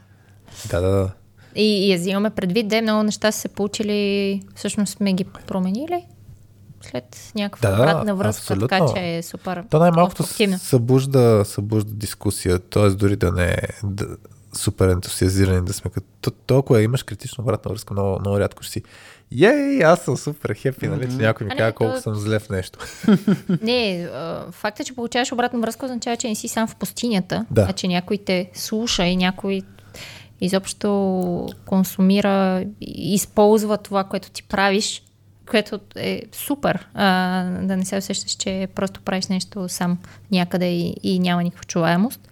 Да, 0.70 0.82
да, 0.82 0.90
да. 0.90 1.10
И, 1.56 1.88
и 1.88 1.92
я 1.92 1.98
взимаме 1.98 2.30
предвид, 2.30 2.68
де 2.68 2.82
много 2.82 3.04
неща 3.04 3.32
са 3.32 3.40
се 3.40 3.48
получили, 3.48 4.42
всъщност 4.56 4.94
сме 4.94 5.14
ги 5.14 5.24
променили 5.24 6.06
след 6.82 7.32
някаква 7.36 7.70
Да, 7.70 7.76
обратна 7.76 8.16
връзка, 8.16 8.42
абсолютно. 8.42 8.68
така 8.68 8.86
че 8.96 9.18
е 9.18 9.24
супер 9.24 9.64
То 9.70 9.80
най-малкото 9.80 10.24
събужда, 10.58 11.42
събужда 11.46 11.94
дискусия, 11.94 12.60
т.е. 12.60 12.90
дори 12.90 13.16
да 13.16 13.32
не 13.32 13.46
е 13.46 13.58
да, 13.84 14.06
супер 14.54 14.90
ентусиазирани 14.90 15.66
да 15.66 15.74
сме 15.74 15.92
като... 15.92 16.08
то- 16.22 16.32
Толкова 16.32 16.82
имаш 16.82 17.04
критична 17.04 17.42
обратна 17.42 17.70
връзка, 17.72 17.94
много, 17.94 18.20
много 18.20 18.40
рядко 18.40 18.64
ще 18.64 18.72
си 18.72 18.82
Ей, 19.38 19.84
аз 19.84 20.00
съм 20.00 20.18
супер 20.18 20.54
хепи, 20.54 20.88
нали? 20.88 21.10
Че 21.10 21.16
някой 21.16 21.48
ми 21.48 21.56
казва 21.58 21.72
колко 21.72 21.96
то- 21.96 22.02
съм 22.02 22.16
зле 22.16 22.40
в 22.40 22.50
нещо. 22.50 22.80
Не, 23.62 24.10
факта, 24.52 24.84
че 24.84 24.96
получаваш 24.96 25.32
обратна 25.32 25.60
връзка 25.60 25.86
означава, 25.86 26.18
че 26.18 26.28
не 26.28 26.36
си 26.36 26.48
сам 26.48 26.68
в 26.68 26.76
пустинята, 26.76 27.46
Да. 27.52 27.66
а 27.70 27.74
че 27.74 27.88
някой 27.88 28.18
те 28.18 28.50
слуша 28.54 29.06
и 29.06 29.16
някой 29.16 29.62
изобщо 30.42 30.90
консумира 31.66 32.66
използва 32.82 33.78
това, 33.78 34.04
което 34.04 34.30
ти 34.30 34.44
правиш, 34.44 35.04
което 35.50 35.80
е 35.96 36.22
супер. 36.32 36.88
А, 36.94 37.44
да 37.44 37.78
не 37.78 37.86
се 37.86 37.98
усещаш, 37.98 38.32
че 38.32 38.68
просто 38.76 39.02
правиш 39.02 39.28
нещо 39.28 39.70
сам 39.70 39.98
някъде 40.32 40.66
и, 40.68 40.96
и 41.04 41.20
няма 41.20 41.44
никаква 41.44 41.64
чуваемост. 41.66 42.30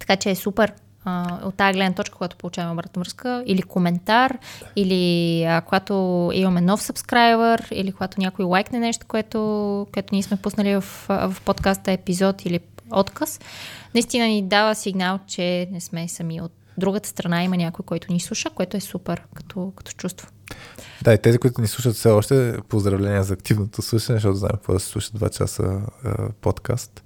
Така 0.00 0.16
че 0.16 0.30
е 0.30 0.34
супер 0.34 0.72
от 1.44 1.54
тази 1.54 1.72
гледна 1.72 1.94
точка, 1.94 2.16
когато 2.16 2.36
получаваме 2.36 2.72
обратна 2.72 3.00
връзка, 3.00 3.42
или 3.46 3.62
коментар, 3.62 4.38
или 4.76 5.44
а, 5.44 5.60
когато 5.60 6.30
имаме 6.34 6.60
нов 6.60 6.82
сабскрайбър, 6.82 7.68
или 7.70 7.92
когато 7.92 8.20
някой 8.20 8.44
лайкне 8.44 8.78
нещо, 8.78 9.06
което, 9.08 9.86
което 9.92 10.14
ние 10.14 10.22
сме 10.22 10.36
пуснали 10.36 10.76
в, 10.76 10.84
в 11.08 11.36
подкаста 11.44 11.92
епизод 11.92 12.44
или 12.44 12.60
отказ, 12.90 13.40
наистина 13.94 14.26
ни 14.26 14.42
дава 14.42 14.74
сигнал, 14.74 15.18
че 15.26 15.68
не 15.72 15.80
сме 15.80 16.08
сами 16.08 16.40
от 16.40 16.52
другата 16.78 17.08
страна 17.08 17.44
има 17.44 17.56
някой, 17.56 17.84
който 17.84 18.12
ни 18.12 18.20
слуша, 18.20 18.50
което 18.50 18.76
е 18.76 18.80
супер 18.80 19.22
като, 19.34 19.72
като 19.76 19.92
чувство. 19.92 20.28
Да, 21.02 21.14
и 21.14 21.18
тези, 21.18 21.38
които 21.38 21.60
ни 21.60 21.66
слушат 21.66 21.94
все 21.94 22.08
още, 22.08 22.56
поздравления 22.68 23.22
за 23.22 23.34
активното 23.34 23.82
слушане, 23.82 24.16
защото 24.16 24.36
знаем 24.36 24.56
какво 24.56 24.72
да 24.72 24.80
се 24.80 24.86
слуша 24.86 25.10
2 25.10 25.38
часа 25.38 25.80
а, 26.04 26.28
подкаст. 26.40 27.02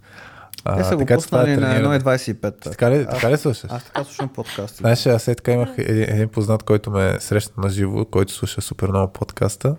А, 0.64 0.76
Те 0.76 0.84
са 0.84 0.94
го 0.94 0.98
така 0.98 1.14
е 1.14 1.16
пуснали 1.16 1.50
на 1.50 1.70
трениране. 1.70 2.00
1.25. 2.00 2.60
Така 2.60 2.90
ли, 2.90 3.06
така 3.06 3.30
ли 3.30 3.36
слушаш? 3.36 3.70
Аз 3.70 3.84
така 3.84 4.04
слушам 4.04 4.28
подкасти. 4.28 4.76
Знаеш, 4.76 5.06
аз 5.06 5.28
е 5.28 5.34
така 5.34 5.52
имах 5.52 5.68
един, 5.78 6.02
един 6.04 6.28
познат, 6.28 6.62
който 6.62 6.90
ме 6.90 7.16
срещна 7.20 7.54
на 7.58 7.70
живо, 7.70 8.04
който 8.04 8.32
слуша 8.32 8.60
супер 8.60 8.88
много 8.88 9.12
подкаста 9.12 9.76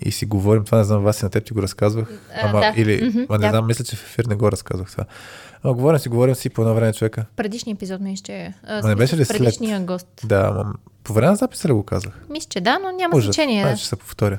и 0.00 0.12
си 0.12 0.26
говорим, 0.26 0.64
това 0.64 0.78
не 0.78 0.84
знам, 0.84 1.02
вас 1.02 1.20
и 1.20 1.24
на 1.24 1.30
теб 1.30 1.44
ти 1.44 1.52
го 1.52 1.62
разказвах, 1.62 2.08
А, 2.34 2.48
ама 2.48 2.60
да. 2.60 2.72
или, 2.76 3.26
ма 3.28 3.38
не 3.38 3.44
да. 3.44 3.50
знам, 3.50 3.66
мисля, 3.66 3.84
че 3.84 3.96
в 3.96 4.02
ефир 4.02 4.24
не 4.24 4.34
го 4.34 4.52
разказвах 4.52 4.90
това. 4.90 5.04
Ама 5.62 5.74
говорим 5.74 5.98
си, 5.98 6.08
говорим 6.08 6.34
си 6.34 6.50
по 6.50 6.62
едно 6.62 6.74
време 6.74 6.92
човека. 6.92 7.24
Предишния 7.36 7.74
епизод 7.74 8.00
мисля, 8.00 8.22
че... 8.22 8.54
а, 8.64 8.88
не 8.88 8.94
беше 8.94 9.16
ли 9.16 9.24
след? 9.24 9.38
Предишния 9.38 9.80
гост. 9.80 10.06
Да, 10.24 10.40
ама 10.46 10.72
по 11.04 11.12
време 11.12 11.30
на 11.30 11.36
записа 11.36 11.68
ли 11.68 11.72
го 11.72 11.82
казах? 11.82 12.12
Мисля, 12.30 12.48
че 12.48 12.60
да, 12.60 12.78
но 12.78 12.92
няма 12.92 13.16
Ужас, 13.16 13.24
значение. 13.24 13.62
аз 13.62 13.70
Да. 13.70 13.76
ще 13.76 13.88
се 13.88 13.96
повторя. 13.96 14.38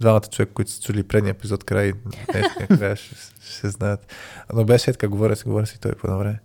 Двамата 0.00 0.20
човека, 0.20 0.52
които 0.52 0.70
са 0.70 0.82
чули 0.82 1.02
предния 1.02 1.30
епизод, 1.30 1.64
край 1.64 1.92
днешния 2.32 2.68
края, 2.78 2.96
ще, 2.96 3.14
ще 3.42 3.68
знаят. 3.68 4.12
Но 4.54 4.64
беше 4.64 4.92
така, 4.92 5.08
говоря 5.08 5.36
си, 5.36 5.44
говоря 5.44 5.66
си 5.66 5.80
той 5.80 5.92
по 5.92 6.18
време. 6.18 6.40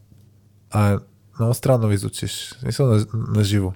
А, 0.71 0.99
много 1.39 1.53
странно 1.53 1.87
ви 1.87 1.97
звучиш. 1.97 2.55
Мисля 2.65 2.85
на, 2.85 3.05
на 3.13 3.43
живо. 3.43 3.73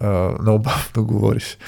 а, 0.00 0.08
много 0.40 0.58
бавно 0.58 1.04
говориш. 1.06 1.58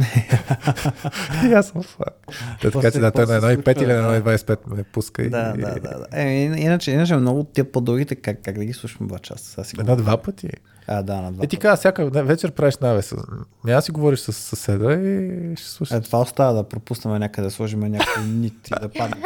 и 1.44 1.52
аз 1.52 1.68
съм 1.68 1.82
фак. 1.82 2.14
Та, 2.62 2.70
така 2.70 2.90
че 2.90 2.98
да, 2.98 3.10
той 3.10 3.26
на 3.26 3.40
1,5 3.40 3.82
или 3.82 3.92
на 3.92 4.22
1,25 4.22 4.76
ме 4.76 4.82
пуска. 4.82 5.22
и- 5.22 5.30
Да, 5.30 5.52
да, 5.52 5.74
да. 5.74 5.80
да. 5.80 6.06
Е, 6.12 6.32
иначе, 6.42 6.90
иначе 6.90 7.16
много 7.16 7.44
тия 7.44 7.72
по-дългите, 7.72 8.14
как, 8.14 8.38
как 8.44 8.58
да 8.58 8.64
ги 8.64 8.72
слушам 8.72 9.06
два 9.06 9.18
часа? 9.18 9.44
Сега 9.44 9.64
си 9.64 9.76
го... 9.76 9.82
На 9.82 9.96
два 9.96 10.16
пъти. 10.16 10.48
А, 10.88 11.02
да, 11.02 11.16
на 11.16 11.32
два. 11.32 11.44
Е, 11.44 11.46
ти 11.46 11.56
казва, 11.56 11.76
всяка 11.76 12.06
вечер 12.06 12.52
правиш 12.52 12.76
навеса. 12.76 13.16
Няма 13.64 13.78
да 13.78 13.82
си 13.82 13.90
говориш 13.90 14.18
с 14.18 14.32
съседа 14.32 14.92
и 14.94 15.56
ще 15.56 15.68
слушаш. 15.68 15.96
Е, 15.96 16.00
това 16.00 16.20
остава 16.20 16.52
да 16.52 16.62
пропуснем 16.62 17.18
някъде, 17.18 17.46
да 17.46 17.50
сложим 17.50 17.80
някакъв 17.80 18.26
нит 18.26 18.68
и 18.68 18.80
да 18.80 18.88
падне. 18.88 19.22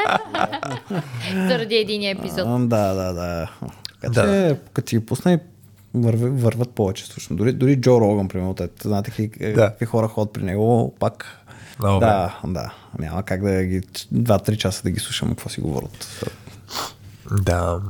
Заради 1.49 1.75
един 1.75 2.11
епизод. 2.11 2.47
А, 2.47 2.59
Да, 2.59 2.95
да, 2.95 3.13
да. 3.13 3.51
Така 4.01 4.13
Да. 4.13 4.23
че, 4.23 4.61
като 4.73 4.89
си 4.89 4.99
ги 4.99 5.07
пусна 5.07 5.33
и 5.33 5.39
върви, 5.95 6.31
върват 6.31 6.71
повече, 6.71 7.07
слушам. 7.07 7.37
Дори, 7.37 7.53
дори 7.53 7.81
Джо 7.81 8.01
Роган, 8.01 8.29
примерно, 8.29 8.55
те, 8.55 8.69
знаете 8.83 9.11
какви, 9.11 9.53
Да. 9.53 9.69
какви 9.69 9.87
хора 9.87 10.09
ходят 10.09 10.33
при 10.33 10.43
него, 10.43 10.95
пак 10.99 11.27
Много 11.79 12.01
да, 12.01 12.41
да. 12.45 12.75
Няма 12.99 13.23
как 13.23 13.43
да 13.43 13.65
ги 13.65 13.81
2-3 13.81 14.57
часа 14.57 14.83
да 14.83 14.91
ги 14.91 15.01
слушам 15.01 15.29
какво 15.29 15.49
си 15.49 15.61
говорят. 15.61 16.23
Да. 17.43 17.81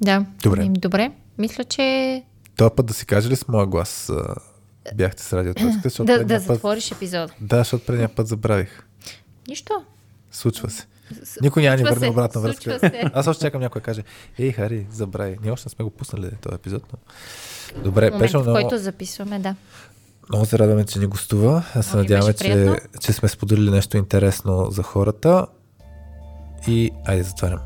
Да. 0.00 0.24
Добре. 0.42 0.60
Ами, 0.60 0.78
Добре. 0.78 1.12
Мисля, 1.38 1.64
че 1.64 2.22
Този 2.60 2.74
път 2.76 2.86
да 2.86 2.94
си 2.94 3.06
кажа 3.06 3.28
ли 3.28 3.36
с 3.36 3.48
моя 3.48 3.66
глас 3.66 4.12
бяхте 4.94 5.22
с 5.22 5.32
радиоточката, 5.32 5.80
защото 5.84 6.04
да, 6.04 6.12
да 6.12 6.18
предния 6.18 6.40
път... 6.40 6.46
затвориш 6.46 6.90
епизода. 6.90 7.32
Да, 7.40 7.58
защото 7.58 7.86
предния 7.86 8.08
път 8.08 8.28
забравих. 8.28 8.82
Нищо. 9.48 9.84
Случва 10.30 10.70
се. 10.70 10.86
Никой 11.42 11.62
няма 11.62 11.76
ни 11.76 11.82
върне 11.82 12.08
обратна 12.08 12.40
връзка. 12.40 12.78
Аз 13.14 13.26
още 13.26 13.40
чакам 13.40 13.60
някой 13.60 13.80
да 13.80 13.84
каже, 13.84 14.02
ей, 14.38 14.52
Хари, 14.52 14.86
забрави. 14.90 15.38
Ние 15.42 15.52
още 15.52 15.68
не 15.68 15.70
сме 15.70 15.82
го 15.82 15.90
пуснали 15.90 16.30
този 16.40 16.54
епизод, 16.54 16.82
но... 16.92 16.98
Добре, 17.82 18.10
Момент, 18.10 18.30
в 18.30 18.34
много, 18.34 18.52
който 18.52 18.78
записваме, 18.78 19.38
да. 19.38 19.54
много 20.28 20.46
се 20.46 20.58
радваме, 20.58 20.84
че 20.84 20.98
ни 20.98 21.06
гостува. 21.06 21.64
Аз 21.74 21.86
се 21.86 21.96
надяваме, 21.96 22.32
беше 22.32 22.44
че, 22.44 22.76
че 23.00 23.12
сме 23.12 23.28
споделили 23.28 23.70
нещо 23.70 23.96
интересно 23.96 24.70
за 24.70 24.82
хората. 24.82 25.46
И, 26.66 26.90
айде, 27.06 27.22
затварям. 27.22 27.60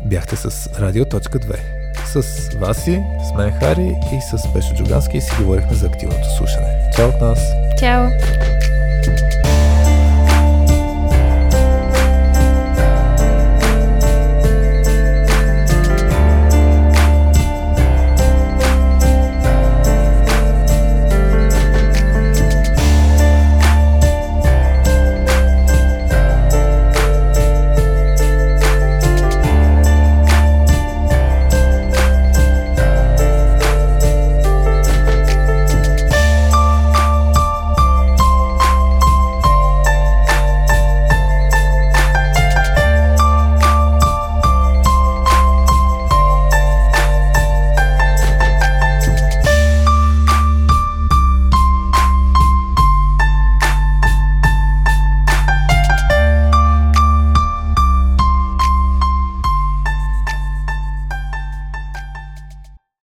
Бяхте 0.06 0.36
с 0.36 0.70
Радио.2. 0.80 1.81
С 2.14 2.50
Васи, 2.56 3.04
с 3.30 3.38
мен 3.38 3.52
Хари 3.52 3.96
и 4.14 4.22
с 4.22 4.54
Пешо 4.54 4.76
Джугански 4.76 5.18
и 5.18 5.22
си 5.22 5.32
говорихме 5.40 5.74
за 5.74 5.86
активното 5.86 6.36
слушане. 6.38 6.68
Чао 6.96 7.10
от 7.10 7.22
нас! 7.22 7.40
Чао! 7.80 8.10